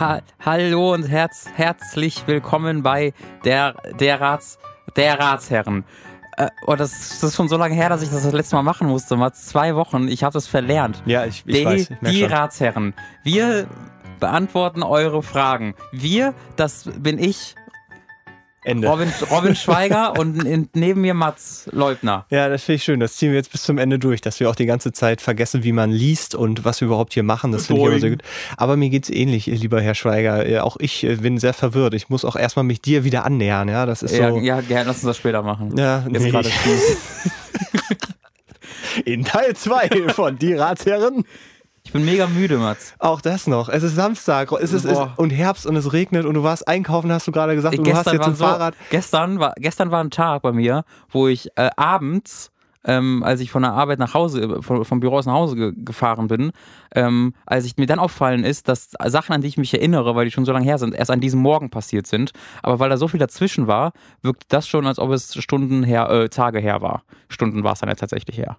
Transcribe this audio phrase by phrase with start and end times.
[0.00, 3.12] Ha Hallo und herz herzlich willkommen bei
[3.44, 4.58] der, der Rats,
[4.96, 5.84] der Ratsherren.
[6.38, 8.62] Äh, oh, das, das ist schon so lange her, dass ich das das letzte Mal
[8.62, 9.14] machen musste.
[9.16, 10.08] Mal zwei Wochen.
[10.08, 11.02] Ich habe das verlernt.
[11.04, 11.90] Ja, ich, ich die, weiß.
[11.90, 12.32] Ich die schon.
[12.32, 12.94] Ratsherren.
[13.24, 13.66] Wir
[14.20, 15.74] beantworten eure Fragen.
[15.92, 17.54] Wir, das bin ich,
[18.62, 18.88] Ende.
[18.88, 22.26] Robin, Robin Schweiger und in, neben mir Mats Leubner.
[22.30, 23.00] Ja, das finde ich schön.
[23.00, 25.64] Das ziehen wir jetzt bis zum Ende durch, dass wir auch die ganze Zeit vergessen,
[25.64, 27.52] wie man liest und was wir überhaupt hier machen.
[27.52, 28.22] Das finde ich immer sehr gut.
[28.56, 30.46] Aber mir geht's ähnlich, lieber Herr Schweiger.
[30.46, 31.94] Äh, Auch ich äh, bin sehr verwirrt.
[31.94, 33.68] Ich muss auch erstmal mich dir wieder annähern.
[33.68, 34.22] Ja, das ist so.
[34.22, 35.76] Ja, ja, gerne, lass uns das später machen.
[35.76, 36.30] Ja, Jetzt nee.
[36.30, 36.50] gerade
[39.04, 41.24] In Teil 2 von Die Ratsherren.
[41.90, 42.94] Ich bin mega müde, Mats.
[43.00, 43.68] Auch das noch.
[43.68, 45.12] Es ist Samstag, es ist, Boah.
[45.16, 47.92] und Herbst und es regnet und du warst einkaufen, hast du gerade gesagt, und du
[47.92, 48.76] hast jetzt ein so, Fahrrad.
[48.90, 52.52] Gestern war, gestern war ein Tag bei mir, wo ich äh, abends,
[52.84, 55.56] ähm, als ich von der Arbeit nach Hause, äh, von, vom Büro aus nach Hause
[55.56, 56.52] ge gefahren bin,
[56.94, 60.26] ähm, als ich mir dann aufgefallen ist, dass Sachen, an die ich mich erinnere, weil
[60.26, 62.30] die schon so lange her sind, erst an diesem Morgen passiert sind.
[62.62, 66.08] Aber weil da so viel dazwischen war, wirkt das schon, als ob es Stunden her,
[66.08, 67.02] äh, Tage her war.
[67.28, 68.58] Stunden war es dann ja tatsächlich her.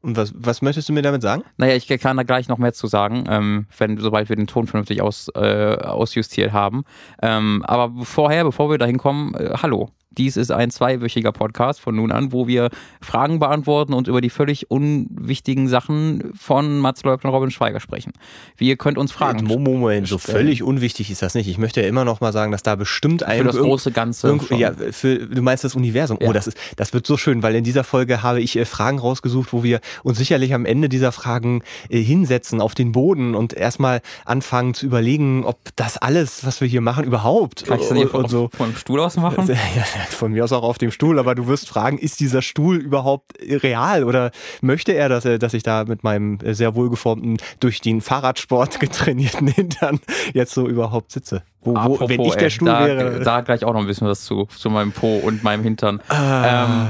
[0.00, 1.42] Und was, was möchtest du mir damit sagen?
[1.56, 4.66] Naja, ich kann da gleich noch mehr zu sagen, ähm, wenn, sobald wir den Ton
[4.66, 6.84] vernünftig aus, äh, ausjustiert haben.
[7.20, 9.90] Ähm, aber vorher, bevor wir da hinkommen, äh, hallo.
[10.18, 14.30] Dies ist ein zweiwöchiger Podcast von nun an, wo wir Fragen beantworten und über die
[14.30, 18.12] völlig unwichtigen Sachen von Mats Leubner und Robin Schweiger sprechen.
[18.56, 21.48] Wie ihr könnt uns Fragen Mo- Moment, so völlig unwichtig ist das nicht.
[21.48, 24.38] Ich möchte ja immer noch mal sagen, dass da bestimmt ein für das große Ganze.
[24.50, 26.18] Ja, für, du meinst das Universum.
[26.20, 26.28] Ja.
[26.28, 28.98] Oh, das ist, das wird so schön, weil in dieser Folge habe ich äh, Fragen
[28.98, 33.52] rausgesucht, wo wir uns sicherlich am Ende dieser Fragen äh, hinsetzen auf den Boden und
[33.52, 37.90] erstmal anfangen zu überlegen, ob das alles, was wir hier machen, überhaupt Kann ich das
[37.92, 38.50] und, hier von, so.
[38.56, 39.48] von dem Stuhl aus machen?
[39.76, 42.76] Ja, von mir aus auch auf dem Stuhl, aber du wirst fragen, ist dieser Stuhl
[42.76, 47.38] überhaupt real oder möchte er, dass, er, dass ich da mit meinem äh, sehr wohlgeformten,
[47.60, 50.00] durch den Fahrradsport getrainierten Hintern
[50.34, 51.42] jetzt so überhaupt sitze?
[51.68, 53.20] Wo, wo, Apropos, wenn ich der Stuhl da, wäre.
[53.20, 56.00] Da gleich auch noch ein bisschen was zu, zu meinem Po und meinem Hintern.
[56.10, 56.88] Ähm,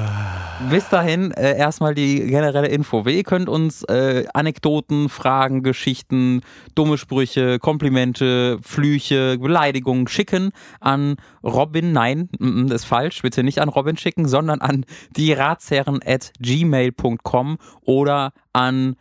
[0.70, 3.04] bis dahin äh, erstmal die generelle Info.
[3.06, 6.42] Ihr könnt uns äh, Anekdoten, Fragen, Geschichten,
[6.74, 10.50] dumme Sprüche, Komplimente, Flüche, Beleidigungen schicken
[10.80, 11.92] an Robin.
[11.92, 13.22] Nein, das ist falsch.
[13.22, 14.84] Bitte nicht an Robin schicken, sondern an
[15.16, 18.96] die Ratsherren at gmail.com oder an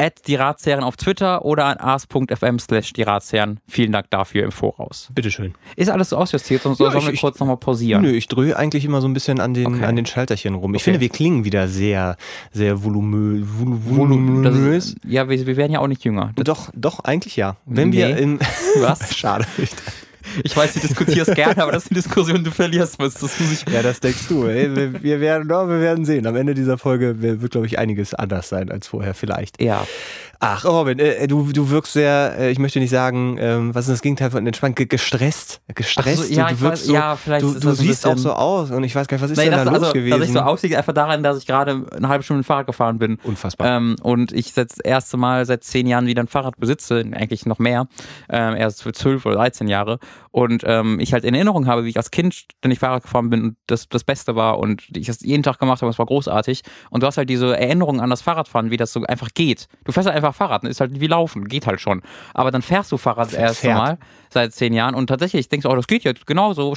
[0.00, 3.58] at die Ratsherren auf Twitter oder an ars.fm slash die Ratsherren.
[3.66, 5.08] Vielen Dank dafür im Voraus.
[5.12, 5.54] Bitteschön.
[5.74, 8.02] Ist alles so ausjustiert und so Ja, sollen wir ich- kurz nochmal pausieren?
[8.02, 9.84] Nö, ich drehe eigentlich immer so ein bisschen an den, Okay.
[9.84, 10.74] an den Schalterchen rum.
[10.74, 10.84] Ich Okay.
[10.84, 12.16] finde, wir klingen wieder sehr,
[12.52, 14.86] sehr volumö, vol, Das voluminös.
[14.92, 16.32] ist, ja, wir, wir werden ja auch nicht jünger.
[16.36, 17.56] Doch, doch, eigentlich ja.
[17.66, 17.96] Wenn Nee.
[17.96, 18.38] wir in.
[18.80, 19.14] Was?
[19.16, 19.46] Schade.
[20.44, 23.00] Ich weiß, du diskutierst gerne, aber das ist eine Diskussion, die du verlierst.
[23.00, 24.46] Das muss ich Ja, das denkst du.
[24.46, 26.26] Ey, wir, wir, werden, wir werden sehen.
[26.26, 29.60] Am Ende dieser Folge wird, glaube ich, einiges anders sein als vorher vielleicht.
[29.60, 29.86] ja,
[30.40, 33.94] Ach, Robin, äh, du, du wirkst sehr, äh, ich möchte nicht sagen, ähm, was ist
[33.94, 34.76] das Gegenteil von entspannt?
[34.76, 35.60] Ge gestresst.
[35.74, 36.28] Gestresst.
[36.28, 38.70] So, ja, du, du wirkst weiß- so, ja, vielleicht du, du siehst auch so aus
[38.70, 40.18] und ich weiß gar nicht, was ist Nee, denn das, da los also, gewesen?
[40.20, 42.66] dass ich so aussehe, einfach daran, dass ich gerade eine halbe Stunde mit dem Fahrrad
[42.68, 43.18] gefahren bin.
[43.24, 43.66] Unfassbar.
[43.66, 47.58] Ähm, und ich das erste Mal seit zehn Jahren wieder ein Fahrrad besitze, eigentlich noch
[47.58, 47.88] mehr,
[48.28, 49.98] ähm, erst für zwölf oder 13 Jahre.
[50.30, 53.42] Und ähm, ich halt in Erinnerung habe, wie ich als Kind ständig Fahrrad gefahren bin
[53.42, 56.62] und das das Beste war und ich das jeden Tag gemacht habe es war großartig.
[56.90, 59.68] Und du hast halt diese Erinnerung an das Fahrradfahren, wie das so einfach geht.
[59.84, 62.02] Du fährst halt einfach Fahrrad, ist halt wie Laufen, geht halt schon.
[62.34, 63.98] Aber dann fährst du Fahrrad das erste Fährt.
[64.30, 66.74] Seit zehn Jahren und tatsächlich denkst du, oh, das geht jetzt genauso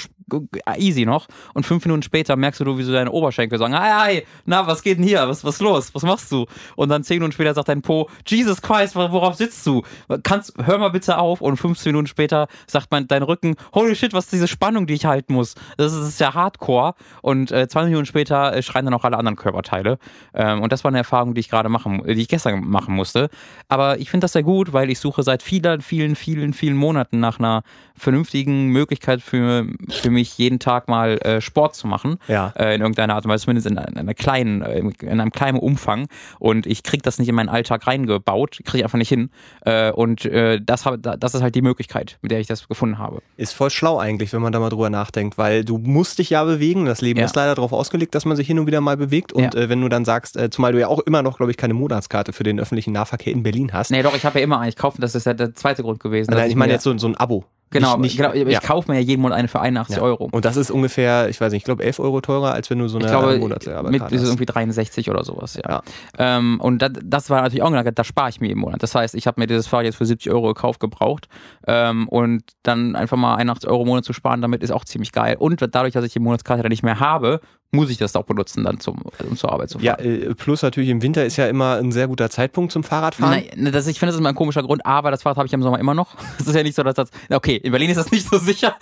[0.77, 1.27] easy noch.
[1.53, 4.81] Und fünf Minuten später merkst du, wie so deine Oberschenkel sagen, hey, hey, na, was
[4.83, 5.27] geht denn hier?
[5.27, 5.93] Was, was los?
[5.93, 6.45] Was machst du?
[6.75, 9.83] Und dann zehn Minuten später sagt dein Po, Jesus Christ, wor- worauf sitzt du?
[10.23, 11.41] Kannst, hör mal bitte auf.
[11.41, 14.93] Und 15 Minuten später sagt mein, dein Rücken, holy shit, was ist diese Spannung, die
[14.93, 15.55] ich halten muss?
[15.77, 16.93] Das ist, das ist ja hardcore.
[17.21, 19.97] Und äh, 20 Minuten später äh, schreien dann auch alle anderen Körperteile.
[20.33, 23.29] Ähm, und das war eine Erfahrung, die ich gerade machen, die ich gestern machen musste.
[23.67, 27.19] Aber ich finde das sehr gut, weil ich suche seit vielen, vielen, vielen, vielen Monaten
[27.19, 27.63] nach einer
[27.95, 32.17] vernünftigen Möglichkeit für, für mich, jeden Tag mal äh, Sport zu machen.
[32.27, 32.51] Ja.
[32.57, 35.59] Äh, in irgendeiner Art und Weise, zumindest in, in einer kleinen, äh, in einem kleinen
[35.59, 36.07] Umfang.
[36.39, 39.29] Und ich kriege das nicht in meinen Alltag reingebaut, kriege ich einfach nicht hin.
[39.65, 42.97] Äh, und äh, das, hab, das ist halt die Möglichkeit, mit der ich das gefunden
[42.97, 43.21] habe.
[43.37, 46.43] Ist voll schlau eigentlich, wenn man da mal drüber nachdenkt, weil du musst dich ja
[46.43, 46.85] bewegen.
[46.85, 47.25] Das Leben Ja.
[47.25, 49.31] ist leider darauf ausgelegt, dass man sich hin und wieder mal bewegt.
[49.33, 49.61] Und Ja.
[49.61, 52.33] äh, wenn du dann sagst, zumal du ja auch immer noch, glaube ich, keine Monatskarte
[52.33, 53.91] für den öffentlichen Nahverkehr in Berlin hast.
[53.91, 56.31] Nee, doch, ich habe ja immer eigentlich kaufen, das ist ja der zweite Grund gewesen.
[56.31, 57.30] Nein, ich meine jetzt so, so ein Abo.
[57.31, 57.60] double.
[57.71, 58.59] Genau, nicht, genau ich ja.
[58.59, 60.01] kaufe mir ja jeden Monat eine für 81 Ja.
[60.03, 60.29] Euro.
[60.31, 62.87] Und das ist ungefähr, ich weiß nicht, ich glaube 11 Euro teurer, als wenn du
[62.87, 64.11] so eine Ich glaube, Monatsleiharbeit mit hast.
[64.11, 65.69] ist irgendwie 63 oder sowas, ja.
[65.69, 65.81] Ja.
[66.17, 68.83] Ähm, und das, das war natürlich auch ein Gedanke, da spare ich mir im Monat.
[68.83, 71.27] Das heißt, ich habe mir dieses Fahrrad jetzt für 70 Euro gekauft, gebraucht.
[71.65, 75.11] Ähm, und dann einfach mal 81 Euro im Monat zu sparen, damit ist auch ziemlich
[75.11, 75.37] geil.
[75.39, 77.39] Und dadurch, dass ich die Monatskarte dann nicht mehr habe,
[77.73, 78.97] muss ich das auch benutzen, dann zum,
[79.29, 79.85] um zur Arbeit zu fahren.
[79.85, 83.31] Ja, äh, plus natürlich im Winter ist ja immer ein sehr guter Zeitpunkt zum Fahrradfahren.
[83.33, 85.47] Nein, ne, das, ich finde, das ist immer ein komischer Grund, aber das Fahrrad habe
[85.47, 86.15] ich im Sommer immer noch.
[86.41, 87.09] Es ist ja nicht so, dass das.
[87.29, 88.75] Okay, in Berlin ist das nicht so sicher.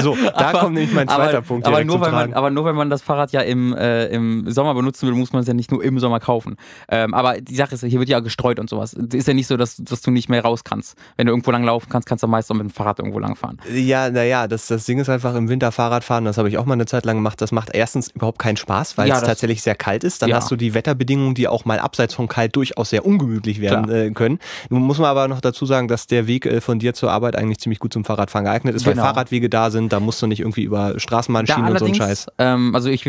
[0.00, 2.50] So, da Aber- kommt nämlich mein zweiter aber, Punkt Aber nur, zum weil man, aber
[2.50, 5.48] nur, wenn man das Fahrrad ja im, äh, im Sommer benutzen will, muss man es
[5.48, 6.56] ja nicht nur im Sommer kaufen.
[6.88, 8.94] Ähm, aber die Sache ist, hier wird ja gestreut und sowas.
[8.94, 10.96] Es ist ja nicht so, dass, dass du nicht mehr raus kannst.
[11.16, 13.36] Wenn du irgendwo lang laufen kannst, kannst du meist auch mit dem Fahrrad irgendwo lang
[13.36, 13.58] fahren.
[13.72, 16.74] Ja, naja, das, das Ding ist einfach im Winter Fahrradfahren, das habe ich auch mal
[16.74, 17.40] eine Zeit lang gemacht.
[17.40, 20.22] Das macht erstens überhaupt keinen Spaß, weil Ja, es tatsächlich sehr kalt ist.
[20.22, 20.36] Dann Ja.
[20.36, 24.10] hast du die Wetterbedingungen, die auch mal abseits von kalt durchaus sehr ungemütlich werden äh,
[24.12, 24.38] können.
[24.68, 27.36] Nun muss man aber noch dazu sagen, dass der Weg äh, von dir zur Arbeit
[27.36, 28.96] eigentlich ziemlich gut zum Fahrradfahren geeignet ist, Genau.
[28.96, 32.26] weil Fahrradwege da sind, da musst du nicht irgendwie über Straßenbahnschienen und so einen Scheiß.
[32.38, 33.06] ähm, also ich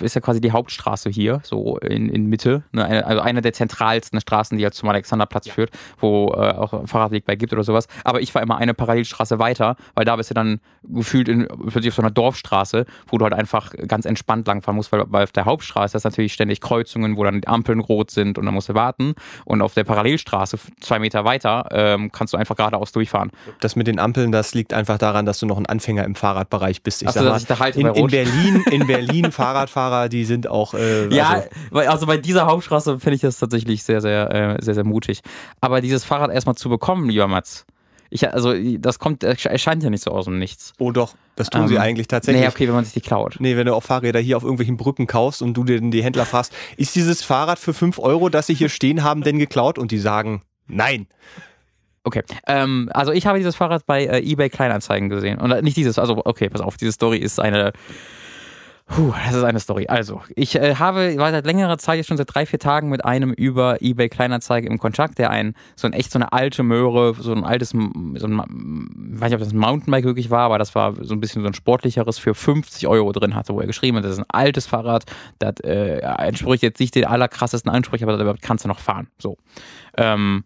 [0.00, 4.20] ist ja quasi die Hauptstraße hier, so in, in Mitte, ne, also eine der zentralsten
[4.20, 5.70] Straßen, die halt zum Alexanderplatz führt,
[6.00, 7.86] wo äh, auch ein Fahrradweg bei gibt oder sowas.
[8.04, 11.88] Aber ich war immer eine Parallelstraße weiter, weil da bist du dann gefühlt in, plötzlich
[11.88, 15.32] auf so einer Dorfstraße, wo du halt einfach ganz entspannt langfahren musst, weil, weil auf
[15.32, 18.68] der Hauptstraße ist natürlich ständig Kreuzungen, wo dann die Ampeln rot sind und dann musst
[18.68, 19.14] du warten.
[19.44, 23.30] Und auf der Parallelstraße, zwei Meter weiter, ähm, kannst du einfach geradeaus durchfahren.
[23.60, 26.82] Das mit den Ampeln, das liegt einfach daran, dass du noch ein Anfänger im Fahrradbereich
[26.82, 27.02] bist.
[27.02, 28.06] Ich Ach so, sag dass mal, ich da halte in, in.
[28.06, 31.42] Berlin, in Berlin Fahrradfahrer, die sind auch äh, Ja,
[31.72, 35.22] also, also bei dieser Hauptstraße finde ich das tatsächlich sehr, sehr, äh, sehr, sehr mutig.
[35.60, 37.66] Aber dieses Fahrrad erstmal zu bekommen, lieber Mats,
[38.10, 40.72] ich, also das kommt, erscheint ja nicht so aus dem Nichts.
[40.78, 42.42] oh doch, das tun sie Ähm, eigentlich tatsächlich.
[42.42, 43.36] Nee, okay, wenn man sich die klaut.
[43.40, 46.24] Nee, wenn du auch Fahrräder hier auf irgendwelchen Brücken kaufst und du den die Händler
[46.24, 49.78] fragst, ist dieses Fahrrad für 5 Euro, das sie hier stehen haben, denn geklaut?
[49.78, 51.06] Und die sagen, nein.
[52.06, 55.38] Okay, ähm, also ich habe dieses Fahrrad bei äh, eBay Kleinanzeigen gesehen.
[55.38, 57.72] Und äh, nicht dieses, also okay, pass auf, diese Story ist eine,
[58.86, 59.86] Puh, das ist eine Story.
[59.88, 63.04] Also, ich äh, habe, war seit längerer Zeit, jetzt schon seit drei, vier Tagen mit
[63.04, 67.14] einem über eBay Kleinanzeige im Kontakt, der ein, so ein echt so eine alte Möhre,
[67.18, 70.76] so ein altes, so ein, weiß nicht, ob das ein Mountainbike wirklich war, aber das
[70.76, 73.96] war so ein bisschen so ein sportlicheres für 50 Euro drin hatte, wo er geschrieben
[73.96, 75.02] hat, das ist ein altes Fahrrad,
[75.40, 79.08] das äh, entspricht jetzt nicht den allerkrassesten Ansprüchen, aber damit kannst du noch fahren.
[79.18, 79.36] So.
[79.96, 80.44] Ähm,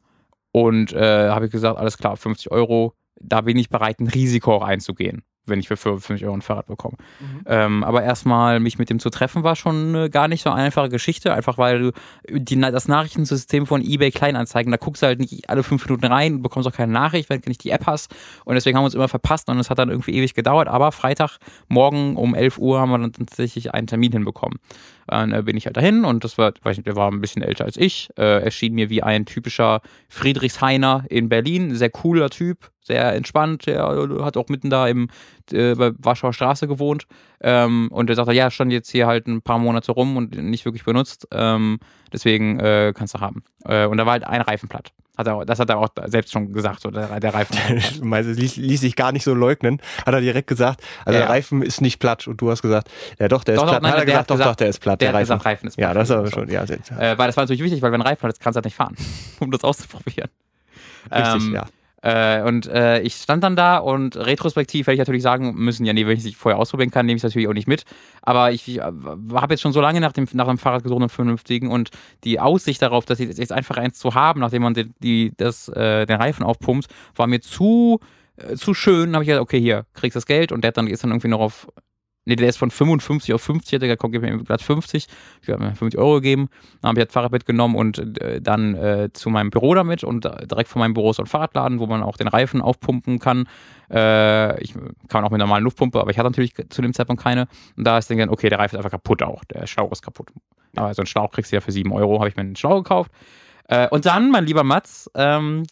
[0.53, 4.55] und äh, habe ich gesagt, alles klar, 50 Euro, da bin ich bereit, ein Risiko
[4.55, 6.97] auch einzugehen, wenn ich für 50 Euro ein Fahrrad bekomme.
[7.47, 10.63] Ähm, aber erstmal mich mit dem zu treffen war schon äh, gar nicht so eine
[10.63, 11.93] einfache Geschichte, einfach weil du
[12.31, 16.43] die, das Nachrichtensystem von eBay Kleinanzeigen, da guckst du halt nicht alle fünf Minuten rein,
[16.43, 18.15] bekommst auch keine Nachricht, wenn du nicht die App hast.
[18.45, 20.69] Und deswegen haben wir uns immer verpasst und es hat dann irgendwie ewig gedauert.
[20.69, 24.59] Aber Freitagmorgen um 11 Uhr haben wir dann tatsächlich einen Termin hinbekommen.
[25.11, 27.65] Äh, bin ich halt dahin und das war, weiß nicht, der war ein bisschen älter
[27.65, 28.11] als ich.
[28.17, 31.75] Äh, erschien mir wie ein typischer Friedrichshainer in Berlin.
[31.75, 33.67] Sehr cooler Typ, sehr entspannt.
[33.67, 35.09] Der äh, hat auch mitten da im
[35.53, 37.07] äh, bei Warschauer Straße gewohnt.
[37.41, 40.65] Ähm, und er sagte, ja, stand jetzt hier halt ein paar Monate rum und nicht
[40.65, 41.27] wirklich benutzt.
[41.33, 41.79] Ähm,
[42.13, 43.43] deswegen äh, kannst du haben.
[43.65, 44.93] Äh, und da war halt ein Reifen platt.
[45.21, 47.57] Hat er, das hat er auch selbst schon gesagt, so der, Reifen.
[48.21, 49.81] Es ließ, ließ sich gar nicht so leugnen.
[50.05, 51.27] Hat er direkt gesagt, also Ja.
[51.27, 52.27] der Reifen ist nicht platt.
[52.27, 52.89] Und du hast gesagt,
[53.19, 53.83] ja doch, der ist Doch, doch, platt.
[53.83, 55.21] nein, hat er der gesagt, hat doch, gesagt- doch, der ist platt, der der, hat
[55.21, 55.29] Reifen.
[55.39, 55.97] gesagt, Reifen ist ja, platt.
[56.03, 58.29] das ist aber schon, ja, Äh, weil das war natürlich wichtig, weil wenn ein Reifen
[58.31, 58.97] ist, kannst du halt nicht fahren,
[59.41, 60.31] um das auszuprobieren.
[61.13, 61.67] richtig, Ähm, ja.
[62.03, 65.93] Äh, und äh, ich stand dann da und retrospektiv hätte ich natürlich sagen müssen, ja,
[65.93, 67.85] nee, wenn ich es nicht vorher ausprobieren kann, nehme ich es natürlich auch nicht mit.
[68.23, 71.11] Aber ich, ich habe jetzt schon so lange nach dem, nach dem Fahrrad gesucht, einem
[71.11, 71.91] vernünftigen und
[72.25, 75.69] die Aussicht darauf, dass ich jetzt einfach eins zu haben, nachdem man die, die, das,
[75.69, 76.87] äh, den Reifen aufpumpt,
[77.17, 78.01] war mir zu,
[78.37, 79.15] äh, zu schön.
[79.15, 81.41] Habe ich gesagt, okay, hier, kriegst das Geld und der dann ist dann irgendwie noch
[81.41, 81.69] auf
[82.27, 85.07] Nee, der ist von 55 auf 50, hat er gesagt, komm, gib mir glatt 50.
[85.43, 86.49] Ich habe mir 50 Euro gegeben.
[86.81, 90.27] Dann habe ich das Fahrrad mitgenommen und äh, dann äh, zu meinem Büro damit und
[90.27, 93.21] äh, direkt vor meinem Büro ist so ein Fahrradladen, wo man auch den Reifen aufpumpen
[93.21, 93.49] kann.
[93.91, 94.75] Äh, ich
[95.09, 97.49] kann auch mit einer normalen Luftpumpe, aber ich hatte natürlich zu dem Zeitpunkt keine.
[97.77, 99.43] Und da ist dann, okay, der Reifen ist einfach kaputt auch.
[99.45, 100.29] Der Schlauch ist kaputt.
[100.77, 102.83] Aber so einen Schlauch kriegst du ja für 7 Euro, habe ich mir einen Schlauch
[102.83, 103.11] gekauft.
[103.69, 105.65] Äh, und dann, mein lieber Mats, ähm,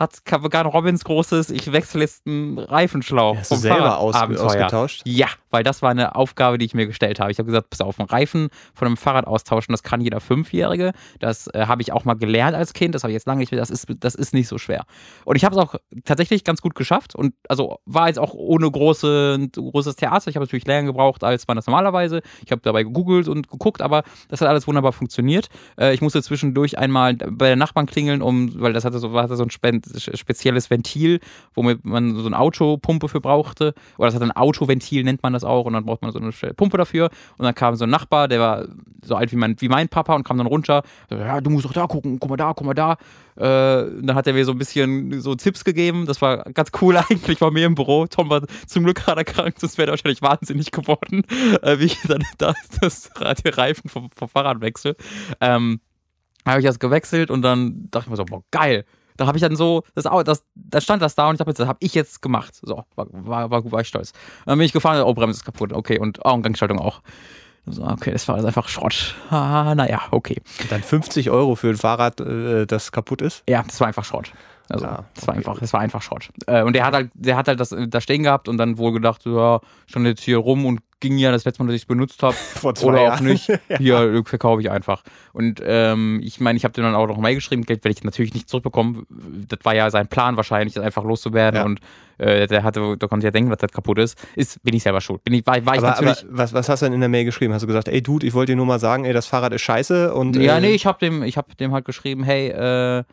[0.00, 3.36] hat begann Robins großes, ich wechsle jetzt einen Reifenschlauch.
[3.36, 5.02] Hast du selber aus, ausgetauscht?
[5.04, 7.30] Ja, weil das war eine Aufgabe, die ich mir gestellt habe.
[7.30, 10.92] Ich habe gesagt, pass auf, einen Reifen von einem Fahrrad austauschen, das kann jeder Fünfjährige.
[11.18, 13.52] Das äh, habe ich auch mal gelernt als Kind, das habe ich jetzt lange nicht
[13.52, 14.84] mehr, das ist, das ist nicht so schwer.
[15.24, 18.70] Und ich habe es auch tatsächlich ganz gut geschafft und also war jetzt auch ohne
[18.70, 20.28] große, großes Theater.
[20.28, 22.22] Ich habe natürlich länger gebraucht, als man das normalerweise.
[22.44, 25.48] Ich habe dabei gegoogelt und geguckt, aber das hat alles wunderbar funktioniert.
[25.78, 29.36] Äh, ich musste zwischendurch einmal bei der Nachbarn klingeln, um, weil das hatte so, hatte
[29.36, 29.80] so ein spe
[30.14, 31.20] spezielles Ventil,
[31.54, 33.74] womit man so eine Autopumpe für brauchte.
[33.98, 36.18] Oder das hat ein Autoventil, nennt man das das auch und dann braucht man so
[36.18, 38.66] eine Pumpe dafür und dann kam so ein Nachbar, der war
[39.02, 41.72] so alt wie mein, wie mein Papa und kam dann runter, ja, du musst doch
[41.72, 42.96] da gucken, guck mal da, guck mal da.
[43.36, 46.96] Äh, dann hat er mir so ein bisschen so Tipps gegeben, das war ganz cool
[47.10, 48.06] eigentlich bei mir im Büro.
[48.06, 51.24] Tom war zum Glück gerade krank, sonst wäre er wahrscheinlich wahnsinnig geworden,
[51.62, 53.10] äh, wie ich dann da das,
[53.44, 54.96] der Reifen vom, vom Fahrrad wechsel.
[55.40, 55.80] Ähm,
[56.46, 58.84] habe ich das gewechselt und dann dachte ich mir so, boah, geil.
[59.20, 61.68] Da habe ich dann so, das, das, da stand das da und ich dachte, das
[61.68, 62.58] habe ich jetzt gemacht.
[62.62, 64.14] So, war, war, war, war ich stolz.
[64.46, 67.02] Dann bin ich gefahren, oh, Bremse ist kaputt, okay, und, oh, und Gangschaltung auch.
[67.66, 69.14] So, okay, das war also einfach Schrott.
[69.28, 70.40] Ah, naja, okay.
[70.70, 73.42] Dann 50 Euro für ein Fahrrad, äh, das kaputt ist?
[73.46, 74.32] Ja, das war einfach Schrott.
[74.70, 76.28] Also, ja, das war einfach, das war einfach Schrott.
[76.46, 78.92] Äh, und der hat halt, der hat halt das da stehen gehabt und dann wohl
[78.92, 81.86] gedacht, ja, schon jetzt hier rum und ging ja das letzte Mal, dass ich es
[81.86, 82.36] benutzt habe.
[82.82, 83.12] Oder Jahren.
[83.12, 83.48] auch nicht.
[83.68, 83.78] ja.
[83.78, 85.02] Hier verkaufe ich einfach.
[85.32, 88.04] Und ähm, ich meine, ich habe dem dann auch noch mal geschrieben, Geld werde ich
[88.04, 89.06] natürlich nicht zurückbekommen.
[89.48, 91.60] Das war ja sein Plan wahrscheinlich, das einfach loszuwerden.
[91.60, 91.64] Ja.
[91.64, 91.80] Und
[92.18, 94.18] äh, der hatte, da konnte ja denken, was das kaputt ist.
[94.36, 95.24] Ist, bin ich selber schuld.
[95.24, 96.24] Bin ich, war, war ich aber, natürlich.
[96.24, 97.54] Aber was, was hast du denn in der Mail geschrieben?
[97.54, 99.62] Hast du gesagt, ey Dude, ich wollte dir nur mal sagen, ey, das Fahrrad ist
[99.62, 100.36] scheiße und.
[100.36, 103.04] Ja, äh, nee, ich habe dem, ich habe dem halt geschrieben, hey, äh,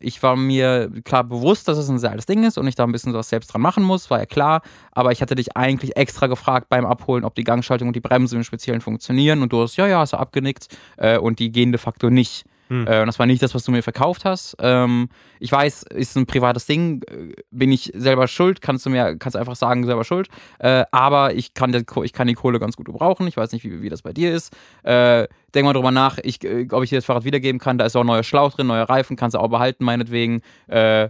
[0.00, 2.84] ich war mir klar bewusst, dass es ein sehr altes Ding ist und ich da
[2.84, 4.62] ein bisschen was selbst dran machen muss, war ja klar.
[4.92, 8.36] Aber ich hatte dich eigentlich extra gefragt beim Abholen, ob die Gangschaltung und die Bremse
[8.36, 9.42] im Speziellen funktionieren.
[9.42, 10.68] Und du hast, ja, ja, hast du abgenickt.
[10.96, 12.44] Äh, und die gehen de facto nicht.
[12.68, 12.86] Hm.
[12.86, 14.56] Äh, das war nicht das, was du mir verkauft hast.
[14.60, 15.08] Ähm,
[15.40, 19.36] ich weiß, ist ein privates Ding, äh, bin ich selber schuld, kannst du mir, kannst
[19.36, 20.28] einfach sagen, selber schuld.
[20.58, 23.26] Äh, aber ich kann, die, ich kann die Kohle ganz gut gebrauchen.
[23.26, 24.54] Ich weiß nicht, wie, wie das bei dir ist.
[24.82, 27.78] Äh, denk mal drüber nach, ich, äh, ob ich dir das Fahrrad wiedergeben kann.
[27.78, 30.42] Da ist auch ein neuer Schlauch drin, neue Reifen, kannst du auch behalten, meinetwegen.
[30.66, 31.08] Äh,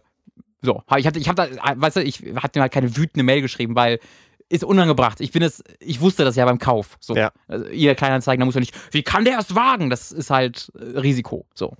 [0.60, 3.42] so, ich hatte, ich habe da, weißt du, ich hatte mir halt keine wütende Mail
[3.42, 4.00] geschrieben, weil
[4.48, 5.20] ist unangebracht.
[5.20, 6.96] Ich bin es, ich wusste das ja beim Kauf.
[7.00, 7.14] So.
[7.14, 7.32] Ja.
[7.48, 9.90] Also, ihr Kleinanzeigen, da muss man nicht, wie kann der es wagen?
[9.90, 11.46] Das ist halt äh, Risiko.
[11.54, 11.74] So.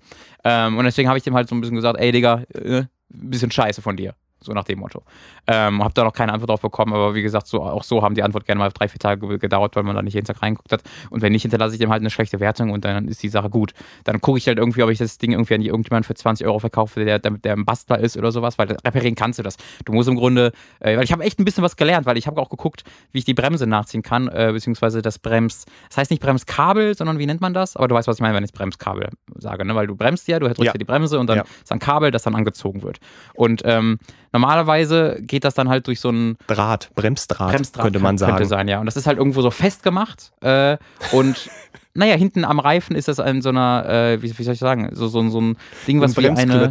[0.45, 3.51] Ähm, und deswegen habe ich dem halt so ein bisschen gesagt, ey Digga, äh, bisschen
[3.51, 4.15] scheiße von dir.
[4.41, 5.03] So nach dem Motto.
[5.47, 8.15] Ähm, hab da noch keine Antwort drauf bekommen, aber wie gesagt, so, auch so haben
[8.15, 10.71] die Antwort gerne mal drei, vier Tage gedauert, weil man da nicht jeden Tag reinguckt
[10.71, 10.83] hat.
[11.11, 13.51] Und wenn nicht, hinterlasse ich dem halt eine schlechte Wertung und dann ist die Sache
[13.51, 13.73] gut.
[14.05, 16.61] Dann gucke ich halt irgendwie, ob ich das Ding irgendwie an irgendjemanden für 20 Euro
[16.61, 19.57] verkaufe, der, der, der ein Bastler ist oder sowas, weil reparieren kannst du das.
[19.85, 22.27] Du musst im Grunde, äh, weil ich habe echt ein bisschen was gelernt, weil ich
[22.29, 26.11] habe auch geguckt, wie ich die Bremse nachziehen kann, äh, beziehungsweise das Brems, das heißt
[26.11, 27.77] nicht Bremskabel, sondern wie nennt man das?
[27.77, 29.75] Aber du weißt, was ich meine, wenn ich Bremskabel sage, ne?
[29.75, 31.45] weil du bremst ja, du drückst ja die Bremse und dann ja.
[31.63, 32.99] ist ein Kabel, das dann angezogen wird.
[33.35, 33.99] Und ähm,
[34.33, 38.33] normalerweise geht das dann halt durch so einen Draht, Bremsdraht, Bremsdraht könnte man sagen.
[38.33, 38.81] Könnte sein, ja.
[38.81, 40.33] Und das ist halt irgendwo so festgemacht.
[40.41, 40.79] Äh,
[41.13, 41.51] und
[41.95, 44.91] naja, hinten am Reifen ist das in so einer, äh, wie, wie, soll ich sagen,
[44.93, 45.57] so, so, so ein
[45.87, 46.71] Ding, was wie eine.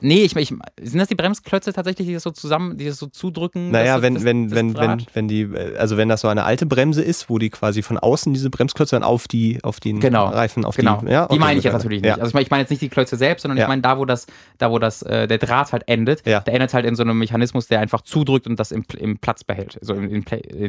[0.00, 3.06] Nee, ich, ich, sind das die Bremsklötze tatsächlich, die das so zusammen, die das so
[3.06, 3.70] zudrücken?
[3.70, 5.48] Naja, wenn, das, wenn, das wenn, wenn, wenn die,
[5.78, 8.96] also wenn das so eine alte Bremse ist, wo die quasi von außen diese Bremsklötze
[8.96, 11.00] dann auf die, auf den genau, Reifen, auf genau.
[11.02, 12.08] die, ja, okay, die meine ich jetzt natürlich nicht.
[12.08, 12.16] Ja.
[12.16, 13.64] Also ich meine, ich meine jetzt nicht die Klötze selbst, sondern ja.
[13.64, 14.26] ich meine da, wo das,
[14.58, 16.40] da wo das, äh, der Draht halt endet, ja.
[16.40, 19.44] der endet halt in so einem Mechanismus, der einfach zudrückt und das im, im Platz
[19.44, 19.78] behält.
[19.80, 20.24] So in, in,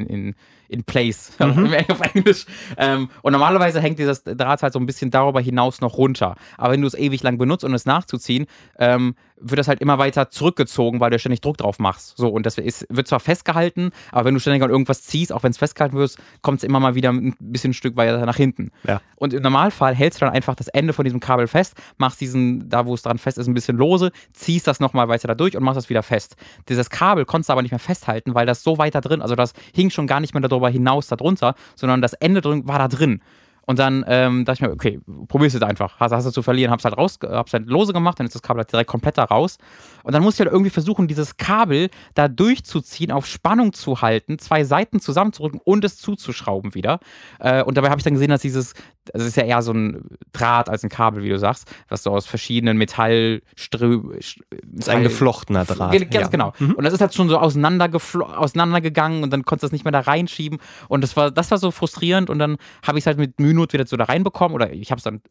[0.06, 0.36] in,
[0.68, 1.74] in place, mhm.
[1.90, 2.46] auf Englisch.
[2.78, 6.36] Ähm, und normalerweise hängt dieses Draht halt so ein bisschen darüber hinaus noch runter.
[6.58, 8.46] Aber wenn du es ewig lang benutzt, um es nachzuziehen,
[8.80, 12.18] ähm, wird das halt immer weiter zurückgezogen, weil du ständig Druck drauf machst.
[12.18, 15.44] So, und das ist, wird zwar festgehalten, aber wenn du ständig an irgendwas ziehst, auch
[15.44, 18.38] wenn es festgehalten wird, kommt es immer mal wieder ein bisschen ein Stück weiter nach
[18.38, 18.72] hinten.
[18.88, 19.02] Ja.
[19.18, 22.70] Und im Normalfall hältst du dann einfach das Ende von diesem Kabel fest, machst diesen,
[22.70, 25.56] da wo es dran fest ist, ein bisschen lose, ziehst das nochmal weiter da durch
[25.58, 26.36] und machst das wieder fest.
[26.70, 29.54] Dieses Kabel konntest du aber nicht mehr festhalten, weil das so weiter drin, also das
[29.74, 33.22] hing schon gar nicht mehr darüber hinaus darunter, sondern das Ende drin war da drin.
[33.66, 36.00] Und dann ähm, dachte ich mir, okay, probier's jetzt einfach.
[36.00, 38.42] Hast, hast du zu verlieren, hab's halt raus, hab's halt lose gemacht, dann ist das
[38.42, 39.58] Kabel halt direkt komplett da raus.
[40.04, 44.38] Und dann musste ich halt irgendwie versuchen, dieses Kabel da durchzuziehen, auf Spannung zu halten,
[44.38, 47.00] zwei Seiten zusammenzurücken und es zuzuschrauben wieder.
[47.40, 48.76] Äh, und dabei habe ich dann gesehen, dass dieses,
[49.14, 52.12] das ist ja eher so ein Draht als ein Kabel, wie du sagst, was so
[52.12, 54.16] aus verschiedenen Metallströ...
[54.18, 55.92] Ist ein geflochtener Draht.
[55.92, 56.28] Ganz ja.
[56.28, 56.54] genau.
[56.60, 56.74] Mhm.
[56.74, 60.02] Und das ist halt schon so auseinandergegangen und dann konntest du das nicht mehr da
[60.02, 60.60] reinschieben.
[60.88, 63.55] Und das war, das war so frustrierend und dann habe ich es halt mit Mühe
[63.56, 65.22] Minute wieder so da reinbekommen oder ich habe es dann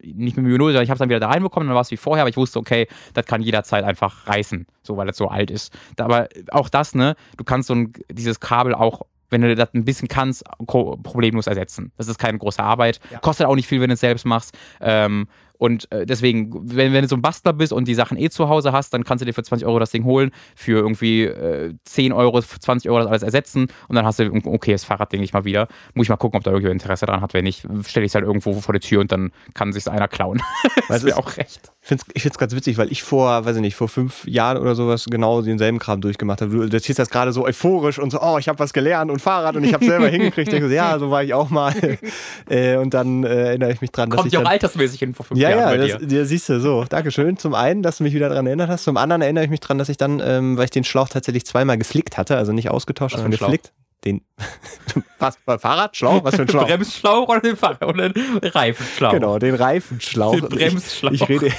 [0.00, 1.96] nicht mit Mühe sondern ich habe es dann wieder da reinbekommen, dann war es wie
[1.96, 5.50] vorher, aber ich wusste, okay, das kann jederzeit einfach reißen, so weil das so alt
[5.50, 5.76] ist.
[5.98, 9.84] Aber auch das, ne, du kannst so ein, dieses Kabel auch wenn du das ein
[9.84, 11.92] bisschen kannst, problemlos ersetzen.
[11.98, 12.98] Das ist keine große Arbeit.
[13.10, 13.18] Ja.
[13.18, 14.56] Kostet auch nicht viel, wenn du es selbst machst.
[14.80, 18.30] Ähm, und äh, deswegen, wenn, wenn du so ein Bastler bist und die Sachen eh
[18.30, 21.24] zu Hause hast, dann kannst du dir für 20 Euro das Ding holen, für irgendwie
[21.24, 25.12] äh, 10 Euro, 20 Euro das alles ersetzen und dann hast du ein okayes Fahrrad,
[25.12, 25.68] denke ich mal wieder.
[25.94, 27.34] Muss ich mal gucken, ob da irgendwer Interesse dran hat.
[27.34, 30.08] Wenn nicht, stelle ich es halt irgendwo vor die Tür und dann kann sich einer
[30.08, 30.40] klauen.
[30.88, 31.72] das wäre auch recht.
[32.12, 34.74] Ich finde es ganz witzig, weil ich vor, weiß ich nicht, vor fünf Jahren oder
[34.74, 36.68] sowas genau denselben Kram durchgemacht habe.
[36.68, 39.56] Du erzählst das gerade so euphorisch und so, oh, ich habe was gelernt und Fahrrad
[39.56, 40.52] und ich habe selber hingekriegt.
[40.52, 41.74] Ich so, ja, so war ich auch mal.
[42.50, 44.34] äh, und dann äh, erinnere ich mich dran, dass Kommt ich.
[44.34, 45.47] Kommt ja auch altersmäßig hin vor fünf ja, Jahren.
[45.50, 46.84] Ja, ja, das, ja, siehst du, so.
[46.88, 47.36] Dankeschön.
[47.36, 48.84] Zum einen, dass du mich wieder daran erinnert hast.
[48.84, 51.44] Zum anderen erinnere ich mich daran, dass ich dann, ähm, weil ich den Schlauch tatsächlich
[51.46, 53.72] zweimal geflickt hatte, also nicht ausgetauscht, sondern geflickt.
[54.04, 54.22] Den,
[55.18, 55.96] was, Fahrrad?
[55.96, 56.22] Schlauch?
[56.22, 56.66] Was für ein Schlauch?
[56.66, 59.12] Bremsschlauch oder den Fahrrad oder den Reifenschlauch?
[59.12, 60.36] Genau, den Reifenschlauch.
[60.36, 61.12] Den Bremsschlauch.
[61.12, 61.50] Ich, ich rede,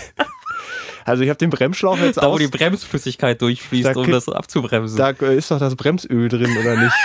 [1.05, 2.35] also ich habe den Bremsschlauch jetzt Da, aus.
[2.35, 4.97] wo die Bremsflüssigkeit durchfließt, Da um das abzubremsen.
[4.97, 6.95] Da ist doch das Bremsöl drin, oder nicht?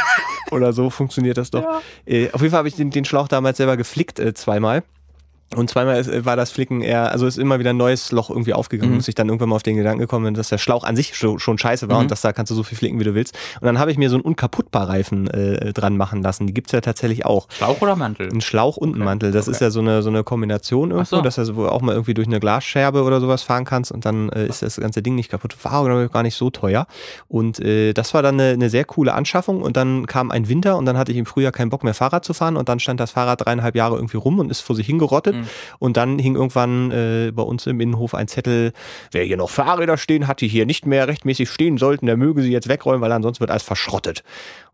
[0.53, 1.63] oder so funktioniert das doch.
[1.63, 1.81] Ja.
[2.07, 4.85] Äh, auf jeden Fall habe ich den, den Schlauch damals selber geflickt, äh, zweimal.
[5.55, 8.29] Und zweimal ist, äh, war das Flicken eher, also ist immer wieder ein neues Loch
[8.29, 8.97] irgendwie aufgegangen, Mhm.
[8.99, 11.15] bis ich dann irgendwann mal auf den Gedanken gekommen bin, dass der Schlauch an sich
[11.17, 12.03] schon, schon scheiße war Mhm.
[12.03, 13.37] und dass da kannst du so viel flicken, wie du willst.
[13.61, 16.47] Und dann habe ich mir so einen unkaputtbar Reifen äh, dran machen lassen.
[16.49, 17.47] Die gibt's ja tatsächlich auch.
[17.51, 18.31] Schlauch oder Mantel?
[18.33, 19.05] Ein Schlauch und ein Okay.
[19.05, 19.31] Mantel.
[19.33, 19.53] Das Okay.
[19.55, 21.23] ist ja so eine, so eine Kombination irgendwo, so.
[21.23, 24.31] dass du so auch mal irgendwie durch eine Glasscherbe oder sowas fahren kannst und dann
[24.31, 25.57] äh, ist das ganze Ding nicht kaputt.
[25.63, 26.87] War aber gar nicht so teuer.
[27.29, 30.77] Und äh, das war dann eine, eine sehr coole Anschaffung und dann kam ein Winter
[30.79, 32.99] und dann hatte ich im Frühjahr keinen Bock mehr Fahrrad zu fahren und dann stand
[32.99, 35.47] das Fahrrad dreieinhalb Jahre irgendwie rum und ist vor sich hingerottet Mhm.
[35.79, 38.73] und dann hing irgendwann äh, bei uns im Innenhof ein Zettel,
[39.13, 42.43] wer hier noch Fahrräder stehen hat, die hier nicht mehr rechtmäßig stehen sollten, der möge
[42.43, 44.23] sie jetzt wegräumen, weil ansonsten wird alles verschrottet.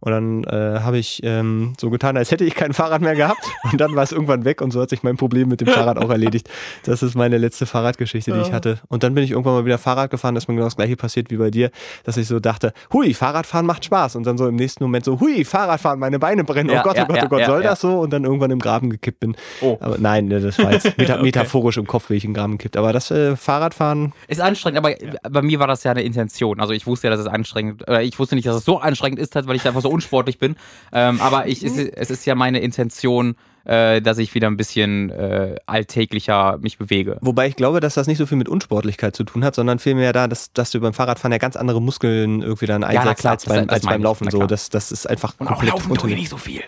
[0.00, 3.40] Und dann äh, habe ich ähm, so getan, als hätte ich kein Fahrrad mehr gehabt.
[3.70, 5.98] Und dann war es irgendwann weg und so hat sich mein Problem mit dem Fahrrad
[5.98, 6.48] auch erledigt.
[6.84, 8.78] Das ist meine letzte Fahrradgeschichte, die ich hatte.
[8.88, 11.30] Und dann bin ich irgendwann mal wieder Fahrrad gefahren, dass mir genau das gleiche passiert
[11.30, 11.70] wie bei dir,
[12.04, 14.16] dass ich so dachte, hui, Fahrradfahren macht Spaß.
[14.16, 16.70] Und dann so im nächsten Moment so, hui, Fahrradfahren, meine Beine brennen.
[16.70, 17.70] Ja, oh Gott, ja, oh Gott, ja, oh Gott, ja, soll ja.
[17.70, 18.00] das so?
[18.00, 19.36] Und dann irgendwann im Graben gekippt bin.
[19.60, 19.76] Oh.
[19.80, 21.22] Aber nein, ne, das war jetzt meta Okay.
[21.22, 22.76] metaphorisch im Kopf, wie ich in Graben gekippt.
[22.76, 24.94] Aber das äh, Fahrradfahren, Ist anstrengend, aber
[25.30, 26.60] bei mir war das ja eine Intention.
[26.60, 29.18] Also ich wusste ja, dass es anstrengend, oder ich wusste nicht, dass es so anstrengend
[29.18, 30.56] ist, halt, weil ich einfach so unsportlich bin.
[30.92, 34.56] Ähm, aber ich, es, ist, es ist ja meine Intention, äh, dass ich wieder ein
[34.56, 37.18] bisschen äh, alltäglicher mich bewege.
[37.20, 40.12] Wobei ich glaube, dass das nicht so viel mit Unsportlichkeit zu tun hat, sondern vielmehr
[40.12, 43.44] da, dass, dass du beim Fahrradfahren ja ganz andere Muskeln irgendwie dann einsetzt klar, als
[43.44, 44.46] das- beim, das als beim Laufen so.
[44.46, 46.62] Das, das ist einfach Und auch laufen tue ich nicht so viel.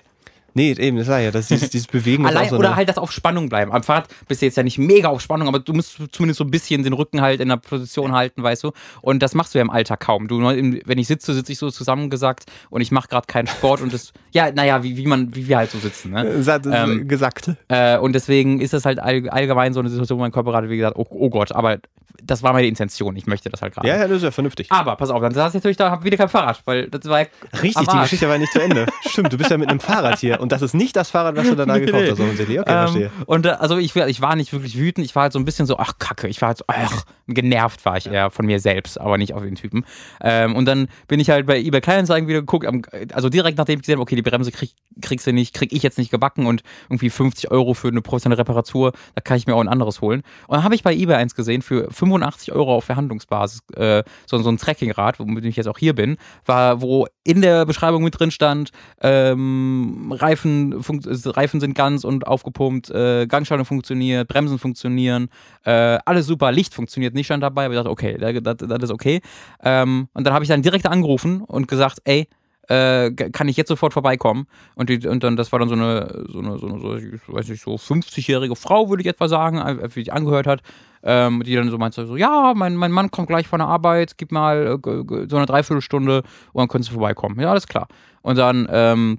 [0.55, 3.13] Nee, eben, das war ja, das, dieses, dieses Bewegen Allein, so oder halt das auf
[3.13, 3.73] Spannung bleiben.
[3.73, 6.45] Am Fahrrad bist du jetzt ja nicht mega auf Spannung, aber du musst zumindest so
[6.45, 8.73] ein bisschen den Rücken halt in der Position halten, weißt du.
[9.01, 10.29] Und das machst du ja im Alltag kaum.
[10.29, 13.81] Du, im- wenn ich sitze, sitze ich so zusammengesackt und ich mache gerade keinen Sport
[13.81, 16.13] und das, ja, naja, wie, wie man, wie wir halt so sitzen.
[16.13, 16.25] Ne?
[16.27, 17.51] äh, ähm, gesagt.
[17.69, 20.69] Äh, und deswegen ist das halt all, allgemein so eine Situation, wo mein Körper gerade,
[20.69, 21.79] wie gesagt, oh, oh Gott, aber
[22.23, 23.17] das war meine Intention.
[23.17, 23.89] Ich möchte das halt gerade.
[23.89, 24.71] Ja, ja, das ist ja vernünftig.
[24.71, 27.21] Aber pass auf, dann saß ich natürlich da, hab wieder kein Fahrrad, weil das war
[27.21, 27.27] ja
[27.63, 27.99] Richtig, die.
[27.99, 28.87] Geschichte war nicht zu Ende.
[29.09, 31.49] Stimmt, du bist ja mit einem Fahrrad hier und das ist nicht das Fahrrad, was
[31.49, 32.61] du danach gekauft hast, offensichtlich.
[32.61, 33.05] Okay, verstehe.
[33.05, 35.45] Ähm, und äh, also ich, ich war nicht wirklich wütend, ich war halt so ein
[35.45, 38.59] bisschen so, ach Kacke, ich war halt so, ach, genervt war ich eher von mir
[38.59, 39.85] selbst, aber nicht auf den Typen.
[40.21, 42.67] Ähm, und dann bin ich halt bei eBay Kleinanzeigen wieder geguckt,
[43.13, 45.83] also direkt nachdem ich gesehen habe, okay, die Bremse krieg, kriegst du nicht, krieg ich
[45.83, 49.55] jetzt nicht gebacken und irgendwie 50 Euro für eine professionelle Reparatur, da kann ich mir
[49.55, 50.23] auch ein anderes holen.
[50.49, 54.39] Und dann habe ich bei eBay eins gesehen für 85 Euro auf Verhandlungsbasis, äh, so,
[54.39, 58.19] so ein Trekkingrad, womit ich jetzt auch hier bin, war, wo in der Beschreibung mit
[58.19, 65.29] drin stand, ähm, Reifen, äh, Reifen sind ganz und aufgepumpt, äh, Gangschaltung funktioniert, Bremsen funktionieren,
[65.65, 68.91] äh, alles super, Licht funktioniert nicht, stand dabei, aber ich dachte, okay, das, das, ist
[68.91, 69.21] okay.
[69.63, 72.29] Ähm, und dann habe ich dann direkt angerufen und gesagt, ey,
[72.69, 74.47] äh, kann ich jetzt sofort vorbeikommen?
[74.77, 77.21] Und, die, und dann, das war dann so eine, so eine, so eine, so, ich
[77.27, 80.63] weiß nicht, so 50-jährige Frau, würde ich etwa sagen, äh, wie die angehört hat,
[81.03, 84.17] ähm, die dann so meinte, so, ja, mein, mein Mann kommt gleich von der Arbeit,
[84.17, 87.39] gib mal äh, so eine Dreiviertelstunde und dann können sie vorbeikommen.
[87.41, 87.89] Ja, alles klar.
[88.23, 89.19] Und dann, ähm,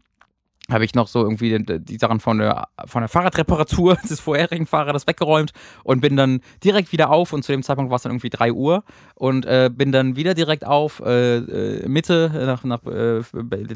[0.72, 5.06] habe ich noch so irgendwie die, Sachen von der, von der Fahrradreparatur des vorherigen Fahrrades
[5.08, 5.52] weggeräumt
[5.84, 8.54] und bin dann direkt wieder auf und zu dem Zeitpunkt war es dann irgendwie 3
[8.54, 8.84] Uhr
[9.16, 13.22] und äh, bin dann wieder direkt auf äh, äh, Mitte, nach, nach äh,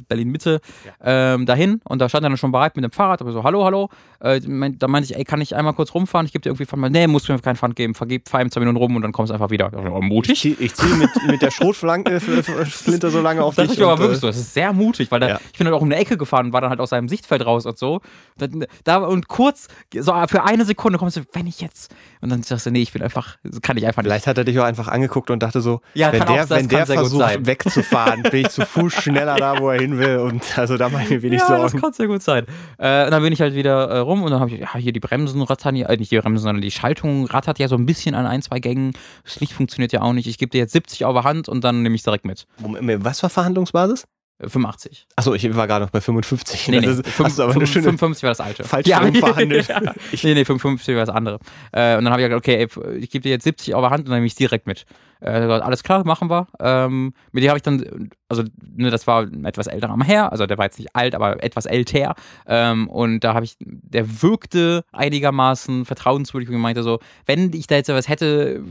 [0.08, 0.62] Berlin-Mitte
[1.04, 3.66] ähm, dahin und da stand er dann schon bereit mit dem Fahrrad, aber so, hallo,
[3.66, 3.90] hallo.
[4.20, 6.26] Äh, mein, da meinte ich, ey, kann ich einmal kurz rumfahren?
[6.26, 6.92] Ich gebe dir irgendwie Pfand.
[6.92, 7.94] Nee, musst du mir keinen Pfand geben.
[7.94, 9.68] Vergib, fahr ihm zwei Minuten rum und dann kommst du einfach wieder.
[9.72, 10.40] Ich oh, Ich mutig.
[10.40, 12.20] ziehe ich zieh mit, mit der Schrotflanke äh,
[12.66, 13.78] Flinter so lange auf Das dich.
[13.78, 14.28] ist aber wirklich äh, so.
[14.28, 15.40] Das ist sehr mutig, weil da, Ja.
[15.52, 17.46] ich bin halt auch um eine Ecke gefahren und war dann halt aus seinem Sichtfeld
[17.46, 18.00] raus und so.
[18.38, 18.48] Da,
[18.84, 21.94] da und kurz, so für eine Sekunde kommst du, wenn ich jetzt.
[22.22, 24.10] Und dann sagst du, nee, ich bin einfach, das kann ich einfach nicht.
[24.10, 26.50] Vielleicht hat er dich auch einfach angeguckt und dachte so, Ja, wenn auch- der, das
[26.60, 30.18] wenn der versucht wegzufahren, bin ich zu Fuß schneller da, wo er hin will.
[30.20, 31.82] Und also da mache ich mir wenig ja, das Sorgen.
[31.82, 32.46] kann sehr gut sein.
[32.78, 34.94] Äh, und dann bin ich halt wieder äh, rum und dann habe ich, ja, hier
[34.94, 37.86] die Bremsen rattern ja, äh, nicht die Bremsen, sondern die Schaltung rattert ja so ein
[37.86, 38.94] bisschen an ein, zwei Gängen.
[39.24, 40.28] Das Licht funktioniert ja auch nicht.
[40.28, 42.46] Ich gebe dir jetzt 70 auf der Hand und dann nehme ich es direkt mit.
[42.60, 44.06] Was war Verhandlungsbasis?
[44.40, 45.08] Äh, 85.
[45.16, 46.68] Achso, ich war gerade noch bei 55.
[46.68, 48.64] Nee, nee, das ist, fünf- hast du aber eine fünf- schöne 55 war das alte.
[48.64, 49.68] falsch rum verhandelt.
[49.68, 49.82] Ja.
[50.24, 51.40] Nee, nee, 55 war das andere.
[51.72, 53.90] Äh, und dann habe ich gesagt, okay, ey, ich gebe dir jetzt 70 auf der
[53.90, 54.86] Hand und dann nehme ich es direkt mit.
[55.22, 56.48] Äh, alles klar, machen wir.
[56.60, 58.44] Ähm, mit dir habe ich dann, also
[58.76, 61.66] ne, das war ein etwas älterer Herr, also der war jetzt nicht alt, aber etwas
[61.66, 62.16] älter.
[62.46, 67.76] Ähm, und da habe ich, der wirkte einigermaßen vertrauenswürdig und meinte so, wenn ich da
[67.76, 68.62] jetzt was hätte,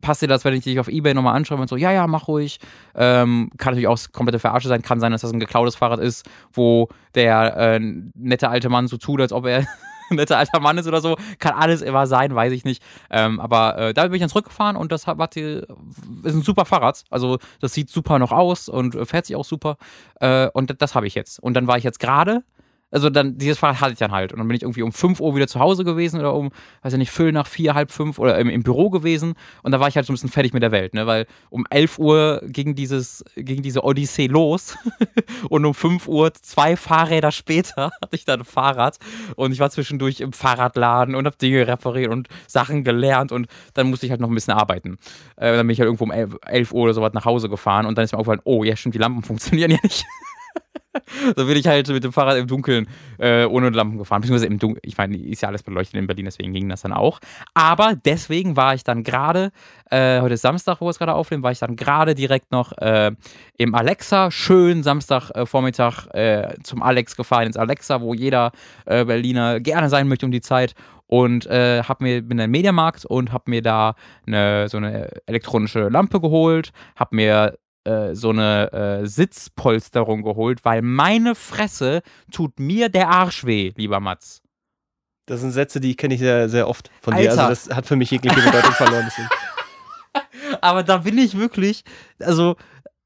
[0.00, 2.28] passt dir das, wenn ich dich auf Ebay nochmal anschreibe und so, ja, ja, mach
[2.28, 2.58] ruhig.
[2.94, 6.28] Ähm, kann natürlich auch komplette Verarsche sein, kann sein, dass das ein geklautes Fahrrad ist,
[6.52, 7.80] wo der äh,
[8.14, 9.66] nette alte Mann so tut, als ob er
[10.16, 11.16] netter alter Mann ist oder so.
[11.38, 12.82] Kann alles immer sein, weiß ich nicht.
[13.10, 15.66] Ähm, aber äh, da bin ich dann zurückgefahren und das hat, ist
[16.24, 17.04] ein super Fahrrad.
[17.10, 19.76] Also das sieht super noch aus und fährt sich auch super.
[20.20, 21.38] Äh, und das, das habe ich jetzt.
[21.38, 22.42] Und dann war ich jetzt gerade
[22.92, 24.32] also dann, dieses Fahrrad hatte ich dann halt.
[24.32, 26.50] Und dann bin ich irgendwie um 5 Uhr wieder zu Hause gewesen oder um,
[26.82, 29.34] weiß ich nicht, Viertel nach vier, halb fünf oder im, im, Büro gewesen.
[29.62, 31.06] Und da war ich halt so ein bisschen fertig mit der Welt, ne?
[31.06, 34.76] Weil um 11 Uhr ging dieses, ging diese Odyssee los.
[35.48, 38.98] und um 5 Uhr, zwei Fahrräder später, hatte ich dann ein Fahrrad.
[39.36, 43.32] Und ich war zwischendurch im Fahrradladen und hab Dinge repariert und Sachen gelernt.
[43.32, 44.98] Und dann musste ich halt noch ein bisschen arbeiten.
[45.36, 47.86] Äh, dann bin ich halt irgendwo um 11 Uhr oder sowas nach Hause gefahren.
[47.86, 50.04] Und dann ist mir aufgefallen, oh, ja, stimmt, die Lampen funktionieren ja nicht.
[51.36, 54.20] so bin ich halt mit dem Fahrrad im Dunkeln äh, ohne Lampen gefahren.
[54.20, 54.82] Beziehungsweise im Dunkeln.
[54.84, 57.18] Ich meine, ist ja alles beleuchtet in Berlin, deswegen ging das dann auch.
[57.54, 59.50] Aber deswegen war ich dann gerade,
[59.90, 62.72] äh, heute ist Samstag, wo wir es gerade aufnehmen, war ich dann gerade direkt noch
[62.78, 63.12] äh,
[63.56, 64.30] im Alexa.
[64.30, 68.52] Schön Samstagvormittag äh, zum Alex gefahren, ins Alexa, wo jeder
[68.86, 70.74] äh, Berliner gerne sein möchte um die Zeit
[71.06, 73.94] und äh, hab mir bin in den Mediamarkt und habe mir da
[74.26, 80.82] eine, so eine elektronische Lampe geholt, habe mir äh, so eine äh, Sitzpolsterung geholt, weil
[80.82, 84.42] meine Fresse tut mir der Arsch weh, lieber Mats.
[85.26, 87.34] Das sind Sätze, die kenne ich sehr, sehr oft von Alter.
[87.34, 87.42] dir.
[87.42, 89.10] Also das hat für mich jegliche Bedeutung verloren.
[90.60, 91.84] Aber da bin ich wirklich,
[92.20, 92.56] also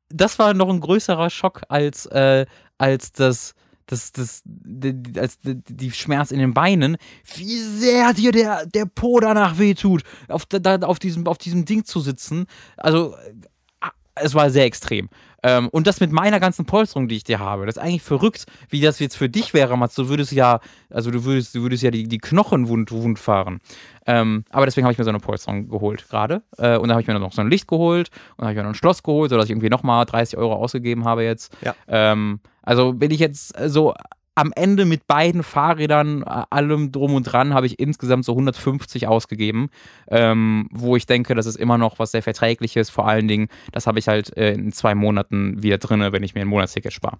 [0.08, 2.46] das war noch ein größerer Schock als, äh,
[2.78, 3.54] als das,
[3.86, 6.96] das, das, die, als die, Schmerz in den Beinen,
[7.34, 11.84] wie sehr dir der, der Po danach wehtut, auf, da, auf, diesem, auf diesem Ding
[11.84, 12.46] zu sitzen.
[12.76, 13.14] Also
[14.16, 15.08] es war sehr extrem.
[15.42, 18.46] Ähm, und das mit meiner ganzen Polsterung, die ich dir habe, das ist eigentlich verrückt,
[18.68, 19.94] wie das jetzt für dich wäre, Mats.
[19.94, 23.60] Du würdest ja, also du würdest, du würdest ja die, die Knochen wund, wund fahren.
[24.06, 26.42] Ähm, aber deswegen habe ich mir so eine Polsterung geholt gerade.
[26.58, 28.56] Äh, und dann habe ich mir noch so ein Licht geholt und dann habe ich
[28.56, 31.56] mir noch ein Schloss geholt, sodass ich irgendwie nochmal 30 Euro ausgegeben habe jetzt.
[31.62, 31.74] Ja.
[31.86, 33.94] Ähm, also bin ich jetzt so
[34.36, 39.70] am Ende mit beiden Fahrrädern, allem drum und dran, habe ich insgesamt so 150 ausgegeben,
[40.08, 42.90] ähm, wo ich denke, das ist immer noch was sehr Verträgliches.
[42.90, 46.34] Vor allen Dingen, das habe ich halt äh, in zwei Monaten wieder drin, wenn ich
[46.34, 47.18] mir ein Monatsticket spare.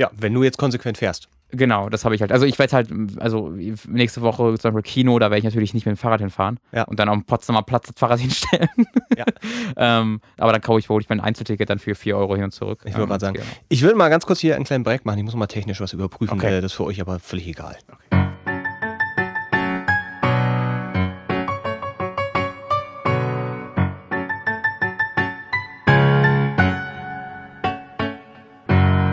[0.00, 1.28] Ja, wenn du jetzt konsequent fährst.
[1.52, 2.32] Genau, das habe ich halt.
[2.32, 3.52] Also ich werde halt, also
[3.86, 6.84] nächste Woche zum Beispiel Kino, da werde ich natürlich nicht mit dem Fahrrad hinfahren ja.
[6.84, 8.68] und dann am Potsdamer Platz das Fahrrad hinstellen.
[9.14, 9.24] Ja.
[10.00, 12.52] ähm, aber dann kaufe ich wohl ich mein Einzelticket dann für 4 Euro hin und
[12.52, 12.82] zurück.
[12.86, 15.18] Ich würde gerade sagen, ich würde mal ganz kurz hier einen kleinen Break machen.
[15.18, 16.38] Ich muss mal technisch was überprüfen.
[16.38, 16.58] Okay.
[16.58, 17.76] Äh, das ist für euch aber völlig egal.
[17.92, 18.09] Okay.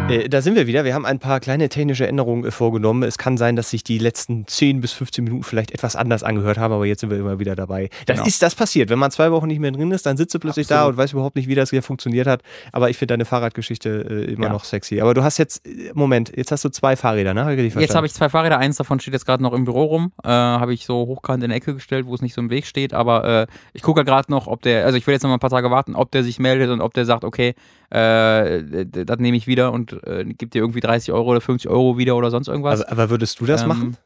[0.09, 0.85] Äh, da sind wir wieder.
[0.85, 3.03] Wir haben ein paar kleine technische Änderungen äh, vorgenommen.
[3.03, 6.57] Es kann sein, dass sich die letzten 10 bis 15 Minuten vielleicht etwas anders angehört
[6.57, 7.89] haben, aber jetzt sind wir immer wieder dabei.
[8.05, 8.27] Das genau.
[8.27, 8.89] ist das passiert.
[8.89, 10.81] Wenn man zwei Wochen nicht mehr drin ist, dann sitzt du plötzlich Absolut.
[10.81, 12.41] da und weiß überhaupt nicht, wie das hier funktioniert hat.
[12.71, 14.53] Aber ich finde deine Fahrradgeschichte äh, immer ja.
[14.53, 15.01] noch sexy.
[15.01, 17.45] Aber du hast jetzt, äh, Moment, jetzt hast du zwei Fahrräder, ne?
[17.45, 18.57] Hab jetzt habe ich zwei Fahrräder.
[18.57, 20.11] Eins davon steht jetzt gerade noch im Büro rum.
[20.23, 22.65] Äh, habe ich so hochkant in der Ecke gestellt, wo es nicht so im Weg
[22.65, 22.93] steht.
[22.93, 25.49] Aber ich gucke gerade noch, ob der, also ich will jetzt noch mal ein paar
[25.49, 27.55] Tage warten, ob der sich meldet und ob der sagt, okay,
[27.89, 31.97] äh, das nehme ich wieder und äh, gibt dir irgendwie 30 Euro oder 50 Euro
[31.97, 32.81] wieder oder sonst irgendwas.
[32.81, 33.97] Aber, aber würdest du das ähm, machen?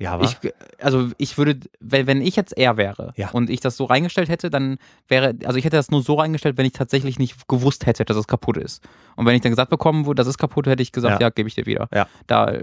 [0.00, 0.24] Ja, aber.
[0.24, 0.38] Ich,
[0.80, 3.30] also ich würde, wenn, wenn ich jetzt er wäre ja.
[3.32, 6.56] und ich das so reingestellt hätte, dann wäre, also ich hätte das nur so reingestellt,
[6.56, 8.82] wenn ich tatsächlich nicht gewusst hätte, dass es kaputt ist.
[9.16, 11.30] Und wenn ich dann gesagt bekommen würde, das ist kaputt, hätte ich gesagt, ja, ja
[11.30, 11.88] gebe ich dir wieder.
[11.92, 12.06] Ja.
[12.26, 12.60] Da,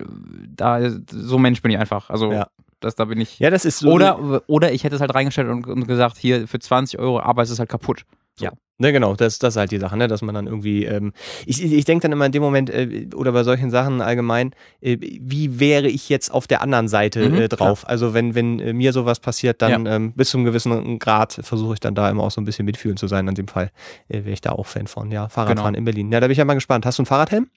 [0.55, 2.09] da, so Mensch bin ich einfach.
[2.09, 2.47] Also ja.
[2.79, 3.37] das, da bin ich.
[3.37, 3.91] Ja, das ist so.
[3.91, 7.43] Oder, oder ich hätte es halt reingestellt und, und gesagt, hier für 20 Euro, aber
[7.43, 8.03] es ist halt kaputt.
[8.37, 8.45] So.
[8.45, 8.51] Ja.
[8.79, 10.07] Ne, genau, das, das ist halt die Sache, ne?
[10.07, 11.11] dass man dann irgendwie, ähm,
[11.47, 14.97] ich, ich denke dann immer in dem Moment, äh, oder bei solchen Sachen allgemein, äh,
[14.99, 17.81] wie wäre ich jetzt auf der anderen Seite mhm, äh, drauf?
[17.81, 17.89] Klar.
[17.89, 19.95] Also wenn, wenn äh, mir sowas passiert, dann ja.
[19.95, 22.65] ähm, bis zu einem gewissen Grad versuche ich dann da immer auch so ein bisschen
[22.65, 23.27] mitfühlend zu sein.
[23.27, 23.71] In dem Fall
[24.09, 25.77] äh, wäre ich da auch Fan von, ja, Fahrradfahren genau.
[25.79, 26.11] in Berlin.
[26.11, 26.85] Ja, da bin ich ja mal gespannt.
[26.85, 27.49] Hast du einen Fahrradhelm?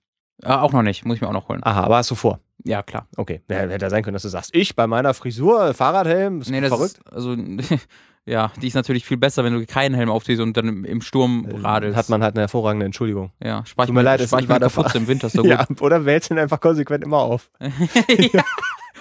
[0.42, 1.60] Äh, auch noch nicht, muss ich mir auch noch holen.
[1.62, 2.40] Aha, aber hast du vor?
[2.64, 3.06] Ja, klar.
[3.16, 6.50] Okay, ja, hätte ja sein können, dass du sagst, ich bei meiner Frisur, Fahrradhelm, ist
[6.50, 6.98] nee, verrückt.
[6.98, 7.36] Ist, also
[8.26, 11.46] Ja, die ist natürlich viel besser, wenn du keinen Helm aufziehst und dann im Sturm
[11.48, 11.96] äh, radelst.
[11.96, 13.32] Hat man halt eine hervorragende Entschuldigung.
[13.42, 15.50] Ja, spar Tut mir leid, spar ich mir kaputt im Winter so gut.
[15.50, 17.50] ja, oder wälzt ihn einfach konsequent immer auf.
[18.32, 18.44] ja.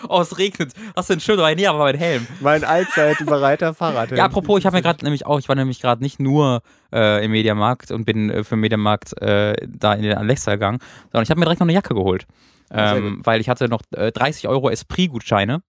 [0.08, 0.73] Oh, es regnet.
[0.95, 1.55] Hast du einen dabei?
[1.55, 2.25] Nee, aber mein Helm.
[2.39, 4.17] Mein allzeitbereiter Fahrradhelm.
[4.17, 6.62] Ja, apropos, ich habe mir gerade nämlich auch, ich war nämlich gerade nicht nur
[6.93, 10.79] äh, im Mediamarkt und bin äh, für den Mediamarkt äh, da in den Alexa gegangen,
[11.12, 12.25] sondern ich habe mir direkt noch eine Jacke geholt.
[12.71, 15.63] Ähm, weil ich hatte noch äh, 30 Euro Esprit-Gutscheine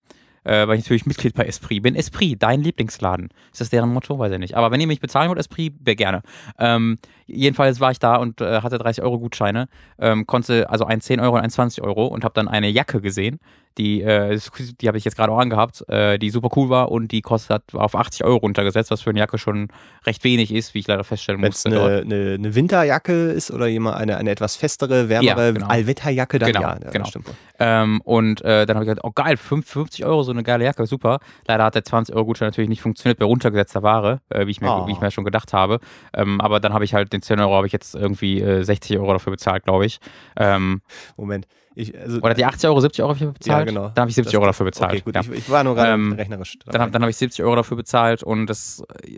[0.45, 1.95] äh, weil ich natürlich Mitglied bei Esprit bin.
[1.95, 3.29] Esprit, dein Lieblingsladen.
[3.53, 4.19] Ist das deren Motto?
[4.19, 4.55] Weiß ich nicht.
[4.57, 6.23] Aber wenn ihr mich bezahlen wollt, Esprit, wäre gerne.
[6.59, 11.01] Ähm, jedenfalls war ich da und äh, hatte 30 Euro Gutscheine, ähm, konnte also ein
[11.01, 13.39] 10 Euro und ein 20 Euro und habe dann eine Jacke gesehen,
[13.79, 14.39] die, äh,
[14.81, 17.63] die habe ich jetzt gerade auch angehabt, äh, die super cool war und die kostet
[17.73, 19.69] war auf 80 Euro runtergesetzt, was für eine Jacke schon
[20.07, 21.71] recht wenig ist, wie ich leider feststellen Wenn es musste.
[21.79, 21.91] dort.
[21.91, 25.67] eine, eine, eine Winterjacke ist oder jemand eine, eine etwas festere, wärmere Ja, genau.
[25.69, 26.79] Allwetterjacke, dann Genau, ja.
[26.83, 27.05] ja genau.
[27.07, 27.31] Stimmt.
[27.59, 30.87] Ähm, und äh, dann habe ich gedacht, oh geil, 50 Euro, so eine geile Jacke,
[30.87, 31.21] super.
[31.47, 34.87] Leider hat der 20-Euro-Gutschein natürlich nicht funktioniert bei runtergesetzter Ware, äh, wie, ich mir, Oh.
[34.87, 35.79] wie ich mir schon gedacht habe.
[36.15, 38.99] Ähm, aber dann habe ich halt den 10 Euro, habe ich jetzt irgendwie äh, 60
[38.99, 40.01] Euro dafür bezahlt, glaube ich.
[40.37, 40.81] Ähm,
[41.17, 41.47] Moment.
[41.81, 43.59] Ich, also, oder die 80 Euro, 70 Euro dafür bezahlt?
[43.61, 43.89] Ja, genau.
[43.95, 44.93] Dann habe ich 70 Das- Euro dafür bezahlt.
[44.93, 45.15] Okay, gut.
[45.15, 45.21] ja.
[45.23, 46.59] Ich, ich war nur gerade Ähm, rechnerisch.
[46.59, 46.73] dran.
[46.73, 49.17] Dann, dann habe ich 70 Euro dafür bezahlt und das äh,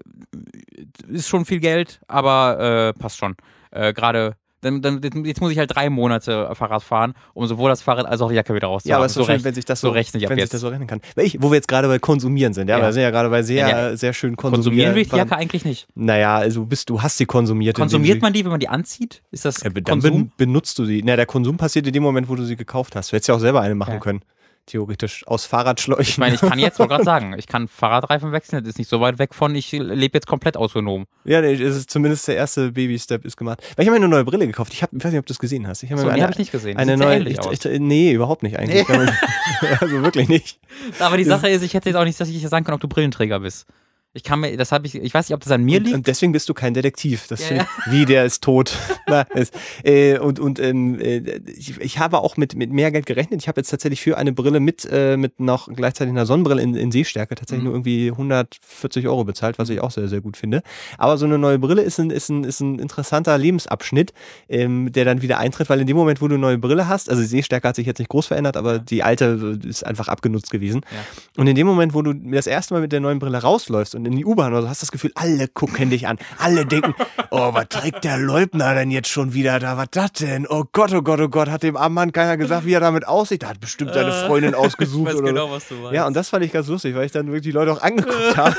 [1.09, 3.35] ist schon viel Geld, aber äh, passt schon.
[3.71, 7.83] Äh, Gerade dann, dann, jetzt muss ich halt drei Monate Fahrrad fahren, um sowohl das
[7.83, 8.91] Fahrrad als auch die Jacke wieder rauszuhaben.
[8.91, 10.31] ja, aber es ist so schön, recht, wenn sich das so so, rechne ich ab
[10.31, 11.01] wenn sich das so rechnen kann.
[11.17, 12.85] Ich, wo wir jetzt gerade bei Konsumieren sind, ja, Ja.
[12.87, 14.95] wir sind ja gerade bei sehr, Ja, sehr schön Konsumieren konsumieren.
[14.95, 15.87] will ich die Jacke eigentlich nicht.
[15.95, 17.77] Naja, also du bist, du hast sie konsumiert.
[17.77, 19.23] Konsumiert man die, wenn man die anzieht?
[19.31, 20.13] Ist das Ja, dann Konsum?
[20.13, 21.03] ben, benutzt du sie.
[21.05, 23.11] Na, der Konsum passiert in dem Moment, wo du sie gekauft hast.
[23.13, 24.01] Du hättest ja auch selber eine machen Ja.
[24.01, 24.21] können.
[24.67, 26.03] Theoretisch aus Fahrradschläuchen.
[26.03, 28.89] Ich meine, ich kann jetzt mal gerade sagen, ich kann Fahrradreifen wechseln, das ist nicht
[28.89, 31.07] so weit weg von, ich lebe jetzt komplett autonom.
[31.25, 33.61] ja, nee, es ist zumindest der erste Baby-Step ist gemacht.
[33.77, 34.73] Weil ich habe mir eine neue Brille gekauft.
[34.73, 35.83] Ich, hab, ich weiß nicht, ob du das gesehen hast.
[35.83, 36.77] Ich habe So, mir die eine, habe ich nicht gesehen.
[36.77, 37.29] Eine neue.
[37.29, 38.89] Ich, ich, nee, überhaupt nicht eigentlich.
[39.81, 40.61] also wirklich nicht.
[41.01, 42.89] Aber die Sache ist, ich hätte jetzt auch nicht, dass ich sagen kann, ob du
[42.89, 43.67] Brillenträger bist.
[44.15, 45.97] Ich kann mir, das habe ich, ich weiß nicht, ob das an mir Und, liegt.
[45.97, 47.29] und deswegen bist du kein Detektiv.
[47.29, 48.77] Das Ja, ich, Wie, der ist tot.
[49.07, 53.07] Na, ist, äh, und und ähm, äh, ich, ich habe auch mit, mit mehr Geld
[53.07, 53.41] gerechnet.
[53.41, 56.75] Ich habe jetzt tatsächlich für eine Brille mit, äh, mit noch gleichzeitig einer Sonnenbrille in,
[56.75, 57.65] in Sehstärke tatsächlich Mhm.
[57.65, 60.63] nur irgendwie 140 Euro bezahlt, was ich auch sehr, sehr gut finde.
[60.99, 64.13] Aber so eine neue Brille ist ein, ist ein, ist ein interessanter Lebensabschnitt,
[64.49, 67.09] ähm, der dann wieder eintritt, weil in dem Moment, wo du eine neue Brille hast,
[67.09, 70.51] also die Sehstärke hat sich jetzt nicht groß verändert, aber die alte ist einfach abgenutzt
[70.51, 70.83] gewesen.
[70.91, 71.41] Ja.
[71.41, 74.02] Und in dem Moment, wo du das erste Mal mit der neuen Brille rausläufst und
[74.07, 76.19] in die U-Bahn oder so, hast du das Gefühl, alle gucken dich an.
[76.39, 76.95] Alle denken,
[77.31, 79.77] oh, was trägt der Leubner denn jetzt schon wieder da?
[79.77, 80.47] Was das denn?
[80.49, 83.07] Oh Gott, oh Gott, oh Gott, hat dem armen Mann keiner gesagt, wie er damit
[83.07, 83.43] aussieht?
[83.43, 85.23] Da hat bestimmt seine Freundin ausgesucht oder so.
[85.23, 85.95] genau, was du meinst.
[85.95, 88.37] Ja, und das fand ich ganz lustig, weil ich dann wirklich die Leute auch angeguckt
[88.37, 88.57] habe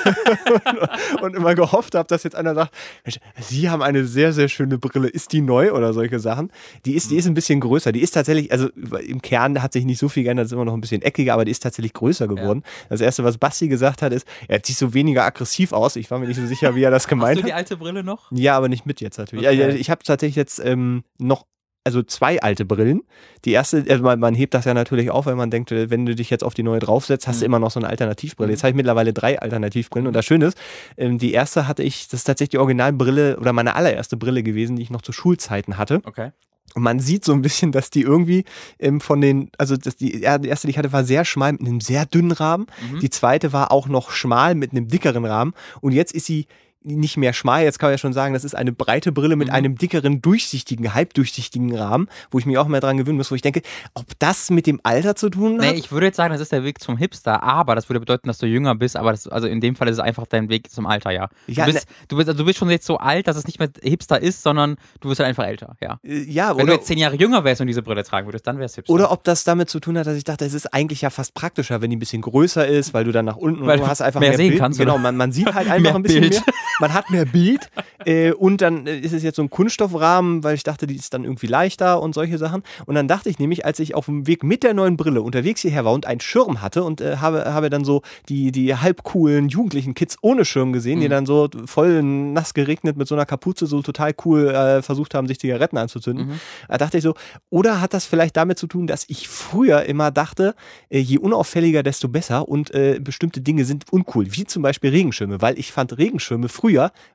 [1.21, 4.77] und, immer gehofft habe, dass jetzt einer sagt, Mensch, Sie haben eine sehr, sehr schöne
[4.77, 6.51] Brille, ist die neu oder solche Sachen.
[6.85, 7.91] Die ist, die ist ein bisschen größer.
[7.91, 8.69] Die ist tatsächlich, also
[9.05, 11.45] im Kern hat sich nicht so viel geändert, ist immer noch ein bisschen eckiger, aber
[11.45, 12.63] die ist tatsächlich größer geworden.
[12.89, 15.95] Das erste, was Basti gesagt hat, ist, er sieht so weniger aggressiv aus.
[15.95, 17.57] Ich war mir nicht so sicher, wie er das Hast gemeint du die hat.
[17.59, 18.31] alte Brille noch?
[18.31, 19.47] Ja, aber nicht mit jetzt natürlich.
[19.47, 19.75] Okay.
[19.75, 21.45] Ich habe tatsächlich jetzt ähm, noch
[21.85, 23.01] also zwei alte Brillen.
[23.43, 26.05] Die erste, also man, man hebt das ja natürlich auf, weil man denkt, äh, wenn
[26.05, 27.47] du dich jetzt auf die neue draufsetzt, hast du Mhm.
[27.47, 28.51] immer noch so eine Alternativbrille.
[28.51, 30.57] Jetzt habe ich mittlerweile drei Alternativbrillen und das Schöne ist,
[30.95, 34.77] ähm, die erste hatte ich, das ist tatsächlich die Originalbrille oder meine allererste Brille gewesen,
[34.77, 35.99] die ich noch zu Schulzeiten hatte.
[36.05, 36.31] Okay.
[36.75, 38.45] Und man sieht so ein bisschen, dass die irgendwie
[38.79, 41.51] ähm, von den, also das, die, ja, die erste, die ich hatte, war sehr schmal
[41.51, 42.65] mit einem sehr dünnen Rahmen.
[42.91, 42.99] Mhm.
[42.99, 45.53] Die zweite war auch noch schmal mit einem dickeren Rahmen.
[45.81, 46.47] Und jetzt ist sie
[46.85, 47.63] nicht mehr schmal.
[47.63, 49.53] Jetzt kann man ja schon sagen, das ist eine breite Brille mit Mhm.
[49.53, 53.41] einem dickeren, durchsichtigen, halbdurchsichtigen Rahmen, wo ich mich auch mehr dran gewöhnen muss, wo ich
[53.41, 53.61] denke,
[53.93, 55.71] ob das mit dem Alter zu tun hat?
[55.73, 58.27] Nee, ich würde jetzt sagen, das ist der Weg zum Hipster, aber das würde bedeuten,
[58.27, 60.69] dass du jünger bist, aber das, also in dem Fall ist es einfach dein Weg
[60.71, 61.29] zum Alter, ja.
[61.47, 63.59] Ja, du, bist, du, bist, also du bist schon jetzt so alt, dass es nicht
[63.59, 65.99] mehr Hipster ist, sondern du wirst halt einfach älter, ja.
[66.03, 68.45] Äh, ja, Wenn du oder, jetzt zehn Jahre jünger wärst und diese Brille tragen würdest,
[68.47, 68.93] dann wär's Hipster.
[68.93, 71.33] oder ob das damit zu tun hat, dass ich dachte, es ist eigentlich ja fast
[71.33, 73.83] praktischer, wenn die ein bisschen größer ist, weil du dann nach unten Weil und du
[73.85, 74.59] du hast einfach mehr mehr, sehen Bild.
[74.61, 76.33] kannst, Genau, man, man sieht halt einfach ein bisschen Bild.
[76.33, 76.53] mehr.
[76.79, 77.69] Man hat mehr Bild
[78.05, 81.13] äh, und dann äh, ist es jetzt so ein Kunststoffrahmen, weil ich dachte, die ist
[81.13, 82.63] dann irgendwie leichter und solche Sachen.
[82.85, 85.61] Und dann dachte ich nämlich, als ich auf dem Weg mit der neuen Brille unterwegs
[85.61, 89.03] hierher war und einen Schirm hatte und äh, habe, habe dann so die, die halb
[89.03, 91.11] coolen jugendlichen Kids ohne Schirm gesehen, die Mhm.
[91.11, 95.27] dann so voll nass geregnet mit so einer Kapuze so total cool äh, versucht haben,
[95.27, 96.27] sich Zigaretten anzuzünden.
[96.27, 96.39] Mhm.
[96.67, 97.13] Da dachte ich so,
[97.49, 100.55] oder hat das vielleicht damit zu tun, dass ich früher immer dachte,
[100.89, 105.41] äh, je unauffälliger, desto besser und äh, bestimmte Dinge sind uncool, wie zum Beispiel Regenschirme,
[105.41, 106.62] weil ich fand Regenschirme früher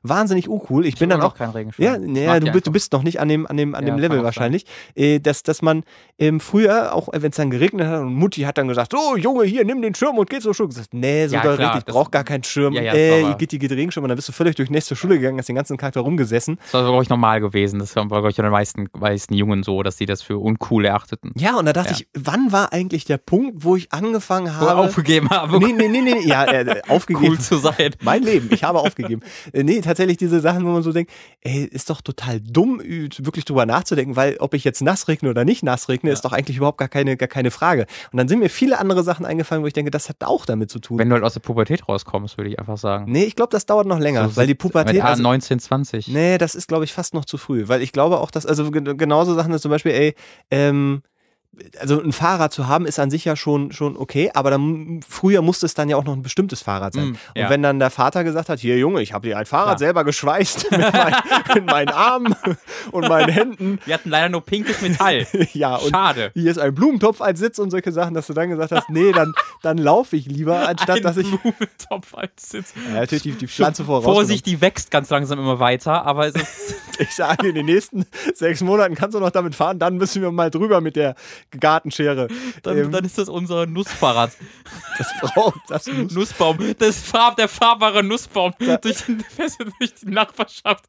[0.03, 0.85] wahnsinnig uncool.
[0.85, 1.85] Ich, bin hab dann auch kein Regenschirm.
[1.85, 3.99] ja, Ich naja, du, du bist noch nicht an dem, an dem, an Ja, dem
[3.99, 5.83] Level wahrscheinlich, äh, dass, dass man
[6.17, 9.45] ähm, früher, auch wenn es dann geregnet hat und Mutti hat dann gesagt, so Junge,
[9.45, 10.69] hier, nimm den Schirm und geh zur Schule.
[10.69, 12.73] Gesagt, nee, so Ja, klar, richtig, ich brauch gar keinen Schirm.
[12.73, 15.17] Ja, ja, äh, geht die geht Regenschirm und dann bist du völlig durch nächste Schule
[15.17, 16.57] gegangen, hast den ganzen Tag da rumgesessen.
[16.63, 17.79] Das war, glaube ich, normal gewesen.
[17.79, 20.85] Das war, glaube ich, bei den meisten, meisten Jungen so, dass die das für uncool
[20.85, 21.31] erachteten.
[21.35, 24.75] Ja, und da dachte ich, wann war eigentlich der Punkt, wo ich angefangen Wo habe,
[24.81, 27.27] aufgegeben habe, Nee, nee, nee, nee, ja, äh, aufgegeben.
[27.29, 27.95] cool zu sein.
[28.01, 29.21] Mein Leben, ich habe aufgegeben.
[29.53, 33.45] Äh, nee, tatsächlich diese Sachen, wo man so denkt, ey, ist doch total dumm, wirklich
[33.45, 36.57] drüber nachzudenken, weil ob ich jetzt nass regne oder nicht nass regne, ist doch eigentlich
[36.57, 37.85] überhaupt gar keine, gar keine Frage.
[38.11, 40.69] Und dann sind mir viele andere Sachen eingefallen, wo ich denke, das hat auch damit
[40.71, 40.97] zu tun.
[40.99, 43.11] Wenn du halt aus der Pubertät rauskommst, würde ich einfach sagen.
[43.11, 45.01] nee, ich glaube, das dauert noch länger, So weil die Mit Pubertät.
[45.01, 46.07] A Also, 19, 20.
[46.09, 48.69] nee, das ist, glaube ich, fast noch zu früh, weil ich glaube auch, dass, also
[48.71, 50.15] gen- genauso Sachen ist zum Beispiel, ey,
[50.51, 51.01] ähm,
[51.79, 55.41] also ein Fahrrad zu haben ist an sich ja schon, schon okay, aber dann früher
[55.41, 57.09] musste es dann ja auch noch ein bestimmtes Fahrrad sein.
[57.09, 57.43] Mm, ja.
[57.43, 59.79] Und wenn dann der Vater gesagt hat, hier Junge, ich habe dir ein Fahrrad Klar.
[59.79, 61.15] selber geschweißt mit, mein,
[61.55, 62.35] mit meinen Armen
[62.91, 63.79] und meinen Händen.
[63.85, 65.27] Wir hatten leider nur pinkes Metall.
[65.53, 66.31] Ja, und Schade.
[66.35, 69.11] hier ist ein Blumentopf als Sitz und solche Sachen, dass du dann gesagt hast, nee,
[69.11, 72.73] dann, dann laufe ich lieber, anstatt Ein dass ich Blumentopf als Sitz.
[72.87, 74.03] ja, natürlich die, die Pflanze voraus.
[74.03, 78.05] Vorsicht, die wächst ganz langsam immer weiter, aber es ist Ich sage, in den nächsten
[78.35, 81.15] sechs Monaten kannst du noch damit fahren, dann müssen wir mal drüber mit der
[81.59, 82.27] Gartenschere.
[82.63, 84.31] dann, Ähm, dann ist das unser Nussfahrrad.
[84.97, 86.57] das braucht, das muss Nussbaum.
[86.77, 89.23] Das Farb, der fahrbare Nussbaum durch, den,
[89.79, 90.85] durch die Nachbarschaft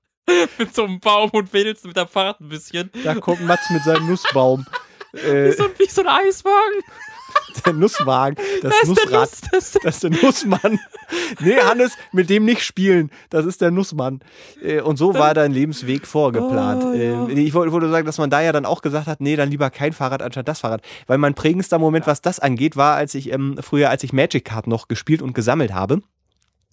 [0.59, 2.91] mit so einem Baum und wedelst mit dem Fahrrad ein bisschen.
[3.05, 4.65] Da kommt Mats mit seinem Nussbaum.
[5.13, 6.83] Äh, Wie so, wie so ein Eiswagen.
[7.67, 9.21] der Nusswagen, das Das ist der Nussrad.
[9.31, 10.81] Nuss, das ist Das ist der Nussmann.
[11.41, 13.11] Nee, Hannes, mit dem nicht spielen.
[13.31, 14.21] Das ist der Nussmann.
[14.63, 16.85] Äh, Und so war dein Lebensweg vorgeplant.
[16.85, 17.27] Oh, ja.
[17.27, 19.51] Äh, Ich wollte wollte sagen, dass man da ja dann auch gesagt hat, nee, dann
[19.51, 20.83] lieber kein Fahrrad anstatt das Fahrrad.
[21.09, 24.45] Weil mein prägendster Moment, was das angeht, war, als ich ähm, früher, als ich Magic
[24.45, 26.01] Card noch gespielt und gesammelt habe.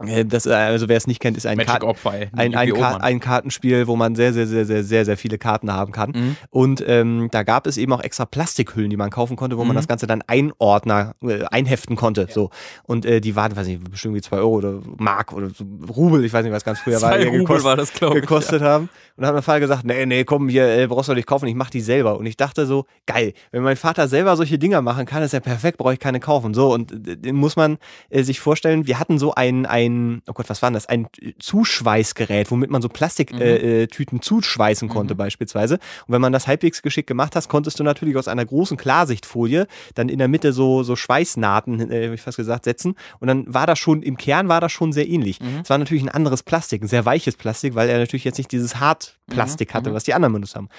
[0.05, 1.85] Äh, Das, äh, also wer es nicht kennt, ist ein, Karten,
[2.33, 5.71] ein, ein, Ka ein Kartenspiel, wo man sehr, sehr, sehr, sehr, sehr, sehr viele Karten
[5.71, 6.11] haben kann.
[6.11, 6.35] Mhm.
[6.49, 9.71] Und ähm, da gab es eben auch extra Plastikhüllen, die man kaufen konnte, wo man
[9.75, 9.77] Mhm.
[9.77, 12.27] das Ganze dann einordner, äh, einheften konnte.
[12.29, 12.49] So.
[12.83, 16.23] Und äh, die waren, weiß nicht, bestimmt wie zwei Euro oder Mark oder so Rubel,
[16.25, 18.21] ich weiß nicht, was ganz früher war, gekostet, war das, glaube ich.
[18.21, 18.83] gekostet haben.
[19.15, 21.47] Und dann hat mein Vater gesagt, nee, nee, komm, hier äh, brauchst du nicht kaufen,
[21.47, 22.17] ich mach die selber.
[22.19, 25.39] Und ich dachte so, geil, wenn mein Vater selber solche Dinger machen kann, ist ja
[25.39, 26.53] perfekt, brauche ich keine kaufen.
[26.53, 27.77] So, und äh, den muss man
[28.09, 30.85] äh, sich vorstellen, wir hatten so ein, ein, oh Gott, was war denn das?
[30.85, 31.07] Ein
[31.39, 35.75] Zuschweißgerät, womit man so Plastiktüten äh, Tüten zuschweißen konnte beispielsweise.
[35.75, 39.67] Und wenn man das halbwegs geschickt gemacht hast, konntest du natürlich aus einer großen Klarsichtfolie
[39.95, 42.95] dann in der Mitte so, so Schweißnahten, äh, ich fast gesagt, setzen.
[43.19, 45.39] Und dann war das schon, im Kern war das schon sehr ähnlich.
[45.63, 48.51] Es war natürlich ein anderes Plastik, ein sehr weiches Plastik, weil er natürlich jetzt nicht
[48.51, 50.69] dieses Hartplastik hatte, was die anderen benutzt haben.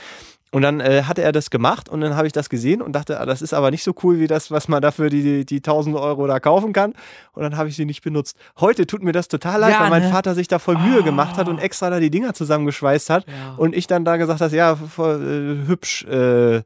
[0.50, 3.20] Und dann äh, hatte er das gemacht und dann habe ich das gesehen und dachte,
[3.20, 5.56] ah, das ist aber nicht so cool wie das, was man dafür die, die, die
[5.56, 6.94] 1000 Euro da kaufen kann.
[7.32, 8.36] Und dann habe ich sie nicht benutzt.
[8.58, 10.10] Heute tut mir das total leid, Ja, weil mein ne?
[10.10, 13.26] Vater sich da voll Mühe gemacht hat und extra da die Dinger zusammengeschweißt hat.
[13.26, 13.54] Ja.
[13.58, 16.62] Und ich dann da gesagt habe, ja, voll, äh, hübsch, äh,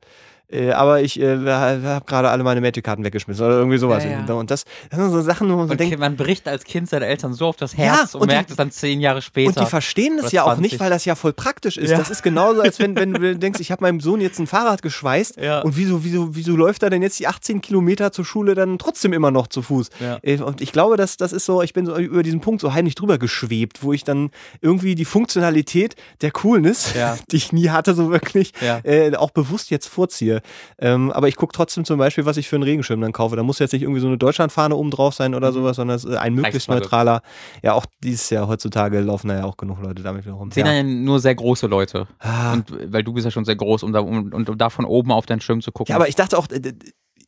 [0.53, 4.05] äh, aber ich äh, habe gerade alle meine Magic-Karten weggeschmissen oder irgendwie sowas.
[4.05, 4.35] Ja, ja.
[4.35, 7.03] Und das, das sind so Sachen, wo man so denkt, man bricht als Kind seinen
[7.03, 9.49] Eltern so auf das Herz Ja, und, und die- merkt es dann zehn Jahre später.
[9.49, 10.63] Und die verstehen das ja auch 20.
[10.73, 11.91] nicht, weil das ja voll praktisch ist.
[11.91, 14.83] Das ist genauso, als wenn, wenn du denkst, ich habe meinem Sohn jetzt ein Fahrrad
[14.83, 18.79] geschweißt und wieso, wieso, wieso läuft er denn jetzt die 18 Kilometer zur Schule dann
[18.79, 19.89] trotzdem immer noch zu Fuß?
[20.23, 22.73] Äh, Und ich glaube, dass das ist so, ich bin so über diesen Punkt so
[22.75, 26.93] heimlich drüber geschwebt, wo ich dann irgendwie die Funktionalität der Coolness,
[27.31, 28.53] die ich nie hatte, so wirklich,
[28.85, 30.42] äh, auch bewusst jetzt vorziehe.
[30.79, 33.37] Ähm, aber ich gucke trotzdem zum Beispiel, was ich für einen Regenschirm dann kaufe.
[33.37, 36.05] Da muss jetzt nicht irgendwie so eine Deutschlandfahne oben drauf sein oder sowas, sondern es
[36.05, 36.75] ist ein möglichst Mhm.
[36.77, 37.23] Neutraler.
[37.63, 40.51] Ja, auch dieses Jahr heutzutage laufen da ja auch genug Leute damit rum.
[40.51, 40.83] sehen Ja.
[40.83, 42.07] nur sehr große Leute.
[42.19, 42.53] Ah.
[42.53, 44.85] Und weil du bist ja schon sehr groß, um da, um, und um da von
[44.85, 45.91] oben auf deinen Schirm zu gucken.
[45.93, 46.73] Ja, aber ich dachte auch, äh,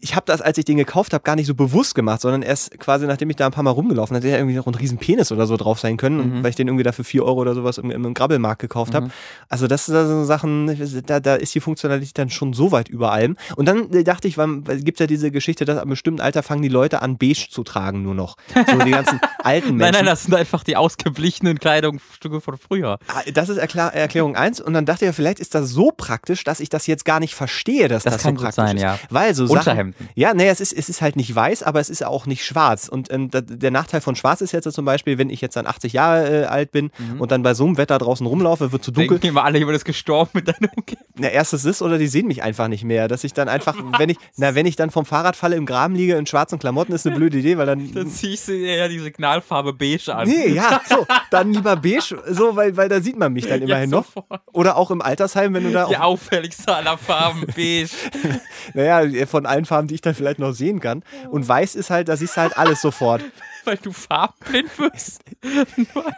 [0.04, 2.78] ich habe das, als ich den gekauft habe, gar nicht so bewusst gemacht, sondern erst
[2.78, 5.32] quasi, nachdem ich da ein paar Mal rumgelaufen hätte, ja irgendwie noch ein riesen Penis
[5.32, 7.54] oder so drauf sein können, und weil ich den irgendwie da für 4 Euro oder
[7.54, 9.08] sowas im, im Grabbelmarkt gekauft habe.
[9.48, 10.66] Also das sind so Sachen,
[11.06, 13.36] da, da ist die Funktionalität dann schon so weit über allem.
[13.56, 14.36] Und dann äh, dachte ich,
[14.84, 17.64] gibt ja diese Geschichte, dass ab einem bestimmten Alter fangen die Leute an, beige zu
[17.64, 18.36] tragen nur noch.
[18.54, 19.78] So die ganzen alten Menschen.
[19.78, 22.98] nein, nein, das sind einfach die ausgeblichenen Kleidungsstücke von früher.
[23.08, 26.44] Ah, Das ist Erklär Erklärung eins und dann dachte ich, vielleicht ist das so praktisch,
[26.44, 28.76] dass ich das jetzt gar nicht verstehe, dass das, Das kann so gut praktisch sein,
[28.76, 28.82] ist.
[28.82, 28.98] ja.
[29.10, 32.04] Weil so Sachen, Ja, nee, es ist, es ist halt nicht weiß, aber es ist
[32.04, 32.88] auch nicht schwarz.
[32.88, 35.92] Und ähm, der Nachteil von schwarz ist jetzt zum Beispiel, wenn ich jetzt dann 80
[35.92, 39.18] Jahre äh, alt bin und dann bei so einem Wetter draußen rumlaufe, wird zu dunkel.
[39.18, 41.04] Denken immer alle, jemand ist gestorben mit deiner Umgebung.
[41.16, 44.08] Na, erstes ist oder die sehen mich einfach nicht mehr, dass ich dann einfach, wenn
[44.10, 47.06] ich, na, wenn ich dann vom Fahrrad falle, im Graben liege, in schwarzen Klamotten, ist
[47.06, 50.28] eine blöde Idee, weil dann Dann zieh ich sie ja die Signalfarbe beige an.
[50.28, 53.90] Nee, ja, so, dann lieber beige, so, weil, weil da sieht man mich dann immerhin
[53.90, 54.06] noch.
[54.06, 54.40] sofort.
[54.52, 57.90] Oder auch im Altersheim, wenn du da Die auffälligste aller Farben, beige.
[58.74, 61.02] naja, von allen Farben, die ich dann vielleicht noch sehen kann.
[61.30, 63.22] Und weiß ist halt, da siehst du halt alles sofort.
[63.64, 65.20] Weil du farbenblind wirst.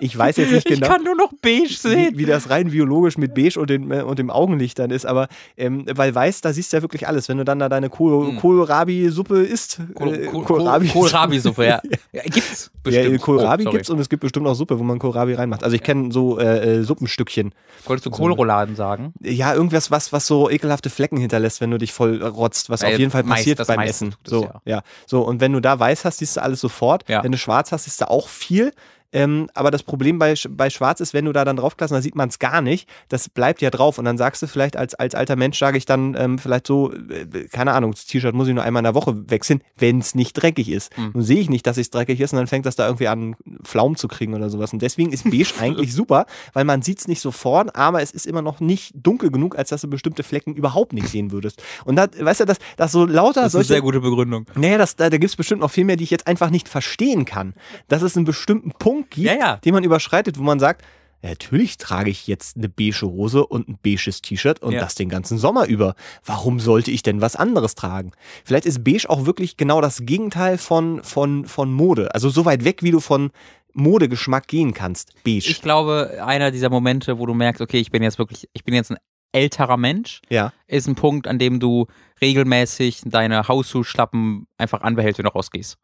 [0.00, 2.12] Ich weiß jetzt nicht Ich genau, kann nur noch beige sehen.
[2.14, 5.06] wie, wie das rein biologisch mit beige und, den, äh, und dem Augenlicht dann ist,
[5.06, 7.28] aber ähm, weil weiß, da siehst du ja wirklich alles.
[7.28, 11.80] Wenn du dann da deine Kohl Kohlrabi-Suppe isst, Kohl- äh, Kohl- Kohlrabi- Kohlrabi-Suppe, ja.
[12.12, 12.22] ja.
[12.22, 13.20] Gibt's Ja, bestimmt.
[13.20, 15.64] Kohlrabi Oh, gibt's und es gibt bestimmt auch Suppe, wo man Kohlrabi reinmacht.
[15.64, 17.52] Also ich kenne so äh, äh, Suppenstückchen.
[17.84, 19.12] Wolltest du Kohlrouladen sagen?
[19.22, 22.94] Ja, irgendwas, was, was so ekelhafte Flecken hinterlässt, wenn du dich voll rotzt, was Weil
[22.94, 24.14] auf jeden Fall meist- passiert das beim Essen.
[24.24, 24.60] So, ja.
[24.64, 24.82] ja.
[25.06, 27.04] So, und wenn du da weiß hast, siehst du alles sofort.
[27.08, 27.22] Ja.
[27.24, 28.72] Wenn schwarz hast, siehst du auch viel.
[29.12, 32.16] Ähm, aber das Problem bei, bei Schwarz ist, wenn du da dann draufklasst, da sieht
[32.16, 32.88] man es gar nicht.
[33.08, 33.98] Das bleibt ja drauf.
[33.98, 36.92] Und dann sagst du vielleicht als, als alter Mensch, sage ich dann ähm, vielleicht so,
[36.92, 40.14] äh, keine Ahnung, das T-Shirt muss ich nur einmal in der Woche wechseln, wenn es
[40.14, 40.96] nicht dreckig ist.
[40.96, 41.12] Hm.
[41.14, 43.36] Nun sehe ich nicht, dass es dreckig ist und dann fängt das da irgendwie an,
[43.62, 44.72] Pflaumen zu kriegen oder sowas.
[44.72, 48.26] Und deswegen ist beige eigentlich super, weil man sieht es nicht sofort, aber es ist
[48.26, 51.62] immer noch nicht dunkel genug, als dass du bestimmte Flecken überhaupt nicht sehen würdest.
[51.84, 54.46] Und da, weißt du, dass, dass so lauter Das ist eine solche sehr gute Begründung.
[54.54, 56.68] naja, das, da, da gibt es bestimmt noch viel mehr, die ich jetzt einfach nicht
[56.68, 57.54] verstehen kann.
[57.88, 59.56] Dass es einen bestimmten Punkt gibt, Ja, ja.
[59.56, 60.82] den man überschreitet, wo man sagt,
[61.22, 64.80] natürlich trage ich jetzt eine beige Hose und ein beiges T-Shirt und Ja.
[64.80, 65.94] das den ganzen Sommer über.
[66.24, 68.12] Warum sollte ich denn was anderes tragen?
[68.44, 72.14] Vielleicht ist beige auch wirklich genau das Gegenteil von, von, von Mode.
[72.14, 73.30] Also so weit weg, wie du von
[73.72, 75.12] Modegeschmack gehen kannst.
[75.24, 75.48] Beige.
[75.50, 78.74] Ich glaube, einer dieser Momente, wo du merkst, okay, ich bin jetzt wirklich, ich bin
[78.74, 78.96] jetzt ein
[79.32, 80.52] älterer Mensch, ja.
[80.66, 81.86] ist ein Punkt, an dem du
[82.22, 85.76] regelmäßig deine Hausschuhschlappen einfach anbehältst, wenn du rausgehst.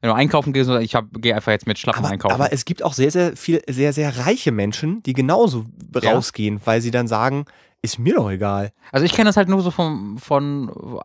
[0.00, 2.34] Wenn du einkaufen gehst, ich gehe einfach jetzt mit Schlappen Aber, einkaufen.
[2.34, 5.64] aber es gibt auch sehr, sehr viel, sehr, sehr reiche Menschen, die genauso
[6.00, 6.12] Ja.
[6.12, 7.46] rausgehen, weil sie dann sagen,
[7.82, 8.70] ist mir doch egal.
[8.92, 11.00] Also ich kenne das halt nur so von, von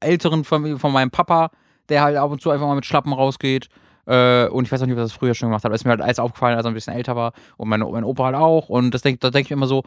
[0.00, 1.50] älteren Familien, von meinem Papa,
[1.88, 3.68] der halt ab und zu einfach mal mit Schlappen rausgeht.
[4.06, 5.84] Äh, und ich weiß auch nicht, ob er das früher schon gemacht hat, aber ist
[5.84, 7.32] mir halt alles aufgefallen, als er ein bisschen älter war.
[7.56, 8.68] Und mein, mein Opa halt auch.
[8.68, 9.82] Und das denk, da denke ich immer so,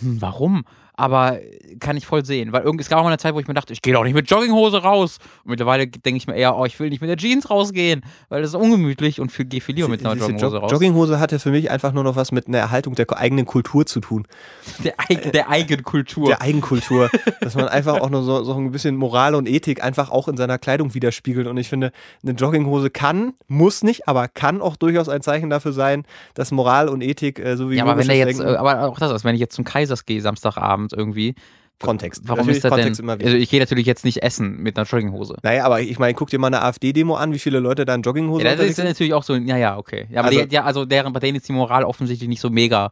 [0.00, 0.64] hm, warum?
[1.00, 1.38] Aber
[1.78, 2.52] kann ich voll sehen.
[2.52, 4.04] Weil irgendwie, es gab auch mal eine Zeit, wo ich mir dachte, ich gehe doch
[4.04, 5.18] nicht mit Jogginghose raus.
[5.44, 8.42] Und mittlerweile denke ich mir eher, oh, ich will nicht mit der Jeans rausgehen, weil
[8.42, 10.72] das ist ungemütlich und für, gehe viel lieber mit einer Jogginghose Jog raus.
[10.72, 14.00] Jogginghose hatte für mich einfach nur noch was mit einer Erhaltung der eigenen Kultur zu
[14.00, 14.26] tun.
[14.84, 16.26] der, Eig der Eigenkultur.
[16.26, 17.10] Der Eigenkultur.
[17.40, 20.36] dass man einfach auch nur so, so ein bisschen Moral und Ethik einfach auch in
[20.36, 21.46] seiner Kleidung widerspiegelt.
[21.46, 21.92] Und ich finde,
[22.22, 26.88] eine Jogginghose kann, muss nicht, aber kann auch durchaus ein Zeichen dafür sein, dass Moral
[26.88, 29.12] und Ethik, äh, so wie ja, aber wenn der jetzt, Denken, äh, aber auch das,
[29.12, 31.34] ist, wenn ich jetzt zum Kaisers gehe, Samstagabend irgendwie,
[31.78, 32.22] Kontext.
[32.26, 33.04] warum Natürlich ist das Kontext denn?
[33.04, 33.26] immer wichtig.
[33.28, 35.36] Also ich gehe natürlich jetzt nicht essen mit einer Jogginghose.
[35.42, 38.02] Naja, aber ich meine, guck dir mal eine AfD-Demo an, wie viele Leute da in
[38.02, 40.06] Jogginghosen Ja, das ist natürlich auch so, ja, ja, okay.
[40.10, 42.50] Ja, aber Also- die, ja, also deren, bei denen ist die Moral offensichtlich nicht so
[42.50, 42.90] mega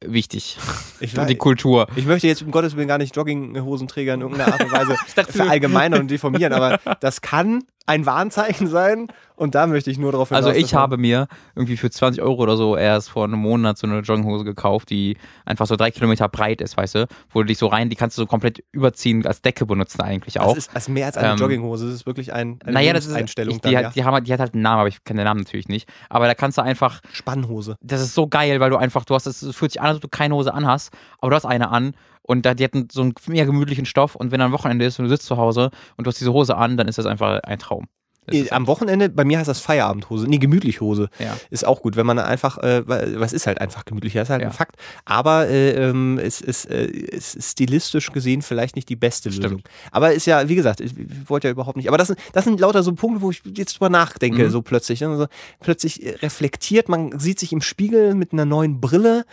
[0.00, 0.58] äh, wichtig.
[1.00, 1.88] Ich, Und die Kultur.
[1.96, 4.96] ich möchte jetzt um Gottes Willen gar nicht Jogginghosenträger in irgendeiner Art und Weise
[5.32, 10.28] verallgemeinern und deformieren, aber das kann ein Warnzeichen sein und da möchte ich nur darauf
[10.28, 10.44] hinaus.
[10.44, 11.26] Also ich habe mir
[11.56, 15.16] irgendwie für 20 Euro oder so erst vor einem Monat so eine Jogginghose gekauft, die
[15.44, 18.16] einfach so drei Kilometer breit ist, weißt du, wo du dich so rein, die kannst
[18.16, 20.54] du so komplett überziehen, als Decke benutzen eigentlich auch.
[20.54, 23.06] Das ist, ist mehr als eine Ähm, Jogginghose, das ist wirklich ein, eine naja, das
[23.06, 23.56] ist Einstellung.
[23.56, 25.20] ich, die, dann, hat, die, haben, halt- die hat halt einen Namen, aber ich kenne
[25.22, 25.88] den Namen natürlich nicht.
[26.08, 27.10] Aber da kannst du einfach, ja.
[27.12, 27.76] Spannhose.
[27.80, 29.96] das ist so geil, weil du einfach, du hast, es es fühlt sich an, als
[29.96, 33.02] ob du keine Hose anhast, aber du hast eine an und da, die hatten so
[33.02, 36.06] einen mega gemütlichen Stoff und wenn dann Wochenende ist und du sitzt zu Hause und
[36.06, 37.86] du hast diese Hose an, dann ist das einfach ein Traum.
[38.30, 40.26] Äh, Am Wochenende, bei mir heißt das Feierabendhose.
[40.28, 41.08] Nee, gemütlich Hose.
[41.18, 41.36] Ja.
[41.48, 42.82] Ist auch gut, wenn man einfach, äh,
[43.18, 44.48] was ist halt einfach gemütlich, das ist halt Ja.
[44.48, 44.76] ein Fakt.
[45.06, 49.44] Aber äh, ähm, es, ist, äh, es ist stilistisch gesehen vielleicht nicht die beste Stimmt.
[49.44, 49.62] Lösung.
[49.90, 51.88] Aber ist ja, wie gesagt, ich, ich wollte ja überhaupt nicht.
[51.88, 54.50] Aber das sind, das sind lauter so Punkte, wo ich jetzt drüber nachdenke, Mhm.
[54.50, 55.00] so plötzlich.
[55.00, 55.08] Ne?
[55.08, 55.26] Also
[55.58, 59.24] plötzlich äh, reflektiert, man sieht sich im Spiegel mit einer neuen Brille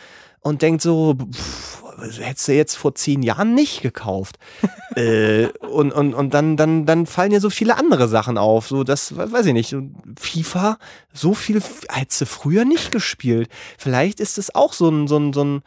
[0.47, 1.83] und denkt so, pff,
[2.19, 4.37] hättest du jetzt vor zehn Jahren nicht gekauft.
[4.95, 8.67] äh, und und, und dann, dann, dann fallen dir so viele andere Sachen auf.
[8.67, 9.75] So, das, weiß ich nicht,
[10.19, 10.77] FIFA,
[11.13, 13.49] so viel hättest du früher nicht gespielt.
[13.77, 15.61] Vielleicht ist es auch so ein, so ein, so ein,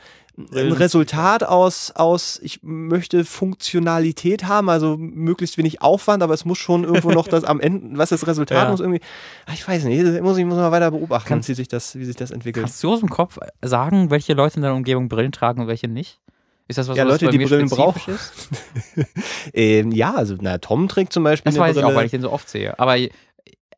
[0.53, 0.73] ein.
[0.73, 6.85] Resultat aus, aus, ich möchte Funktionalität haben, also möglichst wenig Aufwand, aber es muss schon
[6.85, 8.71] irgendwo noch das am Ende, was das Resultat Ja.
[8.71, 9.01] muss irgendwie,
[9.47, 12.05] ach, ich weiß nicht, muss ich muss mal weiter beobachten, Kannst- wie sich das, wie
[12.05, 12.65] sich das entwickelt.
[12.67, 15.89] Kannst du aus dem Kopf sagen, welche Leute in deiner Umgebung Brillen tragen und welche
[15.89, 16.21] nicht?
[16.69, 18.17] Ist das was, Ja, was Leute, die Brillen brauchen.
[19.53, 21.93] Ähm, ja, also na, Tom trägt zum Beispiel Das weiß ich Brille.
[21.93, 22.79] auch, weil ich den so oft sehe.
[22.79, 22.97] Aber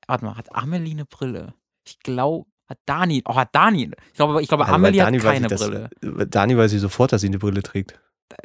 [0.06, 1.54] warte mal, hat Amelie eine Brille?
[1.86, 3.90] Ich glaube, hat Dani, oh, hat Dani.
[4.10, 5.90] Ich glaube, ich glaube bei Amelie hat keine das- Brille.
[6.26, 7.98] Dani weiß sie sofort, dass sie eine Brille trägt.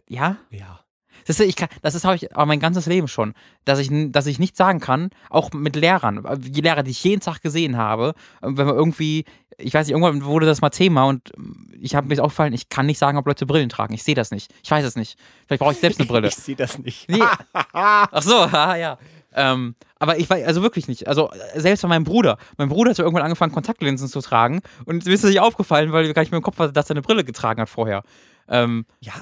[0.07, 0.38] Ja?
[0.49, 0.82] Ja.
[1.25, 3.34] Das ist, ich kann, das ist habe ich mein ganzes Leben schon,
[3.65, 7.19] dass ich, dass ich nicht sagen kann, auch mit Lehrern, die Lehrer, die ich jeden
[7.19, 9.25] Tag gesehen habe, wenn man irgendwie,
[9.57, 11.32] ich weiß nicht, irgendwann wurde das mal Thema und
[11.80, 13.93] ich habe mir ist aufgefallen, ich kann nicht sagen, ob Leute Brillen tragen.
[13.93, 14.53] Ich sehe das nicht.
[14.63, 15.17] Ich weiß es nicht.
[15.47, 16.28] Vielleicht brauche ich selbst eine Brille.
[16.30, 17.09] Ich sehe das nicht.
[17.09, 17.21] Nee.
[17.73, 18.97] Ach so, haha, ja.
[19.39, 21.07] Ähm, aber ich weiß, also wirklich nicht.
[21.07, 22.38] Also äh, selbst bei meinem Bruder.
[22.57, 25.91] Mein Bruder hat so irgendwann angefangen, Kontaktlinsen zu tragen und mir ist das nicht aufgefallen,
[25.91, 28.01] weil gar nicht mehr im Kopf hatte, dass er eine Brille getragen hat vorher.
[28.49, 29.13] Ähm, Ja,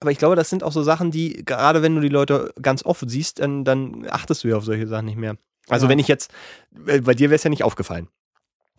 [0.00, 2.82] aber ich glaube, das sind auch so Sachen, die, gerade wenn du die Leute ganz
[2.84, 5.36] oft siehst, dann, dann achtest du ja auf solche Sachen nicht mehr.
[5.68, 5.90] Also Ja.
[5.90, 6.32] wenn ich jetzt,
[6.86, 8.08] äh, bei dir wäre es ja nicht aufgefallen.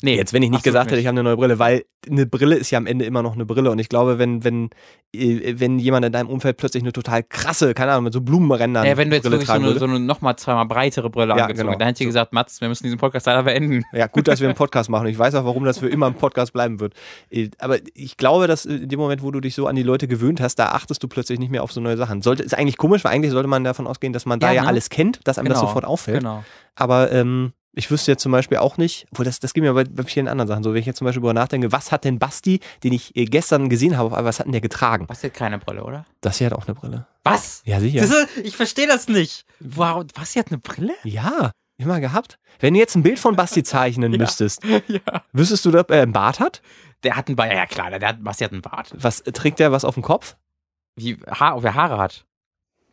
[0.01, 2.55] Nee, Jetzt, wenn ich nicht gesagt hätte, ich habe eine neue Brille, weil eine Brille
[2.55, 3.71] ist ja am Ende immer noch eine Brille.
[3.71, 4.69] Und ich glaube, wenn, wenn,
[5.13, 8.85] äh, wenn jemand in deinem Umfeld plötzlich eine total krasse, keine Ahnung, mit so Blumenrändern
[8.85, 11.43] Ja, wenn du jetzt Brille wirklich so eine, so eine nochmal zweimal breitere Brille Ja,
[11.43, 11.77] angezogen genau.
[11.77, 12.09] dann hätte ich So.
[12.09, 13.83] gesagt, Mats, wir müssen diesen Podcast leider beenden.
[13.93, 15.07] Ja, gut, dass wir einen Podcast machen.
[15.07, 16.93] Ich weiß auch, warum das für immer ein Podcast bleiben wird.
[17.29, 20.07] Äh, Aber ich glaube, dass in dem Moment, wo du dich so an die Leute
[20.07, 22.21] gewöhnt hast, da achtest du plötzlich nicht mehr auf so neue Sachen.
[22.21, 24.61] Sollte, ist eigentlich komisch, weil eigentlich sollte man davon ausgehen, dass man da Ja, ja
[24.63, 24.67] ne?
[24.69, 26.19] alles kennt, dass einem das sofort auffällt.
[26.19, 26.43] Genau.
[26.75, 29.83] Aber ähm, Ich wüsste jetzt zum Beispiel auch nicht, obwohl das, das geht mir bei,
[29.83, 32.17] bei vielen anderen Sachen so, wenn ich jetzt zum Beispiel darüber nachdenke, was hat denn
[32.17, 35.05] Basti, den ich äh, gestern gesehen habe, auf einmal, was hat denn der getragen?
[35.05, 36.05] Basti hat keine Brille, oder?
[36.21, 37.05] Das hier hat auch eine Brille.
[37.23, 37.61] Was?
[37.65, 38.01] Ja, sicher.
[38.03, 39.45] Ist, ich verstehe das nicht.
[39.59, 40.95] Wow, Basti hat eine Brille?
[41.03, 42.39] Ja, immer gehabt.
[42.59, 44.17] Wenn du jetzt ein Bild von Basti zeichnen Ja.
[44.17, 44.99] müsstest, ja.
[45.31, 46.61] wüsstest du, ob er einen Bart hat?
[47.03, 47.53] Der hat einen Bart.
[47.53, 48.91] Ja, klar, der hat, Basti hat einen Bart.
[48.97, 50.35] Was äh, trägt der was auf dem Kopf?
[50.95, 52.25] Wie, Haar, ob er Haare hat.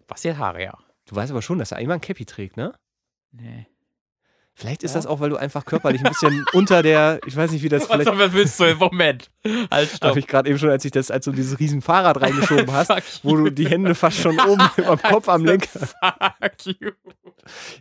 [0.07, 0.79] Basti hat Haare, ja.
[1.07, 2.73] Du weißt aber schon, dass er immer ein Cappy trägt, ne?
[3.33, 3.67] Nee.
[4.59, 4.99] Vielleicht ist Ja.
[5.01, 7.83] das auch, weil du einfach körperlich ein bisschen unter der, ich weiß nicht, wie das
[7.83, 9.31] Was vielleicht aber willst du im Moment?
[9.71, 10.09] Halt, stopp.
[10.09, 12.91] habe ich gerade eben schon, als ich das, als du dieses riesen Fahrrad reingeschoben hast,
[13.23, 15.69] wo du die Hände fast schon oben am Kopf am Lenker.
[15.81, 16.91] Fuck you.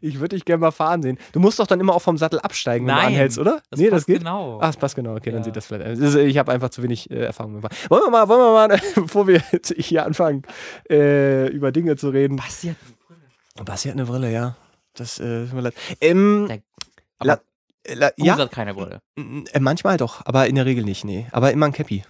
[0.02, 1.18] Ich würde dich gerne mal fahren sehen.
[1.32, 3.02] Du musst doch dann immer auch vom Sattel absteigen, wenn Nein.
[3.04, 3.62] du anhältst, oder?
[3.72, 4.20] Das nee, das geht.
[4.20, 4.60] genau.
[4.62, 5.16] Ach, das passt genau.
[5.16, 5.44] Okay, dann Ja.
[5.46, 5.98] sieht das vielleicht.
[6.00, 7.64] Ist, ich habe einfach zu wenig äh, Erfahrung mit.
[7.90, 10.44] Wollen wir mal, wollen wir mal, bevor wir jetzt hier anfangen,
[10.90, 12.36] äh, über Dinge zu reden.
[12.36, 12.68] Basti
[13.56, 14.56] hat Basti hat eine Brille, ja.
[14.96, 15.74] Das äh, tut mir leid.
[16.02, 16.62] Ähm, Der-
[17.24, 17.42] la, aber
[17.96, 19.00] la, ja, hat keine Brille.
[19.18, 21.28] äh, manchmal doch, aber in der Regel nicht, nee.
[21.32, 22.04] Aber immer ein Cappy.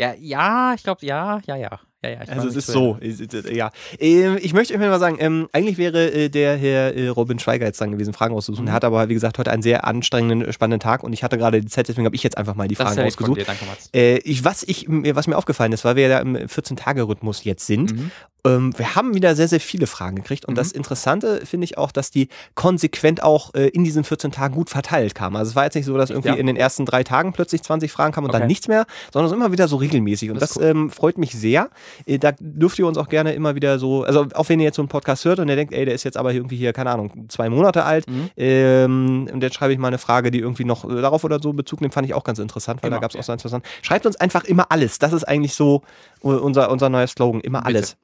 [0.00, 1.80] Ja, ja, ich glaube, ja, ja, ja.
[2.04, 3.72] ja, ja Also es ist so, äh, ja.
[3.98, 7.66] Ähm, ich möchte euch mal sagen, ähm, eigentlich wäre äh, der Herr äh, Robin Schweiger
[7.66, 8.66] jetzt dran gewesen, Fragen auszusuchen.
[8.66, 8.68] Mhm.
[8.68, 11.36] Er hat aber, wie gesagt, heute einen sehr anstrengenden, äh, spannenden Tag und ich hatte
[11.36, 13.24] gerade die Zeit, deswegen habe ich jetzt einfach mal die Das Fragen ja lieb von
[13.24, 13.40] ausgesucht.
[13.40, 13.90] dir, danke Mats.
[13.92, 17.66] Äh, ich, was, ich, mir- was mir aufgefallen ist, weil wir ja im 14-Tage-Rhythmus jetzt
[17.66, 18.10] sind, Mhm.
[18.56, 20.44] Ähm, wir haben wieder sehr, sehr viele Fragen gekriegt.
[20.46, 20.56] Und Mhm.
[20.56, 24.70] das Interessante finde ich auch, dass die konsequent auch äh, in diesen 14 Tagen gut
[24.70, 25.36] verteilt kamen.
[25.36, 26.34] Also es war jetzt nicht so, dass irgendwie Ja.
[26.34, 28.48] in den ersten drei Tagen plötzlich 20 Fragen kamen und dann Okay.
[28.48, 30.30] nichts mehr, sondern so immer wieder so regelmäßig.
[30.30, 30.64] Und Das das, cool.
[30.64, 31.70] ähm, freut mich sehr.
[32.06, 34.76] Äh, da dürft ihr uns auch gerne immer wieder so, also auch wenn ihr jetzt
[34.76, 36.90] so einen Podcast hört und ihr denkt, ey, der ist jetzt aber irgendwie hier, keine
[36.90, 38.30] Ahnung, zwei Monate alt, Mhm.
[38.36, 41.52] ähm, und jetzt schreibe ich mal eine Frage, die irgendwie noch äh, darauf oder so
[41.52, 43.34] Bezug nimmt, fand ich auch ganz interessant, weil Immer, da gab es ja.
[43.34, 43.62] auch so an.
[43.82, 44.98] Schreibt uns einfach immer alles.
[44.98, 45.82] Das ist eigentlich so
[46.22, 47.76] äh, unser, unser neuer Slogan, immer Bitte.
[47.78, 47.96] alles.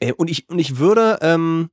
[0.00, 1.70] Äh, und, ich, und ich würde ähm,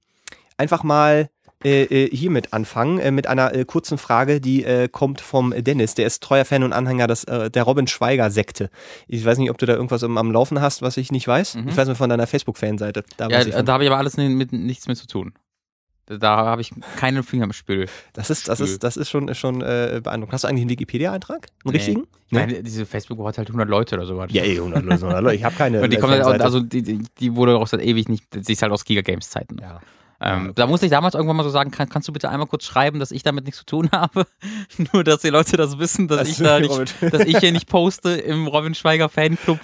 [0.58, 1.30] einfach mal
[1.64, 5.94] äh, äh, hiermit anfangen, äh, mit einer äh, kurzen Frage, die äh, kommt vom Dennis.
[5.94, 8.70] Der ist treuer Fan und Anhänger des, äh, der Robin Schweiger-Sekte.
[9.08, 11.56] Ich weiß nicht, ob du da irgendwas am, am Laufen hast, was ich nicht weiß.
[11.56, 11.68] Mhm.
[11.70, 13.04] Ich weiß nur von deiner Facebook-Fanseite.
[13.18, 13.66] Da Ja, von.
[13.66, 15.34] da habe ich aber alles ni- mit nichts mehr zu tun.
[16.20, 17.88] Da habe ich keinen Finger im Spiel.
[18.14, 20.34] das ist, das ist, das ist schon, schon äh, beeindruckend.
[20.34, 21.48] Hast du eigentlich einen Wikipedia-Eintrag?
[21.66, 21.78] Einen Nee.
[21.78, 22.08] richtigen?
[22.28, 24.24] Ich meine, diese Facebook-Gruppe hat halt 100 Leute oder so.
[24.30, 25.36] Ja, ey, 100 Leute, 100 Leute.
[25.36, 25.82] Ich habe keine.
[25.84, 28.62] Und die kommt halt, also die, die, die wurde auch seit ewig nicht, sie ist
[28.62, 29.58] halt aus Giga Games Zeiten.
[29.60, 29.80] ja.
[30.24, 30.52] Ähm, Ja.
[30.54, 33.00] Da musste ich damals irgendwann mal so sagen, kann, kannst du bitte einmal kurz schreiben,
[33.00, 34.28] dass ich damit nichts zu tun habe?
[34.94, 37.68] Nur, dass die Leute das wissen, dass Das ich da nicht, dass ich hier nicht
[37.68, 39.60] poste im Robin Schweiger Fanclub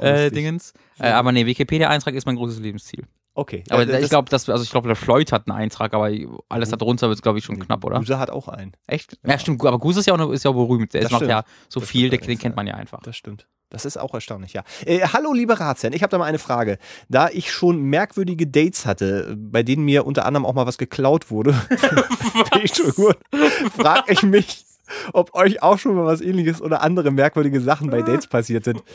[0.00, 0.30] äh.
[0.30, 0.74] Dingens.
[0.98, 3.04] Äh, aber nee, Wikipedia-Eintrag ist mein großes Lebensziel.
[3.34, 3.64] Okay.
[3.70, 6.10] Aber Ja, das- ich glaube, dass, also ich glaube, der Floyd hat einen Eintrag, aber
[6.48, 7.98] alles darunter wird, glaube ich, schon knapp, oder?
[7.98, 8.72] User hat auch einen.
[8.86, 9.18] Echt?
[9.26, 9.64] Ja, stimmt.
[9.64, 10.92] Aber Gus ist ja auch, ist ja auch berühmt.
[10.92, 12.50] Der Das macht ja so Das viel, den, kennt ja.
[12.54, 13.00] man ja einfach.
[13.02, 13.46] Das stimmt.
[13.70, 14.64] Das ist auch erstaunlich, ja.
[14.84, 16.76] Äh, hallo, liebe Ratsherren, ich habe da mal eine Frage.
[17.08, 21.30] Da ich schon merkwürdige Dates hatte, bei denen mir unter anderem auch mal was geklaut
[21.30, 21.54] wurde,
[23.76, 24.64] frage ich mich,
[25.12, 28.82] ob euch auch schon mal was ähnliches oder andere merkwürdige Sachen bei Dates passiert sind.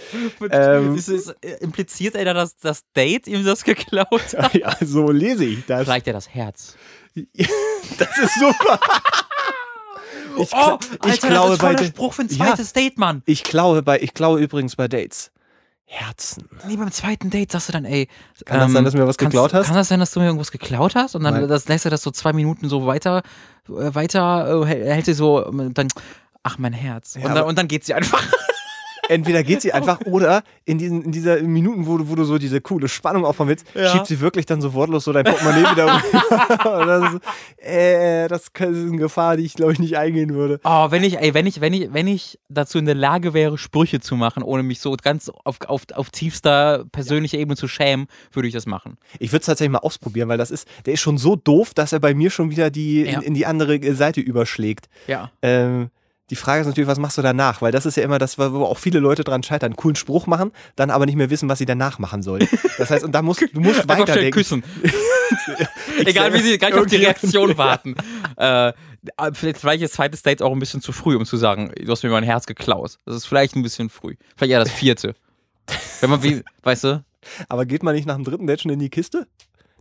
[0.52, 0.96] Ähm.
[0.96, 4.54] ist, ist, äh, impliziert er da, dass das Date ihm das geklaut hat?
[4.56, 5.84] ja, so lese ich das.
[5.84, 6.76] Vielleicht ja das Herz.
[7.98, 8.80] Das ist super.
[10.40, 12.46] Ich, oh, Alter, ich glaube das ist bei der Da- Spruch für ein Ja.
[12.48, 13.24] zweites Date, Mann.
[13.26, 15.32] ich klaue bei ich klaue übrigens bei Dates
[15.90, 16.50] Herzen.
[16.68, 18.10] Nee, beim zweiten Date sagst du dann, ey.
[18.46, 19.68] Kann das sein, dass du mir was kannst- geklaut hast?
[19.68, 21.16] Kann das sein, dass du mir irgendwas geklaut hast?
[21.16, 21.48] Und dann Nein.
[21.48, 23.24] das, lässt er das so zwei Minuten so weiter,
[23.70, 25.88] äh, weiter, äh, hält sie so, ähm, dann,
[26.44, 27.16] ach, mein Herz.
[27.16, 28.22] Ja, und, dann, und dann geht sie einfach.
[29.10, 32.38] Entweder geht sie einfach oder in diesen in dieser Minuten, wo, du- wo du so
[32.38, 33.90] diese coole Spannung aufbauen willst, Ja.
[33.90, 35.96] schiebt sie wirklich dann so wortlos so dein Portemonnaie wieder.
[36.82, 37.22] Und das, ist,
[37.66, 40.60] äh, das ist eine Gefahr, die ich glaube ich nicht eingehen würde.
[40.64, 43.58] Oh, wenn ich, ey, wenn ich, wenn ich, wenn ich dazu in der Lage wäre,
[43.58, 48.08] Sprüche zu machen, ohne mich so ganz auf, auf, auf tiefster persönlicher Ebene zu schämen,
[48.34, 48.98] würde ich das machen.
[49.20, 51.94] Ich würde es tatsächlich mal ausprobieren, weil das ist, der ist schon so doof, dass
[51.94, 53.20] er bei mir schon wieder die Ja.
[53.20, 54.90] in, in die andere Seite überschlägt.
[55.08, 55.32] Ja.
[55.42, 55.90] Ähm,
[56.30, 57.62] die Frage ist natürlich, was machst du danach?
[57.62, 60.28] Weil das ist ja immer das, wo auch viele Leute dran scheitern, einen coolen Spruch
[60.28, 62.48] machen, dann aber nicht mehr wissen, was sie danach machen sollen.
[62.78, 64.32] Das heißt, und da musst du musst weiterdenken.
[64.32, 64.64] küssen.
[66.06, 67.96] Egal wie sie, gar nicht auf die Reaktion warten.
[68.36, 68.74] äh,
[69.34, 72.04] vielleicht, vielleicht ist zweites Date auch ein bisschen zu früh, um zu sagen, du hast
[72.04, 73.00] mir mein Herz geklaut.
[73.06, 74.16] Das ist vielleicht ein bisschen früh.
[74.36, 75.16] Vielleicht eher das vierte.
[76.02, 77.06] Wenn man wie, weißt du?
[77.50, 79.28] Aber geht man nicht nach dem dritten Date schon in die Kiste?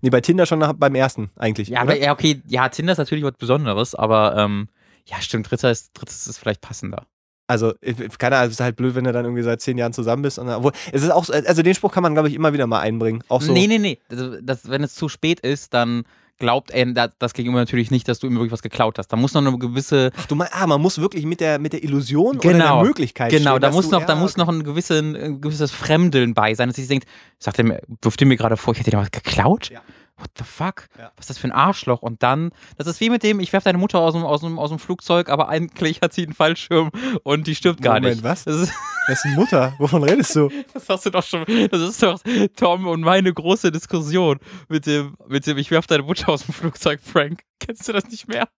[0.01, 1.69] Nee, bei Tinder schon nach, beim ersten eigentlich.
[1.69, 1.93] Ja, oder?
[1.93, 4.69] aber ja, okay, ja, Tinder ist natürlich was Besonderes, aber ähm,
[5.07, 7.07] ja, stimmt, dritter ist, drittes ist vielleicht passender.
[7.49, 7.75] Also,
[8.19, 10.39] keine Ahnung, es ist halt blöd, wenn du dann irgendwie seit zehn Jahren zusammen bist.
[10.39, 12.67] Und, obwohl, es ist auch, so- also den Spruch kann man, glaube ich, immer wieder
[12.67, 13.23] mal einbringen.
[13.29, 13.53] Auch so.
[13.53, 13.99] Nee, nee, nee.
[14.09, 16.03] Das, das, wenn es zu spät ist, dann
[16.39, 19.09] glaubt er das, das Gegenüber natürlich nicht, dass du ihm wirklich was geklaut hast.
[19.09, 21.73] Da muss noch eine gewisse Ach, du meinst, ah, man muss wirklich mit der, mit
[21.73, 22.81] der Illusion oder Genau.
[22.81, 26.35] der Möglichkeit Genau, stehen, da muss noch, da muss noch ein, gewissen, ein gewisses Fremdeln
[26.35, 27.07] bei sein, dass ich denkt,
[27.39, 29.71] sagt er mir, wirft ihr mir gerade vor, ich hätte dir was geklaut?
[29.71, 29.81] Ja.
[30.19, 30.89] What the fuck?
[30.99, 31.13] Ja.
[31.17, 32.03] Was ist das für ein Arschloch?
[32.03, 34.59] Und dann, das ist wie mit dem, ich werfe deine Mutter aus dem, aus, dem,
[34.59, 36.91] aus dem Flugzeug, aber eigentlich hat sie einen Fallschirm
[37.23, 38.25] und die stirbt gar Moment, nicht.
[38.25, 38.45] was?
[38.45, 38.73] Das ist,
[39.09, 39.75] Das ist Mutter.
[39.79, 40.49] Wovon redest du?
[40.75, 41.45] Das hast du doch schon.
[41.71, 42.21] Das ist doch
[42.57, 44.39] Tom und meine große Diskussion
[44.69, 47.43] mit dem, mit dem ich werf deine Mutter aus dem Flugzeug, Frank.
[47.61, 48.49] Kennst du das nicht mehr?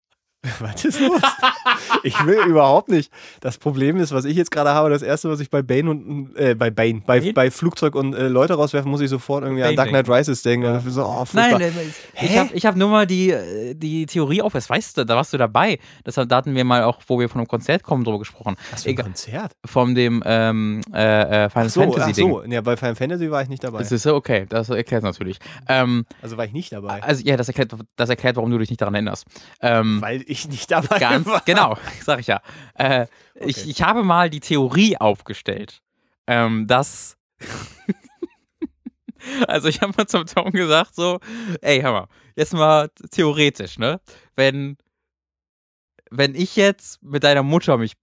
[0.61, 1.20] Was ist los?
[2.05, 3.11] Ich will überhaupt nicht.
[3.41, 6.36] Das Problem ist, was ich jetzt gerade habe, das erste, was ich bei Bane und
[6.36, 7.32] äh, bei Bane, bei, Bane?
[7.32, 10.43] bei Flugzeug und äh, Leute rauswerfen, muss ich sofort irgendwie an Bane Dark Knight Rises
[10.43, 10.66] denken.
[10.66, 10.80] Ja.
[10.80, 11.61] So, oh, Nein,
[12.22, 15.32] ich habe hab nur mal die, äh, die Theorie auf, das weißt du, da warst
[15.32, 15.80] du dabei.
[16.05, 18.55] Das, da hatten wir mal auch, wo wir von einem Konzert kommen, drüber gesprochen.
[18.70, 19.53] Was für ein Konzert?
[19.64, 22.30] von dem ähm, äh, äh, Final Ach so, Fantasy ach Ding.
[22.30, 22.43] so.
[22.45, 23.78] Ja, bei Final Fantasy war ich nicht dabei.
[23.78, 25.39] Das ist okay, das erklärt natürlich.
[25.68, 27.03] Ähm, Also war ich nicht dabei.
[27.03, 29.26] also ja, das erklärt, das erklärt, warum du dich nicht daran erinnerst.
[29.61, 31.43] Ähm, Weil ich nicht dabei Ganz war.
[31.45, 32.41] genau, sag ich ja.
[32.74, 33.07] Äh,
[33.41, 33.70] ich, Okay.
[33.70, 35.81] ich habe mal die Theorie aufgestellt,
[36.26, 37.16] ähm, dass.
[39.49, 41.20] also ich habe mal zum Tom gesagt, so,
[41.61, 42.07] ey, hör mal,
[42.37, 44.01] jetzt mal theoretisch, ne?
[44.37, 44.76] Wenn,
[46.11, 47.95] wenn ich jetzt mit deiner Mutter mich,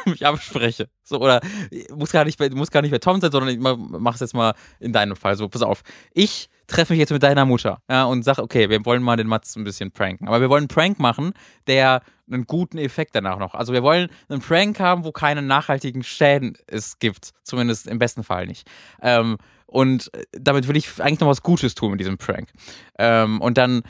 [0.06, 1.40] mich abspreche, so, oder
[1.94, 4.34] muss gar nicht, bei- muss gar nicht bei Tom sein, sondern ich mach- mach's jetzt
[4.34, 5.82] mal in deinem Fall, so, pass auf.
[6.12, 9.26] Ich treffe mich jetzt mit deiner Mutter, ja, und sag, okay, wir wollen mal den
[9.26, 10.28] Mats ein bisschen pranken.
[10.28, 11.32] Aber wir wollen einen Prank machen,
[11.66, 13.54] der einen guten Effekt danach noch.
[13.54, 17.30] Also wir wollen einen Prank haben, wo keine nachhaltigen Schäden es gibt.
[17.42, 18.68] Zumindest im besten Fall nicht.
[19.02, 19.36] Ähm,
[19.66, 22.48] und äh, damit will ich eigentlich noch was Gutes tun mit diesem Prank.
[23.00, 23.82] Ähm, und dann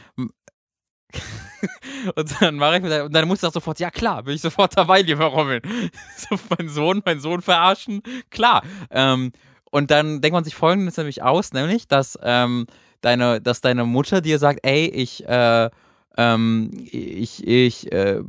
[2.14, 4.40] und dann mache ich mit der, und dann muss ich sofort, ja klar, bin ich
[4.40, 5.60] sofort dabei, lieber Robin.
[6.16, 8.62] So, mein Sohn, mein Sohn verarschen, klar.
[8.90, 9.32] Ähm,
[9.70, 12.66] und dann denkt man sich folgendes nämlich aus, nämlich, dass ähm,
[13.02, 15.70] deine, dass deine Mutter dir sagt, ey, ich, äh,
[16.16, 18.20] ähm, ich, ich, äh,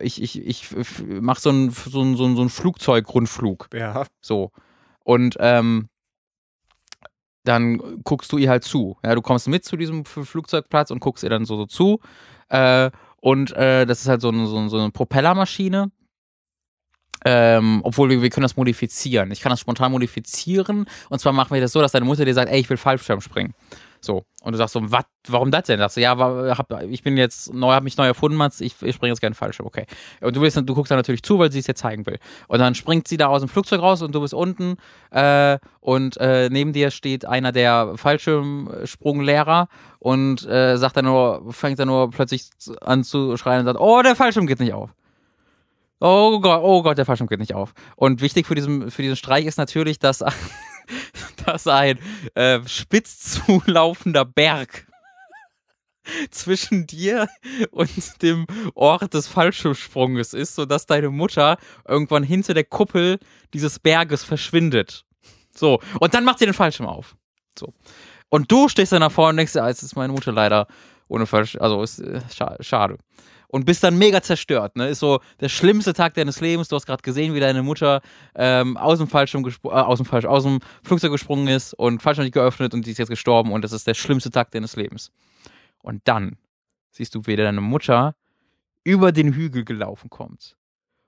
[0.00, 0.68] ich, ich, ich,
[1.20, 3.68] mach so einen so einen- so einen- so einen Flugzeugrundflug.
[3.74, 4.04] Ja.
[4.20, 4.50] So.
[5.04, 5.88] Und ähm,
[7.44, 8.98] dann guckst du ihr halt zu.
[9.04, 12.00] Ja, du kommst mit zu diesem Flugzeugplatz und guckst ihr dann so, so zu.
[12.48, 15.90] Äh, und äh, das ist halt so eine, so, so eine Propellermaschine.
[17.22, 19.30] Ähm, obwohl wir, wir können das modifizieren.
[19.30, 20.86] Ich kann das spontan modifizieren.
[21.10, 23.20] Und zwar machen wir das so, dass deine Mutter dir sagt, ey, ich will Fallschirm
[23.20, 23.54] springen.
[24.00, 24.24] So.
[24.42, 25.78] Und du sagst so, was, warum das denn?
[25.78, 28.94] Sagst du, ja, hab, ich bin jetzt neu, hab mich neu erfunden, Mats, ich, ich
[28.94, 29.86] springe jetzt gerne Fallschirm, okay.
[30.20, 32.18] Und du willst, du guckst dann natürlich zu, weil sie es dir zeigen will.
[32.48, 34.76] Und dann springt sie da aus dem Flugzeug raus und du bist unten
[35.10, 41.78] äh, und äh, neben dir steht einer der Fallschirmsprunglehrer und äh, sagt dann nur, fängt
[41.78, 42.48] dann nur plötzlich
[42.80, 44.90] an zu schreien und sagt, oh, der Fallschirm geht nicht auf.
[46.00, 47.74] Oh Gott, oh Gott, der Fallschirm geht nicht auf.
[47.94, 50.24] Und wichtig für diesen, für diesen Streich ist natürlich, dass,
[51.46, 51.98] dass ein
[52.34, 54.86] äh, spitz zulaufender Berg
[56.30, 57.28] zwischen dir
[57.70, 63.18] und dem Ort des Fallschirmsprunges ist, sodass deine Mutter irgendwann hinter der Kuppel
[63.54, 65.04] dieses Berges verschwindet.
[65.54, 67.16] So, und dann macht sie den Fallschirm auf.
[67.58, 67.72] So.
[68.28, 70.66] Und du stehst dann davor und denkst, ja, jetzt ist meine Mutter leider
[71.08, 72.98] ohne Fallschirm, also ist äh, scha schade.
[73.52, 74.88] Und bist dann mega zerstört, ne?
[74.88, 76.68] Ist so der schlimmste Tag deines Lebens.
[76.68, 78.00] Du hast gerade gesehen, wie deine Mutter
[78.36, 82.24] ähm, aus dem Fallschirm äh, aus dem Fallschirm, aus dem Flugzeug gesprungen ist und Fallschirm
[82.24, 85.10] nicht geöffnet und die ist jetzt gestorben und das ist der schlimmste Tag deines Lebens.
[85.82, 86.36] Und dann
[86.92, 88.14] siehst du, wie deine Mutter
[88.84, 90.56] über den Hügel gelaufen kommt.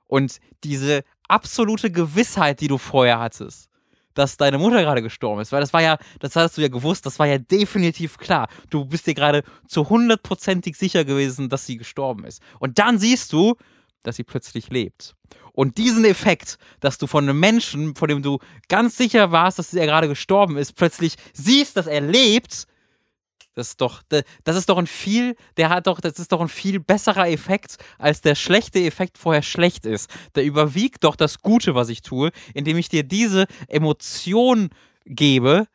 [0.07, 3.71] Und diese absolute Gewissheit, die du vorher hattest,
[4.15, 7.07] dass deine Mutter gerade gestorben ist, weil das war ja, das hast du ja gewusst,
[7.07, 8.49] das war ja definitiv klar.
[8.71, 12.43] Du bist dir gerade zu hundertprozentig sicher gewesen, dass sie gestorben ist.
[12.59, 13.55] Und dann siehst du,
[14.03, 15.15] dass sie plötzlich lebt.
[15.53, 18.39] Und diesen Effekt, dass du von einem Menschen, von dem du
[18.69, 22.67] ganz sicher warst, dass er gerade gestorben ist, plötzlich siehst, dass er lebt,
[23.55, 26.49] das ist doch, das ist doch ein viel, der hat doch, das ist doch ein
[26.49, 30.11] viel besserer Effekt, als der schlechte Effekt vorher schlecht ist.
[30.35, 34.71] Der überwiegt doch das Gute, was ich tue, indem ich dir diese Emotion
[35.05, 35.67] gebe,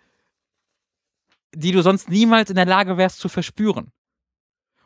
[1.54, 3.92] die du sonst niemals in der Lage wärst zu verspüren.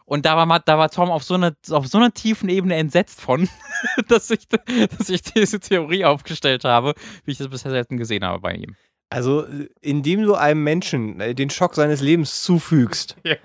[0.05, 3.21] Und da war, da war Tom auf so, einer, auf so einer tiefen Ebene entsetzt
[3.21, 3.47] von,
[4.09, 8.41] dass ich, dass ich diese Theorie aufgestellt habe, wie ich das bisher selten gesehen habe
[8.41, 8.75] bei ihm.
[9.11, 13.35] Also, äh, indem du einem Menschen äh, den Schock seines Lebens zufügst Ja.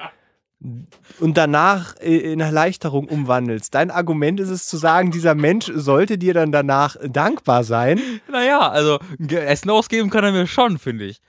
[1.20, 6.18] und danach äh, in Erleichterung umwandelst, dein Argument ist es zu sagen, dieser Mensch sollte
[6.18, 8.00] dir dann danach dankbar sein.
[8.30, 8.98] Naja, also
[9.28, 11.20] Essen ausgeben kann er mir schon, finde ich.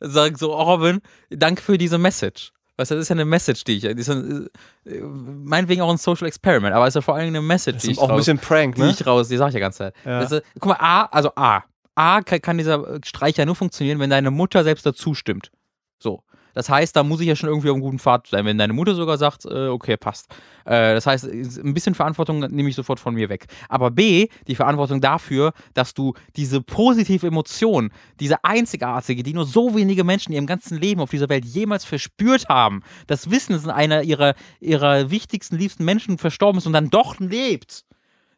[0.00, 2.52] Sag so, oh, Robin, danke für diese Message.
[2.76, 4.48] Weißt du, das ist ja eine Message, die ich, die ist ein,
[4.86, 7.82] äh, meinetwegen auch ein Social Experiment, aber es ist ja vor allem eine Message, Das
[7.82, 8.90] die ist ich auch ein raus, bisschen Prank, die ne?
[8.90, 9.94] ich raus, die sag ich ja ganz Zeit.
[10.04, 10.20] Ja.
[10.20, 11.62] Das ist, guck mal, A, also A.
[11.94, 15.50] A kann, dieser Streich ja nur funktionieren, wenn deine Mutter selbst dazu stimmt.
[15.98, 16.22] So.
[16.54, 18.72] Das heißt, da muss ich ja schon irgendwie auf einem guten Pfad sein, wenn deine
[18.72, 20.26] Mutter sogar sagt, äh, okay, passt.
[20.64, 23.46] Äh, das heißt, ein bisschen Verantwortung nehme ich sofort von mir weg.
[23.68, 27.90] Aber B, die Verantwortung dafür, dass du diese positive Emotion,
[28.20, 31.84] diese einzigartige, die nur so wenige Menschen in ihrem ganzen Leben auf dieser Welt jemals
[31.84, 36.90] verspürt haben, das Wissen, dass einer ihrer, ihrer wichtigsten, liebsten Menschen verstorben ist und dann
[36.90, 37.84] doch lebt.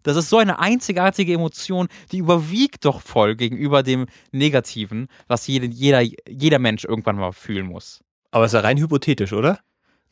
[0.05, 5.67] Das ist so eine einzigartige Emotion, die überwiegt doch voll gegenüber dem Negativen, was jede,
[5.67, 8.05] jeder, jeder Mensch irgendwann mal fühlen muss.
[8.31, 9.59] Aber ist ja rein hypothetisch, oder?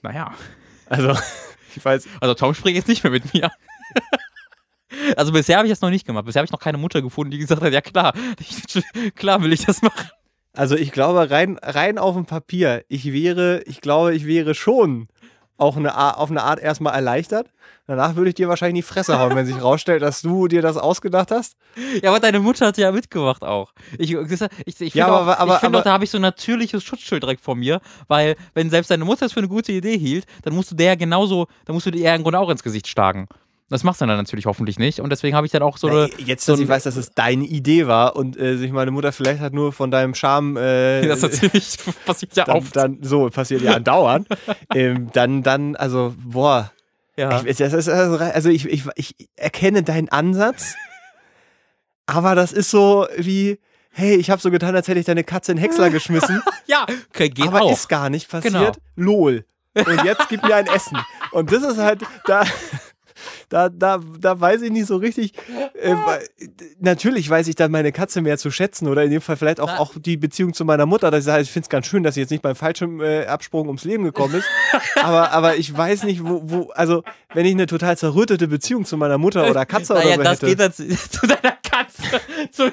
[0.01, 0.35] Naja.
[0.87, 1.17] Also,
[1.77, 2.09] ich weiß.
[2.21, 3.51] Also Tom spricht jetzt nicht mehr mit mir.
[5.17, 6.27] Also bisher habe ich das noch nicht gemacht.
[6.27, 9.53] Bisher habe ich noch keine Mutter gefunden, die gesagt hat, ja klar, ich, klar will
[9.53, 10.11] ich das machen.
[10.53, 15.09] Also ich glaube, rein, rein auf dem Papier, ich wäre, ich glaube, ich wäre schon
[15.59, 17.49] auch eine, auf eine Art erstmal erleichtert.
[17.87, 20.63] Danach würde ich dir wahrscheinlich in die Fresse hauen, wenn sich rausstellt, dass du dir
[20.63, 21.57] das ausgedacht hast.
[22.03, 23.73] Ja, aber deine Mutter hat ja mitgemacht auch.
[23.99, 26.23] Ich, ich, ich, ich ja, finde, aber, auch, find auch, da habe ich so ein
[26.23, 29.99] natürliches Schutzschild direkt vor mir, weil wenn selbst deine Mutter es für eine gute Idee
[29.99, 32.89] hielt, dann musst du der genauso, dann musst du dir im Grunde auch ins Gesicht
[32.89, 33.29] schlagen.
[33.69, 35.01] Das machst du dann natürlich hoffentlich nicht.
[35.01, 36.11] Und deswegen habe ich dann auch so eine.
[36.19, 39.13] Jetzt, so dass ich weiß, dass es deine Idee war und äh, sich meine Mutter
[39.13, 40.57] vielleicht hat nur von deinem Charme.
[40.57, 42.77] Äh, das natürlich passiert ja dann, oft.
[42.77, 44.29] Dann, so, passiert ja andauernd.
[44.75, 46.71] ähm, dann, dann, also, boah.
[47.17, 47.43] Ja.
[47.45, 50.75] Ich, das ist, also ich, ich, ich erkenne deinen Ansatz,
[52.07, 53.59] aber das ist so wie,
[53.91, 56.43] hey, ich habe so getan, als hätte ich deine Katze in Häcksler geschmissen.
[56.67, 57.73] ja, okay, geht aber auch.
[57.73, 58.55] ist gar nicht passiert.
[58.55, 58.73] Genau.
[58.97, 59.45] Lol.
[59.75, 60.99] Und jetzt gib mir ein Essen.
[61.33, 62.45] Und das ist halt, da,
[63.49, 65.33] da, da, da weiß ich nicht so richtig.
[65.75, 65.95] Äh,
[66.81, 69.79] natürlich weiß ich dann meine Katze mehr zu schätzen oder in dem Fall vielleicht auch,
[69.79, 71.11] auch die Beziehung zu meiner Mutter.
[71.11, 73.85] Dass ich sage, ich finde es ganz schön, dass sie jetzt nicht beim Fallschirmabsprung ums
[73.85, 74.47] Leben gekommen ist.
[75.03, 77.03] aber, aber ich weiß nicht, wo, wo, also
[77.35, 80.33] wenn ich eine total zerrüttete Beziehung zu meiner Mutter oder Katze naja, oder so das
[80.33, 80.47] hätte.
[80.47, 82.21] geht dann zu, zu deiner Katze.
[82.51, 82.73] Zu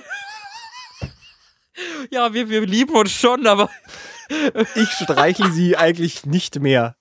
[2.12, 3.70] ja, wir, wir lieben uns schon, aber
[4.76, 6.96] ich streichle sie eigentlich nicht mehr.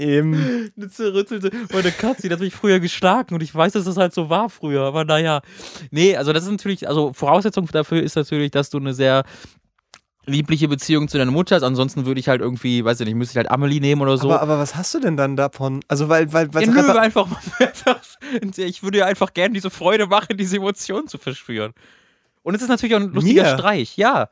[0.00, 3.98] Ähm, eine zerrüttelte, meine Katze, die hat mich früher geschlagen und ich weiß, dass das
[3.98, 5.42] halt so war früher, aber naja.
[5.90, 9.24] Nee, also das ist natürlich, also Voraussetzung dafür ist natürlich, dass du eine sehr
[10.24, 11.62] liebliche Beziehung zu deiner Mutter hast.
[11.62, 14.30] Ansonsten würde ich halt irgendwie, weiß ich nicht, müsste ich halt Amelie nehmen oder so.
[14.30, 15.80] aber, aber was hast du denn dann davon?
[15.88, 17.26] Also, weil, weil, weil ja, nö, einfach,
[18.56, 21.72] ich würde ja einfach gerne diese Freude machen, diese Emotionen zu verspüren.
[22.42, 23.58] Und es ist natürlich auch ein lustiger Mir?
[23.58, 24.28] Streich, ja.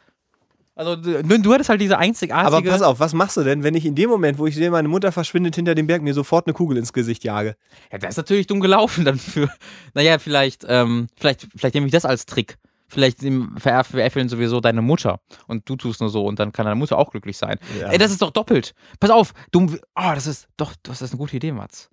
[0.78, 2.56] Also du, du hattest halt diese einzigartige.
[2.56, 4.70] Aber pass auf, was machst du denn, wenn ich in dem Moment, wo ich sehe,
[4.70, 7.56] meine Mutter verschwindet hinter dem Berg, mir sofort eine Kugel ins Gesicht jage?
[7.90, 9.50] Ja, das ist natürlich dumm gelaufen dann für.
[9.94, 12.58] Naja, vielleicht, ähm, vielleicht, vielleicht nehme ich das als Trick.
[12.86, 13.18] Vielleicht
[13.56, 17.10] veräpfeln sowieso deine Mutter und du tust nur so und dann kann deine Mutter auch
[17.10, 17.58] glücklich sein.
[17.80, 17.88] Ja.
[17.88, 18.72] Ey, das ist doch doppelt.
[19.00, 19.66] Pass auf, du,
[19.96, 21.90] oh, das ist doch, das ist eine gute Idee, Mats.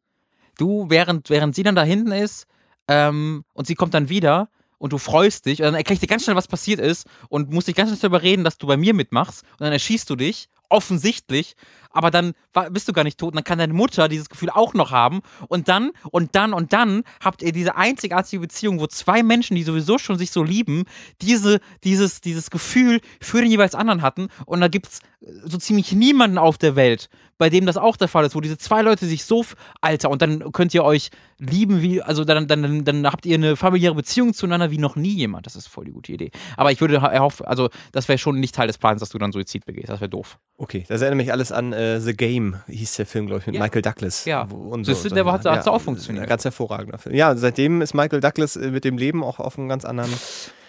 [0.59, 2.45] Du, während, während sie dann da hinten ist
[2.87, 4.49] ähm, und sie kommt dann wieder
[4.85, 7.51] und du freust dich und dann erkläre ich dir ganz schnell, was passiert ist und
[7.51, 10.15] musst dich ganz schnell darüber reden, dass du bei mir mitmachst und dann erschießt du
[10.15, 11.55] dich, offensichtlich,
[11.91, 12.33] aber dann
[12.71, 15.21] bist du gar nicht tot und dann kann deine Mutter dieses Gefühl auch noch haben
[15.47, 19.63] und dann und dann und dann habt ihr diese einzigartige Beziehung, wo zwei Menschen, die
[19.63, 20.83] sowieso schon sich so lieben,
[21.21, 24.99] diese, dieses, dieses Gefühl für den jeweils anderen hatten und da gibt's
[25.43, 28.57] so ziemlich niemanden auf der Welt, bei dem das auch der Fall ist, wo diese
[28.57, 29.43] zwei Leute sich so,
[29.81, 31.09] Alter, und dann könnt ihr euch
[31.39, 34.95] lieben wie, also dann, dann, dann, dann habt ihr eine familiäre Beziehung zueinander wie noch
[34.95, 35.45] nie jemand.
[35.45, 36.31] Das ist voll die gute Idee.
[36.55, 39.31] Aber ich würde erhoffen, also das wäre schon nicht Teil des Plans, dass du dann
[39.31, 39.89] Suizid begehst.
[39.89, 40.37] Das wäre doof.
[40.57, 43.55] Okay, das erinnert mich alles an äh, The Game, hieß der Film, glaube ich, mit
[43.55, 43.61] Ja.
[43.61, 44.23] Michael Douglas.
[44.23, 44.43] Ja.
[44.43, 46.23] Und Siehst du, der hat- hat's auch funktioniert.
[46.23, 47.13] Ein ganz hervorragender Film.
[47.13, 50.11] Ja, seitdem ist Michael Douglas äh, mit dem Leben auch auf einem ganz anderen.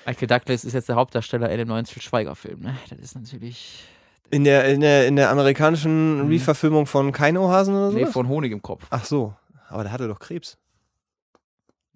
[0.05, 2.61] Michael Douglas ist jetzt der Hauptdarsteller in dem neuen Til Schweiger-Film.
[2.63, 2.77] Ne?
[2.91, 3.85] Das ist natürlich.
[4.31, 7.97] In der, in der, in der amerikanischen Reverfilmung von Keinohasen oder so?
[7.97, 8.05] Mhm.
[8.05, 8.85] Nee, von Honig im Kopf.
[8.91, 9.35] Ach so,
[9.69, 10.59] aber der hatte doch Krebs.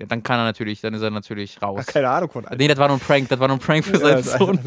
[0.01, 1.81] Ja, dann kann er natürlich, dann ist er natürlich raus.
[1.83, 2.47] Ach, keine Ahnung von.
[2.57, 4.59] Nee, das war nur ein Prank, das war nur ein Prank für seinen das Sohn.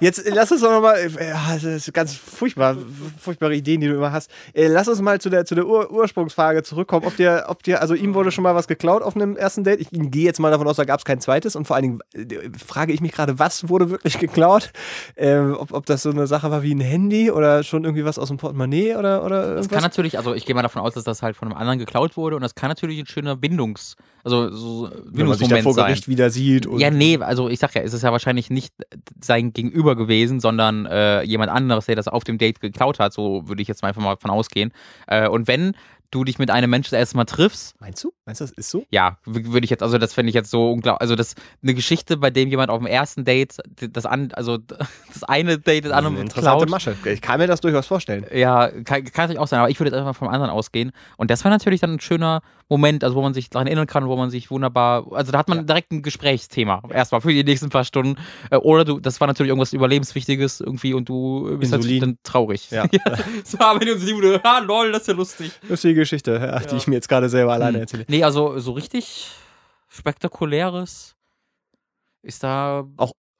[0.00, 2.74] Jetzt äh, lass uns doch nochmal, ja, das ist ganz furchtbar,
[3.20, 4.30] furchtbare Ideen, die du immer hast.
[4.54, 7.82] Äh, lass uns mal zu der, zu der Ur Ursprungsfrage zurückkommen, ob dir, ob dir,
[7.82, 9.80] also ihm wurde schon mal was geklaut auf einem ersten Date.
[9.80, 12.00] Ich gehe jetzt mal davon aus, da gab es kein zweites und vor allen Dingen
[12.14, 14.72] äh, frage ich mich gerade, was wurde wirklich geklaut?
[15.16, 18.18] Ähm, ob, ob das so eine Sache war wie ein Handy oder schon irgendwie was
[18.18, 19.68] aus dem Portemonnaie oder, oder Das irgendwas?
[19.68, 22.16] kann natürlich, also ich gehe mal davon aus, dass das halt von einem anderen geklaut
[22.16, 23.96] wurde und das kann natürlich ein schöner Bindungs,
[24.28, 25.86] also so Wenn man sich da vor sein.
[25.86, 26.68] Gericht wieder sieht.
[26.78, 28.74] Ja, nee, also ich sag ja, es ist ja wahrscheinlich nicht
[29.20, 33.12] sein Gegenüber gewesen, sondern äh, jemand anderes, der das auf dem Date geklaut hat.
[33.12, 34.72] So würde ich jetzt einfach mal von ausgehen.
[35.06, 35.74] Äh, und wenn
[36.10, 38.12] du dich mit einem Menschen das erste Mal triffst, Meinst du?
[38.24, 38.84] Meinst du, das ist so?
[38.90, 42.16] ja, würde ich jetzt, also das fände ich jetzt so unglaublich, also das eine Geschichte,
[42.16, 44.56] bei dem jemand auf dem ersten Date das an, also
[45.12, 46.70] das eine Date das andere interessante klaut.
[46.70, 46.96] Masche.
[47.04, 48.26] Ich kann mir das durchaus vorstellen.
[48.32, 50.92] Ja, kann, kann natürlich auch sein, aber ich würde jetzt einfach vom anderen ausgehen.
[51.16, 52.40] Und das war natürlich dann ein schöner
[52.70, 55.48] Moment, also wo man sich daran erinnern kann, wo man sich wunderbar, also da hat
[55.48, 58.16] man direkt ein Gesprächsthema erstmal für die nächsten paar Stunden.
[58.50, 62.16] Äh, Oder du, das war natürlich irgendwas Überlebenswichtiges irgendwie und du bist natürlich Insulin.
[62.16, 62.70] dann traurig.
[62.70, 62.86] Ja.
[63.44, 65.52] so haben wir uns die Bude, ah, lol, das ist ja lustig.
[65.68, 66.76] Lustige Geschichte, ja, die Ja.
[66.76, 67.82] ich mir jetzt gerade selber alleine Hm.
[67.82, 68.04] erzähle.
[68.08, 69.28] Nee, also so richtig
[69.88, 71.14] spektakuläres
[72.22, 72.84] ist da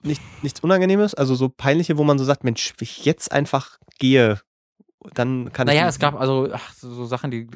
[0.02, 3.78] Nicht, nichts Unangenehmes, also so peinliche, wo man so sagt, Mensch, wenn ich jetzt einfach
[3.98, 4.40] gehe,
[5.14, 5.88] dann kann Naja, ich.
[5.88, 7.46] es gab also ach, so, so Sachen, die.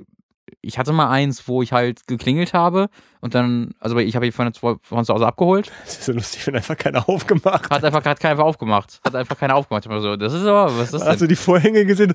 [0.60, 2.88] Ich hatte mal eins, wo ich halt geklingelt habe
[3.20, 6.46] und dann, also ich habe ihn von, von zu Hause abgeholt, Das ist so lustig,
[6.46, 9.00] wenn einfach keiner aufgemacht hat einfach hat keiner aufgemacht.
[9.04, 9.84] Hat einfach keiner aufgemacht.
[9.84, 11.28] Ich war so, das ist aber, was ist das Hast denn?
[11.28, 12.12] du die Vorhänge gesehen?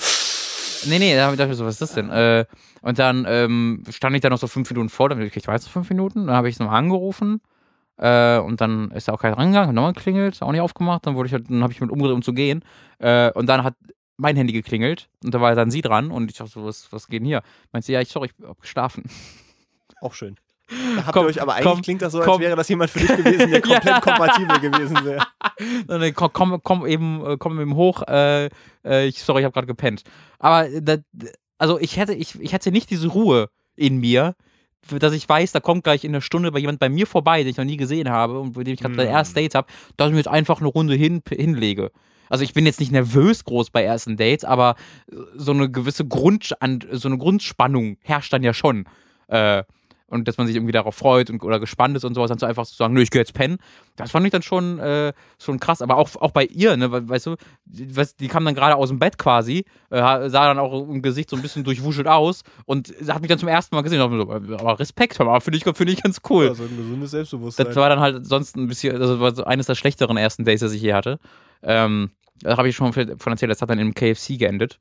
[0.85, 2.09] Nee, nee, da hab ich ich so, was ist das denn?
[2.09, 2.45] Äh,
[2.81, 5.71] und dann ähm, stand ich da noch so fünf Minuten vor, dann ich weiß noch
[5.71, 7.41] fünf Minuten, dann habe ich nochmal angerufen.
[7.97, 11.15] Äh, und dann ist da auch keiner rangegangen, hat nochmal geklingelt, auch nicht aufgemacht, dann
[11.15, 12.63] wurde ich halt, dann habe ich mit umgedreht, um zu gehen.
[12.99, 13.73] Äh, und dann hat
[14.17, 17.07] mein Handy geklingelt und da war dann sie dran und ich dachte so, was, was
[17.07, 17.41] geht denn hier?
[17.71, 19.03] Meint sie, ja, ich sorry, ich hab geschlafen.
[20.01, 20.35] Auch schön.
[20.69, 22.41] Da habt Komm, ihr euch, aber eigentlich komm, klingt das so, als komm.
[22.41, 24.01] wäre das jemand für dich gewesen, der komplett Ja.
[24.01, 25.25] kompatibel gewesen wäre.
[25.87, 28.03] Dann komm, komm, komm eben, äh, komm eben hoch.
[28.07, 28.49] Äh,
[28.83, 30.03] äh, ich, sorry, ich habe gerade gepennt.
[30.39, 30.97] Aber äh, da,
[31.57, 34.35] also ich hätte, ich, ich hätte nicht diese Ruhe in mir,
[34.99, 37.49] dass ich weiß, da kommt gleich in einer Stunde bei jemand bei mir vorbei, den
[37.49, 38.97] ich noch nie gesehen habe und mit dem ich gerade Hm.
[38.97, 39.67] das erste Date habe,
[39.97, 41.91] dass ich mir jetzt einfach eine Runde hin, hinlege.
[42.29, 44.75] Also ich bin jetzt nicht nervös groß bei ersten Dates, aber
[45.35, 46.53] so eine gewisse Grund,
[46.91, 48.85] so eine Grundspannung herrscht dann ja schon.
[49.27, 49.63] Äh,
[50.09, 52.45] und dass man sich irgendwie darauf freut und, oder gespannt ist und sowas, dann so
[52.45, 53.57] einfach zu sagen, nö, ich gehe jetzt pennen.
[53.97, 55.81] Das fand ich dann schon, äh, schon krass.
[55.81, 57.35] Aber auch, auch bei ihr, ne, we- weißt du,
[57.65, 61.35] die, kam dann gerade aus dem Bett quasi, äh, sah dann auch im Gesicht so
[61.35, 63.99] ein bisschen durchwuschelt aus und hat mich dann zum ersten Mal gesehen.
[63.99, 66.49] So, aber Respekt, aber finde ich, find ich ganz cool.
[66.49, 67.65] Also ein gesundes Selbstbewusstsein.
[67.67, 70.61] Das war dann halt sonst ein bisschen, also war so eines der schlechteren ersten Dates,
[70.61, 71.19] das ich je hatte.
[71.63, 74.79] Ähm, da habe ich schon von erzählt, das hat dann im KFC geendet.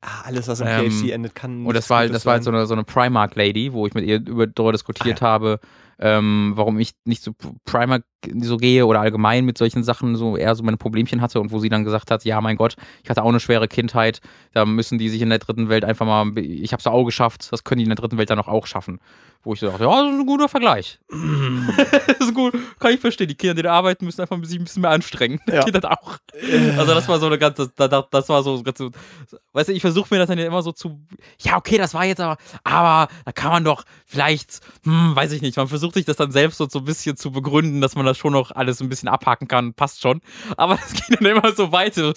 [0.00, 1.66] Ah, alles, was im Ähm, KFC endet, kann.
[1.66, 4.04] Und das war halt, das war halt so eine, so eine Primark-Lady, wo ich mit
[4.04, 5.60] ihr über, darüber diskutiert habe,
[5.98, 7.32] ähm, warum ich nicht zu
[7.64, 8.04] Primark
[8.40, 11.58] so gehe oder allgemein mit solchen Sachen so eher so meine Problemchen hatte und wo
[11.58, 14.20] sie dann gesagt hat, ja, mein Gott, ich hatte auch eine schwere Kindheit,
[14.52, 17.48] da müssen die sich in der dritten Welt einfach mal, ich habe es auch geschafft,
[17.50, 18.98] das können die in der dritten Welt dann auch schaffen.
[19.46, 20.98] Wo ich so dachte, ja, das ist ein guter Vergleich.
[21.08, 23.28] das ist gut, kann ich verstehen.
[23.28, 25.40] Die Kinder, die da arbeiten, müssen einfach sich ein bisschen mehr anstrengen.
[25.46, 25.62] Ja.
[25.64, 26.18] Geht das auch.
[26.76, 28.90] Also das war so eine ganze, das, das, war so, ganz so
[29.52, 31.00] weißt du, ich versuche mir das dann ja immer so zu,
[31.38, 35.42] ja, okay, das war jetzt aber, aber da kann man doch vielleicht, hm, weiß ich
[35.42, 38.04] nicht, man versucht sich das dann selbst so, so ein bisschen zu begründen, dass man
[38.04, 40.22] das schon noch alles ein bisschen abhaken kann, passt schon.
[40.56, 42.12] Aber das ging dann immer so weiter.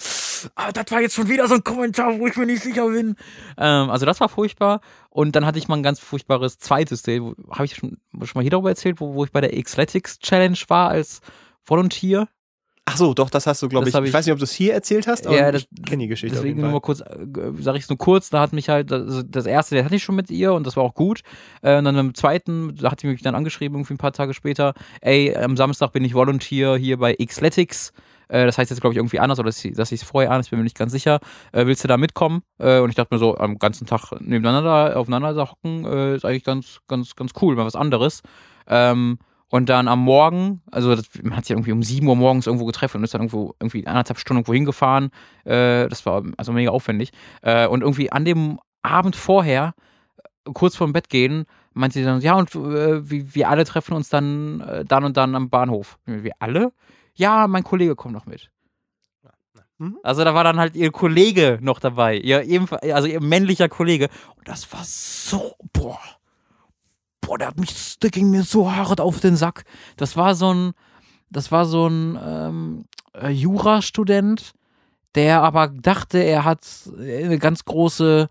[0.56, 3.14] Ah, das war jetzt schon wieder so ein Kommentar, wo ich mir nicht sicher bin.
[3.56, 4.80] Ähm, also das war furchtbar.
[5.10, 7.22] Und dann hatte ich mal ein ganz furchtbares zweites Date.
[7.50, 10.56] Habe ich schon, schon mal hier darüber erzählt, wo, wo ich bei der Xletics Challenge
[10.68, 11.20] war als
[11.64, 12.28] Volunteer?
[12.86, 14.00] Ach so, doch, das hast du, glaube Das ich.
[14.00, 16.02] Ich ich- weiß nicht, ob du es hier erzählt hast, aber Ja, das- ich kenne
[16.04, 16.34] die Geschichte.
[16.36, 17.04] Deswegen nur mal kurz, äh,
[17.58, 20.02] sage ich es nur kurz, da hat mich halt, also das erste, der hatte ich
[20.02, 21.20] schon mit ihr und das war auch gut.
[21.62, 24.34] Äh, und dann im zweiten, da hat sie mich dann angeschrieben, irgendwie ein paar Tage
[24.34, 27.90] später, ey, am Samstag bin ich Volunteer hier bei Xletics.
[27.90, 27.92] Äh,
[28.30, 30.58] das heißt jetzt, glaube ich, irgendwie anders, oder dass ich es vorher an, ich bin
[30.58, 31.20] mir nicht ganz sicher.
[31.52, 32.42] Äh, willst du da mitkommen?
[32.58, 36.24] Äh, und ich dachte mir so, am ganzen Tag nebeneinander, aufeinander da hocken, äh, ist
[36.24, 38.22] eigentlich ganz, ganz, ganz cool, mal was anderes.
[38.66, 39.18] Ähm,
[39.50, 42.66] und dann am Morgen, also das, man hat sich irgendwie um 7 Uhr morgens irgendwo
[42.66, 45.10] getroffen und ist dann irgendwo irgendwie anderthalb Stunden irgendwo hingefahren.
[45.44, 47.10] Äh, das war also mega aufwendig.
[47.42, 49.74] Äh, und irgendwie an dem Abend vorher,
[50.46, 53.94] äh, kurz vorm Bett gehen, meinte sie dann, ja, und äh, wir, wir alle treffen
[53.94, 55.98] uns dann äh, dann und dann am Bahnhof.
[56.06, 56.72] Wir alle?
[57.14, 58.50] Ja, mein Kollege kommt noch mit.
[59.80, 59.98] Mhm.
[60.02, 64.10] Also da war dann halt ihr Kollege noch dabei, ihr ebenfalls, also ihr männlicher Kollege.
[64.36, 65.98] Und das war so, boah,
[67.22, 69.64] boah, der hat mich, der ging mir so hart auf den Sack.
[69.96, 70.72] Das war so ein,
[71.30, 72.84] das war so ein ähm,
[73.14, 74.52] äh, Jurastudent,
[75.14, 76.60] der aber dachte, er hat
[76.98, 78.28] eine ganz große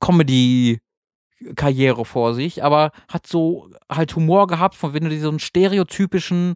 [0.00, 5.38] Comedy-Karriere vor sich, aber hat so halt Humor gehabt, von wenn du dir so einen
[5.38, 6.54] stereotypischen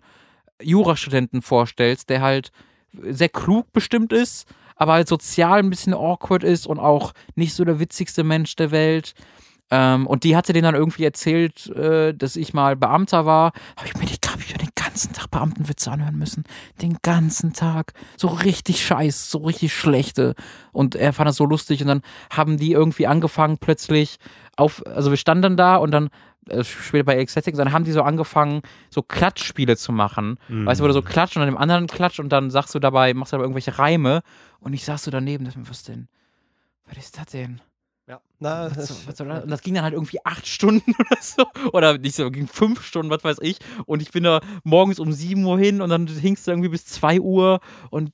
[0.62, 2.50] Jurastudenten vorstellst, der halt
[2.92, 4.46] sehr klug bestimmt ist,
[4.76, 8.70] aber halt sozial ein bisschen awkward ist und auch nicht so der witzigste Mensch der
[8.70, 9.14] Welt.
[9.70, 13.52] Ähm, und die hatte denen dann irgendwie erzählt, äh, dass ich mal Beamter war.
[13.76, 16.44] Habe ich mir die, glaube ich, den ganzen Tag Beamtenwitze anhören müssen.
[16.80, 17.92] Den ganzen Tag.
[18.16, 20.34] So richtig scheiß, so richtig schlechte.
[20.72, 21.82] Und er fand das so lustig.
[21.82, 24.18] Und dann haben die irgendwie angefangen plötzlich
[24.56, 26.10] auf, also wir standen dann da und dann
[26.48, 30.38] äh, später bei Ecstatics, dann haben die so angefangen, so Klatschspiele zu machen.
[30.48, 32.78] Weißt du, wo du so klatscht und dann dem anderen klatscht und dann sagst du
[32.78, 34.22] dabei, machst du aber irgendwelche Reime
[34.60, 36.08] und ich saß so daneben, dachte mir, was denn?
[36.86, 37.60] Was ist das denn?
[38.08, 38.20] Ja.
[38.38, 39.42] Na, Was das, was das?
[39.42, 41.46] Und das ging dann halt irgendwie acht Stunden oder so.
[41.72, 43.58] Oder nicht so, ging fünf Stunden, was weiß ich.
[43.84, 46.86] Und ich bin da morgens um sieben Uhr hin und dann hingst du irgendwie bis
[46.86, 48.12] zwei Uhr und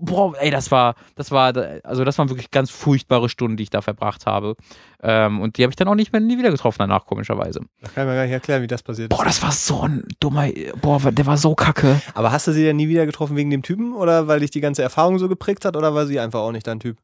[0.00, 3.70] boah, ey, das war, das war, also das waren wirklich ganz furchtbare Stunden, die ich
[3.70, 4.56] da verbracht habe.
[5.02, 7.60] Ähm, und die habe ich dann auch nicht mehr nie wieder getroffen danach, komischerweise.
[7.80, 10.04] Da kann ich mir gar nicht erklären, wie das passiert Boah, das war so ein
[10.20, 10.48] dummer,
[10.80, 12.00] boah, der war so kacke.
[12.14, 14.60] Aber hast du sie denn nie wieder getroffen wegen dem Typen oder weil dich die
[14.60, 16.98] ganze Erfahrung so geprägt hat oder war sie einfach auch nicht dein Typ?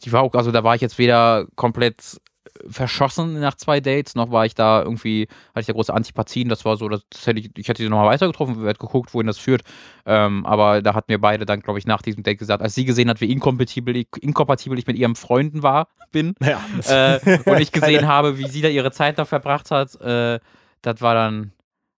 [0.00, 2.20] Die war auch, also da war ich jetzt weder komplett
[2.68, 6.64] verschossen nach zwei Dates, noch war ich da irgendwie, hatte ich da große Antipathien, das
[6.64, 9.38] war so, das hätte ich, ich hätte sie nochmal weiter getroffen, hätte geguckt, wohin das
[9.38, 9.62] führt,
[10.06, 12.84] ähm, aber da hatten wir beide dann, glaube ich, nach diesem Date gesagt, als sie
[12.84, 16.60] gesehen hat, wie inkompatibel, inkompatibel ich mit ihrem Freunden war, bin, Ja.
[16.88, 20.38] äh, und ich gesehen habe, wie sie da ihre Zeit da verbracht hat, äh,
[20.82, 21.52] das war dann,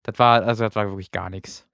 [0.03, 1.65] das war, also das war wirklich gar nichts.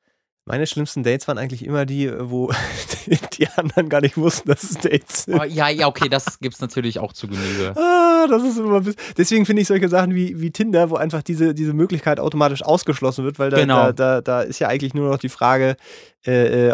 [0.49, 2.51] Meine schlimmsten Dates waren eigentlich immer die, wo
[3.37, 5.39] die anderen gar nicht wussten, dass es Dates sind.
[5.39, 7.75] Oh, ja, ja, okay, das gibt's natürlich auch zu Genüge.
[8.19, 8.81] Ah, das ist immer
[9.17, 13.23] Deswegen finde ich solche Sachen wie, wie Tinder, wo einfach diese, diese Möglichkeit automatisch ausgeschlossen
[13.23, 13.75] wird, weil da, Genau.
[13.75, 15.77] da, da, da ist ja eigentlich nur noch die Frage,
[16.25, 16.73] äh, äh,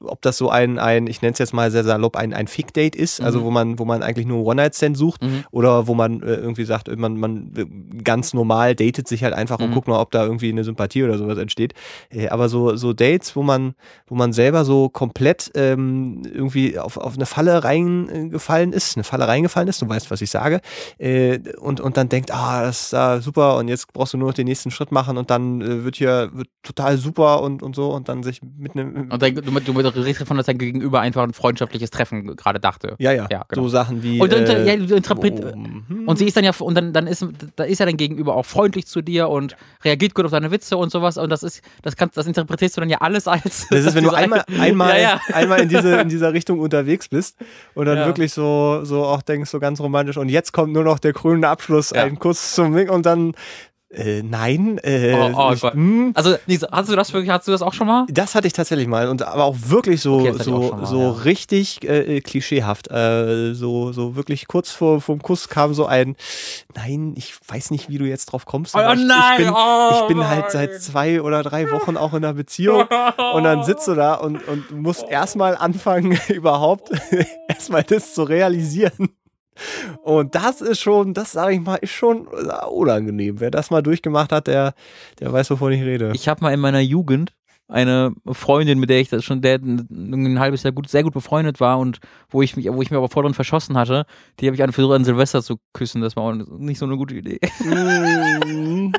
[0.00, 2.96] ob das so ein, ein ich nenne es jetzt mal sehr salopp, ein, ein Fick-Date
[2.96, 3.44] ist, also Mhm.
[3.44, 5.44] wo man, wo man eigentlich nur One-Night-Stand sucht Mhm.
[5.50, 9.60] oder wo man äh, irgendwie sagt, man, man äh, ganz normal datet sich halt einfach
[9.60, 9.74] und Mhm.
[9.74, 11.74] guckt mal, ob da irgendwie eine Sympathie oder sowas entsteht.
[12.10, 13.74] Äh, aber so, so Dates, wo man,
[14.06, 19.28] wo man selber so komplett ähm, irgendwie auf, auf eine Falle reingefallen ist, eine Falle
[19.28, 20.60] reingefallen ist, du weißt, was ich sage,
[20.98, 24.28] äh, und, und dann denkt, ah, das ist da super und jetzt brauchst du nur
[24.28, 27.74] noch den nächsten Schritt machen und dann äh, wird hier wird total super und, und
[27.76, 30.58] so und dann sich mit einem Und dann, du, du, du redest davon, dass dein
[30.58, 32.96] Gegenüber einfach ein freundschaftliches Treffen gerade dachte.
[32.98, 33.62] ja, ja, Ja, genau.
[33.62, 36.04] so Sachen wie Und, und, äh, ja, du interpret, oh, mhm.
[36.06, 37.26] und sie ist dann ja, und dann, dann ist,
[37.56, 40.76] da ist ja dein Gegenüber auch freundlich zu dir und reagiert gut auf deine Witze
[40.76, 41.18] und sowas.
[41.18, 43.66] Und das ist, das kannst, das interpretierst du dann ja alles als.
[43.70, 45.20] Das ist, wenn du einmal, einmal, Ja, ja.
[45.34, 47.36] einmal in, diese, in dieser Richtung unterwegs bist
[47.74, 50.98] und dann wirklich so, so auch denkst, so ganz romantisch und jetzt kommt nur noch
[50.98, 53.34] der krönende Abschluss, ein Kuss zum Weg und dann,
[53.90, 55.72] äh, nein, äh, Oh, oh ich, Gott.
[55.74, 56.36] hm, Also,
[56.70, 58.06] hast du das wirklich, hast du das auch schon mal?
[58.10, 61.10] das hatte ich tatsächlich mal und aber auch wirklich so, Okay, so, mal, so ja.
[61.24, 62.90] richtig äh, äh, klischeehaft.
[62.90, 66.16] Äh, so, so wirklich kurz vor vom Kuss kam so ein,
[66.76, 68.74] nein, ich weiß nicht, wie du jetzt drauf kommst.
[68.74, 68.98] Oh, nein,
[69.38, 70.50] ich bin, oh, ich bin halt nein.
[70.52, 72.84] seit zwei oder drei Wochen auch in einer Beziehung.
[73.34, 76.90] Und dann sitzt du da und, und musst erstmal anfangen, überhaupt
[77.48, 79.08] erstmal das zu realisieren.
[80.02, 83.40] Und das ist schon, das sage ich mal, ist schon äh, unangenehm.
[83.40, 84.74] Wer das mal durchgemacht hat, der,
[85.20, 86.12] der weiß, wovon ich rede.
[86.14, 87.32] Ich habe mal in meiner Jugend
[87.68, 91.60] eine Freundin, mit der ich das schon der, ein halbes Jahr gut, sehr gut befreundet
[91.60, 92.00] war und
[92.30, 94.06] wo ich mich, wo ich mir aber voll drin verschossen hatte,
[94.40, 96.00] die habe ich an versucht an Silvester zu küssen.
[96.00, 97.40] Das war auch nicht so eine gute Idee.
[97.60, 98.92] Mm.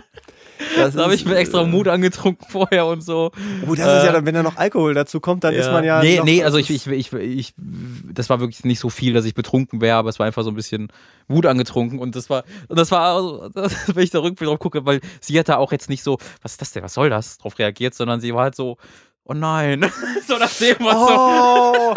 [0.86, 3.32] Das Da habe ich mir extra äh, Mut angetrunken vorher und so.
[3.68, 5.84] Oh, das ist ja Äh, dann, wenn da noch Alkohol dazu kommt, dann ist man
[5.84, 6.02] ja.
[6.02, 9.34] Nee, nee, also ich, ich, ich, ich, das war wirklich nicht so viel, dass ich
[9.34, 10.92] betrunken wäre, aber es war einfach so ein bisschen
[11.28, 15.02] Wut angetrunken und das war, das war, das, wenn ich da rückblickend drauf gucke, weil
[15.22, 17.58] sie hat da auch jetzt nicht so, was ist das denn, was soll das, drauf
[17.60, 18.78] reagiert, sondern sie war halt so,
[19.24, 19.86] oh nein,
[20.28, 21.16] so nach dem was so.
[21.16, 21.94] Oh, oh,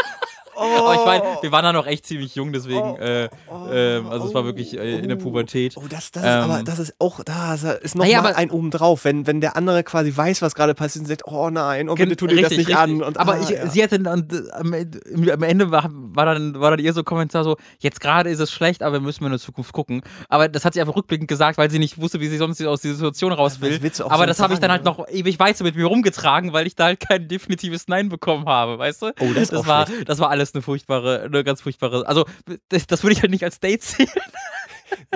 [0.57, 3.28] Aber ich meine, wir waren da noch echt ziemlich jung, deswegen, Oh, äh,
[3.72, 5.76] ähm, also es war wirklich äh, in der Pubertät.
[5.76, 8.38] Oh, das, das Ähm, ist aber, das ist auch, da ist noch Naja, mal aber-
[8.38, 11.50] ein oben drauf, wenn, wenn der andere quasi weiß, was gerade passiert und sagt, oh
[11.50, 12.76] nein, oh bitte tu dir das nicht richtig.
[12.76, 13.03] an.
[13.03, 13.66] Und, aber ah, ich, ja.
[13.66, 17.03] sie hatte dann äh, am, Ende- am Ende war, war, dann, war dann ihr so
[17.05, 20.03] Kommentar so, jetzt gerade ist es schlecht, aber wir müssen in der Zukunft gucken.
[20.28, 22.80] Aber das hat sie einfach rückblickend gesagt, weil sie nicht wusste, wie sie sonst aus
[22.82, 23.78] dieser Situation raus will.
[23.78, 26.66] auch Aber sonst das habe ich dann halt noch ewig weiter mit mir rumgetragen, weil
[26.66, 29.07] ich da halt kein definitives Nein bekommen habe, weißt du?
[29.20, 30.09] Oh, das ist auch war, schlecht.
[30.09, 32.26] das war alles eine furchtbare, eine ganz furchtbare, also
[32.68, 34.09] das, das würde ich halt nicht als Date sehen.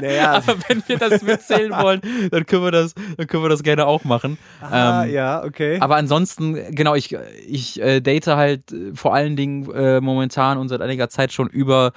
[0.00, 2.00] naja, Aber wenn wir das mitzählen wollen,
[2.30, 4.38] dann können wir das, dann können wir das gerne auch machen.
[4.60, 5.78] ah, ähm, ja, okay.
[5.80, 7.16] Aber ansonsten, genau, ich,
[7.46, 11.48] ich äh, date halt äh, vor allen Dingen äh, momentan und seit einiger Zeit schon
[11.48, 11.92] über,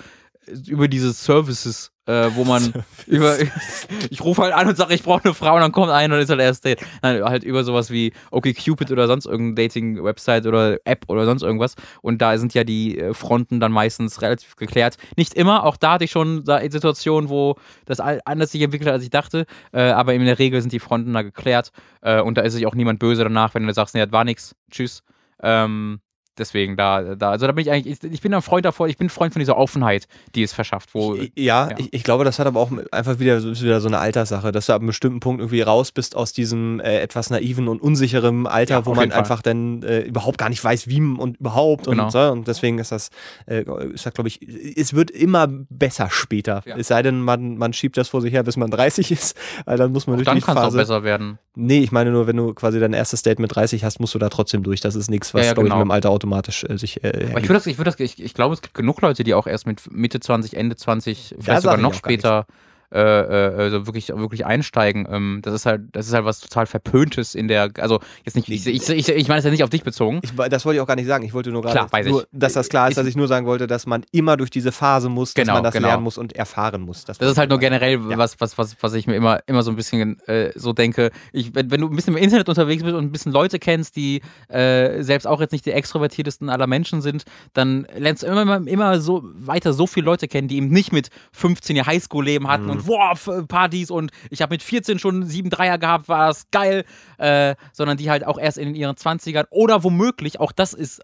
[0.67, 2.73] über diese Services, äh, wo man
[3.07, 3.37] über
[4.09, 6.19] ich rufe halt an und sage, ich brauche eine Frau und dann kommt ein und
[6.19, 6.81] ist halt erst Date.
[7.01, 11.75] Nein, halt über sowas wie OkCupid oder sonst irgendeine Dating-Website oder App oder sonst irgendwas.
[12.01, 14.97] Und da sind ja die äh, Fronten dann meistens relativ geklärt.
[15.15, 19.03] Nicht immer, auch da hatte ich schon Situationen, wo das anders sich entwickelt hat, als
[19.03, 19.45] ich dachte.
[19.71, 21.71] Äh, aber in der Regel sind die Fronten da geklärt.
[22.01, 24.23] Äh, und da ist sich auch niemand böse danach, wenn du sagst, nee, das war
[24.23, 24.55] nix.
[24.71, 25.03] Tschüss.
[25.41, 25.99] Ähm,
[26.39, 28.97] deswegen da, da, also da bin ich eigentlich, ich, ich bin ein Freund davor, ich
[28.97, 31.75] bin ein Freund von dieser Offenheit, die es verschafft, wo, Ich- ja, ja.
[31.77, 34.73] Ich, ich glaube, das hat aber auch einfach wieder, wieder so eine Alterssache, dass du
[34.73, 38.75] ab einem bestimmten Punkt irgendwie raus bist aus diesem äh, etwas naiven und unsicheren Alter,
[38.75, 39.19] Ja, wo man Fall.
[39.19, 42.09] einfach dann äh, überhaupt gar nicht weiß, wie und überhaupt und Genau.
[42.09, 42.19] so.
[42.19, 43.09] Und deswegen ist das,
[43.47, 43.63] äh,
[43.93, 44.39] ist das, glaube ich,
[44.77, 46.61] es wird immer besser später.
[46.65, 46.75] Ja.
[46.77, 49.77] Es sei denn, man, man schiebt das vor sich her, bis man 30 ist, weil
[49.77, 50.77] dann muss man durch dann die kann es auch Phase.
[50.77, 51.39] besser werden.
[51.55, 54.19] Nee, ich meine nur, wenn du quasi dein erstes Date mit 30 hast, musst du
[54.19, 54.79] da trotzdem durch.
[54.81, 55.79] Das ist nichts, was, Ja, ja, glaube ich, genau.
[55.83, 58.21] mit dem Alter automatisch äh, sich äh, Aber ich würde das, ich würde das, ich,
[58.21, 61.61] ich glaube, es gibt genug Leute, die auch erst mit Mitte 20, Ende 20, vielleicht
[61.63, 65.07] sogar noch später äh, äh, also wirklich, wirklich einsteigen.
[65.09, 68.49] Ähm, das ist halt, das ist halt was total Verpöntes in der, also jetzt nicht,
[68.49, 70.19] ich, ich, ich, ich meine es ja nicht auf dich bezogen.
[70.23, 71.23] Ich, das wollte ich auch gar nicht sagen.
[71.25, 72.27] Ich wollte nur gerade, Klar, weiß nur, ich.
[72.31, 74.71] dass das klar ist, Ich- dass ich nur sagen wollte, dass man immer durch diese
[74.71, 75.87] Phase muss, dass Genau, man das genau.
[75.89, 77.05] lernen muss und erfahren muss.
[77.05, 78.17] Das ist halt nur generell Ja.
[78.17, 81.11] was, was, was, was ich mir immer, immer so ein bisschen äh, so denke.
[81.31, 83.95] Ich, wenn, wenn du ein bisschen im Internet unterwegs bist und ein bisschen Leute kennst,
[83.95, 87.23] die äh, selbst auch jetzt nicht die extrovertiertesten aller Menschen sind,
[87.53, 91.09] dann lernst du immer, immer, so weiter so viele Leute kennen, die eben nicht mit
[91.31, 92.69] 15 ihr Highschool-Leben hatten Mhm.
[92.71, 96.49] und boah, F- Partys und ich habe mit 14 schon sieben Dreier gehabt, war das
[96.51, 96.86] geil,
[97.17, 101.01] äh, sondern die halt auch erst in ihren 20ern oder womöglich, auch das ist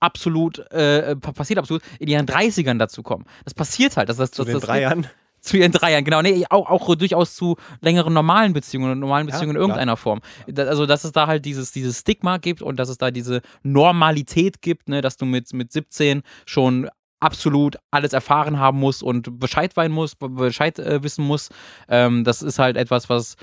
[0.00, 3.24] absolut, äh, pa- passiert absolut, in ihren 30ern dazu kommen.
[3.44, 4.08] Das passiert halt.
[4.08, 5.06] Das, das, zu das, den das, drei Jahren.
[5.40, 6.20] zu ihren drei Jahren, genau.
[6.22, 9.68] Nee, auch, auch durchaus zu längeren normalen Beziehungen und normalen Ja, Beziehungen in klar.
[9.68, 10.20] irgendeiner Form.
[10.46, 13.40] Da, also, dass es da halt dieses, dieses Stigma gibt und dass es da diese
[13.62, 16.88] Normalität gibt, ne, dass du mit, mit 17 schon
[17.20, 21.52] absolut alles erfahren haben musst und Bescheid weinen musst, Be- Bescheid äh, wissen musst.
[21.88, 23.36] Ähm, das ist halt etwas, was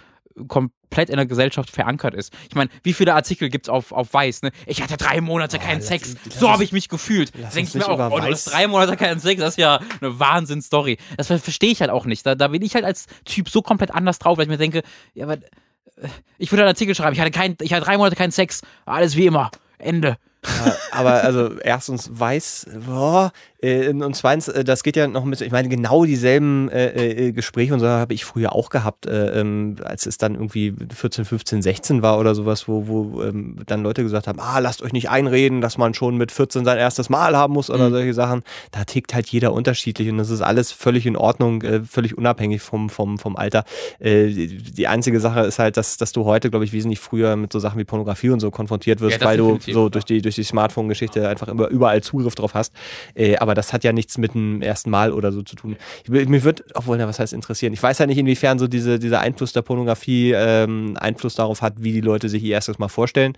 [0.48, 2.32] komplett in der Gesellschaft verankert ist.
[2.48, 4.52] Ich meine, wie viele Artikel gibt's auf, auf Weiß, ne?
[4.68, 6.16] Ich hatte drei Monate keinen lass Sex.
[6.26, 7.34] lass so habe ich mich gefühlt.
[7.34, 10.20] Denke ich mir auch, oh, du hast drei Monate keinen Sex, das ist ja eine
[10.20, 10.98] Wahnsinn-Story.
[11.18, 12.24] Das ver- verstehe ich halt auch nicht.
[12.26, 14.84] Da, da bin ich halt als Typ so komplett anders drauf, weil ich mir denke,
[15.16, 16.08] ja, aber äh,
[16.38, 19.16] ich würde einen Artikel schreiben, ich hatte, kein, ich hatte drei Monate keinen Sex, alles
[19.16, 19.50] wie immer.
[19.80, 20.18] Ende.
[20.66, 23.32] Ja, aber also erstens weiß, boah,
[23.62, 27.28] äh, und zweitens, äh, das geht ja noch ein bisschen, ich meine, genau dieselben äh,
[27.28, 30.74] äh, Gespräche und so habe ich früher auch gehabt, äh, ähm, als es dann irgendwie
[30.94, 34.82] 14, 15, 16 war oder sowas, wo, wo ähm, dann Leute gesagt haben, ah, lasst
[34.82, 37.94] euch nicht einreden, dass man schon mit 14 sein erstes Mal haben muss oder Mhm.
[37.94, 38.44] solche Sachen.
[38.72, 42.62] Da tickt halt jeder unterschiedlich und das ist alles völlig in Ordnung, äh, völlig unabhängig
[42.62, 43.64] vom, vom, vom Alter.
[44.00, 47.52] Äh, die, einzige Sache ist halt, dass, dass du heute, glaube ich, wesentlich früher mit
[47.54, 50.36] so Sachen wie Pornografie und so konfrontiert wirst, Ja, weil du so durch die, durch
[50.36, 52.74] die Smartphone-Geschichte einfach immer überall Zugriff drauf hast.
[53.16, 55.78] Äh, aber das hat ja nichts mit dem ersten Mal oder so zu tun.
[56.04, 57.72] Ich, mir wird, obwohl, na, was heißt interessieren?
[57.72, 61.76] Ich weiß ja nicht, inwiefern so diese, dieser Einfluss der Pornografie ähm, Einfluss darauf hat,
[61.78, 63.38] wie die Leute sich ihr erstes Mal vorstellen.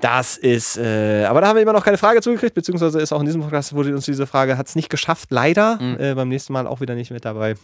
[0.00, 3.20] Das ist, äh, aber da haben wir immer noch keine Frage zugekriegt, beziehungsweise ist auch
[3.20, 5.80] in diesem Podcast wurde uns diese Frage, hat es nicht geschafft, leider.
[5.80, 5.96] Mhm.
[5.98, 7.54] Äh, beim nächsten Mal auch wieder nicht mit dabei.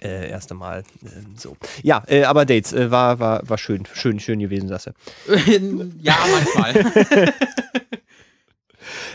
[0.00, 0.84] Äh, erste Mal.
[1.02, 1.56] ähm, so.
[1.82, 4.94] Ja, äh, aber Dates äh, war, war, war schön, schön, schön gewesen, Sasse.
[6.00, 7.32] ja, manchmal.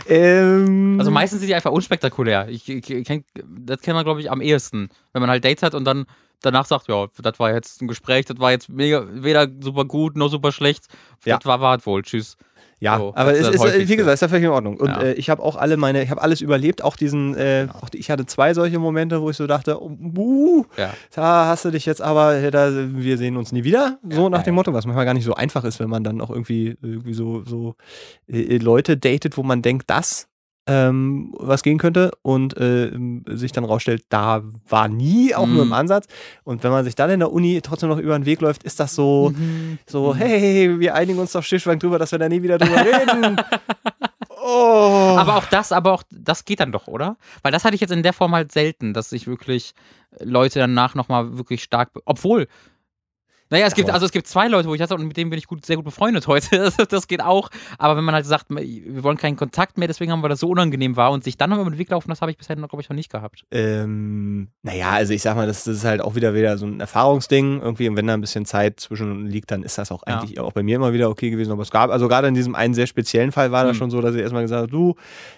[0.08, 2.48] Ähm, Also meistens sind die einfach unspektakulär.
[2.50, 4.90] Ich, ich, kenn, das kennt man, glaube ich, am ehesten.
[5.14, 6.06] Wenn man halt Dates hat und dann
[6.42, 10.16] danach sagt, ja, das war jetzt ein Gespräch, das war jetzt mega, weder super gut
[10.16, 10.86] noch super schlecht.
[11.26, 11.38] Ja.
[11.38, 12.04] Das war wart wohl.
[12.04, 12.38] Tschüss.
[12.80, 14.78] Ja, So, aber es ist äh, wie gesagt, ist ja völlig in Ordnung.
[14.78, 15.02] Und Ja.
[15.02, 17.80] äh, ich habe auch alle meine, ich habe alles überlebt, auch diesen, äh, Genau.
[17.82, 20.94] auch die, ich hatte zwei solche Momente, wo ich so dachte, oh, uh, Ja.
[21.16, 24.30] da hast du dich jetzt aber, äh, da, wir sehen uns nie wieder, so Ja,
[24.30, 24.56] nach ja, dem ja.
[24.56, 27.44] Motto, was manchmal gar nicht so einfach ist, wenn man dann auch irgendwie, irgendwie so,
[27.46, 27.76] so
[28.28, 30.28] äh, Leute datet, wo man denkt, das
[30.68, 32.92] ähm, was gehen könnte und äh,
[33.30, 35.74] sich dann rausstellt, da war nie, auch nur im Mhm.
[35.74, 36.08] Ansatz.
[36.44, 38.80] Und wenn man sich dann in der Uni trotzdem noch über den Weg läuft, ist
[38.80, 39.80] das so, Mhm.
[39.86, 43.38] so, hey, wir einigen uns doch stillschweigend drüber, dass wir da nie wieder drüber reden.
[44.42, 45.16] Oh.
[45.18, 47.18] Aber auch das, aber auch das geht dann doch, oder?
[47.42, 49.74] Weil das hatte ich jetzt in der Form halt selten, dass sich wirklich
[50.20, 51.92] Leute danach nochmal wirklich stark.
[52.06, 52.48] Obwohl.
[53.50, 55.40] Naja, es gibt, also es gibt zwei Leute, wo ich hatte, und mit denen bin
[55.40, 56.48] ich gut, sehr gut befreundet heute.
[56.78, 57.50] Das, das geht auch.
[57.78, 60.50] Aber wenn man halt sagt, wir wollen keinen Kontakt mehr, deswegen haben wir das so
[60.50, 62.68] unangenehm war und sich dann noch über den Weg laufen, das habe ich bisher noch,
[62.70, 63.44] glaube ich, noch nicht gehabt.
[63.52, 66.80] Ähm, naja, also ich sag mal, das, das ist halt auch wieder wieder so ein
[66.80, 67.88] Erfahrungsding irgendwie.
[67.90, 70.20] Und wenn da ein bisschen Zeit zwischen liegt, dann ist das auch Ja.
[70.20, 71.52] eigentlich auch bei mir immer wieder okay gewesen.
[71.52, 73.78] Aber es gab, also gerade in diesem einen sehr speziellen Fall war das Hm.
[73.78, 74.96] schon so, dass ich erstmal gesagt habe, du,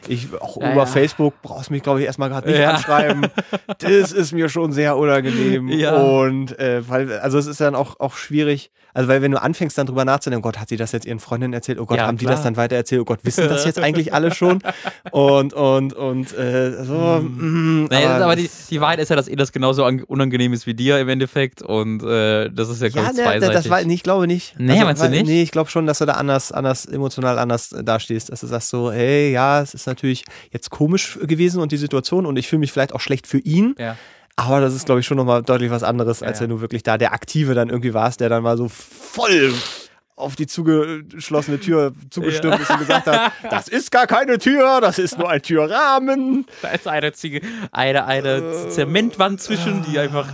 [0.07, 0.85] ich auch Ja, über ja.
[0.85, 2.71] Facebook brauchst mich, glaube ich, erstmal gerade nicht Ja.
[2.71, 3.27] anschreiben.
[3.79, 5.67] Das ist mir schon sehr unangenehm.
[5.79, 5.95] Ja.
[5.95, 8.71] Und äh, weil, also es ist dann auch, auch schwierig.
[8.91, 11.19] Also, weil wenn du anfängst dann drüber nachzudenken, oh Gott, hat sie das jetzt ihren
[11.19, 11.79] Freundinnen erzählt?
[11.79, 12.35] Oh Gott, Ja, haben die klar.
[12.35, 13.01] das dann weiter erzählt?
[13.01, 14.59] Oh Gott, wissen das jetzt eigentlich alle schon?
[15.11, 16.93] Und, und, und äh, so.
[17.21, 20.53] mm, Naja, aber, aber die, die Wahrheit ist ja, dass ihr das genauso an- unangenehm
[20.53, 21.61] ist wie dir im Endeffekt.
[21.61, 24.53] Und äh, das ist ja, Ja, ne, das war, nee, ich glaube nicht.
[24.53, 25.25] Also, Nee, meinst du nicht?
[25.27, 28.31] Nee, ich glaube schon, dass du da anders, anders, emotional anders äh, dastehst.
[28.31, 32.25] Dass du sagst so, hey, ja, es ist natürlich jetzt komisch gewesen und die Situation
[32.25, 33.75] und ich fühle mich vielleicht auch schlecht für ihn.
[33.77, 33.95] ja.
[34.47, 36.49] Aber das ist, glaube ich, schon nochmal deutlich was anderes, als Ja, ja.
[36.49, 39.53] wenn du wirklich da der Aktive dann irgendwie warst, der dann mal so voll
[40.15, 44.99] auf die zugeschlossene Tür zugestürmt ist und gesagt hat, das ist gar keine Tür, das
[44.99, 46.45] ist nur ein Türrahmen.
[46.61, 50.27] Da ist eine, Ziege, eine, eine Zementwand zwischen, die einfach.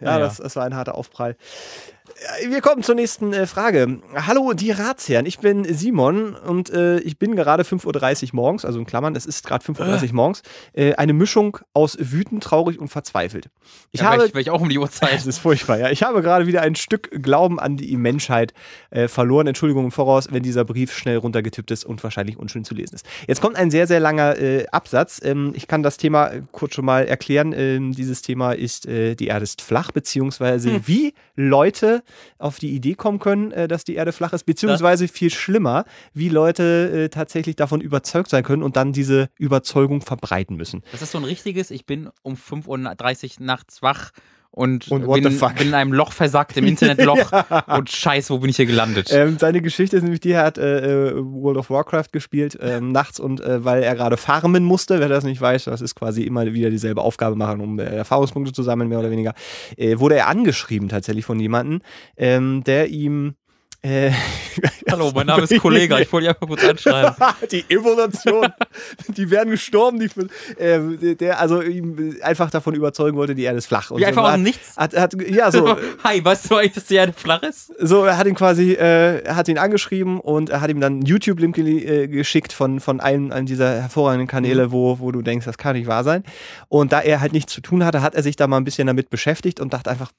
[0.00, 0.18] Ja, Ja.
[0.18, 1.36] Das, das war ein harter Aufprall.
[2.46, 3.98] Wir kommen zur nächsten äh, Frage.
[4.14, 5.24] Hallo, die Ratsherren.
[5.24, 9.24] Ich bin Simon und äh, ich bin gerade 5.30 Uhr morgens, also in Klammern, es
[9.24, 10.12] ist gerade 5.30 Uhr äh.
[10.12, 10.42] morgens.
[10.74, 13.48] Äh, eine Mischung aus wütend, traurig und verzweifelt.
[13.90, 14.26] Ich ja, habe.
[14.26, 15.10] Ich, ich auch um die Uhrzeit.
[15.20, 15.90] Das ist furchtbar, ja.
[15.90, 18.52] Ich habe gerade wieder ein Stück Glauben an die Menschheit
[18.90, 19.46] äh, verloren.
[19.46, 23.06] Entschuldigung im Voraus, wenn dieser Brief schnell runtergetippt ist und wahrscheinlich unschön zu lesen ist.
[23.26, 25.20] Jetzt kommt ein sehr, sehr langer äh, Absatz.
[25.24, 27.52] Ähm, ich kann das Thema kurz schon mal erklären.
[27.54, 30.82] Ähm, dieses Thema ist, die Erde ist flach, beziehungsweise hm.
[30.86, 32.02] wie Leute
[32.38, 35.84] auf die Idee kommen können, äh, dass die Erde flach ist, beziehungsweise viel schlimmer,
[36.14, 40.82] wie Leute äh, tatsächlich davon überzeugt sein können und dann diese Überzeugung verbreiten müssen.
[40.92, 44.10] Das ist so ein richtiges, ich bin um 5.30 Uhr nachts wach
[44.52, 47.76] und, und bin, bin, in einem Loch versackt, im Internetloch ja.
[47.76, 49.08] und scheiße, wo bin ich hier gelandet?
[49.12, 52.80] Ähm, seine Geschichte ist nämlich die, er hat äh, äh, World of Warcraft gespielt äh,
[52.80, 56.22] nachts und äh, weil er gerade farmen musste, wer das nicht weiß, das ist quasi
[56.22, 59.34] immer wieder dieselbe Aufgabe machen, um äh, Erfahrungspunkte zu sammeln, mehr oder weniger,
[59.76, 61.80] äh, wurde er angeschrieben tatsächlich von jemandem,
[62.16, 63.34] ähm, der ihm
[63.82, 64.10] äh,
[64.90, 67.14] Hallo, mein Name ist Kollege, ich wollte dich einfach kurz anschreiben.
[67.50, 68.48] die Evolution,
[69.08, 73.66] die werden gestorben, die, äh, der also ihm einfach davon überzeugen wollte, die Erde ist
[73.66, 73.90] flach.
[73.90, 74.76] Und Wie so einfach aus dem Nichts?
[74.76, 75.76] Hat, hat, ja, so.
[76.04, 77.72] Hi, weißt du eigentlich, dass die Erde flach ist?
[77.78, 81.06] So, er hat ihn quasi, äh, hat ihn angeschrieben und er hat ihm dann einen
[81.06, 84.72] YouTube-Link äh, geschickt von, von einem, einem dieser hervorragenden Kanäle, mhm.
[84.72, 86.24] wo, wo du denkst, das kann nicht wahr sein.
[86.68, 88.86] Und da er halt nichts zu tun hatte, hat er sich da mal ein bisschen
[88.86, 90.12] damit beschäftigt und dachte einfach,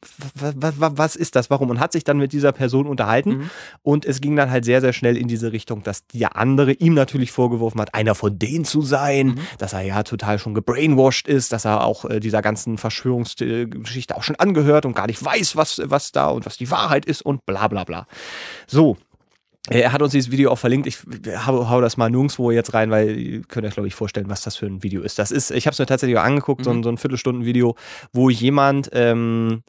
[0.59, 1.69] was ist das, warum?
[1.69, 3.29] Und hat sich dann mit dieser Person unterhalten.
[3.29, 3.50] Mhm.
[3.81, 6.93] Und es ging dann halt sehr, sehr schnell in diese Richtung, dass der andere ihm
[6.93, 9.39] natürlich vorgeworfen hat, einer von denen zu sein, mhm.
[9.57, 14.23] dass er ja total schon gebrainwashed ist, dass er auch äh, dieser ganzen Verschwörungsgeschichte auch
[14.23, 17.45] schon angehört und gar nicht weiß, was, was da und was die Wahrheit ist und
[17.45, 18.07] bla bla bla.
[18.67, 18.97] So,
[19.69, 20.87] er hat uns dieses Video auch verlinkt.
[20.87, 20.97] Ich
[21.45, 24.41] hau, hau das mal nirgendwo jetzt rein, weil ihr könnt euch, glaube ich, vorstellen, was
[24.41, 25.19] das für ein Video ist.
[25.19, 26.65] Das ist, ich habe es mir tatsächlich auch angeguckt, mhm.
[26.65, 27.75] so, ein, so ein Viertelstunden-Video,
[28.11, 29.61] wo jemand ähm,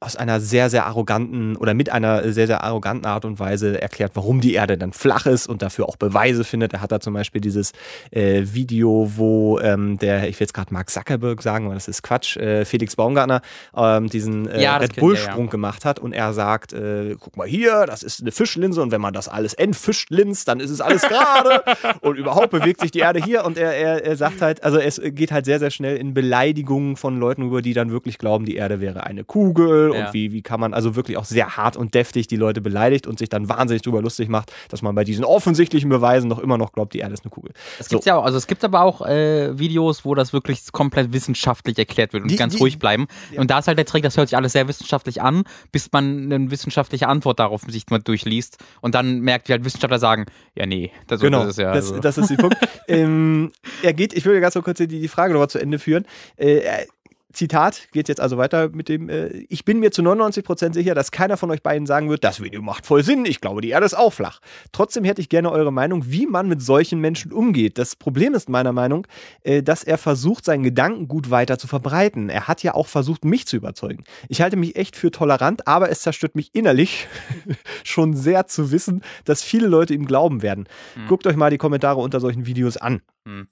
[0.00, 4.12] aus einer sehr, sehr arroganten oder mit einer sehr, sehr arroganten Art und Weise erklärt,
[4.14, 6.72] warum die Erde dann flach ist und dafür auch Beweise findet.
[6.72, 7.72] Er hat da zum Beispiel dieses
[8.12, 12.02] äh, Video, wo ähm, der, ich will jetzt gerade Mark Zuckerberg sagen, aber das ist
[12.04, 13.40] Quatsch, äh, Felix Baumgartner
[13.76, 15.50] ähm, diesen äh, ja, Red Bull-Sprung ja.
[15.50, 19.00] gemacht hat und er sagt, äh, guck mal hier, das ist eine Fischlinse und wenn
[19.00, 21.64] man das alles entfischt linst, dann ist es alles gerade
[22.02, 25.00] und überhaupt bewegt sich die Erde hier und er, er, er sagt halt, also es
[25.02, 28.54] geht halt sehr, sehr schnell in Beleidigungen von Leuten über, die dann wirklich glauben, die
[28.54, 30.06] Erde wäre eine Kugel ja.
[30.06, 33.06] und wie, wie kann man also wirklich auch sehr hart und deftig die Leute beleidigt
[33.06, 36.58] und sich dann wahnsinnig drüber lustig macht, dass man bei diesen offensichtlichen Beweisen noch immer
[36.58, 37.52] noch glaubt, die Erde ist eine Kugel.
[37.78, 38.10] Es gibt so.
[38.10, 42.12] ja auch, also es gibt aber auch äh, Videos, wo das wirklich komplett wissenschaftlich erklärt
[42.12, 43.06] wird und die, ganz die, ruhig bleiben.
[43.32, 43.40] Ja.
[43.40, 46.32] Und da ist halt der Trick, das hört sich alles sehr wissenschaftlich an, bis man
[46.32, 50.66] eine wissenschaftliche Antwort darauf sich mal durchliest und dann merkt, wie halt Wissenschaftler sagen, ja
[50.66, 51.72] nee, das, genau, das ist ja.
[51.72, 52.00] Das, also.
[52.00, 52.56] das ist der Punkt.
[52.88, 53.52] ähm,
[53.82, 56.06] er geht, ich würde ganz so kurz die, die Frage nochmal zu Ende führen.
[56.36, 56.86] Äh,
[57.32, 61.10] Zitat geht jetzt also weiter mit dem, äh, ich bin mir zu 99% sicher, dass
[61.10, 63.84] keiner von euch beiden sagen wird, das Video macht voll Sinn, ich glaube, die Erde
[63.84, 64.40] ist auch flach.
[64.72, 67.76] Trotzdem hätte ich gerne eure Meinung, wie man mit solchen Menschen umgeht.
[67.76, 69.06] Das Problem ist meiner Meinung,
[69.42, 72.30] äh, dass er versucht, seinen Gedanken gut weiter zu verbreiten.
[72.30, 74.04] Er hat ja auch versucht, mich zu überzeugen.
[74.28, 77.08] Ich halte mich echt für tolerant, aber es zerstört mich innerlich
[77.84, 80.66] schon sehr zu wissen, dass viele Leute ihm glauben werden.
[80.96, 81.08] Mhm.
[81.08, 83.02] Guckt euch mal die Kommentare unter solchen Videos an.
[83.26, 83.48] Mhm.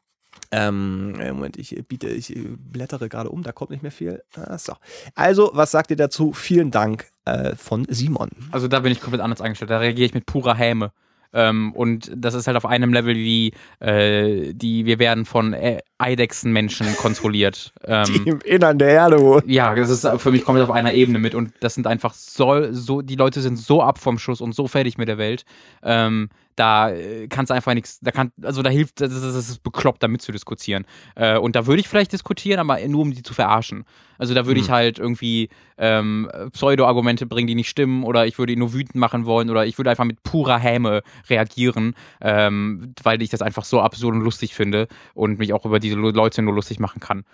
[0.51, 4.23] Ähm, Moment, ich biete, ich blättere gerade um, da kommt nicht mehr viel.
[4.35, 4.75] Ah, so.
[5.15, 6.33] Also, was sagt ihr dazu?
[6.33, 8.31] Vielen Dank äh, von Simon.
[8.53, 9.71] Also da bin ich komplett anders eingestellt.
[9.71, 10.93] Da reagiere ich mit purer Häme.
[11.33, 15.81] Ähm, und das ist halt auf einem Level wie äh, die, wir werden von äh,
[15.99, 17.73] Eidechsenmenschen kontrolliert.
[17.89, 19.49] Ähm, die im Innern der Erde wohnen.
[19.49, 22.73] Ja, das ist für mich komplett auf einer Ebene mit und das sind einfach so,
[22.73, 25.45] so, die Leute sind so ab vom Schuss und so fertig mit der Welt.
[25.85, 29.49] Ähm, da äh, kannst du einfach nichts, da kann, also da hilft, das ist, das
[29.49, 30.85] ist bekloppt, damit zu diskutieren.
[31.15, 33.85] Äh, und da würde ich vielleicht diskutieren, aber nur um die zu verarschen.
[34.19, 34.65] Also da würde mhm.
[34.65, 38.97] ich halt irgendwie ähm, Pseudo-Argumente bringen, die nicht stimmen, oder ich würde ihn nur wütend
[38.97, 43.65] machen wollen, oder ich würde einfach mit purer Häme reagieren, ähm, weil ich das einfach
[43.65, 47.25] so absurd und lustig finde und mich auch über diese Leute nur lustig machen kann.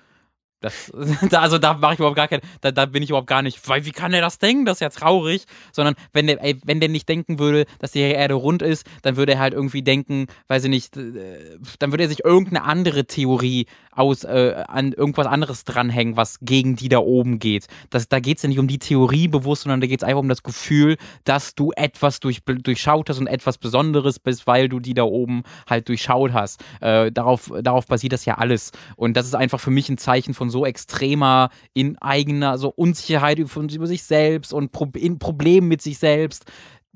[0.63, 0.93] Das,
[1.31, 3.69] da, also da mache ich überhaupt gar kein, da, da bin ich überhaupt gar nicht,
[3.69, 4.65] weil wie kann der das denken?
[4.65, 5.45] Das ist ja traurig.
[5.73, 9.17] Sondern wenn der, ey, wenn der nicht denken würde, dass die Erde rund ist, dann
[9.17, 13.05] würde er halt irgendwie denken, weiß ich nicht, äh, dann würde er sich irgendeine andere
[13.05, 17.67] Theorie aus, äh, an irgendwas anderes dranhängen, was gegen die da oben geht.
[17.91, 20.21] Das, da geht es ja nicht um die Theorie bewusst, sondern da geht es einfach
[20.21, 24.81] um das Gefühl, dass du etwas durch, durchschaut hast und etwas Besonderes bist, weil du
[24.81, 26.63] die da oben halt durchschaut hast.
[26.81, 28.73] Äh, darauf, darauf basiert das ja alles.
[28.97, 33.39] Und das ist einfach für mich ein Zeichen von so extremer in eigener so Unsicherheit
[33.39, 36.45] über sich selbst und Pro in Problemen mit sich selbst.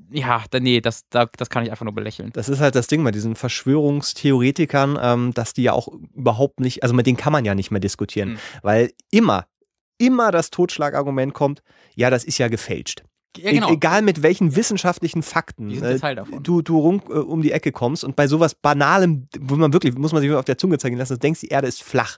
[0.09, 2.29] Ja, nee, das, das, das kann ich einfach nur belächeln.
[2.33, 6.83] Das ist halt das Ding bei diesen Verschwörungstheoretikern, ähm, dass die ja auch überhaupt nicht,
[6.83, 8.37] also mit denen kann man ja nicht mehr diskutieren, mhm.
[8.61, 9.45] weil immer,
[9.97, 11.61] immer das Totschlagargument kommt,
[11.95, 13.03] ja, das ist ja gefälscht.
[13.37, 13.69] Ja, genau.
[13.69, 16.43] E egal mit welchen wissenschaftlichen Fakten davon.
[16.43, 19.95] du, du rum, äh, um die Ecke kommst und bei sowas Banalem, wo man wirklich,
[19.95, 22.17] muss man sich auf der Zunge zeigen lassen, du denkst, die Erde ist flach.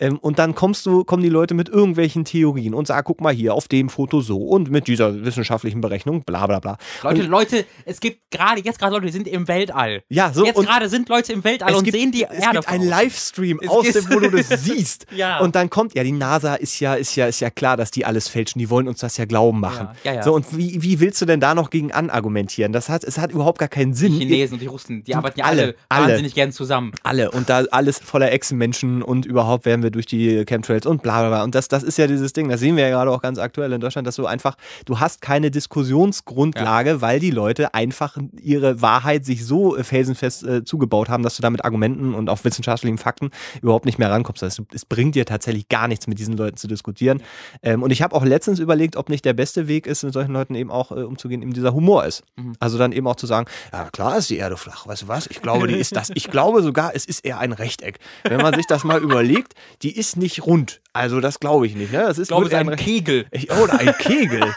[0.00, 3.32] Ähm, und dann kommst du, kommen die Leute mit irgendwelchen Theorien und sagen, guck mal
[3.32, 6.78] hier, auf dem Foto so und mit dieser wissenschaftlichen Berechnung, bla bla bla.
[7.02, 10.02] Leute, und, Leute, es gibt gerade, jetzt gerade Leute, die sind im Weltall.
[10.08, 12.58] ja, so jetzt gerade sind Leute im Weltall es und gibt, sehen die es Erde
[12.58, 12.88] gibt einen.
[12.88, 15.06] Livestream Es aus dem, wo du das siehst.
[15.14, 15.38] Ja.
[15.40, 18.04] Und dann kommt, ja, die NASA ist ja, ist ja, ist ja klar, dass die
[18.04, 18.58] alles fälschen.
[18.58, 19.88] Die wollen uns das ja glauben machen.
[20.04, 20.22] Ja, ja, ja.
[20.22, 22.72] So, und wie, wie willst du denn da noch gegen anargumentieren?
[22.72, 24.12] Das hat, es hat überhaupt gar keinen Sinn.
[24.12, 26.92] Die Chinesen und die Russen, die arbeiten ja alle, alle, wahnsinnig gern zusammen.
[27.02, 31.20] alle und da alles voller Echsenmenschen und überhaupt werden wir durch die Chemtrails und bla
[31.20, 31.44] bla bla.
[31.44, 33.72] Und das, das ist ja dieses Ding, das sehen wir ja gerade auch ganz aktuell
[33.72, 39.24] in Deutschland, dass du einfach, du hast keine Diskussionsgrundlage, weil die Leute einfach ihre Wahrheit
[39.24, 43.30] sich so felsenfest äh, zugebaut haben, dass du da mit Argumenten und auch wissenschaftlichen Fakten
[43.62, 44.42] überhaupt nicht mehr rankommst.
[44.42, 47.22] Das heißt, es bringt dir tatsächlich gar nichts, mit diesen Leuten zu diskutieren.
[47.62, 50.35] Ähm, und ich habe auch letztens überlegt, ob nicht der beste Weg ist, mit solchen
[50.36, 52.22] Leuten eben auch äh, umzugehen, eben dieser Humor ist.
[52.60, 55.26] Also dann eben auch zu sagen, ja klar ist die Erde flach, weißt du was?
[55.26, 56.10] Ich glaube, die ist das.
[56.14, 57.98] Ich glaube sogar, es ist eher ein Rechteck.
[58.24, 60.80] Wenn man sich das mal überlegt, die ist nicht rund.
[60.92, 61.92] Also das glaube ich nicht.
[61.92, 61.98] Ne?
[61.98, 63.26] Das ist Ich glaube, es ist ein Kegel.
[63.30, 64.54] ich, oder ein Kegel.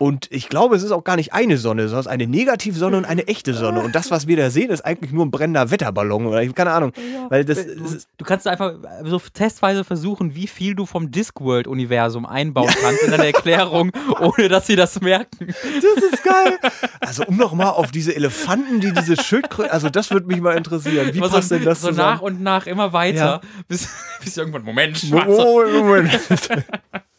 [0.00, 2.96] Und ich glaube, es ist auch gar nicht eine Sonne, sondern es ist eine Negativsonne
[2.96, 3.80] und eine echte Sonne.
[3.82, 6.70] Und das, was wir da sehen, ist eigentlich nur ein brennender Wetterballon oder ich keine
[6.72, 6.92] Ahnung.
[7.28, 8.72] Weil das, das ist, Du kannst einfach
[9.04, 14.66] so testweise versuchen, wie viel du vom Discworld-Universum einbauen kannst in deine Erklärung, ohne dass
[14.66, 15.48] sie das merken.
[15.48, 16.56] das ist geil.
[17.00, 21.10] Also um nochmal auf diese Elefanten, die diese Schildkröten, also das würde mich mal interessieren.
[21.12, 22.14] Wie Aber passt so, denn das so zusammen?
[22.14, 23.40] nach und nach immer weiter, Ja.
[23.68, 23.86] bis,
[24.24, 25.44] bis irgendwann, Moment, schwarzer.
[25.44, 26.20] Moment, Moment.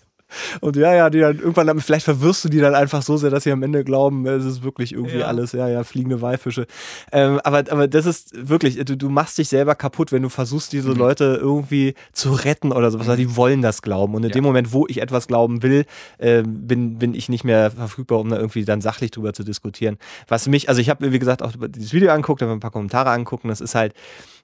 [0.62, 3.30] Und ja, ja, die dann irgendwann, dann- vielleicht verwirrst du die dann einfach so sehr,
[3.30, 5.26] dass sie am Ende glauben, es ist wirklich irgendwie Ja.
[5.28, 6.68] alles, ja, ja, fliegende Walfische.
[7.12, 10.72] Ähm, aber, aber das ist wirklich, du, du machst dich selber kaputt, wenn du versuchst,
[10.74, 10.78] Mhm.
[10.78, 14.16] diese Leute irgendwie zu retten oder sowas, weil die wollen das glauben.
[14.16, 14.34] Und in Ja.
[14.34, 15.86] dem Moment, wo ich etwas glauben will,
[16.18, 19.98] äh, bin, bin ich nicht mehr verfügbar, um da irgendwie dann sachlich drüber zu diskutieren.
[20.28, 22.62] Was mich, also ich habe mir, wie gesagt, auch dieses Video angeguckt, habe mir ein
[22.62, 23.94] paar Kommentare angeguckt und das ist halt,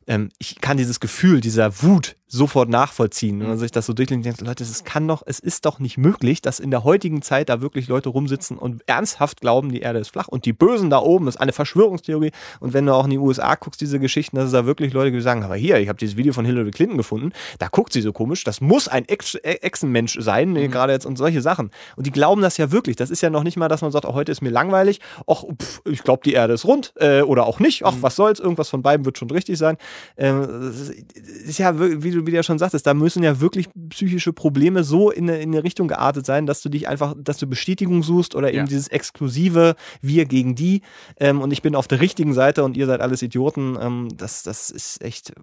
[0.10, 3.40] ähm, ich kann dieses Gefühl dieser Wut sofort nachvollziehen.
[3.40, 5.98] Wenn man sich das so durchliest, denkt, Leute, es kann doch, es ist doch nicht
[5.98, 10.00] möglich, dass in der heutigen Zeit da wirklich Leute rumsitzen und ernsthaft glauben, die Erde
[10.00, 12.32] ist flach und die Bösen da oben ist eine Verschwörungstheorie.
[12.60, 15.12] Und wenn du auch in die USA guckst, diese Geschichten, dass es da wirklich Leute
[15.12, 17.94] gibt, die sagen, aber hier, ich habe dieses Video von Hillary Clinton gefunden, da guckt
[17.94, 21.72] sie so komisch, das muss ein Ex Echsenmensch sein, nee, gerade jetzt und solche Sachen.
[21.96, 22.98] Und die glauben das ja wirklich.
[22.98, 25.44] Das ist ja noch nicht mal, dass man sagt, oh, heute ist mir langweilig, ach,
[25.44, 28.70] pff, ich glaube, die Erde ist rund äh, oder auch nicht, ach, was soll's, irgendwas
[28.70, 29.78] von beiden wird schon richtig sein.
[30.18, 33.68] Ähm, das ist ja, wie du wie du ja schon sagtest, da müssen ja wirklich
[33.90, 37.38] psychische Probleme so in eine, in eine Richtung geartet sein, dass du dich einfach, dass
[37.38, 38.64] du Bestätigung suchst oder eben Ja.
[38.64, 40.82] dieses exklusive Wir gegen die
[41.20, 43.78] ähm, und ich bin auf der richtigen Seite und ihr seid alles Idioten.
[43.80, 45.34] Ähm, das, das ist echt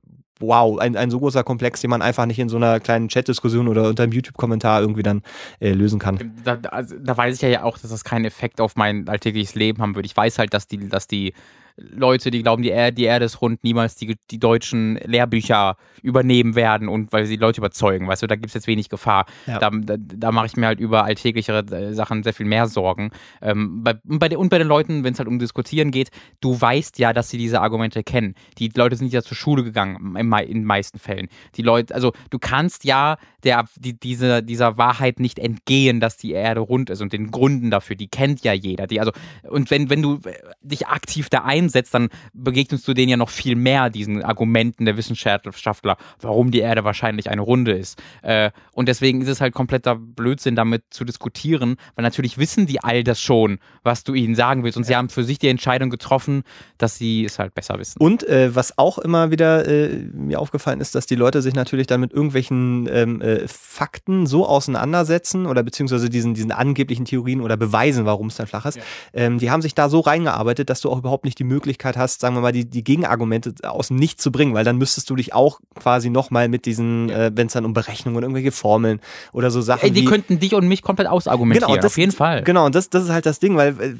[0.41, 3.69] wow, ein, ein so großer Komplex, den man einfach nicht in so einer kleinen Chat-Diskussion
[3.69, 5.23] oder unter einem YouTube-Kommentar irgendwie dann
[5.61, 6.33] äh, lösen kann.
[6.43, 9.55] Da, da, also, da weiß ich ja auch, dass das keinen Effekt auf mein alltägliches
[9.55, 10.07] Leben haben würde.
[10.07, 11.35] Ich weiß halt, dass die, dass die
[11.77, 16.55] Leute, die glauben, die Erde, die Erde ist rund, niemals die, die deutschen Lehrbücher übernehmen
[16.55, 18.07] werden und weil sie die Leute überzeugen.
[18.07, 19.27] Weißt du, da gibt es jetzt wenig Gefahr.
[19.47, 19.59] Ja.
[19.59, 23.11] Da, da, da mache ich mir halt über alltäglichere äh, Sachen sehr viel mehr Sorgen.
[23.43, 26.11] Ähm, bei, und, bei, den- und bei den Leuten, wenn es halt um Diskutieren geht,
[26.41, 28.35] du weißt ja, dass sie diese Argumente kennen.
[28.59, 31.29] Die Leute sind ja zur Schule gegangen, in den meisten Fällen.
[31.57, 36.33] Die Leute, also du kannst ja der, die, diese, dieser Wahrheit nicht entgehen, dass die
[36.33, 38.87] Erde rund ist und den Gründen dafür, die kennt ja jeder.
[38.87, 39.13] Die, also,
[39.49, 43.31] und wenn, wenn du äh, dich aktiv da einsetzt, dann begegnest du denen ja noch
[43.31, 48.01] viel mehr, diesen Argumenten der Wissenschaftler, warum die Erde wahrscheinlich eine Runde ist.
[48.23, 52.83] Äh, und deswegen ist es halt kompletter Blödsinn, damit zu diskutieren, weil natürlich wissen die
[52.83, 54.77] all das schon, was du ihnen sagen willst.
[54.77, 56.43] Und sie haben für sich die Entscheidung getroffen,
[56.79, 57.99] dass sie es halt besser wissen.
[57.99, 61.87] Und äh, was auch immer wieder äh, mir aufgefallen ist, dass die Leute sich natürlich
[61.87, 67.57] dann mit irgendwelchen ähm, äh, Fakten so auseinandersetzen oder beziehungsweise diesen, diesen angeblichen Theorien oder
[67.57, 68.79] Beweisen, warum es dann flach ist.
[69.13, 72.21] Ähm, die haben sich da so reingearbeitet, dass du auch überhaupt nicht die Möglichkeit hast,
[72.21, 75.17] sagen wir mal, die, die Gegenargumente aus dem Nichts zu bringen, weil dann müsstest du
[75.17, 79.01] dich auch quasi nochmal mit diesen, äh, wenn es dann um Berechnungen und irgendwelche Formeln
[79.33, 81.99] oder so Sachen Ey, die wie, könnten dich und mich komplett ausargumentieren, Genau, das, auf
[81.99, 82.43] jeden Fall.
[82.43, 83.95] Genau, und das, das ist halt das Ding, weil äh,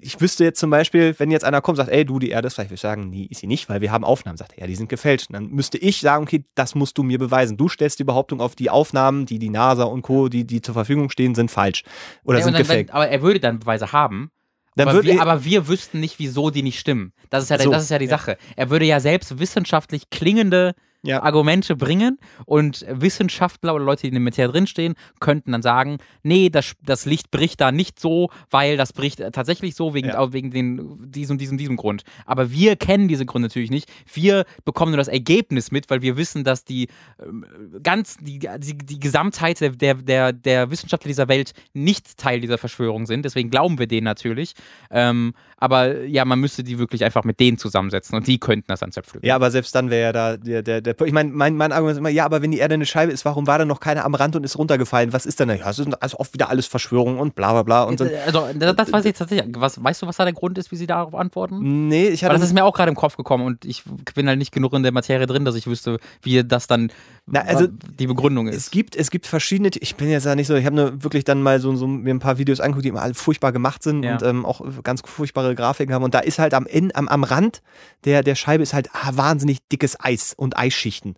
[0.00, 2.46] ich wüsste jetzt zum Beispiel, wenn jetzt einer kommt und sagt, ey, du, die Erde
[2.46, 4.36] ist vielleicht, würde ich sagen, nee, ist sie nicht, weil wir haben Aufnahmen.
[4.36, 5.30] Sagt er, ja, die sind gefälscht.
[5.30, 7.56] Und dann müsste ich sagen, okay, das musst du mir beweisen.
[7.56, 10.74] Du stellst die Behauptung auf, die Aufnahmen, die die NASA und Co., die, die zur
[10.74, 11.84] Verfügung stehen, sind falsch
[12.24, 14.30] oder Ey, sind wenn, aber er würde dann Beweise haben.
[14.76, 17.12] Dann aber, wir, er- aber wir wüssten nicht, wieso die nicht stimmen.
[17.28, 17.70] Das ist ja, So.
[17.70, 18.36] das ist ja die Sache.
[18.56, 21.22] Er würde ja selbst wissenschaftlich klingende Ja.
[21.22, 26.50] Argumente bringen und Wissenschaftler oder Leute, die in der Materie drinstehen, könnten dann sagen, nee,
[26.50, 30.32] das, das Licht bricht da nicht so, weil das bricht tatsächlich so wegen, Ja.
[30.32, 32.02] wegen den, diesem, diesem, diesem Grund.
[32.26, 33.90] Aber wir kennen diese Gründe natürlich nicht.
[34.12, 36.88] Wir bekommen nur das Ergebnis mit, weil wir wissen, dass die
[37.22, 37.46] ähm,
[37.82, 42.58] ganz, die, die, die Gesamtheit der, der, der, der Wissenschaftler dieser Welt nicht Teil dieser
[42.58, 43.24] Verschwörung sind.
[43.24, 44.54] Deswegen glauben wir denen natürlich.
[44.90, 48.80] Ähm, aber ja, man müsste die wirklich einfach mit denen zusammensetzen und die könnten das
[48.80, 49.26] dann zerpflücken.
[49.26, 51.92] Ja, aber selbst dann wäre ja da der, der, der Ich meine, mein, mein Argument
[51.92, 54.04] ist immer, ja, aber wenn die Erde eine Scheibe ist, warum war da noch keiner
[54.04, 55.12] am Rand und ist runtergefallen?
[55.12, 55.54] Was ist denn da?
[55.54, 57.82] Ja, es ist also oft wieder alles Verschwörung und bla bla bla.
[57.84, 59.54] Und dann, Also, das, weiß ich tatsächlich.
[59.56, 61.88] Was, weißt du, was da der Grund ist, wie sie darauf antworten?
[61.88, 62.34] nee, ich hatte.
[62.34, 63.84] das ist mir auch gerade im Kopf gekommen und ich
[64.14, 66.90] bin halt nicht genug in der Materie drin, dass ich wüsste, wie das dann
[67.32, 68.72] Na, also, die Begründung es ist.
[68.72, 71.42] gibt, es gibt verschiedene, ich bin jetzt ja nicht so, ich habe nur wirklich dann
[71.42, 74.14] mal so, so mir ein paar Videos angeguckt, die immer alle furchtbar gemacht sind Ja.
[74.14, 76.02] und ähm, auch ganz furchtbare Grafiken haben.
[76.02, 77.62] Und da ist halt am, Ende, am, am Rand
[78.04, 81.14] der, der Scheibe ist halt ah, wahnsinnig dickes Eis und Eisschichten.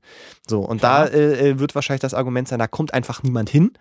[0.46, 1.06] So, und Klar.
[1.08, 3.72] da äh, äh, wird wahrscheinlich das Argument sein, da kommt einfach niemand hin.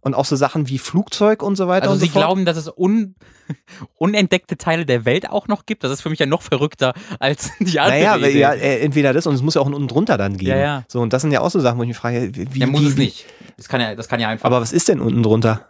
[0.00, 2.24] Und auch so Sachen wie Flugzeug und so weiter Also und sie so fort.
[2.24, 3.16] glauben, dass es un
[3.96, 5.82] unentdeckte Teile der Welt auch noch gibt.
[5.82, 8.38] Das ist für mich ja noch verrückter als die andere Naja, Idee.
[8.38, 10.50] ja, äh, entweder das und es muss ja auch unten drunter dann geben.
[10.50, 10.84] Ja, ja.
[10.88, 12.66] So, und das sind ja auch so Sachen, wo ich mich frage, wie, wie ja,
[12.66, 13.26] muss wie, es nicht.
[13.56, 15.66] Das kann ja, das kann ja einfach Aber was ist denn unten drunter?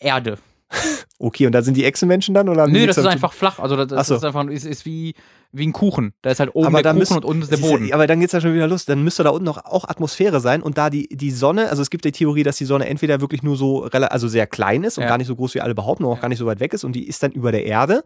[0.00, 0.38] Erde.
[1.18, 2.48] Okay, und da sind die Echsenmenschen dann?
[2.48, 3.58] Oder Nö, das ist einfach flach.
[3.60, 4.16] Also das, so.
[4.16, 5.14] ist einfach ist, ist wie,
[5.52, 6.12] wie ein Kuchen.
[6.22, 7.92] Da ist halt oben Aber der Kuchen müssen- und unten ist der Boden.
[7.92, 8.84] Aber dann geht's ja schon wieder los.
[8.84, 11.90] Dann müsste da unten noch auch Atmosphäre sein und da die, die Sonne, also es
[11.90, 15.02] gibt die Theorie, dass die Sonne entweder wirklich nur so also sehr klein ist und
[15.02, 15.08] Ja.
[15.08, 16.92] gar nicht so groß wie alle behaupten, auch gar nicht so weit weg ist und
[16.96, 18.02] die ist dann über der Erde.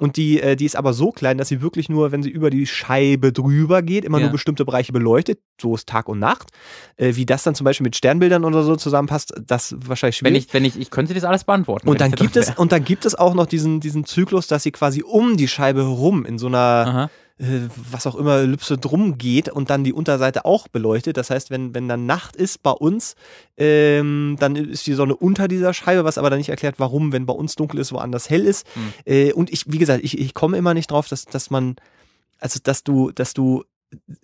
[0.00, 2.50] Und die, äh, die ist aber so klein, dass sie wirklich nur, wenn sie über
[2.50, 4.24] die Scheibe drüber geht, immer Ja.
[4.24, 5.38] nur bestimmte Bereiche beleuchtet.
[5.60, 6.50] So ist Tag und Nacht.
[6.96, 10.32] Äh, wie das dann zum Beispiel mit Sternbildern oder so zusammenpasst, das ist wahrscheinlich schwierig.
[10.34, 11.88] Wenn ich, wenn ich, ich könnte das alles beantworten.
[11.88, 14.62] und dann gibt das es und dann gibt es auch noch diesen diesen Zyklus, dass
[14.62, 19.18] sie quasi um die Scheibe herum in so einer äh, was auch immer Ellipse drum
[19.18, 21.16] geht und dann die Unterseite auch beleuchtet.
[21.16, 23.16] Das heißt, wenn wenn dann Nacht ist bei uns,
[23.56, 27.26] ähm, dann ist die Sonne unter dieser Scheibe, was aber dann nicht erklärt, warum, wenn
[27.26, 28.66] bei uns dunkel ist, woanders hell ist.
[28.74, 28.92] Hm.
[29.04, 31.76] Äh, und ich, wie gesagt, ich, ich komme immer nicht drauf, dass dass man
[32.38, 33.64] also dass du dass du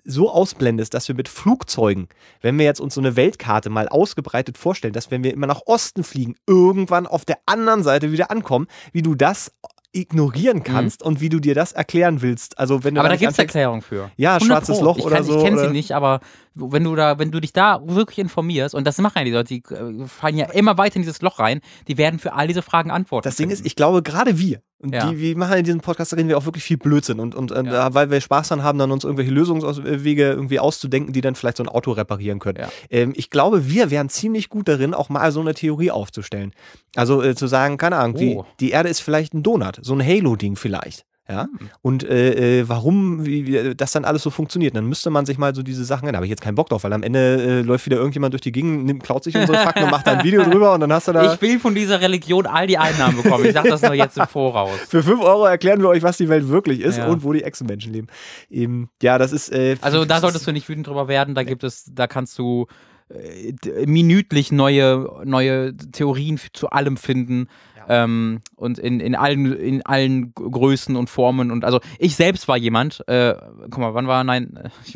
[0.05, 2.09] so ausblendest, dass wir mit Flugzeugen,
[2.41, 5.63] wenn wir jetzt uns so eine Weltkarte mal ausgebreitet vorstellen, dass wenn wir immer nach
[5.67, 9.53] Osten fliegen, irgendwann auf der anderen Seite wieder ankommen, wie du das
[9.93, 12.59] ignorieren kannst und wie du dir das erklären willst.
[12.59, 13.07] Also wenn du Mhm.
[13.07, 14.11] Aber da gibt es Erklärungen für.
[14.17, 14.81] Ja, 100 schwarzes.
[14.81, 15.39] Loch ich oder kann, so.
[15.39, 16.21] Ich kenne sie nicht, aber
[16.61, 19.49] wenn du da, wenn du dich da wirklich informierst, und das machen ja die Leute,
[19.55, 22.63] die äh, fallen ja immer weiter in dieses Loch rein, die werden für all diese
[22.63, 23.25] Fragen antworten.
[23.29, 25.11] Das Ding ist, ich glaube, gerade wir, und Ja.
[25.11, 27.51] die, wir machen in diesem Podcast, da reden wir auch wirklich viel Blödsinn und, und
[27.53, 27.93] äh, Ja.
[27.95, 31.63] weil wir Spaß daran haben, dann uns irgendwelche Lösungswege irgendwie auszudenken, die dann vielleicht so
[31.63, 32.59] ein Auto reparieren können.
[32.61, 32.69] Ja.
[32.91, 36.53] Ähm, ich glaube, wir wären ziemlich gut darin, auch mal so eine Theorie aufzustellen.
[36.97, 38.47] Also äh, zu sagen, keine Ahnung, die, Oh.
[38.61, 41.05] die Erde ist vielleicht ein Donut, so ein Halo-Ding vielleicht.
[41.31, 41.69] Ja, Hm.
[41.83, 44.75] und äh, äh, warum wie, wie, das dann alles so funktioniert.
[44.75, 46.83] Dann müsste man sich mal so diese Sachen, da habe ich jetzt keinen Bock drauf,
[46.83, 49.85] weil am Ende äh, läuft wieder irgendjemand durch die Gegend, nimmt, klaut sich unsere Fakten
[49.85, 51.33] und macht da ein Video drüber und dann hast du da.
[51.33, 53.45] ich will von dieser Religion all die Einnahmen bekommen.
[53.45, 54.71] Ich sag das nur jetzt im Voraus.
[54.89, 57.07] Für 5 Euro erklären wir euch, was die Welt wirklich ist Ja.
[57.07, 58.09] und wo die Echsenmenschen leben.
[58.51, 59.53] Eben, ja, das ist.
[59.53, 61.35] Äh, Also da solltest du nicht wütend drüber werden.
[61.35, 62.67] Da gibt es, da kannst du
[63.09, 67.49] äh, minütlich neue, neue Theorien zu allem finden.
[67.91, 72.57] Ähm, und in, in allen in allen Größen und Formen und also ich selbst war
[72.57, 74.95] jemand äh, guck mal wann war nein äh, ich,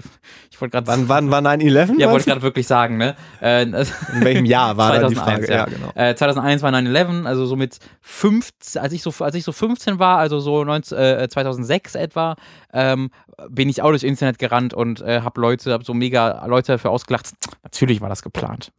[0.51, 1.99] ich wollte gerade Wann, wann war 9-11?
[1.99, 3.63] ja wollte gerade wirklich sagen ne äh?
[3.63, 3.75] In
[4.21, 5.53] welchem Jahr war da die 2001, Frage?
[5.53, 5.65] ja.
[5.65, 5.91] genau.
[5.95, 9.99] Äh, 2001 war 9-11, also so mit 15, als ich so, als ich so 15
[9.99, 12.37] war, also so 19, äh, 2006 etwa,
[12.73, 13.11] ähm,
[13.49, 16.91] bin ich auch durchs Internet gerannt und äh, habe Leute, hab so mega Leute dafür
[16.91, 17.31] ausgelacht.
[17.63, 18.73] Natürlich war das geplant.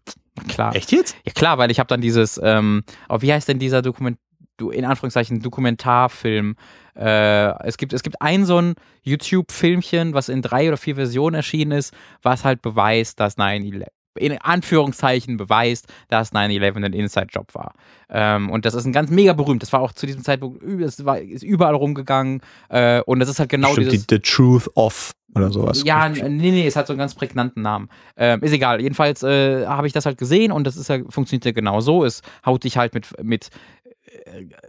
[0.48, 0.76] Klar.
[0.76, 1.16] Echt jetzt?
[1.26, 4.18] Ja klar, weil ich habe dann dieses, ähm, oh, wie heißt denn dieser Dokument,
[4.58, 6.56] du in Anführungszeichen Dokumentarfilm?
[6.96, 11.36] Äh, es gibt es gibt ein so ein YouTube-Filmchen, was in drei oder vier Versionen
[11.36, 17.74] erschienen ist, was halt beweist, dass 9/11 in Anführungszeichen beweist, dass 9-11 ein Inside-Job war.
[18.10, 19.62] Ähm, und das ist ein ganz mega berühmt.
[19.62, 22.42] Das war auch zu diesem Zeitpunkt, es war, ist überall rumgegangen.
[22.70, 24.08] Äh, und das ist halt genau Stimmt, dieses.
[24.08, 25.84] die, The Truth of oder sowas.
[25.84, 27.90] Ja, nee, nee, es hat so einen ganz prägnanten Namen.
[28.16, 28.80] Ähm, ist egal.
[28.82, 32.06] Jedenfalls äh, habe ich das halt gesehen und das ist ja, funktioniert ja genau so.
[32.06, 33.50] Es haut dich halt mit, mit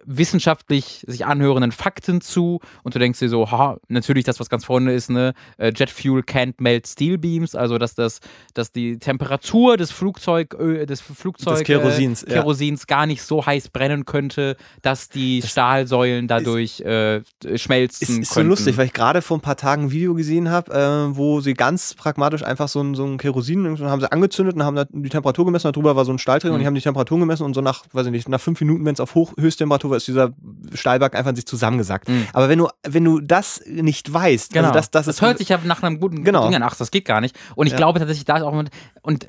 [0.04, 4.64] wissenschaftlich sich anhörenden Fakten zu und du denkst dir so, ha, natürlich das, was ganz
[4.64, 8.20] vorne ist, ne, äh, Jet Fuel can't melt Steel Beams, also dass das,
[8.54, 12.40] dass die Temperatur des Flugzeug, äh, des Flugzeug Des Kerosins, äh, ja.
[12.40, 17.22] Kerosins gar nicht so heiß brennen könnte, dass die Stahlsäulen dadurch äh,
[17.56, 18.48] schmelzen Ist, ist so könnten.
[18.50, 21.54] lustig, weil ich gerade vor ein paar Tagen ein Video gesehen habe, äh, wo sie
[21.54, 25.44] ganz pragmatisch einfach so ein, so ein Kerosin haben sie angezündet und haben die Temperatur
[25.44, 26.60] gemessen, darüber war so ein Stahl drin und Mhm.
[26.60, 28.94] die haben die Temperatur gemessen und so nach, weiß ich nicht, nach fünf Minuten, wenn
[28.94, 30.32] es auf hoch Höchsttemperatur ist dieser
[30.74, 32.08] Stahlberg einfach in sich zusammengesackt.
[32.08, 32.26] Mhm.
[32.32, 34.68] Aber wenn du, wenn du das nicht weißt, Genau.
[34.68, 36.44] also das, das, das hört sich ja nach einem guten Genau.
[36.46, 36.62] Ding an.
[36.62, 37.36] Ach, das geht gar nicht.
[37.54, 37.76] Und ich Ja.
[37.78, 38.70] glaube tatsächlich, da ist auch mit,
[39.02, 39.26] und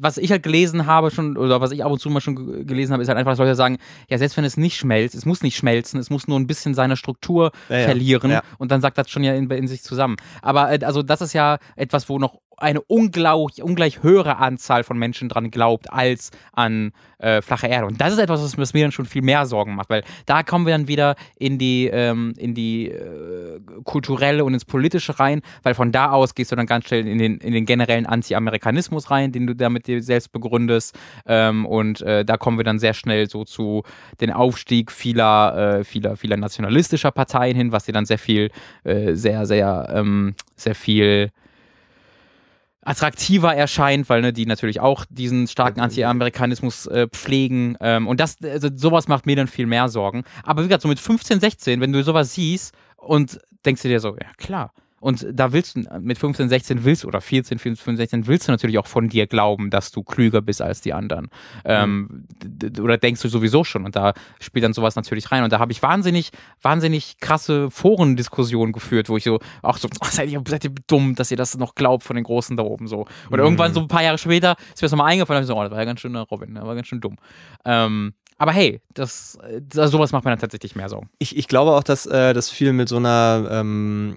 [0.00, 2.64] was ich halt gelesen habe schon, oder was ich ab und zu mal schon ge-
[2.64, 5.24] gelesen habe, ist halt einfach, dass Leute sagen, ja, selbst wenn es nicht schmelzt, es
[5.24, 7.84] muss nicht schmelzen, es muss nur ein bisschen seine Struktur Ja, ja.
[7.86, 8.42] verlieren Ja.
[8.58, 10.16] und dann sagt das schon ja in, in sich zusammen.
[10.40, 14.98] Aber äh, also das ist ja etwas, wo noch eine unglaublich, ungleich höhere Anzahl von
[14.98, 17.86] Menschen dran glaubt als an äh, flache Erde.
[17.86, 20.66] Und das ist etwas, was, mir dann schon viel mehr Sorgen macht, weil da kommen
[20.66, 25.74] wir dann wieder in die, ähm, in die äh, kulturelle und ins politische rein, weil
[25.74, 29.32] von da aus gehst du dann ganz schnell in den, in den generellen Anti-Amerikanismus rein,
[29.32, 30.96] den du damit dir selbst begründest.
[31.26, 33.82] Ähm, und äh, da kommen wir dann sehr schnell so zu
[34.20, 38.50] den Aufstieg vieler, äh, vieler, vieler nationalistischer Parteien hin, was dir dann sehr viel,
[38.84, 41.30] äh, sehr, sehr, ähm, sehr viel
[42.88, 47.76] attraktiver erscheint, weil ne, die natürlich auch diesen starken Anti-Amerikanismus äh, pflegen.
[47.80, 50.24] Ähm, und das, also sowas macht mir dann viel mehr Sorgen.
[50.42, 54.00] Aber wie gesagt, so mit 15, 16, wenn du sowas siehst und denkst du dir
[54.00, 54.72] so, ja klar.
[55.00, 58.52] Und da willst du, mit 15, 16 willst du, oder 14, 15, 16 willst du
[58.52, 61.28] natürlich auch von dir glauben, dass du klüger bist als die anderen.
[61.64, 63.84] Ähm, d- d- oder denkst du sowieso schon.
[63.84, 65.44] Und da spielt dann sowas natürlich rein.
[65.44, 66.30] Und da habe ich wahnsinnig,
[66.62, 71.30] wahnsinnig krasse Forendiskussionen geführt, wo ich so, auch so, seid ihr, seid ihr dumm, dass
[71.30, 73.06] ihr das noch glaubt von den Großen da oben so.
[73.30, 75.56] Und irgendwann so ein paar Jahre später ist mir das nochmal eingefallen, und ich so,
[75.56, 77.16] oh, das war ja ganz schön, äh, Robin, das war ganz schön dumm.
[77.64, 81.10] Ähm, aber hey, das, äh, das, sowas macht mir dann tatsächlich mehr Sorgen.
[81.18, 84.16] ich, ich glaube auch, dass äh, das viel mit so einer ähm,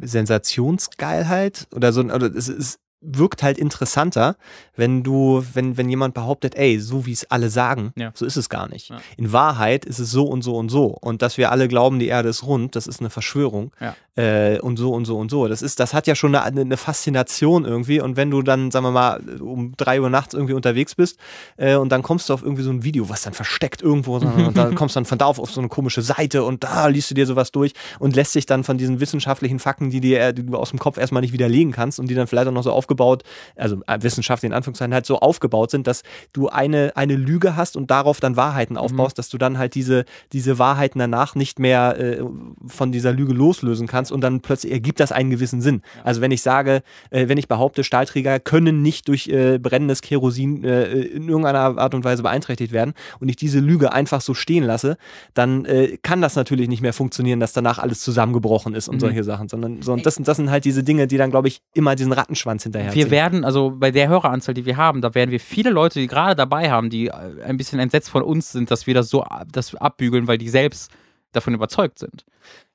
[0.00, 4.36] Sensationsgeilheit oder so, oder es, es wirkt halt interessanter,
[4.74, 8.10] wenn du, wenn, wenn jemand behauptet, ey, so wie es alle sagen, Ja.
[8.14, 8.88] so ist es gar nicht.
[8.88, 8.96] Ja.
[9.16, 10.86] In Wahrheit ist es so und so und so.
[10.86, 13.70] Und dass wir alle glauben, die Erde ist rund, das ist eine Verschwörung.
[13.80, 13.94] Ja.
[14.16, 15.46] Äh, und so und so und so.
[15.46, 18.00] Das ist, das hat ja schon eine, eine Faszination irgendwie.
[18.00, 21.18] Und wenn du dann, sagen wir mal, um drei Uhr nachts irgendwie unterwegs bist
[21.56, 24.56] äh, und dann kommst du auf irgendwie so ein Video, was dann versteckt irgendwo, und
[24.56, 27.10] dann kommst du dann von da auf auf so eine komische Seite und da liest
[27.10, 30.46] du dir sowas durch und lässt sich dann von diesen wissenschaftlichen Fakten, die dir die
[30.46, 32.72] du aus dem Kopf erstmal nicht widerlegen kannst und die dann vielleicht auch noch so
[32.72, 33.22] aufgebaut,
[33.54, 36.02] also äh, wissenschaftlich in Anführungszeichen halt so aufgebaut sind, dass
[36.32, 40.04] du eine, eine Lüge hast und darauf dann Wahrheiten aufbaust, dass du dann halt diese,
[40.32, 42.22] diese Wahrheiten danach nicht mehr äh,
[42.66, 45.82] von dieser Lüge loslösen kannst und dann plötzlich ergibt das einen gewissen Sinn.
[46.04, 50.64] Also wenn ich sage, äh, wenn ich behaupte, Stahlträger können nicht durch äh, brennendes Kerosin
[50.64, 54.64] äh, in irgendeiner Art und Weise beeinträchtigt werden und ich diese Lüge einfach so stehen
[54.64, 54.96] lasse,
[55.34, 59.00] dann äh, kann das natürlich nicht mehr funktionieren, dass danach alles zusammengebrochen ist und Mhm.
[59.00, 61.60] solche Sachen, sondern, sondern das, sind- das sind halt diese Dinge, die dann, glaube ich,
[61.74, 65.30] immer diesen Rattenschwanz hinterher Wir werden, also bei der Höreranzahl, die wir haben, da werden
[65.30, 67.12] wir viele Leute, die gerade dabei haben, die äh,
[67.44, 70.48] ein bisschen entsetzt von uns sind, dass wir das so ab- das abbügeln, weil die
[70.48, 70.90] selbst
[71.36, 72.24] davon überzeugt sind.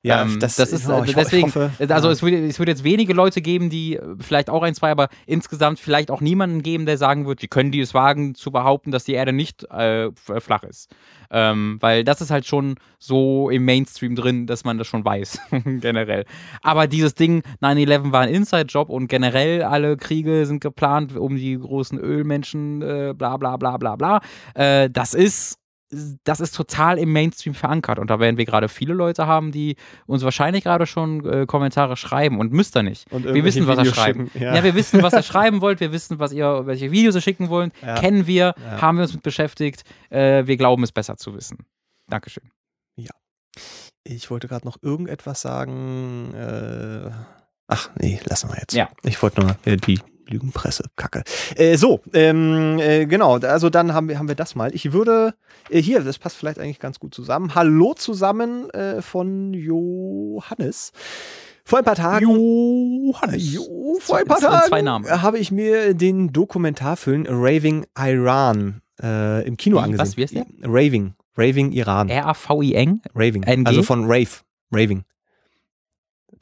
[0.02, 2.12] Ja, ähm, das- das, ist oh, äh, ich ho- ich deswegen, hoffe, also ja.
[2.12, 5.08] es wird, es wird jetzt wenige Leute geben, die äh, vielleicht auch ein, zwei, aber
[5.26, 8.90] insgesamt vielleicht auch niemanden geben, der sagen wird, wie können die es wagen zu behaupten,
[8.90, 10.90] dass die Erde nicht äh, flach ist.
[11.30, 15.38] Ähm, weil das ist halt schon so im Mainstream drin, dass man das schon weiß,
[15.64, 16.24] generell.
[16.62, 21.56] Aber dieses Ding, 9-11 war ein Inside-Job und generell alle Kriege sind geplant, um die
[21.58, 24.20] großen Ölmenschen, äh, bla bla bla bla bla.
[24.54, 25.56] Äh, das ist
[26.24, 29.76] das ist total im Mainstream verankert und da werden wir gerade viele Leute haben, die
[30.06, 33.10] uns wahrscheinlich gerade schon äh, Kommentare schreiben und müsst ihr nicht.
[33.12, 34.26] Und wir wissen, was ihr Videos schreiben.
[34.30, 34.54] schicken, Ja.
[34.56, 34.64] ja.
[34.64, 37.72] wir wissen, was ihr schreiben wollt, wir wissen, was ihr, welche Videos ihr schicken wollt,
[37.82, 37.94] Ja.
[37.96, 38.80] kennen wir, Ja.
[38.80, 41.58] haben wir uns mit beschäftigt, äh, wir glauben es besser zu wissen.
[42.08, 42.50] Dankeschön.
[44.04, 46.34] Ich wollte gerade noch irgendetwas sagen.
[46.34, 47.10] Äh,
[47.68, 48.72] ach, nee, lassen wir jetzt.
[48.72, 48.88] Ja.
[49.04, 50.00] Ich wollte nur die
[50.32, 51.22] Lügenpresse, Kacke.
[51.56, 54.74] Äh, so, ähm, äh, genau, also dann haben wir, haben wir das mal.
[54.74, 55.34] Ich würde,
[55.70, 57.54] äh, hier, das passt vielleicht eigentlich ganz gut zusammen.
[57.54, 60.92] Hallo zusammen äh, von Johannes.
[61.64, 62.24] Vor ein paar Tagen.
[62.28, 63.52] Johannes.
[63.54, 65.22] Jo, vor ein paar Zwei- Tagen zwei Namen.
[65.22, 69.80] habe ich mir den Dokumentarfilm Raving Iran äh, im Kino Wie?
[69.84, 70.00] angesehen.
[70.06, 70.16] Was?
[70.16, 70.46] Wie heißt der?
[70.64, 71.14] Raving.
[71.36, 72.08] Raving Iran.
[72.08, 73.00] R-A-V-I-N?
[73.14, 73.44] Raving.
[73.44, 73.66] NG?
[73.66, 74.28] Also von Rave.
[74.72, 75.04] Raving.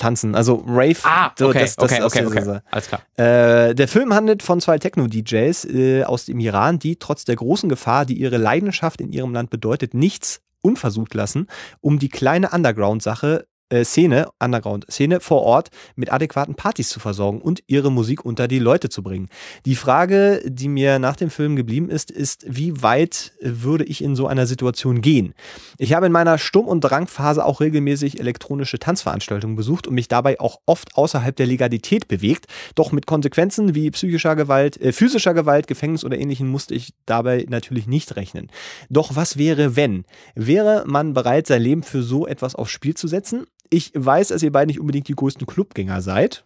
[0.01, 0.35] Tanzen.
[0.35, 0.97] Also Rave.
[1.05, 2.59] Ah, okay, das- das okay, okay, okay.
[2.71, 3.03] Alles klar.
[3.17, 7.69] Äh, der Film handelt von zwei Techno-DJs äh, aus dem Iran, die trotz der großen
[7.69, 11.47] Gefahr, die ihre Leidenschaft in ihrem Land bedeutet, nichts unversucht lassen,
[11.81, 17.63] um die kleine Underground-Sache äh, Szene, Underground-Szene vor Ort mit adäquaten Partys zu versorgen und
[17.67, 19.29] ihre Musik unter die Leute zu bringen.
[19.65, 24.17] Die Frage, die mir nach dem Film geblieben ist, ist, wie weit würde ich in
[24.17, 25.35] so einer Situation gehen?
[25.79, 30.41] Ich habe in meiner Sturm- und Drangphase auch regelmäßig elektronische Tanzveranstaltungen besucht und mich dabei
[30.41, 32.47] auch oft außerhalb der Legalität bewegt.
[32.75, 37.47] Doch mit Konsequenzen wie psychischer Gewalt, äh, physischer Gewalt, Gefängnis oder ähnlichem musste ich dabei
[37.49, 38.51] natürlich nicht rechnen.
[38.89, 40.05] Doch was wäre, wenn?
[40.35, 43.47] Wäre man bereit, sein Leben für so etwas aufs Spiel zu setzen?
[43.71, 46.45] Ich weiß, dass ihr beide nicht unbedingt die größten Clubgänger seid.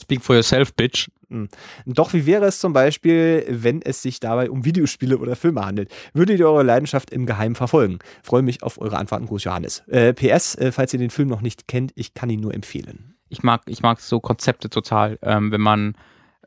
[0.00, 1.08] Speak for yourself, bitch.
[1.28, 1.48] Hm.
[1.86, 5.90] Doch wie wäre es zum Beispiel, wenn es sich dabei um Videospiele oder Filme handelt?
[6.12, 7.98] Würdet ihr eure Leidenschaft im Geheimen verfolgen?
[8.22, 9.26] Freue mich auf eure Antworten.
[9.26, 9.84] Gruß Johannes.
[9.86, 13.14] Äh, PS, äh, falls ihr den Film noch nicht kennt, ich kann ihn nur empfehlen.
[13.28, 15.96] Ich mag, ich mag so Konzepte total, ähm, wenn man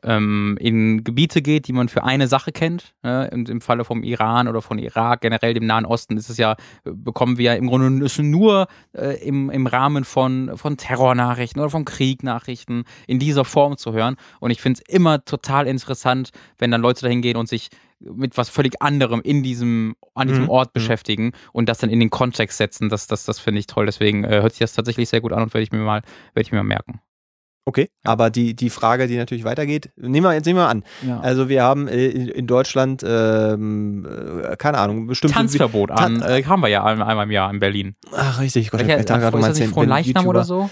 [0.02, 2.94] ähm, in Gebiete geht, die man für eine Sache kennt.
[3.02, 3.28] Ne?
[3.32, 6.56] Im, Im Falle vom Iran oder von Irak, generell dem Nahen Osten, ist es ja,
[6.84, 7.88] bekommen wir ja im Grunde
[8.22, 13.92] nur äh, im, im Rahmen von, von Terrornachrichten oder von Kriegnachrichten in dieser Form zu
[13.92, 14.16] hören.
[14.40, 17.68] Und ich finde es immer total interessant, wenn dann Leute dahin gehen und sich
[18.00, 20.50] mit was völlig anderem in diesem, an diesem mhm.
[20.50, 20.74] Ort mhm.
[20.74, 22.88] beschäftigen und das dann in den Kontext setzen.
[22.88, 23.86] Das, das, das finde ich toll.
[23.86, 26.02] Deswegen äh, hört sich das tatsächlich sehr gut an und werde ich mir mal,
[26.34, 27.00] werde ich mir mal merken.
[27.68, 30.84] Okay, aber die, die Frage, die natürlich weitergeht, nehmen wir jetzt nehmen wir an.
[31.06, 31.20] Ja.
[31.20, 34.08] Also wir haben äh, in Deutschland, ähm,
[34.42, 37.94] äh, keine Ahnung, bestimmte Tanzverbot an, äh, haben wir ja einmal im Jahr in Berlin.
[38.16, 39.70] Ach richtig, Gott, Welcher, ich da gerade mal erzählen.
[39.86, 40.70] Leichnam oder so?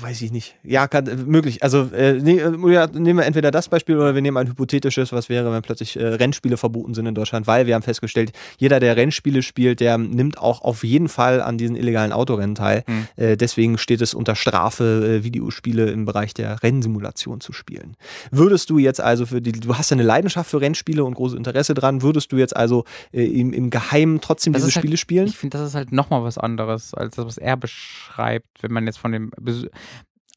[0.00, 0.54] Weiß ich nicht.
[0.62, 1.62] Ja, kann, möglich.
[1.62, 5.28] Also äh, äh, ja, nehmen wir entweder das Beispiel oder wir nehmen ein hypothetisches, was
[5.28, 8.96] wäre, wenn plötzlich äh, Rennspiele verboten sind in Deutschland, weil wir haben festgestellt, jeder, der
[8.96, 12.84] Rennspiele spielt, der nimmt auch auf jeden Fall an diesen illegalen Autorennen teil.
[12.86, 13.08] Mhm.
[13.16, 17.96] Äh, deswegen steht es unter Strafe, äh, Videospiele im Bereich der Rennsimulation zu spielen.
[18.30, 21.36] Würdest du jetzt also für die, du hast ja eine Leidenschaft für Rennspiele und großes
[21.36, 24.96] Interesse dran, würdest du jetzt also äh, im, im Geheimen trotzdem das diese halt, Spiele
[24.96, 25.26] spielen?
[25.26, 28.86] Ich finde, das ist halt nochmal was anderes, als das, was er beschreibt, wenn man
[28.86, 29.30] jetzt von dem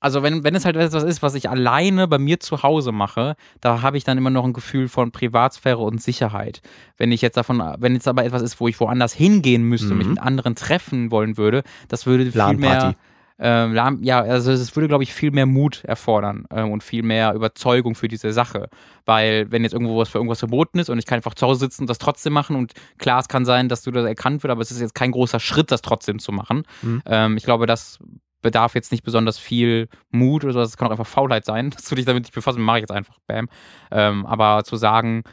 [0.06, 3.36] also wenn, wenn es halt etwas ist, was ich alleine bei mir zu Hause mache,
[3.60, 6.62] da habe ich dann immer noch ein Gefühl von Privatsphäre und Sicherheit.
[6.98, 9.98] Wenn ich jetzt davon, wenn jetzt aber etwas ist, wo ich woanders hingehen müsste, mhm.
[9.98, 12.94] mich mit anderen treffen wollen würde, das würde viel mehr.
[13.38, 17.34] Äh, ja, also es würde, glaube ich, viel mehr Mut erfordern äh, und viel mehr
[17.34, 18.70] Überzeugung für diese Sache.
[19.06, 21.62] Weil, wenn jetzt irgendwo was für irgendwas verboten ist und ich kann einfach zu Hause
[21.62, 24.52] sitzen und das trotzdem machen und klar, es kann sein, dass du das erkannt wird,
[24.52, 26.64] aber es ist jetzt kein großer Schritt, das trotzdem zu machen.
[26.82, 27.02] Mhm.
[27.08, 28.00] Ähm, ich glaube, das
[28.46, 30.60] bedarf jetzt nicht besonders viel Mut oder so.
[30.60, 32.92] Das kann auch einfach Faulheit sein, dass du dich damit nicht befassen, mache ich jetzt
[32.92, 33.50] einfach, bam.
[33.92, 35.24] Ähm, aber zu sagen,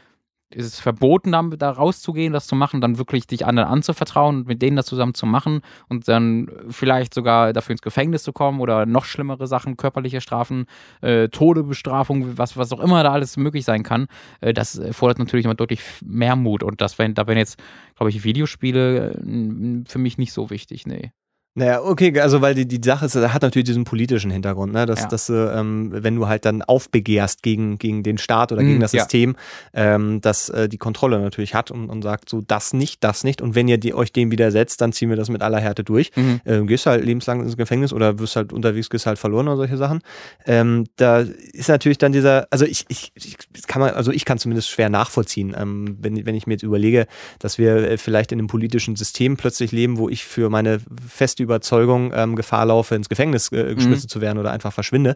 [0.49, 4.61] ist es verboten, da, rauszugehen, das zu machen, dann wirklich dich anderen anzuvertrauen und mit
[4.61, 8.85] denen das zusammen zu machen und dann vielleicht sogar dafür ins Gefängnis zu kommen oder
[8.85, 10.65] noch schlimmere Sachen, körperliche Strafen,
[11.01, 14.07] äh, Todebestrafung, was, was auch immer da alles möglich sein kann,
[14.41, 17.61] äh, das fordert natürlich immer deutlich mehr Mut und das, wenn, da wären jetzt,
[17.95, 21.11] glaube ich, Videospiele äh, für mich nicht so wichtig, nee.
[21.55, 24.87] Naja, okay, also weil die, die Sache ist, hat natürlich diesen politischen Hintergrund, ne?
[24.87, 25.07] dass, ja.
[25.07, 28.81] dass äh, ähm, wenn du halt dann aufbegehrst gegen, gegen den Staat oder gegen mm,
[28.81, 29.35] das System,
[29.71, 29.95] ja.
[29.95, 33.39] ähm, dass äh, die Kontrolle natürlich hat und, und sagt so, das nicht, das nicht
[33.39, 36.09] und wenn ihr die, euch dem widersetzt, dann ziehen wir das mit aller Härte durch.
[36.15, 36.41] Mhm.
[36.43, 39.77] Ähm, gehst halt lebenslang ins Gefängnis oder wirst halt unterwegs, gehst halt verloren oder solche
[39.77, 39.99] Sachen.
[40.47, 44.39] Ähm, da ist natürlich dann dieser, also ich, ich, ich kann man, also ich kann
[44.39, 47.05] zumindest schwer nachvollziehen, ähm, wenn, wenn ich mir jetzt überlege,
[47.37, 51.42] dass wir äh, vielleicht in einem politischen System plötzlich leben, wo ich für meine feste
[51.43, 54.09] Überzeugung ähm, Gefahr laufe, ins Gefängnis äh, geschmissen mhm.
[54.09, 55.15] zu werden oder einfach verschwinde.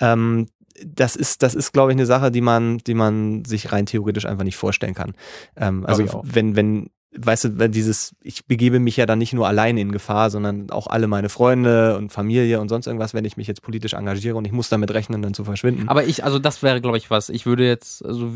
[0.00, 0.48] Ähm,
[0.84, 4.26] das ist, das ist, glaube ich, eine Sache, die man, die man sich rein theoretisch
[4.26, 5.14] einfach nicht vorstellen kann.
[5.56, 9.80] Ähm, also wenn, wenn weißt du, dieses, ich begebe mich ja dann nicht nur alleine
[9.80, 13.46] in Gefahr, sondern auch alle meine Freunde und Familie und sonst irgendwas, wenn ich mich
[13.46, 15.88] jetzt politisch engagiere und ich muss damit rechnen, dann zu verschwinden.
[15.88, 17.28] Aber ich, also das wäre, glaube ich, was.
[17.28, 18.32] Ich würde jetzt, also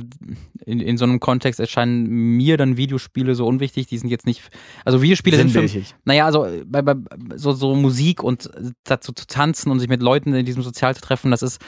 [0.64, 4.42] in, in so einem Kontext erscheinen mir dann Videospiele so unwichtig, die sind jetzt nicht,
[4.84, 6.94] also Videospiele sind, sind für, naja, also bei, bei
[7.36, 8.50] so, so Musik und
[8.84, 11.60] dazu zu tanzen und sich mit Leuten in diesem Sozial zu treffen, das ist,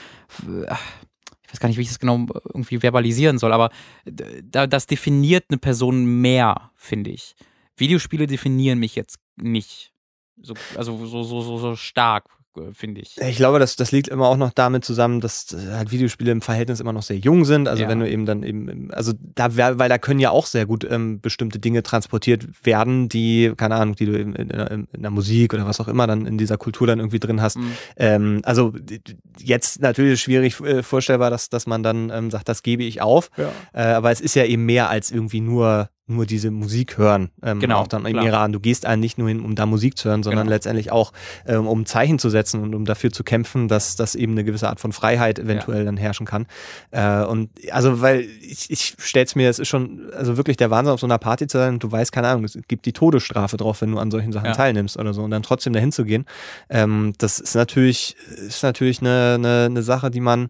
[1.53, 3.69] weiß gar nicht, wie ich das genau irgendwie verbalisieren soll, aber
[4.05, 7.35] das definiert eine Person mehr, finde ich.
[7.77, 9.93] Videospiele definieren mich jetzt nicht.
[10.41, 12.25] So, also so, so, so, so stark.
[12.57, 13.17] Äh, finde ich.
[13.19, 16.79] Ich glaube, das, das liegt immer auch noch damit zusammen, dass halt Videospiele im Verhältnis
[16.79, 17.67] immer noch sehr jung sind.
[17.67, 17.89] Also ja.
[17.89, 21.19] wenn du eben dann eben, also da, weil da können ja auch sehr gut ähm,
[21.19, 25.53] bestimmte Dinge transportiert werden, die, keine Ahnung, die du in, in, in, in, der Musik
[25.53, 27.57] oder was auch immer dann in dieser Kultur dann irgendwie drin hast.
[27.57, 27.71] Mhm.
[27.97, 28.73] Ähm, also
[29.39, 33.29] jetzt natürlich schwierig äh, vorstellbar, dass, dass man dann ähm, sagt, das gebe ich auf.
[33.37, 33.51] Ja.
[33.73, 37.29] Äh, aber es ist ja eben mehr als irgendwie nur nur diese Musik hören.
[37.41, 37.79] Ähm, genau.
[37.79, 38.25] Auch dann im klar.
[38.25, 38.51] Iran.
[38.51, 40.55] Du gehst einen nicht nur hin, um da Musik zu hören, sondern genau.
[40.55, 41.13] letztendlich auch,
[41.47, 44.67] ähm, um Zeichen zu setzen und um dafür zu kämpfen, dass, dass eben eine gewisse
[44.67, 45.85] Art von Freiheit eventuell ja.
[45.85, 46.45] dann herrschen kann.
[46.91, 50.93] Äh, und also, weil ich, ich stell's mir, es ist schon, also wirklich der Wahnsinn,
[50.93, 53.81] auf so einer Party zu sein, du weißt, keine Ahnung, es gibt die Todesstrafe drauf,
[53.81, 54.53] wenn du an solchen Sachen ja.
[54.53, 56.25] teilnimmst oder so und dann trotzdem dahin zu gehen.
[56.69, 60.49] Ähm, das ist natürlich, ist natürlich eine, eine, eine Sache, die man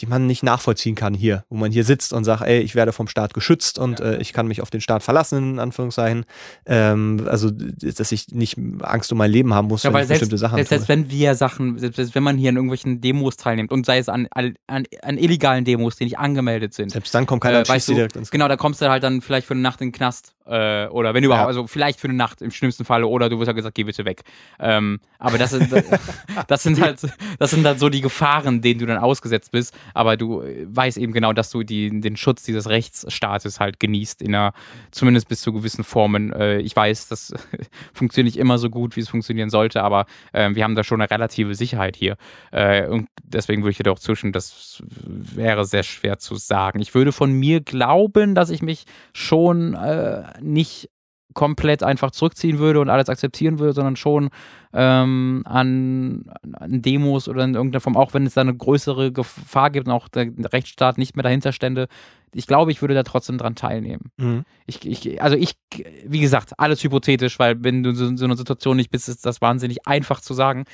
[0.00, 2.92] die man nicht nachvollziehen kann hier, wo man hier sitzt und sagt, ey, ich werde
[2.92, 6.24] vom Staat geschützt und äh, ich kann mich auf den Staat verlassen, in Anführungszeichen.
[6.66, 10.20] Ähm, also, dass ich nicht Angst um mein Leben haben muss, Ja, wenn ich selbst,
[10.20, 10.78] bestimmte Sachen selbst, tue.
[10.78, 13.98] selbst wenn wir Sachen, selbst, selbst wenn man hier an irgendwelchen Demos teilnimmt und sei
[13.98, 16.90] es an, an, an illegalen Demos, die nicht angemeldet sind.
[16.92, 19.20] Selbst dann kommt keiner Äh, weißt du, direkt ins genau, da kommst du halt dann
[19.20, 21.46] vielleicht für eine Nacht in den Knast äh, oder wenn überhaupt, Ja.
[21.48, 24.04] also vielleicht für eine Nacht im schlimmsten Falle oder du wirst ja gesagt, geh bitte
[24.04, 24.22] weg.
[24.58, 25.70] Ähm, aber das sind,
[26.48, 27.00] das sind halt,
[27.38, 29.74] das sind halt so die Gefahren, denen du dann ausgesetzt bist.
[29.94, 34.34] Aber du weißt eben genau, dass du die, den Schutz dieses Rechtsstaates halt genießt in
[34.34, 34.52] einer,
[34.90, 36.32] zumindest bis zu gewissen Formen.
[36.32, 37.34] Äh, ich weiß, das
[37.92, 41.00] funktioniert nicht immer so gut, wie es funktionieren sollte, aber äh, wir haben da schon
[41.00, 42.16] eine relative Sicherheit hier.
[42.50, 46.80] Äh, und deswegen würde ich dir doch zustimmen, das wäre sehr schwer zu sagen.
[46.80, 50.90] Ich würde von mir glauben, dass ich mich schon äh, nicht
[51.34, 54.30] komplett einfach zurückziehen würde und alles akzeptieren würde, sondern schon
[54.72, 59.70] ähm, an, an Demos oder in irgendeiner Form, auch wenn es da eine größere Gefahr
[59.70, 61.88] gibt und auch der Rechtsstaat nicht mehr dahinter stände.
[62.34, 64.10] Ich glaube, ich würde da trotzdem dran teilnehmen.
[64.16, 64.44] Mhm.
[64.66, 65.54] Ich, ich, also ich,
[66.04, 69.40] wie gesagt, alles hypothetisch, weil wenn du in so einer Situation nicht bist, ist das
[69.40, 70.64] wahnsinnig einfach zu sagen.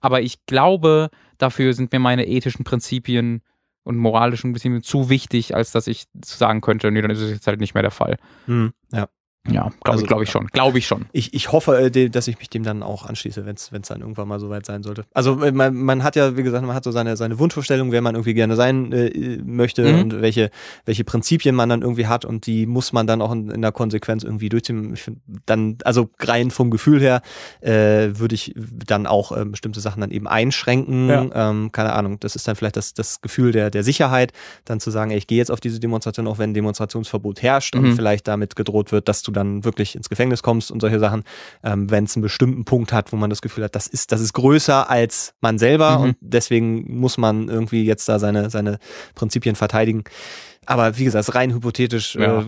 [0.00, 3.42] Aber ich glaube, dafür sind mir meine ethischen Prinzipien
[3.84, 7.46] und moralischen Prinzipien zu wichtig, als dass ich sagen könnte, nee, dann ist es jetzt
[7.46, 8.16] halt nicht mehr der Fall.
[8.46, 8.72] Mhm.
[8.92, 9.08] Ja.
[9.48, 10.46] Ja, glaube Also, glaub ich schon.
[10.48, 11.06] Glaube ich schon.
[11.12, 14.28] Ich, ich hoffe, äh, dass ich mich dem dann auch anschließe, wenn es dann irgendwann
[14.28, 15.04] mal soweit sein sollte.
[15.14, 18.02] Also äh, man, man hat ja, wie gesagt, man hat so seine, seine Wunschvorstellung, wer
[18.02, 19.98] man irgendwie gerne sein äh, möchte Mhm.
[20.00, 20.50] und welche,
[20.84, 23.72] welche Prinzipien man dann irgendwie hat und die muss man dann auch in, in der
[23.72, 24.92] Konsequenz irgendwie durchziehen.
[24.92, 27.22] Ich finde dann, also rein vom Gefühl her,
[27.62, 28.54] äh, würde ich
[28.86, 31.08] dann auch äh, bestimmte Sachen dann eben einschränken.
[31.08, 31.50] Ja.
[31.50, 34.34] Ähm, keine Ahnung, das ist dann vielleicht das, das Gefühl der, der Sicherheit,
[34.66, 37.74] dann zu sagen, ey, ich gehe jetzt auf diese Demonstration, auch wenn ein Demonstrationsverbot herrscht
[37.74, 37.92] und Mhm.
[37.96, 41.24] vielleicht damit gedroht wird, dass du dann wirklich ins Gefängnis kommst und solche Sachen,
[41.64, 44.20] ähm, wenn es einen bestimmten Punkt hat, wo man das Gefühl hat, das ist, das
[44.20, 46.04] ist größer als man selber Mhm.
[46.04, 48.78] und deswegen muss man irgendwie jetzt da seine, seine
[49.14, 50.04] Prinzipien verteidigen.
[50.66, 52.14] Aber wie gesagt, rein hypothetisch.
[52.14, 52.40] Ja.
[52.40, 52.44] Äh,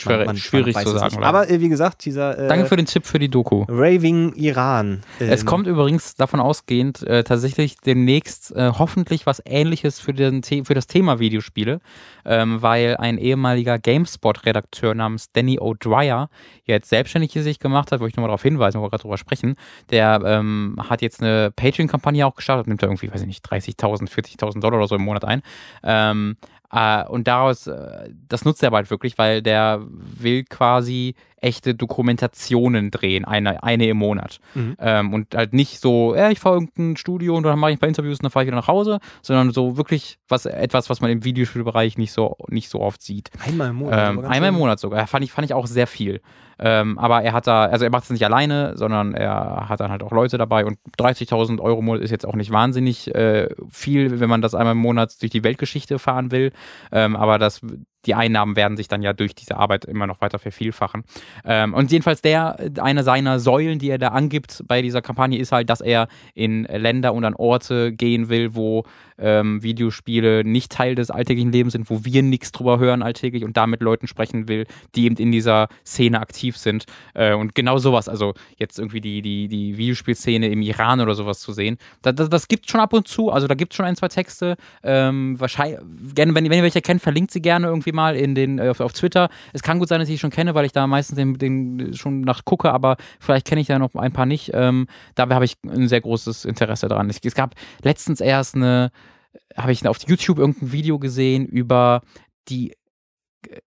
[0.00, 1.24] Schwer- schwierig weiß zu es sagen, nicht.
[1.24, 3.64] Aber äh, wie gesagt, dieser äh, Danke für den Tipp für die Doku.
[3.68, 5.02] Raving Iran.
[5.18, 10.42] Es ähm, kommt übrigens davon ausgehend äh, tatsächlich demnächst äh, hoffentlich was ähnliches für, den
[10.42, 11.80] The für das Thema Videospiele,
[12.24, 16.28] ähm, weil ein ehemaliger GameSpot-Redakteur namens Danny O'Dwyer
[16.64, 19.18] jetzt selbstständig hier sich gemacht hat, wo ich nochmal darauf hinweisen, wo wir gerade drüber
[19.18, 19.56] sprechen.
[19.90, 24.10] Der ähm, hat jetzt eine Patreon-Kampagne auch gestartet, nimmt da irgendwie, weiß ich nicht, 30.000,
[24.10, 25.42] 40.000 Dollar oder so im Monat ein.
[26.70, 32.90] Äh, und daraus, äh, das nutzt er halt wirklich, weil der will quasi echte Dokumentationen
[32.90, 34.40] drehen, eine, eine im Monat.
[34.54, 34.76] Mhm.
[34.78, 37.80] Ähm, und halt nicht so, ja, ich fahre irgendein Studio und dann mache ich ein
[37.80, 41.00] paar Interviews und dann fahre ich wieder nach Hause, sondern so wirklich was, etwas, was
[41.00, 43.30] man im Videospielbereich nicht so, nicht so oft sieht.
[43.46, 44.10] Einmal im Monat.
[44.10, 44.58] Ähm, einmal im.
[44.58, 45.06] Monat sogar.
[45.06, 46.20] Fand ich, fand ich auch sehr viel.
[46.58, 49.90] Ähm, aber er hat da, also er macht es nicht alleine, sondern er hat dann
[49.90, 54.28] halt auch Leute dabei und 30.000 Euro ist jetzt auch nicht wahnsinnig äh, viel, wenn
[54.28, 56.52] man das einmal im Monat durch die Weltgeschichte fahren will.
[56.90, 57.60] Ähm, aber das,
[58.06, 61.04] die Einnahmen werden sich dann ja durch diese Arbeit immer noch weiter vervielfachen.
[61.44, 65.52] Ähm, und jedenfalls der, eine seiner Säulen, die er da angibt bei dieser Kampagne, ist
[65.52, 68.84] halt, dass er in Länder und an Orte gehen will, wo
[69.18, 73.56] ähm, Videospiele nicht Teil des alltäglichen Lebens sind, wo wir nichts drüber hören alltäglich und
[73.56, 76.84] damit Leuten sprechen will, die eben in dieser Szene aktiv sind.
[77.14, 81.40] Äh, und genau sowas, also jetzt irgendwie die, die, die Videospielszene im Iran oder sowas
[81.40, 83.86] zu sehen, das, das, das gibt schon ab und zu, also da gibt es schon
[83.86, 84.56] ein, zwei Texte.
[84.82, 85.80] Ähm, wahrscheinlich,
[86.14, 88.80] gerne, wenn, wenn ihr welche kennt, verlinkt sie gerne irgendwie mal in den, äh, auf,
[88.80, 89.28] auf Twitter.
[89.52, 92.20] Es kann gut sein, dass ich schon kenne, weil ich da meistens den, den schon
[92.22, 94.50] nach gucke, aber vielleicht kenne ich da noch ein paar nicht.
[94.54, 97.08] Ähm, dabei habe ich ein sehr großes Interesse dran.
[97.10, 98.90] Es, es gab letztens erst eine,
[99.56, 102.02] habe ich auf YouTube irgendein Video gesehen über
[102.48, 102.74] die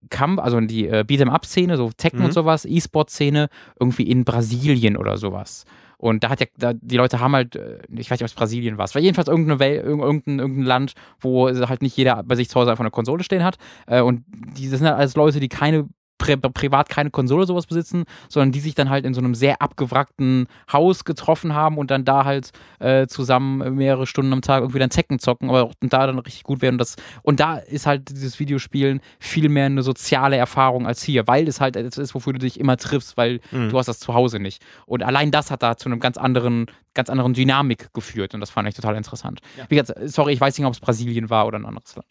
[0.10, 2.26] Kampf, also die äh, Beat'em-up-Szene, so Tekken Mhm.
[2.26, 3.48] und sowas, E-Sport-Szene,
[3.80, 5.64] irgendwie in Brasilien oder sowas.
[6.02, 8.34] Und da hat ja, da, die Leute haben halt, äh, ich weiß nicht, ob es
[8.34, 12.36] Brasilien war, es war jedenfalls irgendeine Welt, irgendein, irgendein Land, wo halt nicht jeder bei
[12.36, 13.57] sich zu Hause einfach eine Konsole stehen hat.
[13.86, 15.88] Äh, und die das sind halt alles Leute, die keine
[16.22, 19.61] pri privat keine Konsole sowas besitzen, sondern die sich dann halt in so einem sehr
[19.61, 24.80] abgewrackten Haus getroffen haben und dann da halt äh, zusammen mehrere Stunden am Tag irgendwie
[24.80, 26.76] dann Tekken zocken, aber auch da dann richtig gut werden.
[26.76, 31.27] Und, das, und da ist halt dieses Videospielen viel mehr eine soziale Erfahrung als hier,
[31.27, 33.69] weil es halt etwas ist, wofür du dich immer triffst, weil Mhm.
[33.69, 34.61] du hast das zu Hause nicht.
[34.85, 38.49] Und allein das hat da zu einem ganz anderen, ganz anderen Dynamik geführt und das
[38.52, 39.39] fand ich total interessant.
[39.57, 39.65] Ja.
[39.69, 42.07] Wie gesagt, sorry, ich weiß nicht, ob es Brasilien war oder ein anderes Land.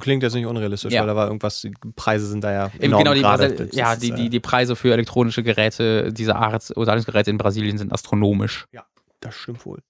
[0.00, 1.00] Klingt jetzt nicht unrealistisch, Ja.
[1.00, 3.50] weil da war irgendwas, die Preise sind da ja enorm genau, die, gerade.
[3.52, 7.38] Das ja, ist, die, äh, die, die Preise für elektronische Geräte dieser Art, Unterhaltungsgeräte in
[7.38, 8.66] Brasilien sind astronomisch.
[9.20, 9.80] Das stimmt wohl.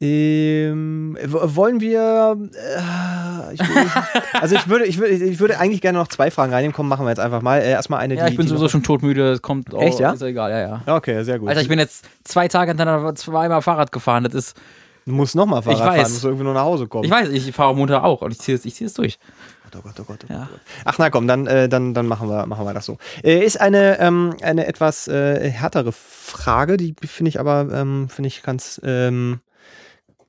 [0.00, 2.36] Ähm, wollen wir.
[2.54, 3.60] Äh, ich,
[4.40, 6.72] also ich würde, ich würde, ich würde eigentlich gerne noch zwei Fragen reinnehmen.
[6.74, 7.58] Komm, machen wir jetzt einfach mal.
[7.58, 8.32] Äh, erstmal eine, Ja, die.
[8.32, 10.12] ich bin die sowieso noch- schon todmüde, es kommt Echt, ja?
[10.12, 10.82] ist ja egal, ja, ja.
[10.86, 11.48] Ja, Okay, sehr gut.
[11.48, 14.56] Alter, ich bin jetzt zwei Tage hintereinander zweimal Fahrrad gefahren, das ist
[15.08, 16.00] Du musst nochmal Fahrrad Ich weiß.
[16.02, 17.04] fahren, musst irgendwie nur nach Hause kommen.
[17.04, 19.18] Ich weiß, ich fahre am Montag auch und ich ziehe es ich zieh es durch.
[19.74, 20.48] Oh Gott, oh Gott, oh Gott, Ja.
[20.50, 20.60] Gott.
[20.84, 22.98] Ach na komm, dann, äh, dann, dann machen, wir, machen wir das so.
[23.24, 28.28] Äh, ist eine, ähm, eine etwas äh, härtere Frage, die finde ich aber ähm, finde
[28.28, 29.40] ich ganz, ähm,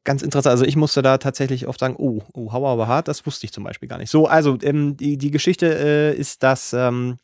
[0.06, 0.52] ganz interessant.
[0.52, 3.52] Also ich musste da tatsächlich oft sagen, oh, oh, hau aber hart, das wusste ich
[3.52, 4.10] zum Beispiel gar nicht.
[4.10, 7.18] So, also ähm, die, die Geschichte äh, ist, dass ähm,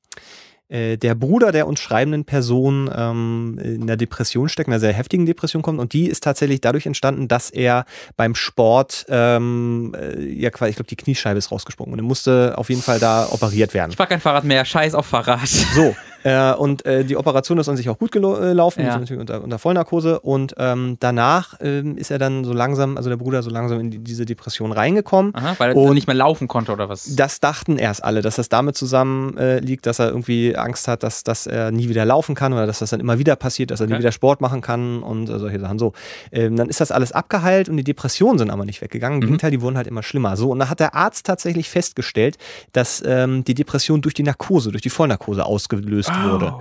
[0.67, 4.93] äh, der Bruder der uns schreibenden Person ähm, in einer Depression steckt, in einer sehr
[4.93, 7.85] heftigen Depression kommt und die ist tatsächlich dadurch entstanden, dass er
[8.17, 12.53] beim Sport, ähm, äh, ja, quasi, ich glaube, die Kniescheibe ist rausgesprungen und er musste
[12.57, 13.91] auf jeden Fall da operiert werden.
[13.91, 15.47] Ich fahr kein Fahrrad mehr, scheiß auf Fahrrad.
[15.47, 15.95] So,
[16.26, 18.85] äh, und äh, die Operation ist an sich auch gut gelaufen, Ja.
[18.85, 22.97] die ist natürlich unter, unter Vollnarkose und ähm, danach ähm, ist er dann so langsam,
[22.97, 25.34] also der Bruder so langsam in die, diese Depression reingekommen.
[25.35, 27.15] Aha, weil er Und- nicht mehr laufen konnte oder was?
[27.15, 31.03] Das dachten erst alle, dass das damit zusammen äh, liegt, dass er irgendwie Angst hat,
[31.03, 33.80] dass, dass er nie wieder laufen kann oder dass das dann immer wieder passiert, dass
[33.80, 33.99] er nie Okay.
[34.02, 35.77] wieder Sport machen kann und äh, solche Sachen.
[35.80, 35.93] So,
[36.31, 39.19] ähm, dann ist das alles abgeheilt und die Depressionen sind aber nicht weggegangen.
[39.19, 39.27] Im Mhm.
[39.27, 40.35] Gegenteil, die wurden halt immer schlimmer.
[40.38, 42.38] So, und da hat der Arzt tatsächlich festgestellt,
[42.73, 46.55] dass ähm, die Depression durch die Narkose, durch die Vollnarkose ausgelöst wurde.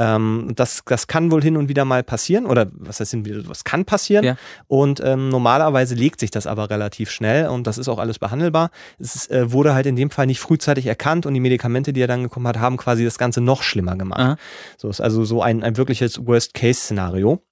[0.00, 3.26] Ähm, das, das kann wohl hin und wieder mal passieren oder was heißt hin und
[3.26, 4.24] wieder, was kann passieren.
[4.24, 4.36] Ja.
[4.68, 8.70] Und ähm, normalerweise legt sich das aber relativ schnell und das ist auch alles behandelbar.
[9.00, 12.00] Es ist, äh, wurde halt in dem Fall nicht frühzeitig erkannt und die Medikamente, die
[12.00, 14.20] er dann bekommen hat, haben quasi das Ganze noch schlimmer gemacht.
[14.20, 14.36] Aha.
[14.76, 17.42] So ist also so ein, ein wirkliches Worst-Case-Szenario.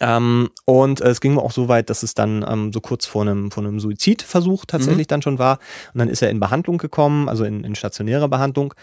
[0.00, 3.22] Ähm, und äh, es ging auch so weit, dass es dann ähm, so kurz vor
[3.22, 5.58] einem, vor einem Suizidversuch tatsächlich dann schon war.
[5.92, 8.74] Und dann ist er in Behandlung gekommen, also in, in stationäre Behandlung.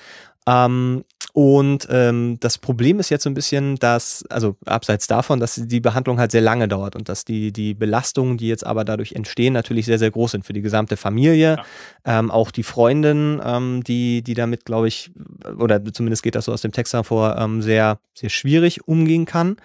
[0.48, 1.04] Ähm,
[1.34, 5.80] und ähm, das Problem ist jetzt so ein bisschen, dass, also abseits davon, dass die
[5.80, 9.54] Behandlung halt sehr lange dauert und dass die, die Belastungen, die jetzt aber dadurch entstehen,
[9.54, 11.58] natürlich sehr, sehr groß sind für die gesamte Familie.
[12.06, 15.12] Ähm, auch die Freundin, ähm, die, die damit, glaube ich,
[15.60, 19.58] oder zumindest geht das so aus dem Text hervor, ähm, sehr, sehr schwierig umgehen kann.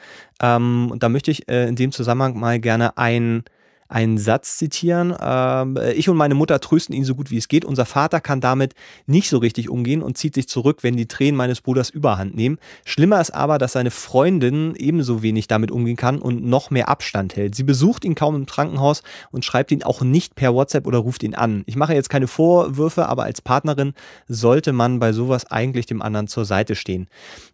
[0.42, 3.44] Ähm, und da möchte ich äh, in dem Zusammenhang mal gerne ein
[3.88, 5.14] einen Satz zitieren.
[5.20, 7.64] Ähm, ich und meine Mutter trösten ihn so gut wie es geht.
[7.64, 8.74] Unser Vater kann damit
[9.06, 12.58] nicht so richtig umgehen und zieht sich zurück, wenn die Tränen meines Bruders überhand nehmen.
[12.84, 17.36] Schlimmer ist aber, dass seine Freundin ebenso wenig damit umgehen kann und noch mehr Abstand
[17.36, 17.54] hält.
[17.54, 21.22] Sie besucht ihn kaum im Krankenhaus und schreibt ihn auch nicht per WhatsApp oder ruft
[21.22, 21.62] ihn an.
[21.66, 23.94] Ich mache jetzt keine Vorwürfe, aber als Partnerin
[24.28, 27.08] sollte man bei sowas eigentlich dem anderen zur Seite stehen.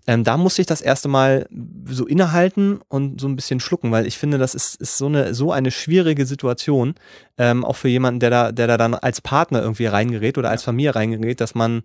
[0.08, 1.46] Ähm, da musste ich das erste Mal
[1.84, 5.34] so innehalten und so ein bisschen schlucken, weil ich finde, das ist, ist so, eine,
[5.34, 6.94] so eine schwierige Situation,
[7.36, 10.62] ähm, auch für jemanden, der da, der da dann als Partner irgendwie reingerät oder als
[10.62, 11.82] Familie reingerät, dass man,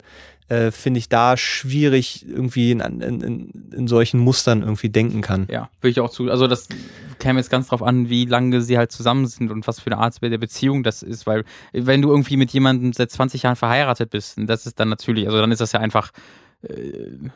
[0.47, 5.45] äh, finde ich, da schwierig irgendwie in, in, in, solchen Mustern irgendwie denken kann.
[5.51, 6.31] Ja, würde ich auch zu.
[6.31, 6.69] Also das
[7.19, 9.97] käme jetzt ganz drauf an, wie lange sie halt zusammen sind und was für eine
[9.97, 11.43] Art der Beziehung das ist, weil
[11.73, 15.41] wenn du irgendwie mit jemandem seit 20 Jahren verheiratet bist, das ist dann natürlich, also
[15.41, 16.11] dann ist das ja einfach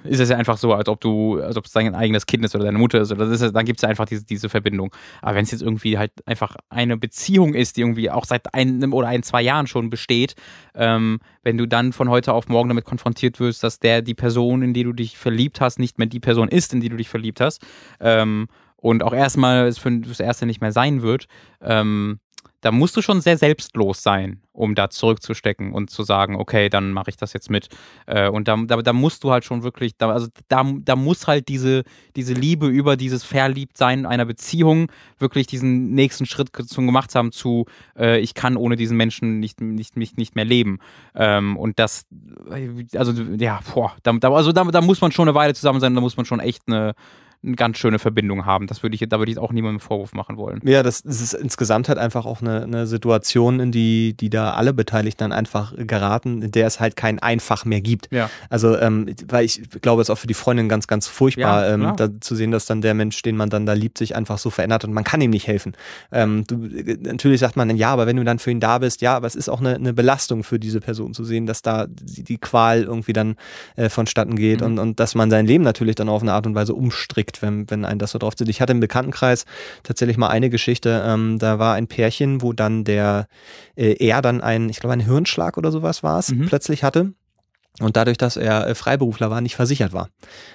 [0.04, 2.56] ist es ja einfach so, als ob du, als ob es dein eigenes Kind ist
[2.56, 3.12] oder deine Mutter ist.
[3.12, 4.94] Oder das ist dann gibt es ja einfach diese, diese Verbindung.
[5.22, 8.94] Aber wenn es jetzt irgendwie halt einfach eine Beziehung ist, die irgendwie auch seit einem
[8.94, 10.36] oder ein, zwei Jahren schon besteht,
[10.76, 14.62] ähm, wenn du dann von heute auf morgen damit konfrontiert wirst, dass der die Person,
[14.62, 17.10] in die du dich verliebt hast, nicht mehr die Person ist, in die du dich
[17.10, 17.62] verliebt hast,
[18.00, 18.48] ähm,
[18.80, 21.28] und auch erstmal es für das Erste nicht mehr sein wird,
[21.62, 22.20] ähm,
[22.62, 26.92] da musst du schon sehr selbstlos sein, um da zurückzustecken und zu sagen, okay, dann
[26.92, 27.68] mache ich das jetzt mit.
[28.08, 31.28] Äh, und da, da, da musst du halt schon wirklich, da, also da, da muss
[31.28, 31.84] halt diese,
[32.16, 37.66] diese Liebe über dieses Verliebtsein einer Beziehung wirklich diesen nächsten Schritt zum gemacht haben zu,
[37.98, 40.80] äh, ich kann ohne diesen Menschen nicht, nicht, nicht, nicht mehr leben.
[41.14, 42.06] Ähm, und das,
[42.50, 45.94] äh, also ja, boah, da, also da, da muss man schon eine Weile zusammen sein,
[45.94, 46.96] da muss man schon echt eine,
[47.44, 48.68] eine ganz schöne Verbindung haben.
[48.68, 50.60] Das würde ich, da würde ich auch niemandem Vorwurf machen wollen.
[50.64, 54.52] Ja, das, das ist insgesamt halt einfach auch eine, eine Situation, in die, die da
[54.52, 58.08] alle Beteiligten dann einfach geraten, in der es halt kein Einfach mehr gibt.
[58.12, 58.30] Ja.
[58.50, 61.74] Also, ähm, weil ich glaube, es ist auch für die Freundin ganz, ganz furchtbar, Ja,
[61.74, 64.38] ähm, da zu sehen, dass dann der Mensch, den man dann da liebt, sich einfach
[64.38, 65.74] so verändert und man kann ihm nicht helfen.
[66.12, 68.80] Ähm, du, äh, natürlich sagt man dann, ja, aber wenn du dann für ihn da
[68.80, 71.62] bist, ja, aber es ist auch eine, eine Belastung für diese Person zu sehen, dass
[71.62, 73.36] da die, die Qual irgendwie dann
[73.76, 74.66] äh, vonstatten geht Mhm.
[74.66, 77.70] und, und dass man sein Leben natürlich dann auf eine Art und Weise umstrickt, wenn,
[77.70, 78.50] wenn ein das so drauf sitzt.
[78.50, 79.46] Ich hatte im Bekanntenkreis
[79.84, 83.28] tatsächlich mal eine Geschichte, ähm, da war ein Pärchen, wo dann der,
[83.76, 86.46] äh, er dann ein, ich glaube, ein Hirnschlag oder sowas war es, Mhm.
[86.46, 87.14] plötzlich hatte.
[87.80, 90.10] Und dadurch, dass er äh, Freiberufler war, nicht versichert war.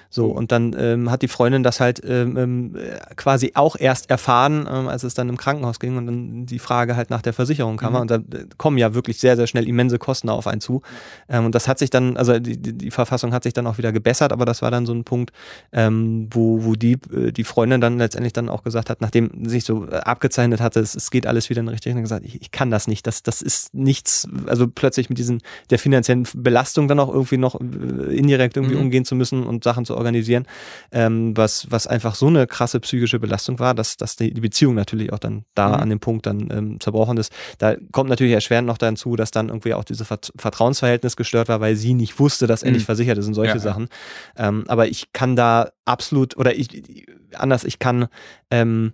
[0.09, 4.09] So, und dann ähm, hat die Freundin das halt ähm, ähm, äh, quasi auch erst
[4.09, 7.33] erfahren, ähm, als es dann im Krankenhaus ging und dann die Frage halt nach der
[7.33, 7.93] Versicherung kam.
[7.93, 7.99] Mhm.
[7.99, 10.81] Und da äh, kommen ja wirklich sehr, sehr schnell immense Kosten auf einen zu.
[11.29, 13.93] Ähm, und das hat sich dann, also die, die, Verfassung hat sich dann auch wieder
[13.93, 15.31] gebessert, aber das war dann so ein Punkt,
[15.71, 19.63] ähm, wo, wo die, äh, die Freundin dann letztendlich dann auch gesagt hat, nachdem sich
[19.63, 22.51] so abgezeichnet hatte, es, es geht alles wieder in die richtige Richtung, gesagt, ich, ich
[22.51, 26.99] kann das nicht, das, das ist nichts, also plötzlich mit diesen, der finanziellen Belastung dann
[26.99, 28.81] auch irgendwie noch äh, indirekt irgendwie Mhm.
[28.81, 30.45] umgehen zu müssen und Sachen zu organisieren,
[30.91, 34.75] ähm, was, was einfach so eine krasse psychische Belastung war, dass, dass die, die Beziehung
[34.75, 35.73] natürlich auch dann da Mhm.
[35.75, 37.31] an dem Punkt dann ähm, zerbrochen ist.
[37.59, 41.61] Da kommt natürlich erschwerend noch dazu, dass dann irgendwie auch dieses Vert Vertrauensverhältnis gestört war,
[41.61, 42.75] weil sie nicht wusste, dass er Mhm.
[42.77, 43.61] nicht versichert ist und solche Ja, ja.
[43.61, 43.87] Sachen.
[44.35, 48.07] Ähm, aber ich kann da absolut, oder ich, anders, ich kann
[48.51, 48.93] ähm,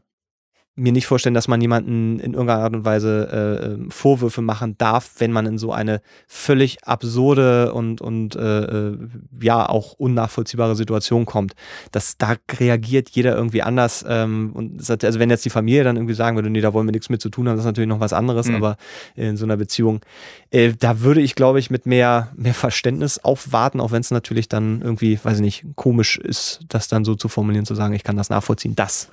[0.79, 4.75] mir nicht vorstellen, dass man jemanden in irgendeiner Art und Weise äh, ähm, Vorwürfe machen
[4.77, 8.97] darf, wenn man in so eine völlig absurde und, und äh, äh,
[9.41, 11.53] ja auch unnachvollziehbare Situation kommt.
[11.91, 14.05] Das, da reagiert jeder irgendwie anders.
[14.07, 16.87] Ähm, und hat, also wenn jetzt die Familie dann irgendwie sagen würde, nee, da wollen
[16.87, 18.55] wir nichts mit zu tun haben, das ist natürlich noch was anderes, Mhm.
[18.55, 18.77] aber
[19.15, 20.01] in so einer Beziehung,
[20.51, 24.49] äh, da würde ich, glaube ich, mit mehr, mehr Verständnis aufwarten, auch wenn es natürlich
[24.49, 28.03] dann irgendwie, weiß ich nicht, komisch ist, das dann so zu formulieren, zu sagen, ich
[28.03, 29.09] kann das nachvollziehen, das.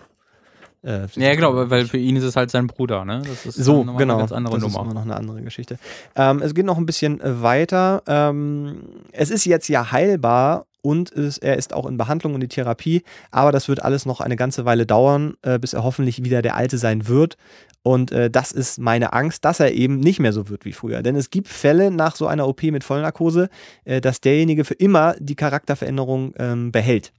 [0.87, 3.23] Äh, Ja, genau, weil für ihn ist es halt sein Bruder, ne?
[3.27, 4.15] Das ist so, genau.
[4.15, 4.85] eine ganz andere das ist Nummer.
[4.85, 5.79] immer noch eine andere Geschichte.
[6.15, 8.03] Ähm, es geht noch ein bisschen äh, weiter.
[8.07, 12.49] Ähm, es ist jetzt ja heilbar und es, er ist auch in Behandlung und in
[12.49, 13.03] Therapie,
[13.33, 16.55] aber das wird alles noch eine ganze Weile dauern, äh, bis er hoffentlich wieder der
[16.55, 17.37] Alte sein wird.
[17.83, 21.03] Und äh, das ist meine Angst, dass er eben nicht mehr so wird wie früher.
[21.03, 23.49] Denn es gibt Fälle nach so einer OP mit Vollnarkose,
[23.85, 27.13] äh, dass derjenige für immer die Charakterveränderung ähm, behält.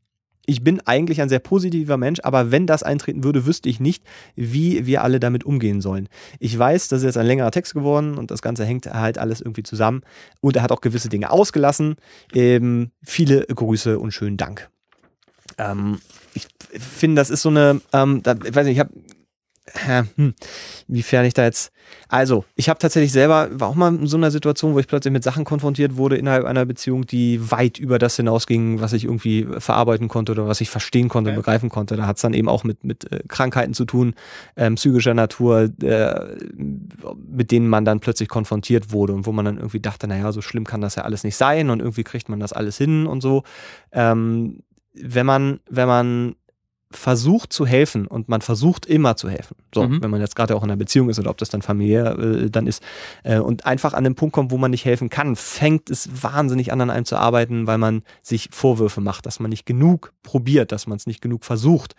[0.49, 4.03] Ich bin eigentlich ein sehr positiver Mensch, aber wenn das eintreten würde, wüsste ich nicht,
[4.35, 6.07] wie wir alle damit umgehen sollen.
[6.39, 9.41] Ich weiß, das ist jetzt ein längerer Text geworden und das Ganze hängt halt alles
[9.41, 10.03] irgendwie zusammen.
[10.39, 11.97] Und er hat auch gewisse Dinge ausgelassen.
[12.33, 14.69] Ähm, viele Grüße und schönen Dank.
[15.57, 15.99] Ähm,
[16.33, 18.91] ich finde, das ist so eine, ähm, da, ich weiß nicht, ich habe,
[19.73, 20.33] hm,
[20.87, 21.71] wiefern ich da jetzt,
[22.09, 25.11] also, ich habe tatsächlich selber, war auch mal in so einer Situation, wo ich plötzlich
[25.11, 29.47] mit Sachen konfrontiert wurde innerhalb einer Beziehung, die weit über das hinausgingen, was ich irgendwie
[29.57, 31.37] verarbeiten konnte oder was ich verstehen konnte, Okay.
[31.37, 31.95] begreifen konnte.
[31.95, 34.15] Da hat es dann eben auch mit, mit äh, Krankheiten zu tun,
[34.55, 39.57] ähm, psychischer Natur, äh, mit denen man dann plötzlich konfrontiert wurde und wo man dann
[39.57, 42.39] irgendwie dachte, naja, so schlimm kann das ja alles nicht sein und irgendwie kriegt man
[42.39, 43.43] das alles hin und so.
[43.91, 44.63] Ähm,
[44.93, 46.35] wenn man, wenn man
[46.89, 49.57] versucht zu helfen und man versucht immer zu helfen.
[49.75, 50.01] So, Mhm.
[50.01, 52.49] wenn man jetzt gerade auch in einer Beziehung ist oder ob das dann familiär äh,
[52.49, 52.81] dann ist
[53.23, 56.71] äh, und einfach an den Punkt kommt, wo man nicht helfen kann, fängt es wahnsinnig
[56.71, 60.71] an, an einem zu arbeiten, weil man sich Vorwürfe macht, dass man nicht genug probiert,
[60.71, 61.93] dass man es nicht genug versucht,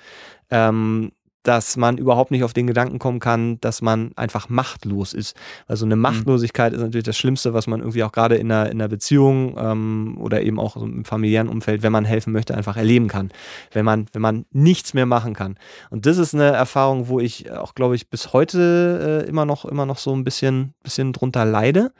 [0.51, 1.12] ähm,
[1.43, 5.36] dass man überhaupt nicht auf den Gedanken kommen kann, dass man einfach machtlos ist.
[5.66, 8.81] Also eine Machtlosigkeit ist natürlich das Schlimmste, was man irgendwie auch gerade in einer, in
[8.81, 13.09] einer Beziehung ähm, oder eben auch im familiären Umfeld, wenn man helfen möchte, einfach erleben
[13.09, 13.31] kann.
[13.73, 15.59] Wenn man, wenn man nichts mehr machen kann.
[15.90, 19.65] Und das ist eine Erfahrung, wo ich auch, glaube ich, bis heute äh, immer noch,
[19.65, 21.93] immer noch so ein bisschen, bisschen drunter leide.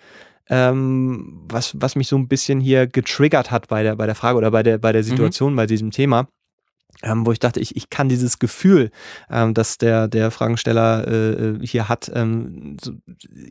[0.51, 4.39] Ähm, was, was mich so ein bisschen hier getriggert hat bei der, bei der Frage
[4.39, 6.27] oder bei der, bei der Situation, bei diesem Thema.
[7.05, 8.91] Ähm, wo ich dachte, ich, ich kann dieses Gefühl,
[9.31, 12.91] ähm, das der, der Fragensteller äh, hier hat, ähm, so,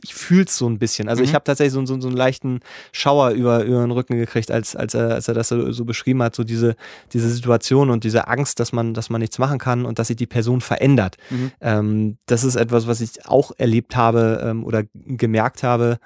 [0.02, 1.08] ich fühle es so ein bisschen.
[1.08, 1.34] Also ich Mhm.
[1.36, 2.60] habe tatsächlich so, so, so einen leichten
[2.92, 6.22] Schauer über, über den Rücken gekriegt, als, als, er, als er das so, so beschrieben
[6.22, 6.76] hat, so diese,
[7.14, 10.16] diese Situation und diese Angst, dass man, dass man nichts machen kann und dass sich
[10.16, 11.16] die Person verändert.
[11.30, 11.52] Mhm.
[11.62, 15.98] Ähm, das ist etwas, was ich auch erlebt habe ähm, oder gemerkt habe,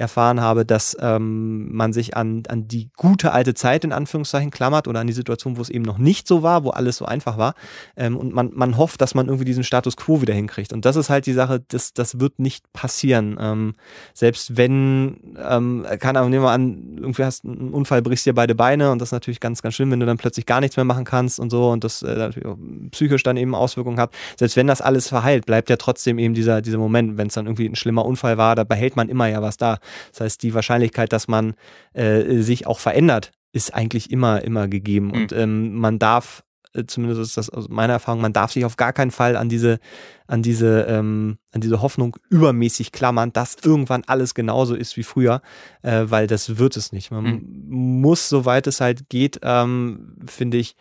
[0.00, 4.88] erfahren habe, dass ähm, man sich an, an die gute alte Zeit in Anführungszeichen klammert
[4.88, 7.38] oder an die Situation, wo es eben noch nicht so war, wo alles so einfach
[7.38, 7.54] war.
[7.96, 10.72] Ähm, und man, man hofft, dass man irgendwie diesen Status quo wieder hinkriegt.
[10.72, 13.36] Und das ist halt die Sache, das, das wird nicht passieren.
[13.40, 13.74] Ähm,
[14.14, 18.54] selbst wenn, ähm, kann aber nehmen wir an, irgendwie hast einen Unfall, brichst dir beide
[18.54, 20.84] Beine und das ist natürlich ganz, ganz schlimm, wenn du dann plötzlich gar nichts mehr
[20.84, 22.48] machen kannst und so und das äh, natürlich
[22.90, 24.12] psychisch dann eben Auswirkungen hat.
[24.36, 27.46] Selbst wenn das alles verheilt, bleibt ja trotzdem eben dieser, dieser Moment, wenn es dann
[27.46, 29.78] irgendwie ein schlimmer Unfall war, da behält man immer ja was da.
[30.12, 31.54] Das heißt, die Wahrscheinlichkeit, dass man
[31.92, 35.08] äh, sich auch verändert, ist eigentlich immer, immer gegeben.
[35.08, 35.12] Mhm.
[35.12, 38.76] Und ähm, man darf, äh, zumindest ist das aus meiner Erfahrung, man darf sich auf
[38.76, 39.80] gar keinen Fall an diese,
[40.26, 45.42] an diese, ähm, an diese Hoffnung übermäßig klammern, dass irgendwann alles genauso ist wie früher,
[45.82, 47.10] äh, weil das wird es nicht.
[47.10, 50.76] Man muss, soweit es halt geht, ähm, finde ich,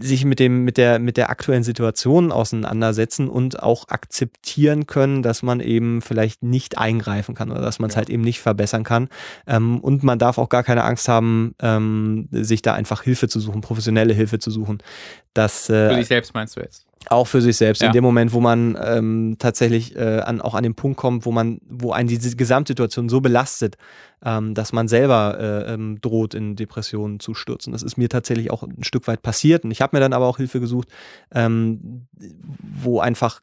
[0.00, 5.42] sich mit dem mit der mit der aktuellen Situation auseinandersetzen und auch akzeptieren können, dass
[5.42, 7.98] man eben vielleicht nicht eingreifen kann oder dass man es Ja.
[7.98, 9.08] halt eben nicht verbessern kann.
[9.46, 13.40] Ähm, und man darf auch gar keine Angst haben, ähm, sich da einfach Hilfe zu
[13.40, 14.78] suchen, professionelle Hilfe zu suchen.
[15.34, 16.87] Das äh, Für dich selbst meinst du jetzt?
[17.10, 17.80] Auch für sich selbst.
[17.80, 17.88] Ja.
[17.88, 21.32] In dem Moment, wo man ähm, tatsächlich äh, an, auch an den Punkt kommt, wo
[21.32, 23.76] man, wo einen diese Gesamtsituation so belastet,
[24.24, 27.72] ähm, dass man selber äh, ähm, droht, in Depressionen zu stürzen.
[27.72, 30.26] Das ist mir tatsächlich auch ein Stück weit passiert und ich habe mir dann aber
[30.26, 30.88] auch Hilfe gesucht,
[31.32, 32.06] ähm,
[32.82, 33.40] wo einfach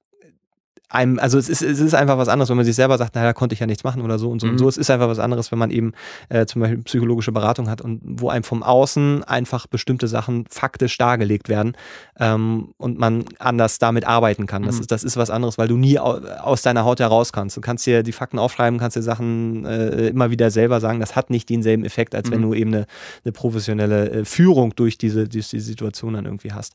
[0.96, 3.28] einem, also es ist, es ist einfach was anderes, wenn man sich selber sagt, naja,
[3.28, 4.54] da konnte ich ja nichts machen oder so und so mhm.
[4.54, 4.68] und so.
[4.68, 5.94] Es ist einfach was anderes, wenn man eben
[6.30, 10.98] äh, zum Beispiel psychologische Beratung hat und wo einem vom Außen einfach bestimmte Sachen faktisch
[10.98, 11.74] dargelegt werden
[12.20, 14.64] ähm, und man anders damit arbeiten kann.
[14.64, 14.82] Das, mhm.
[14.82, 17.58] ist, das ist was anderes, weil du nie aus deiner Haut heraus kannst.
[17.58, 21.00] Du kannst dir die Fakten aufschreiben, kannst dir Sachen äh, immer wieder selber sagen.
[21.00, 22.34] Das hat nicht denselben Effekt, als mhm.
[22.34, 22.86] wenn du eben eine,
[23.24, 26.74] eine professionelle äh, Führung durch diese, durch diese Situation dann irgendwie hast.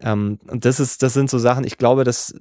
[0.00, 2.34] Ähm, und das ist, das sind so Sachen, ich glaube, dass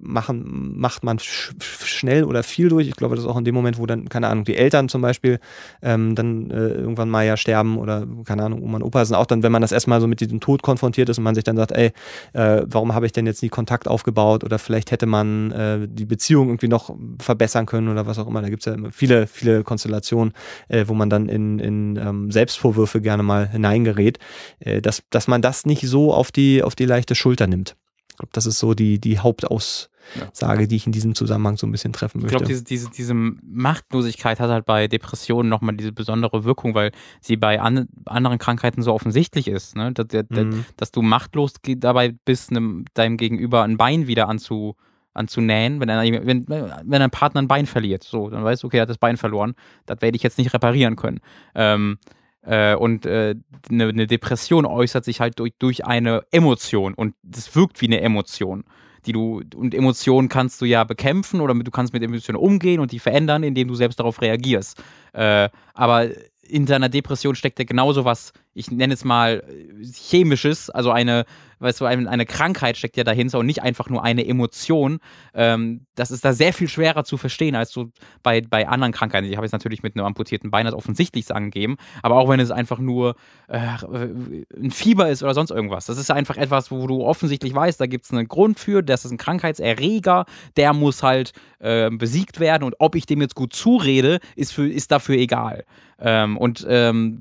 [0.00, 1.52] machen, macht man sch
[1.84, 2.88] schnell oder viel durch.
[2.88, 5.02] Ich glaube, das ist auch in dem Moment, wo dann, keine Ahnung, die Eltern zum
[5.02, 5.38] Beispiel
[5.82, 9.26] ähm, dann äh, irgendwann mal ja sterben oder, keine Ahnung, Oma und Opa sind auch
[9.26, 11.56] dann, wenn man das erstmal so mit diesem Tod konfrontiert ist und man sich dann
[11.56, 11.92] sagt, ey,
[12.32, 16.06] äh, warum habe ich denn jetzt nie Kontakt aufgebaut oder vielleicht hätte man äh, die
[16.06, 18.42] Beziehung irgendwie noch verbessern können oder was auch immer.
[18.42, 20.32] Da gibt es ja viele, viele Konstellationen,
[20.68, 24.18] äh, wo man dann in, in ähm, Selbstvorwürfe gerne mal hineingerät,
[24.60, 27.76] äh, dass, dass man das nicht so auf die, auf die leichte Schulter nimmt.
[28.10, 29.89] Ich glaube, das ist so die, die Hauptaus
[30.32, 32.36] sage, die ich in diesem Zusammenhang so ein bisschen treffen möchte.
[32.36, 36.92] Ich glaube, diese, diese, diese Machtlosigkeit hat halt bei Depressionen nochmal diese besondere Wirkung, weil
[37.20, 39.92] sie bei an, anderen Krankheiten so offensichtlich ist, ne?
[39.92, 40.64] dass, mhm.
[40.76, 44.76] dass du machtlos dabei bist, einem, deinem Gegenüber ein Bein wieder anzu,
[45.14, 48.04] anzunähen, wenn, ein, wenn, wenn ein Partner ein Bein verliert.
[48.04, 49.54] So, dann weißt du, okay, er hat das Bein verloren,
[49.86, 51.20] das werde ich jetzt nicht reparieren können.
[51.54, 51.98] Ähm,
[52.42, 53.34] äh, und äh,
[53.70, 58.00] eine, eine Depression äußert sich halt durch, durch eine Emotion und das wirkt wie eine
[58.00, 58.64] Emotion
[59.06, 62.92] die du, und Emotionen kannst du ja bekämpfen oder du kannst mit Emotionen umgehen und
[62.92, 64.82] die verändern, indem du selbst darauf reagierst.
[65.12, 66.08] Äh, aber
[66.50, 69.44] in deiner Depression steckt ja genauso was, ich nenne es mal
[69.82, 71.24] chemisches, also eine,
[71.60, 74.98] weißt du, eine Krankheit steckt ja dahinter und nicht einfach nur eine Emotion.
[75.34, 77.90] Ähm, das ist da sehr viel schwerer zu verstehen als so
[78.22, 79.28] bei, bei anderen Krankheiten.
[79.28, 82.50] Ich habe jetzt natürlich mit einem amputierten Bein das offensichtlich angegeben, aber auch wenn es
[82.50, 83.14] einfach nur
[83.48, 83.60] äh,
[84.56, 85.86] ein Fieber ist oder sonst irgendwas.
[85.86, 89.04] Das ist einfach etwas, wo du offensichtlich weißt, da gibt es einen Grund für, das
[89.04, 90.24] ist ein Krankheitserreger,
[90.56, 94.68] der muss halt äh, besiegt werden und ob ich dem jetzt gut zurede, ist, für,
[94.68, 95.64] ist dafür egal.
[96.00, 97.18] Ähm, und ähm,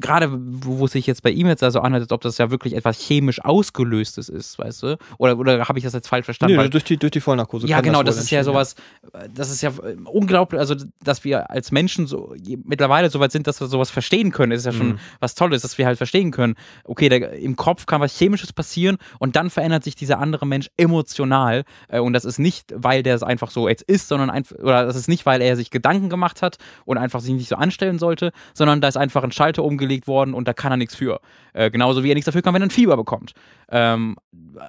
[0.00, 2.74] gerade wo, wo sich jetzt bei ihm jetzt also anhört, als ob das ja wirklich
[2.74, 4.98] etwas chemisch ausgelöstes ist, weißt du?
[5.18, 6.56] Oder, oder habe ich das jetzt falsch verstanden?
[6.56, 7.66] Nee, durch die, durch die Vollnarkose.
[7.66, 8.76] Ja, genau, das, das ist ja sowas,
[9.34, 9.72] das ist ja
[10.04, 12.34] unglaublich, also dass wir als Menschen so
[12.64, 14.98] mittlerweile so weit sind, dass wir sowas verstehen können, ist ja schon mhm.
[15.18, 16.54] was Tolles, dass wir halt verstehen können,
[16.84, 20.70] okay, da, im Kopf kann was Chemisches passieren und dann verändert sich dieser andere Mensch
[20.76, 24.56] emotional äh, und das ist nicht, weil der es einfach so jetzt ist, sondern einfach,
[24.56, 27.56] oder das ist nicht, weil er sich Gedanken gemacht hat und einfach sich nicht so
[27.56, 30.76] anstellen sollte, sollte, sondern da ist einfach ein Schalter umgelegt worden und da kann er
[30.76, 31.20] nichts für.
[31.52, 33.32] Äh, genauso wie er nichts dafür kann, wenn er ein Fieber bekommt.
[33.70, 34.16] Ähm,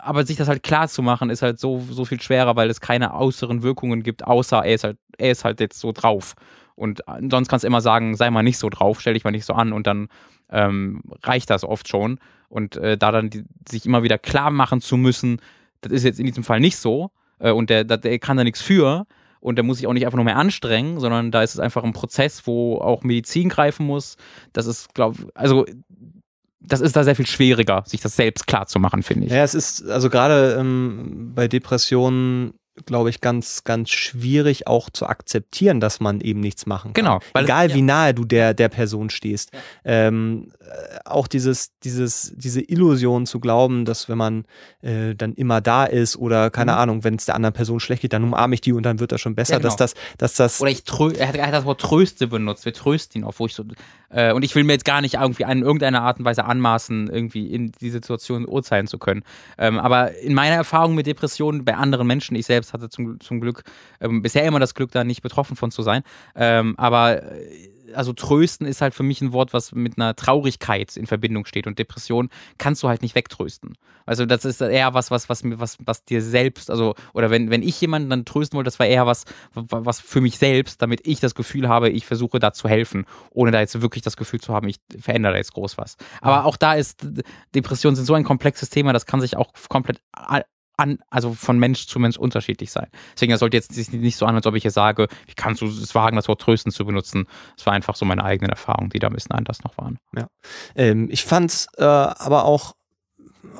[0.01, 2.81] aber sich das halt klar zu machen, ist halt so, so viel schwerer, weil es
[2.81, 6.35] keine äußeren Wirkungen gibt, außer er ist halt, er ist halt jetzt so drauf.
[6.75, 9.45] Und sonst kannst du immer sagen, sei mal nicht so drauf, stell dich mal nicht
[9.45, 10.07] so an und dann
[10.49, 12.19] ähm, reicht das oft schon.
[12.49, 15.39] Und äh, da dann die, sich immer wieder klar machen zu müssen,
[15.81, 18.43] das ist jetzt in diesem Fall nicht so äh, und der, der, der kann da
[18.43, 19.05] nichts für,
[19.41, 21.83] und da muss ich auch nicht einfach nur mehr anstrengen, sondern da ist es einfach
[21.83, 24.15] ein Prozess, wo auch Medizin greifen muss.
[24.53, 25.65] Das ist, glaube also
[26.61, 29.33] das ist da sehr viel schwieriger, sich das selbst klar zu machen, finde ich.
[29.33, 32.53] Ja, es ist also gerade ähm, bei Depressionen
[32.85, 37.05] glaube ich, ganz, ganz schwierig auch zu akzeptieren, dass man eben nichts machen kann.
[37.05, 37.19] Genau.
[37.33, 37.75] Egal ja.
[37.75, 39.51] wie nahe du der, der Person stehst.
[39.53, 39.59] Ja.
[39.83, 44.45] Ähm, äh, auch dieses, dieses, diese Illusion zu glauben, dass wenn man
[44.81, 46.77] äh, dann immer da ist oder keine mhm.
[46.77, 49.11] Ahnung, wenn es der anderen Person schlecht geht, dann umarme ich die und dann wird
[49.11, 49.69] das schon besser, ja, genau.
[49.69, 50.61] dass das, dass das.
[50.61, 53.39] Oder ich trö er hat, er hat das Wort Tröste benutzt, wir trösten ihn auf,
[53.39, 53.65] wo ich so,
[54.11, 57.09] äh, und ich will mir jetzt gar nicht irgendwie in irgendeiner Art und Weise anmaßen,
[57.09, 59.23] irgendwie in die Situation urteilen zu können.
[59.57, 63.41] Ähm, aber in meiner Erfahrung mit Depressionen bei anderen Menschen, ich selbst hatte zum, zum
[63.41, 63.63] Glück
[63.99, 66.03] ähm, bisher immer das Glück, da nicht betroffen von zu sein.
[66.35, 70.95] Ähm, aber äh, also trösten ist halt für mich ein Wort, was mit einer Traurigkeit
[70.97, 73.77] in Verbindung steht und Depression kannst du halt nicht wegtrösten.
[74.05, 77.63] Also das ist eher was, was, was, was, was dir selbst, also, oder wenn, wenn
[77.63, 81.19] ich jemanden dann trösten wollte, das war eher was, was für mich selbst, damit ich
[81.19, 84.53] das Gefühl habe, ich versuche da zu helfen, ohne da jetzt wirklich das Gefühl zu
[84.53, 85.97] haben, ich verändere da jetzt groß was.
[86.21, 87.05] Aber auch da ist,
[87.55, 90.01] Depressionen sind so ein komplexes Thema, das kann sich auch komplett
[90.81, 92.87] an, also von Mensch zu Mensch unterschiedlich sein.
[93.13, 95.67] Deswegen, das sollte jetzt nicht so an, als ob ich jetzt sage, wie kannst du
[95.67, 97.27] es wagen, das Wort trösten zu benutzen.
[97.57, 99.97] Es war einfach so meine eigenen Erfahrungen, die da ein bisschen anders noch waren.
[100.15, 100.27] Ja.
[100.75, 102.73] Ähm, ich fand es äh, aber auch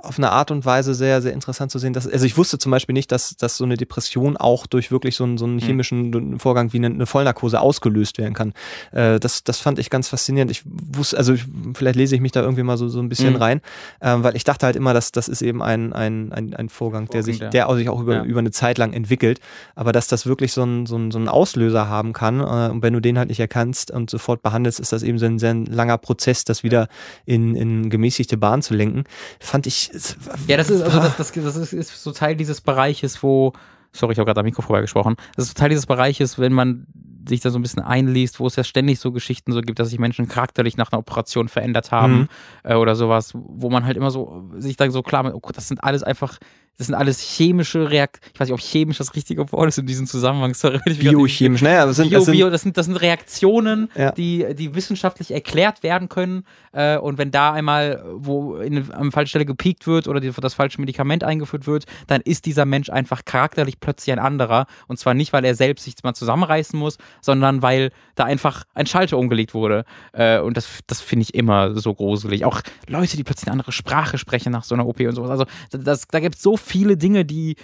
[0.04, 1.94] auf eine Art und Weise sehr, sehr interessant zu sehen.
[1.94, 5.16] Dass, also ich wusste zum Beispiel nicht, dass, dass so eine Depression auch durch wirklich
[5.16, 5.66] so einen, so einen hm.
[5.66, 8.54] chemischen Vorgang wie eine, eine Vollnarkose ausgelöst werden kann.
[8.92, 10.52] Äh, das, das fand ich ganz faszinierend.
[10.52, 13.34] Ich wusste, also ich, vielleicht lese ich mich da irgendwie mal so, so ein bisschen
[13.34, 13.42] mhm.
[13.42, 13.62] rein,
[14.00, 17.08] äh, weil ich dachte halt immer, dass das ist eben ein, ein, ein, ein Vorgang,
[17.08, 18.24] der sich, der sich auch über, ja.
[18.24, 19.40] über eine Zeit lang entwickelt.
[19.76, 22.82] Aber dass das wirklich so ein, so ein, so ein Auslöser haben kann äh, und
[22.82, 25.54] wenn du den halt nicht erkannst und sofort behandelst, ist das eben so ein sehr
[25.54, 26.88] langer Prozess, das wieder
[27.26, 29.04] in, in gemäßigte Bahn zu lenken.
[29.40, 30.16] Fand ich ich.
[30.48, 33.54] Ja, das ist, also das, das, das ist, ist so Teil dieses Bereiches, wo,
[33.92, 36.88] sorry, ich habe gerade am Mikro vorbeigesprochen, das ist Teil dieses Bereiches, wenn man
[37.28, 39.90] sich da so ein bisschen einliest, wo es ja ständig so Geschichten so gibt, dass
[39.90, 42.28] sich Menschen charakterlich nach einer Operation verändert haben Mhm.
[42.64, 45.68] äh, oder sowas, wo man halt immer so sich da so klar macht, oh das
[45.68, 46.40] sind alles einfach,
[46.78, 49.86] das sind alles chemische Reaktionen, ich weiß nicht, ob chemisch das richtige Wort ist in
[49.86, 52.96] diesem Zusammenhang, sorry, Biochemisch, naja, das sind, Bio, das sind Bio, das sind, das sind
[52.96, 54.12] Reaktionen, Ja.
[54.12, 56.44] die, die wissenschaftlich erklärt werden können.
[56.72, 60.54] Äh, und wenn da einmal, wo in, an falscher Stelle gepiekt wird oder die, das
[60.54, 64.66] falsche Medikament eingeführt wird, dann ist dieser Mensch einfach charakterlich plötzlich ein anderer.
[64.88, 68.86] Und zwar nicht, weil er selbst sich mal zusammenreißen muss, sondern weil da einfach ein
[68.88, 69.86] Schalter umgelegt wurde.
[70.14, 72.46] Äh, und das, das finde ich immer so gruselig.
[72.46, 75.30] Auch Leute, die plötzlich eine andere Sprache sprechen nach so einer OP und sowas.
[75.30, 77.56] Also das, da gibt es so viele Dinge, die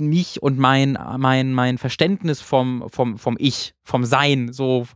[0.00, 4.86] mich und mein, mein, mein Verständnis vom, vom, vom Ich, vom Sein so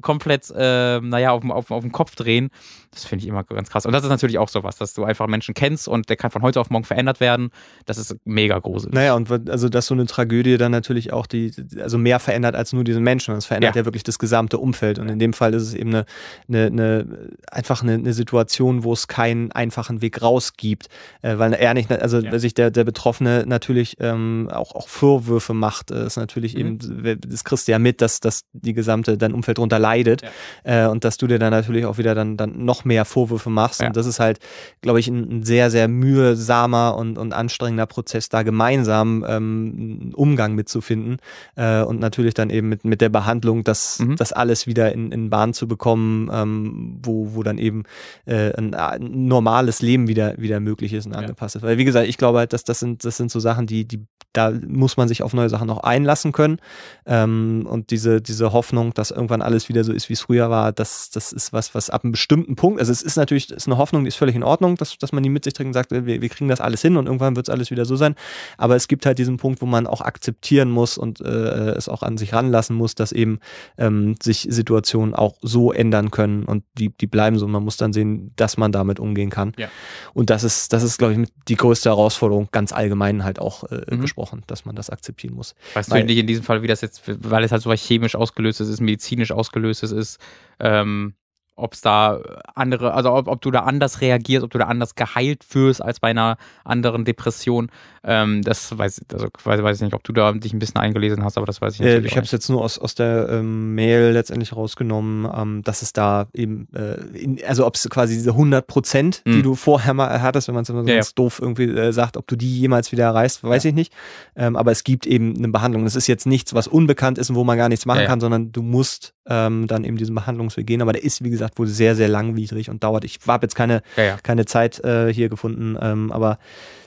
[0.00, 2.50] komplett, äh, naja, auf, auf, auf den Kopf drehen.
[2.92, 3.86] Das finde ich immer ganz krass.
[3.86, 6.42] Und das ist natürlich auch sowas, dass du einfach Menschen kennst und der kann von
[6.42, 7.50] heute auf morgen verändert werden.
[7.86, 8.94] Das ist mega gruselig.
[8.94, 12.72] Naja, und also dass so eine Tragödie dann natürlich auch die, also mehr verändert als
[12.72, 13.34] nur diesen Menschen.
[13.34, 13.84] Das verändert ja, Ja.
[13.86, 14.98] wirklich das gesamte Umfeld.
[14.98, 16.04] Und in dem Fall ist es eben eine,
[16.48, 20.88] eine, eine einfach eine, eine Situation, wo es keinen einfachen Weg raus gibt.
[21.22, 22.38] Äh, weil er nicht, also Ja.
[22.38, 26.60] sich der, der Betroffene natürlich ähm, auch, auch Vorwürfe macht, äh, ist natürlich Mhm.
[26.60, 30.22] eben, das kriegst du ja mit, dass, dass die gesamte, dein Umfeld drunter leidet.
[30.64, 33.80] Äh, und dass du dir dann natürlich auch wieder dann, dann noch mehr Vorwürfe machst.
[33.80, 33.88] Ja.
[33.88, 34.38] Und das ist halt,
[34.80, 40.14] glaube ich, ein, ein sehr, sehr mühsamer und, und anstrengender Prozess, da gemeinsam ähm, einen
[40.14, 41.16] Umgang mitzufinden
[41.56, 44.16] äh, und natürlich dann eben mit, mit der Behandlung, das, Mhm.
[44.16, 47.84] das alles wieder in, in Bahn zu bekommen, ähm, wo, wo dann eben
[48.26, 51.62] äh, ein, ein normales Leben wieder, wieder möglich ist und angepasst ist.
[51.62, 54.06] Weil wie gesagt, ich glaube halt, dass das sind, das sind so Sachen, die, die,
[54.32, 56.58] da muss man sich auf neue Sachen noch einlassen können.
[57.06, 60.72] Ähm, und diese, diese Hoffnung, dass irgendwann alles wieder so ist, wie es früher war,
[60.72, 63.78] das, das ist was, was ab einem bestimmten Punkt, also es ist natürlich ist eine
[63.78, 65.90] Hoffnung, die ist völlig in Ordnung, dass, dass man die mit sich trägt und sagt,
[65.90, 68.14] wir, wir kriegen das alles hin und irgendwann wird es alles wieder so sein.
[68.58, 72.02] Aber es gibt halt diesen Punkt, wo man auch akzeptieren muss und äh, es auch
[72.02, 73.38] an sich ranlassen muss, dass eben
[73.78, 77.46] ähm, sich Situationen auch so ändern können und die, die bleiben so.
[77.46, 79.52] Und man muss dann sehen, dass man damit umgehen kann.
[79.58, 79.68] Ja.
[80.14, 83.82] Und das ist, das ist, glaube ich, die größte Herausforderung, ganz allgemein halt auch äh,
[83.92, 84.00] Mhm.
[84.00, 85.54] gesprochen, dass man das akzeptieren muss.
[85.74, 87.80] Weißt Weil- du nicht in diesem Fall, wie das jetzt, weil es halt so was
[87.80, 89.30] chemisch ausgelöstes ist, medizinisch
[89.62, 90.18] ausgelöstes ist,
[90.60, 91.14] ähm,
[91.54, 92.18] ob es da
[92.54, 96.00] andere, also ob, ob du da anders reagierst, ob du da anders geheilt wirst als
[96.00, 97.70] bei einer anderen Depression.
[98.04, 101.22] Ähm, das weiß, also weiß, weiß ich nicht, ob du da dich ein bisschen eingelesen
[101.22, 102.94] hast, aber das weiß ich Äh, natürlich ich auch habe es jetzt nur aus, aus
[102.94, 107.88] der ähm, Mail letztendlich rausgenommen, ähm, dass es da eben, äh, in, also ob es
[107.90, 109.42] quasi diese 100 Prozent, die Mhm.
[109.42, 112.16] du vorher mal hattest, wenn man es immer so Ja, ganz doof irgendwie äh, sagt,
[112.16, 113.68] ob du die jemals wieder erreichst, weiß Ja.
[113.68, 113.92] ich nicht.
[114.34, 115.84] Ähm, aber es gibt eben eine Behandlung.
[115.84, 118.08] Es ist jetzt nichts, was unbekannt ist und wo man gar nichts machen Ja, ja.
[118.08, 120.82] kann, sondern du musst ähm, dann eben diesen Behandlungsweg gehen.
[120.82, 123.04] Aber der ist, wie gesagt, wohl sehr, sehr langwierig und dauert.
[123.04, 124.16] Ich habe jetzt keine, Ja, ja.
[124.22, 126.38] keine Zeit äh, hier gefunden, ähm, aber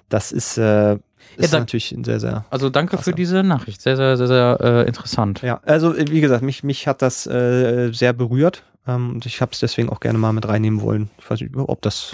[0.10, 0.98] das ist, äh,
[1.38, 3.12] ist da- natürlich ein sehr, sehr Also danke Klasse.
[3.12, 3.82] für diese Nachricht.
[3.82, 5.42] Sehr, sehr, sehr, sehr äh, interessant.
[5.42, 9.42] Ja, also äh, wie gesagt, mich, mich hat das äh, sehr berührt ähm, und ich
[9.42, 11.10] habe es deswegen auch gerne mal mit reinnehmen wollen.
[11.18, 12.12] Ich weiß nicht, ob das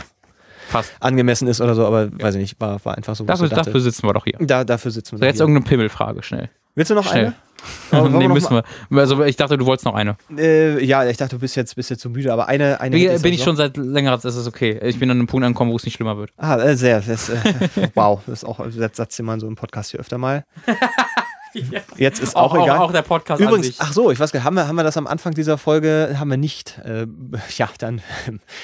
[0.71, 0.93] Passt.
[1.01, 3.25] angemessen ist oder so, aber weiß ich nicht, war, war einfach so.
[3.25, 4.37] Dafür, dafür sitzen wir doch hier.
[4.39, 5.17] da, dafür sitzen wir.
[5.19, 6.49] So, jetzt irgendeine Pimmelfrage, schnell.
[6.75, 7.25] Willst du noch Schnell.
[7.27, 7.35] eine?
[7.91, 8.63] Nee, noch müssen wir.
[8.99, 10.15] Also ich dachte, du wolltest noch eine.
[10.35, 13.07] Äh, ja, ich dachte, du bist jetzt, bist jetzt so müde, aber eine, eine Bin,
[13.09, 14.79] hätte bin ich schon seit längerer Zeit, ist es okay.
[14.83, 16.31] Ich bin an einem Punkt angekommen, wo es nicht schlimmer wird.
[16.37, 17.01] Ah, äh, sehr.
[17.01, 17.37] Das, äh,
[17.93, 20.43] wow, das ist auch das Satz, den man so im Podcast hier öfter mal.
[21.97, 22.77] Jetzt ist auch, egal.
[22.77, 24.83] Auch, auch der Podcast Übrigens, ach so, ich weiß gar nicht, haben wir, haben wir
[24.83, 26.79] das am Anfang dieser Folge, haben wir nicht.
[26.83, 27.07] Äh,
[27.57, 28.01] ja, dann,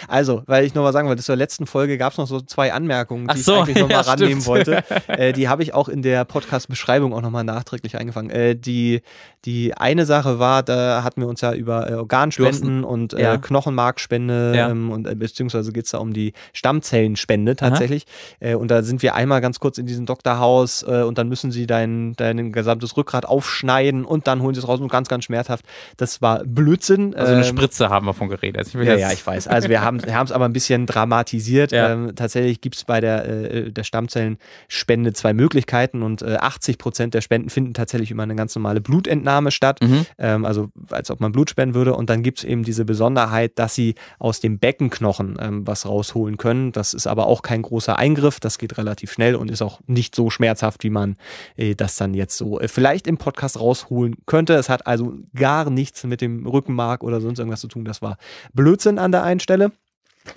[0.08, 2.74] also, weil ich noch mal sagen wollte, zur letzten Folge gab es noch so zwei
[2.74, 4.48] Anmerkungen, die so, ich eigentlich noch mal ja, rannehmen stimmt.
[4.48, 4.84] wollte.
[5.08, 8.30] Äh, die habe ich auch in der Podcast-Beschreibung auch noch mal nachträglich eingefangen.
[8.30, 9.02] Äh, die,
[9.46, 13.38] die eine Sache war, da hatten wir uns ja über äh, Organspenden und äh, ja.
[13.38, 14.70] Knochenmarkspende Ja.
[14.70, 18.06] ähm, und äh, beziehungsweise geht es da um die Stammzellenspende tatsächlich.
[18.42, 22.14] Und da sind wir einmal ganz kurz in diesem Doktorhaus und dann müssen sie dein,
[22.16, 25.66] dein gesamtes Rückgrat aufschneiden und dann holen sie es raus und ganz, ganz schmerzhaft.
[25.98, 27.16] Das war Blödsinn.
[27.16, 28.58] Also eine Ähm, Spritze haben wir von geredet.
[28.58, 29.48] Also ja, ja, ich weiß.
[29.48, 31.72] Also wir haben es aber ein bisschen dramatisiert.
[31.72, 31.92] Ja.
[31.92, 37.14] Ähm, tatsächlich gibt es bei der, äh, der Stammzellenspende zwei Möglichkeiten und äh, 80 Prozent
[37.14, 39.80] der Spenden finden tatsächlich über eine ganz normale Blutentnahme statt.
[39.82, 40.06] Mhm.
[40.18, 41.96] Ähm, also als ob man Blut spenden würde.
[41.96, 46.38] Und dann gibt es eben diese Besonderheit, dass sie aus dem Beckenknochen ähm, was rausholen
[46.38, 46.72] können.
[46.72, 48.40] Das ist aber auch kein großer Eingriff.
[48.40, 51.16] Das geht relativ schnell und ist auch nicht so schmerzhaft, wie man
[51.56, 54.54] äh, das dann jetzt so äh, vielleicht im Podcast rausholen könnte.
[54.56, 57.86] Es hat also gar nichts mit dem Rückenmark oder sonst irgendwas zu tun.
[57.86, 58.18] Das war
[58.54, 59.72] Blödsinn an der einen Stelle.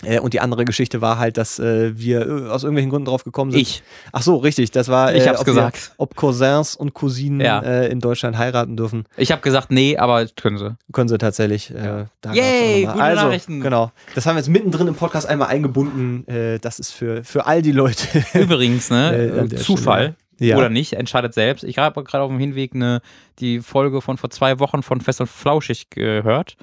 [0.04, 3.24] Äh, und die andere Geschichte war halt, dass äh, wir äh, aus irgendwelchen Gründen drauf
[3.24, 3.60] gekommen sind.
[3.60, 3.82] Ich.
[4.12, 4.70] Ach so, richtig.
[4.70, 5.88] Das war, Ich hab's ob gesagt.
[5.88, 7.60] Wir, ob Cousins und Cousinen Ja.
[7.60, 9.04] in Deutschland heiraten dürfen.
[9.16, 10.76] Ich habe gesagt, nee, aber können sie.
[10.92, 11.70] Können sie tatsächlich.
[11.70, 12.06] Ja.
[12.32, 13.60] Yay, gute also, Nachrichten.
[13.60, 13.90] Genau.
[14.14, 16.24] Das haben wir jetzt mittendrin im Podcast einmal eingebunden.
[16.60, 18.06] Das ist für, für all die Leute.
[18.34, 20.14] Übrigens, ne, Zufall.
[20.40, 20.56] Ja.
[20.56, 21.62] Oder nicht, entscheidet selbst.
[21.64, 23.00] Ich habe gerade auf dem Hinweg eine,
[23.38, 26.56] die Folge von vor zwei Wochen von Fest und Flauschig gehört,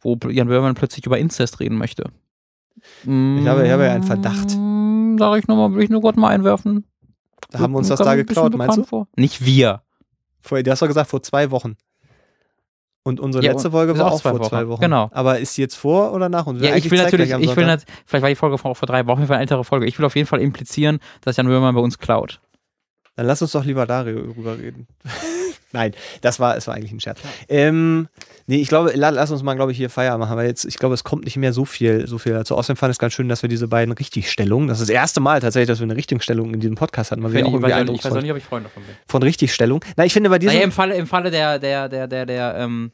[0.00, 2.04] wo Jan Böhmermann plötzlich über Inzest reden möchte.
[3.04, 4.56] Ich habe- ich habe ja einen Verdacht.
[4.56, 6.84] Mm, Sag ich nochmal, will ich nur Gott mal einwerfen.
[7.50, 8.84] Da haben wir uns das da geklaut, meinst du?
[8.84, 9.06] Vor.
[9.16, 9.82] Nicht wir.
[10.40, 11.76] Vor, du hast doch gesagt, vor zwei Wochen.
[13.02, 14.48] Und unsere Ja, letzte Folge war auch auch zwei vor Wochen.
[14.48, 14.80] zwei Wochen.
[14.82, 15.08] Genau.
[15.12, 16.62] Aber ist die jetzt vor oder nach uns?
[16.62, 19.36] Ja, ich will natürlich, ich will vielleicht war die Folge vor, vor drei Wochen, Fall
[19.36, 19.86] eine ältere Folge.
[19.86, 22.40] Ich will auf jeden Fall implizieren, dass Jan Böhmermann bei uns klaut.
[23.16, 24.86] Dann lass uns doch lieber darüber reden.
[25.72, 27.20] Nein, das war, es war eigentlich ein Scherz.
[27.48, 28.08] Ähm,
[28.48, 30.78] nee, ich glaube, la, lass uns mal, glaube ich, hier Feierabend machen, weil jetzt, ich
[30.78, 32.56] glaube, es kommt nicht mehr so viel, so viel dazu.
[32.56, 35.20] Außerdem fand ich es ganz schön, dass wir diese beiden Richtigstellungen, das ist das erste
[35.20, 37.88] Mal tatsächlich, dass wir eine Richtigstellung in diesem Podcast hatten, weil wir auch ich, weiß,
[37.88, 38.94] ich, ich weiß auch nicht, ob ich Freund davon bin.
[39.06, 39.84] von Richtigstellung.
[39.96, 42.54] Na, ich finde bei diesem, Naja, im Falle, im Falle der, der, der, der, der,
[42.56, 42.90] ähm,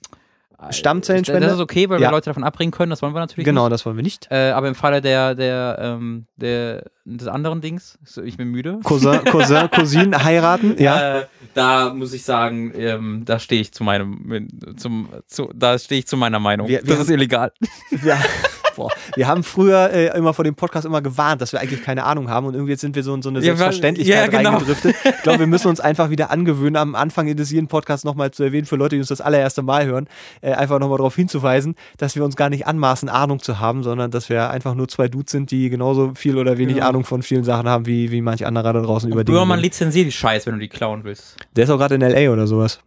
[0.70, 1.47] Stammzellenspende?
[1.47, 2.09] Das ist okay, weil Ja.
[2.09, 3.73] wir Leute davon abbringen können, das wollen wir natürlich genau, nicht.
[3.73, 4.27] das wollen wir nicht.
[4.31, 8.78] Äh, aber im Falle der, der, ähm, der, des anderen Dings, ich bin müde.
[8.83, 11.19] Cousin, Cousin, Cousine heiraten, ja.
[11.20, 15.99] Äh, da muss ich sagen, ähm, da stehe ich zu meinem, zum, zu, da stehe
[16.01, 16.69] ich zu meiner Meinung.
[16.69, 17.53] Wir- wir das ist illegal.
[17.91, 18.16] Wir,
[18.77, 22.05] boah, wir haben früher äh, immer vor dem Podcast immer gewarnt, dass wir eigentlich keine
[22.05, 24.51] Ahnung haben und irgendwie jetzt sind wir so in so eine Ja, Selbstverständlichkeit ja, genau.
[24.51, 24.94] reingedriftet.
[25.05, 28.43] Ich glaube, wir müssen uns einfach wieder angewöhnen, am Anfang des jeden Podcasts nochmal zu
[28.44, 30.07] erwähnen, für Leute, die uns das allererste Mal hören,
[30.43, 34.11] äh, einfach nochmal darauf hinzuweisen, dass wir uns gar nicht anmaßen, Ahnung zu haben, sondern
[34.11, 36.89] dass wir einfach nur zwei Dudes sind, die genauso viel oder wenig Genau.
[36.89, 39.32] Ahnung von vielen Sachen haben, wie, wie manch anderer da draußen über die.
[39.32, 41.36] Böhmermann lizenziert die Scheiß, wenn du die klauen willst.
[41.57, 42.31] Der ist auch gerade in L.A.
[42.32, 42.81] oder sowas.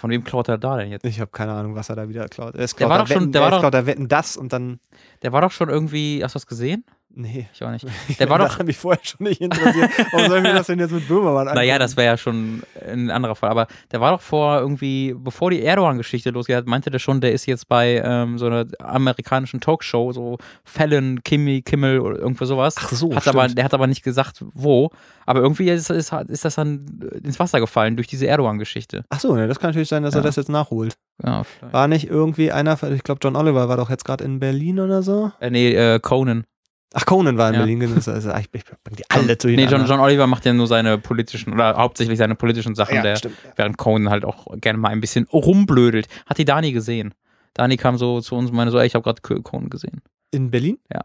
[0.00, 1.04] Von wem klaut er da denn jetzt?
[1.04, 2.54] Ich habe keine Ahnung, was er da wieder klaut.
[2.54, 4.52] Er ist Der war klaut doch schon- Wetten, der war doch- klaut Wetten das und
[4.52, 4.80] dann.
[5.22, 6.84] Der war doch schon irgendwie, hast du das gesehen?
[7.20, 7.48] Nee.
[7.52, 7.84] Ich auch nicht.
[8.20, 9.90] Der war das doch, mich vorher schon nicht interessiert.
[10.12, 11.78] Warum soll ich mir das denn jetzt mit Böhmermann naja, angucken?
[11.80, 15.60] das wäre ja schon ein anderer Fall, aber der war doch vor irgendwie, bevor die
[15.62, 20.38] Erdogan-Geschichte losgeht, meinte der schon, der ist jetzt bei ähm, so einer amerikanischen Talkshow, so
[20.62, 22.76] Fallon, Kimmy, Kimmel oder irgendwo sowas.
[22.78, 23.36] Ach so, hat stimmt.
[23.36, 24.90] aber, Der hat aber nicht gesagt, wo.
[25.26, 26.86] Aber irgendwie ist, ist, ist das dann
[27.24, 29.04] ins Wasser gefallen durch diese Erdogan-Geschichte.
[29.10, 30.26] Ach so, ne, das kann natürlich sein, dass er Ja.
[30.26, 30.94] das jetzt nachholt.
[31.24, 31.42] Ja.
[31.72, 35.02] War nicht irgendwie einer, ich glaube John Oliver war doch jetzt gerade in Berlin oder
[35.02, 35.32] so?
[35.40, 36.44] Äh, nee, äh, Conan.
[36.94, 37.60] Ach, Conan war in Ja.
[37.60, 37.80] Berlin.
[37.80, 39.86] Das ist, ich, ich bring die alle Nee, John.
[39.86, 43.36] John Oliver macht ja nur seine politischen, oder hauptsächlich seine politischen Sachen, ja, der, stimmt.
[43.56, 46.08] während Conan halt auch gerne mal ein bisschen rumblödelt.
[46.26, 47.14] Hat die Dani gesehen?
[47.54, 50.00] Dani kam so zu uns und meinte so, ey, ich habe gerade Conan gesehen.
[50.30, 50.78] In Berlin?
[50.92, 51.02] Ja.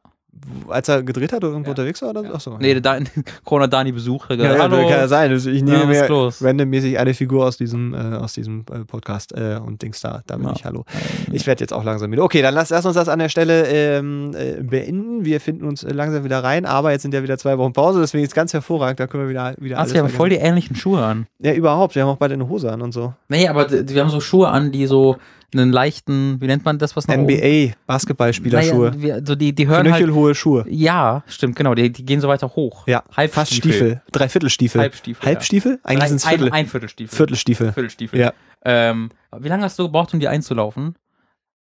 [0.67, 1.71] Als er gedreht hat oder irgendwo Ja.
[1.71, 2.09] unterwegs war?
[2.09, 2.23] Oder?
[2.23, 2.31] Ja.
[2.35, 2.57] Ach so.
[2.59, 2.91] Nee, der
[3.61, 4.29] hat Dani besucht.
[4.31, 4.77] ja, ja, Hallo.
[4.77, 5.31] kann ja sein.
[5.31, 6.43] Also Ich nehme mir los?
[6.43, 10.21] randommäßig eine Figur aus diesem, äh, aus diesem äh, Podcast äh, und Dings da.
[10.27, 10.53] Da bin Ja.
[10.55, 10.85] ich, hallo.
[11.31, 12.23] Ich werde jetzt auch langsam wieder.
[12.23, 15.25] Okay, dann lass, lass uns das an der Stelle ähm, äh, beenden.
[15.25, 18.01] Wir finden uns äh, langsam wieder rein, aber jetzt sind ja wieder zwei Wochen Pause,
[18.01, 18.99] deswegen ist ganz hervorragend.
[18.99, 20.17] Da können wir wieder, wieder Hast du ja vergessen.
[20.17, 21.27] voll die ähnlichen Schuhe an.
[21.39, 21.95] Ja, überhaupt.
[21.95, 23.13] Wir haben auch beide eine Hose an und so.
[23.29, 25.17] Nee, aber wir haben so Schuhe an, die so
[25.53, 27.23] einen leichten, wie nennt man das, was oben?
[27.23, 28.91] NBA, Basketballspielerschuhe.
[28.95, 30.65] Naja, so die, die hören halt, Knöchelhohe Schuhe.
[30.69, 32.88] ja, stimmt, genau, die, die gehen so weiter hoch.
[32.88, 33.30] Ja, Halbstiefel.
[33.30, 34.01] fast Stiefel.
[34.11, 34.81] Dreiviertelstiefel.
[34.81, 35.25] Halbstiefel.
[35.25, 35.80] Halbstiefel?
[35.84, 36.47] Eigentlich Drei- sind es Viertel.
[36.47, 37.15] Ein, ein Viertelstiefel.
[37.15, 37.73] Viertelstiefel.
[37.73, 38.19] Viertelstiefel.
[38.19, 38.34] Ja.
[38.65, 40.95] Ähm, wie lange hast du gebraucht, um die einzulaufen?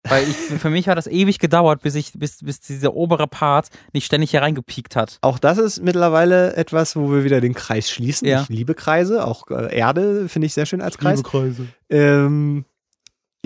[0.08, 3.70] Weil ich, für mich hat das ewig gedauert, bis ich, bis, bis dieser obere Part
[3.92, 5.18] nicht ständig hier reingepiekt hat.
[5.20, 8.28] Auch das ist mittlerweile etwas, wo wir wieder den Kreis schließen.
[8.28, 8.42] Ja.
[8.42, 11.24] Ich liebe Kreise, auch äh, Erde finde ich sehr schön als Kreis.
[11.24, 11.66] Kreise.
[11.90, 12.64] Ähm,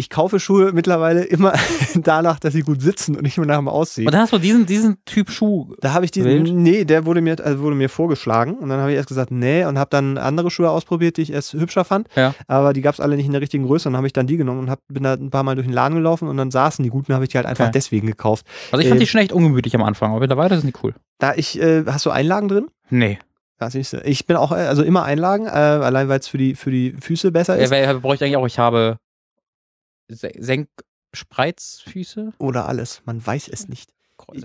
[0.00, 1.52] ich kaufe Schuhe mittlerweile immer
[1.94, 4.06] danach, dass sie gut sitzen und nicht nur nach dem Aussehen.
[4.06, 5.74] Und dann hast du diesen, diesen Typ Schuh.
[5.80, 6.52] Da habe ich die, Wild?
[6.52, 9.64] nee, der wurde mir, also wurde mir vorgeschlagen und dann habe ich erst gesagt, nee
[9.64, 12.34] und habe dann andere Schuhe ausprobiert, die ich erst hübscher fand, Ja.
[12.48, 14.26] aber die gab es alle nicht in der richtigen Größe und dann habe ich dann
[14.26, 16.50] die genommen und hab, bin da ein paar Mal durch den Laden gelaufen und dann
[16.50, 17.72] saßen die guten, habe ich die halt einfach Okay.
[17.74, 18.46] deswegen gekauft.
[18.72, 20.94] Also ich fand Äh, die schon echt ungemütlich am Anfang, aber mittlerweile sind die cool.
[21.18, 22.68] Da ich, äh, hast du Einlagen drin?
[22.88, 23.18] Nee.
[24.04, 26.94] Ich bin auch, äh, also immer Einlagen, äh, allein weil es für die, für die
[26.98, 27.70] Füße besser Ja, ist.
[27.70, 28.96] wer bräuchte eigentlich auch, ich habe
[30.10, 32.32] Senkspreizfüße.
[32.38, 33.90] Oder alles, man weiß es nicht.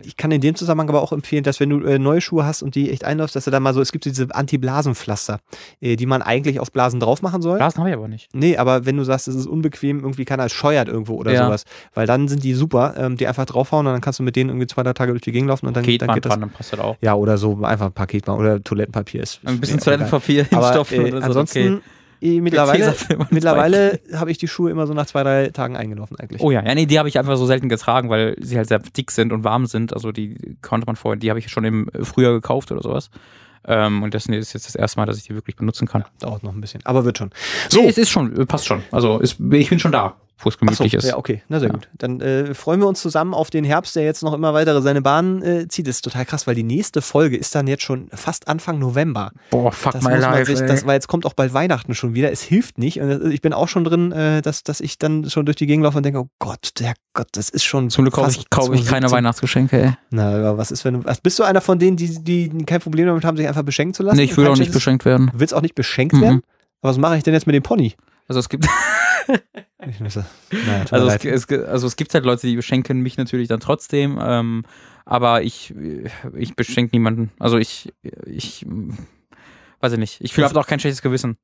[0.03, 2.63] Ich kann in dem Zusammenhang aber auch empfehlen, dass wenn du äh, neue Schuhe hast
[2.63, 5.41] und die echt einläufst, dass du da mal so, es gibt diese Anti-Blasen-Pflaster,
[5.81, 7.57] äh, die man eigentlich auf Blasen drauf machen soll.
[7.57, 8.29] Blasen habe ich aber nicht.
[8.33, 11.45] Nee, aber wenn du sagst, es ist unbequem, irgendwie keiner es scheuert irgendwo oder Ja.
[11.47, 14.37] sowas, weil dann sind die super, ähm, die einfach draufhauen und dann kannst du mit
[14.37, 16.07] denen irgendwie zwei, drei Tage durch die Gegend laufen und dann, dann Geht das.
[16.31, 16.95] dran, dann passt das auch.
[17.01, 19.41] Ja, oder so einfach ein Paket machen oder Toilettenpapier ist.
[19.43, 19.81] Ein bisschen.
[19.81, 21.25] Toilettenpapier hinstopfen äh, oder so.
[21.27, 21.83] ansonsten okay.
[22.21, 22.95] Mittlerweile,
[23.29, 26.41] mittlerweile habe ich die Schuhe immer so nach zwei, drei Tagen eingelaufen eigentlich.
[26.41, 28.79] Oh ja, ja, nee, die habe ich einfach so selten getragen, weil sie halt sehr
[28.79, 29.93] dick sind und warm sind.
[29.93, 33.09] Also die konnte man vorher, die habe ich schon im Frühjahr gekauft oder sowas.
[33.67, 36.05] Ähm, und das ist jetzt das erste Mal, dass ich die wirklich benutzen kann.
[36.19, 37.31] Dauert noch ein bisschen, aber wird schon.
[37.69, 37.81] So.
[37.81, 38.83] So, es ist schon, passt schon.
[38.91, 40.15] Also ist, ich bin schon da.
[40.37, 41.05] Wo es gemütlich so, ist.
[41.05, 41.73] Ja, okay, na sehr Ja.
[41.75, 41.87] gut.
[41.97, 45.01] Dann äh, freuen wir uns zusammen auf den Herbst, der jetzt noch immer weitere seine
[45.01, 45.87] Bahn äh, zieht.
[45.87, 49.31] Das ist total krass, weil die nächste Folge ist dann jetzt schon fast Anfang November.
[49.49, 50.45] Boah, fuck Das my life.
[50.45, 52.31] sich, das, weil jetzt kommt auch bald Weihnachten schon wieder.
[52.31, 52.99] Es hilft nicht.
[52.99, 55.67] Und das- ich bin auch schon drin, äh, dass, dass ich dann schon durch die
[55.67, 58.49] Gegend laufe und denke, oh Gott, der Gott, das ist schon Zum Glück kaufe ich,
[58.49, 59.11] kaufe ich keine 2017.
[59.17, 59.93] Weihnachtsgeschenke, ey.
[60.11, 61.13] Na, aber was ist, wenn du.
[61.23, 64.03] Bist du einer von denen, die, die kein Problem damit haben, sich einfach beschenken zu
[64.03, 64.17] lassen?
[64.17, 65.29] Nee, ich will auch nicht beschenkt werden.
[65.31, 66.21] Du willst auch nicht beschenkt Mhm.
[66.21, 66.41] werden?
[66.81, 67.95] Aber was mache ich denn jetzt mit dem Pony?
[68.27, 68.67] Also es gibt,
[69.87, 73.47] Ich muss, naja, also es, es, also es gibt halt Leute, die beschenken mich natürlich
[73.47, 74.63] dann trotzdem, ähm,
[75.05, 75.73] aber ich,
[76.33, 77.31] ich beschenke niemanden.
[77.39, 77.93] Also ich,
[78.25, 78.65] ich,
[79.79, 80.21] weiß ich nicht.
[80.21, 81.37] Ich fühle auch kein schlechtes Gewissen.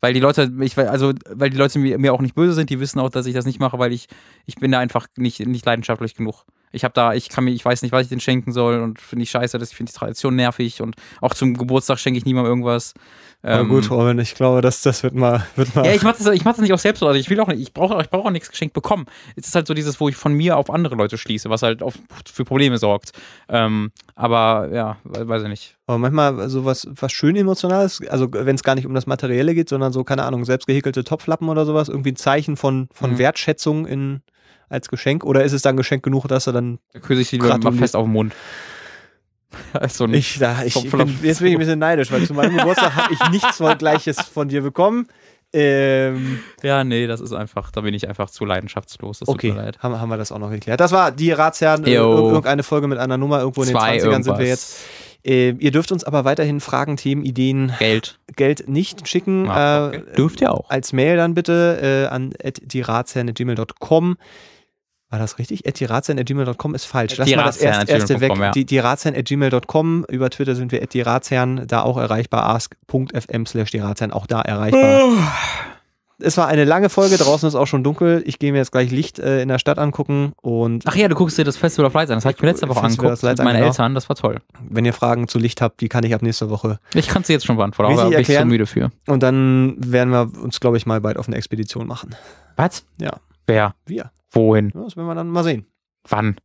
[0.00, 2.70] Weil die Leute, ich, weil- also, weil die Leute mir, mir auch nicht böse sind,
[2.70, 4.06] die wissen auch, dass ich das nicht mache, weil ich,
[4.46, 6.44] ich bin da einfach nicht, nicht leidenschaftlich genug.
[6.72, 9.00] Ich habe da, ich kann mir, ich weiß nicht, was ich denen schenken soll und
[9.00, 12.24] finde ich scheiße, dass ich finde die Tradition nervig und auch zum Geburtstag schenke ich
[12.24, 12.94] niemandem irgendwas.
[13.42, 15.46] Aber Ähm, gut, Robin, ich glaube, das, das wird mal.
[15.54, 17.06] Wird mal ja, ich mach das, ich mach das nicht auch selbst so.
[17.06, 19.06] Also ich will auch nicht, ich brauche ich brauche auch nichts geschenkt bekommen.
[19.36, 21.80] Es ist halt so dieses, wo ich von mir auf andere Leute schließe, was halt
[21.82, 21.94] auf,
[22.32, 23.12] für Probleme sorgt.
[23.48, 25.76] Ähm, aber ja, we- weiß ich nicht.
[25.86, 29.54] Aber manchmal so was, was schön Emotionales, also wenn es gar nicht um das Materielle
[29.54, 33.12] geht, sondern so, keine Ahnung, selbst gehäkelte Topflappen oder sowas, irgendwie ein Zeichen von, von
[33.12, 33.18] Mhm.
[33.18, 34.20] Wertschätzung in,
[34.68, 35.24] als Geschenk?
[35.24, 36.78] Oder ist es dann Geschenk genug, dass er dann.
[36.92, 38.34] Da küsse ich sie lieber mal fest auf den Mund.
[39.72, 40.34] Also nicht.
[40.34, 43.14] Ich, da, ich bin, jetzt bin ich ein bisschen neidisch, weil zu meinem Geburtstag habe
[43.14, 45.08] ich nichts Gleiches von dir bekommen.
[45.54, 49.20] Ähm, Ja, nee, das ist einfach, da bin ich einfach zu leidenschaftslos.
[49.20, 49.78] Das okay, tut mir leid.
[49.78, 50.80] haben, haben wir das auch noch geklärt.
[50.80, 52.02] Das war die Ratsherren, äh, Jo.
[52.14, 54.38] ir- irgendeine Folge mit einer Nummer, irgendwo in den Zwei 20ern sind irgendwas.
[54.38, 54.76] wir jetzt.
[55.24, 58.18] Äh, ihr dürft uns aber weiterhin Fragen, Themen, Ideen, Geld.
[58.36, 59.48] Geld nicht schicken.
[59.48, 60.02] Ah, äh, okay.
[60.16, 60.68] Dürft ihr auch.
[60.68, 64.18] als Mail dann bitte äh, an dieratsherren.gmail.com.
[65.10, 65.62] War das richtig?
[65.62, 67.16] dieratsherren.gmail.com ist falsch.
[67.16, 68.36] Lass mal das erst, erste weg.
[68.36, 68.50] ja.
[68.50, 70.04] Die, dieratsherren.gmail.com.
[70.08, 72.44] Über Twitter sind wir dieratsherren, da auch erreichbar.
[72.44, 75.10] ask.fm slash dieratsherren, auch da erreichbar.
[76.20, 78.22] Es war eine lange Folge, draußen ist auch schon dunkel.
[78.26, 81.14] Ich gehe mir jetzt gleich Licht äh, in der Stadt angucken und Ach ja, du
[81.14, 82.16] guckst dir das Festival of Lights an.
[82.16, 83.66] Das habe ich mir letzte Woche Festival angeguckt mit meinen genau.
[83.68, 83.94] Eltern.
[83.94, 84.38] Das war toll.
[84.68, 86.80] wenn ihr Fragen zu Licht habt, die kann ich ab nächster Woche.
[86.92, 88.90] Ich kann sie jetzt schon beantworten, aber bin ich zu müde für.
[89.06, 92.16] Und dann werden wir uns, glaube ich, mal bald auf eine Expedition machen.
[92.56, 92.84] Was?
[93.00, 93.12] Ja.
[93.46, 93.74] Wer?
[93.86, 94.10] Wir.
[94.32, 94.70] Wohin?
[94.74, 95.66] Ja, Das werden wir dann mal sehen.
[96.08, 96.36] Wann?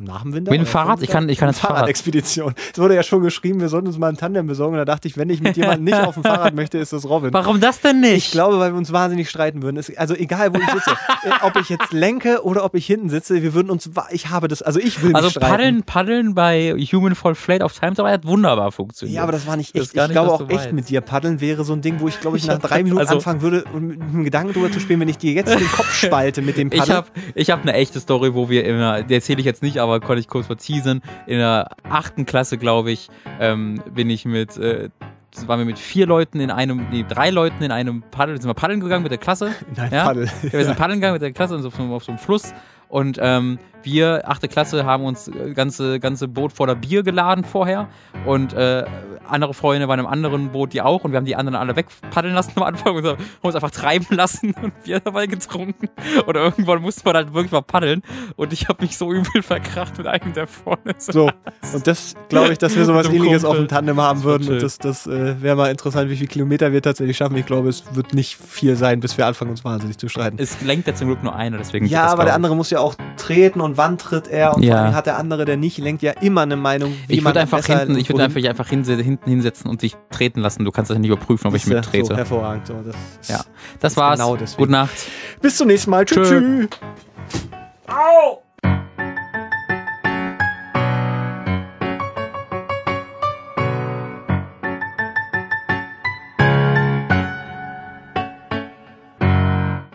[0.00, 0.52] Nach dem Winter?
[0.52, 1.02] Mit dem Fahrrad?
[1.02, 1.78] Ich kann- ich kann jetzt Fahrrad.
[1.78, 2.54] Fahrradexpedition.
[2.72, 4.74] Es wurde ja schon geschrieben, wir sollten uns mal ein Tandem besorgen.
[4.74, 7.08] Und da dachte ich, wenn ich mit jemandem nicht auf dem Fahrrad möchte, ist das
[7.08, 7.32] Robin.
[7.32, 8.26] Warum das denn nicht?
[8.26, 9.76] Ich glaube, weil wir uns wahnsinnig streiten würden.
[9.76, 10.90] Es, also egal, wo ich sitze.
[11.24, 13.90] Äh, ob ich jetzt lenke oder ob ich hinten sitze, wir würden uns.
[14.12, 14.62] Ich habe das.
[14.62, 15.50] Also ich will mich Also streiten.
[15.50, 19.16] paddeln, paddeln bei Human Fall Flat of Time Tower hat wunderbar funktioniert.
[19.16, 19.94] Ja, aber das war nicht echt.
[19.94, 22.20] gar Ich nicht, glaube auch echt mit dir paddeln wäre so ein Ding, wo ich
[22.20, 24.78] glaube ich, Ich nach drei Minuten also- anfangen würde, um mit dem Gedanken drüber zu
[24.78, 26.94] spielen, wenn ich dir jetzt den Kopf spalte mit dem Ich Paddel.
[26.94, 29.78] habe ich hab eine echte Story, wo wir in der, die erzähle ich jetzt nicht,
[29.78, 31.02] aber konnte ich kurz verteasen.
[31.26, 33.08] In der achten Klasse, glaube ich,
[33.40, 34.90] ähm, bin ich mit, äh,
[35.46, 38.54] waren wir mit vier Leuten in einem, nee, drei Leuten in einem Paddel, sind wir
[38.54, 39.52] paddeln gegangen mit der Klasse.
[39.76, 40.04] Nein, Ja?
[40.04, 40.28] Paddel.
[40.42, 42.52] Ja, wir sind paddeln gegangen mit der Klasse auf so, auf so einem Fluss
[42.88, 47.88] und ähm, wir, achte Klasse, haben uns äh, ganze, ganze Boot voller Bier geladen vorher
[48.26, 48.84] und äh,
[49.28, 52.34] andere Freunde waren im anderen Boot, die auch und wir haben die anderen alle wegpaddeln
[52.34, 55.88] lassen am Anfang und haben uns einfach treiben lassen und Bier dabei getrunken
[56.26, 58.02] und irgendwann musste man halt wirklich mal paddeln
[58.36, 60.94] und ich habe mich so übel verkracht mit einem, der vorne.
[60.98, 61.30] So,
[61.74, 64.48] und das glaube ich, dass wir sowas einem ähnliches auf dem Tandem haben würden.
[64.48, 67.36] Und das, das äh, wäre mal interessant, wie viele Kilometer wir tatsächlich schaffen.
[67.36, 70.36] Ich glaube, es wird nicht viel sein, bis wir anfangen, uns wahnsinnig zu streiten.
[70.40, 72.94] Es lenkt ja zum Glück nur einer, deswegen Ja, aber der andere muss ja auch
[73.16, 74.74] treten und wann tritt er und Ja.
[74.76, 77.30] vor allem hat der andere, der nicht lenkt, ja immer eine Meinung, wie Ich man
[77.30, 80.64] würde einfach hinten, ich würde einfach, einfach hinse- hinten hinsetzen und dich treten lassen.
[80.64, 82.16] Du kannst das nicht überprüfen, ob ich hin- mit Ist ja So trete.
[82.16, 82.66] hervorragend.
[82.66, 83.40] So, das ist Ja.
[83.80, 84.18] Das ist war's.
[84.18, 84.36] genau.
[84.56, 84.94] Gute Nacht.
[85.42, 86.04] Bis zum nächsten Mal.
[86.04, 86.28] Tschüss.
[86.28, 86.68] Tschüss.
[87.88, 88.42] Au!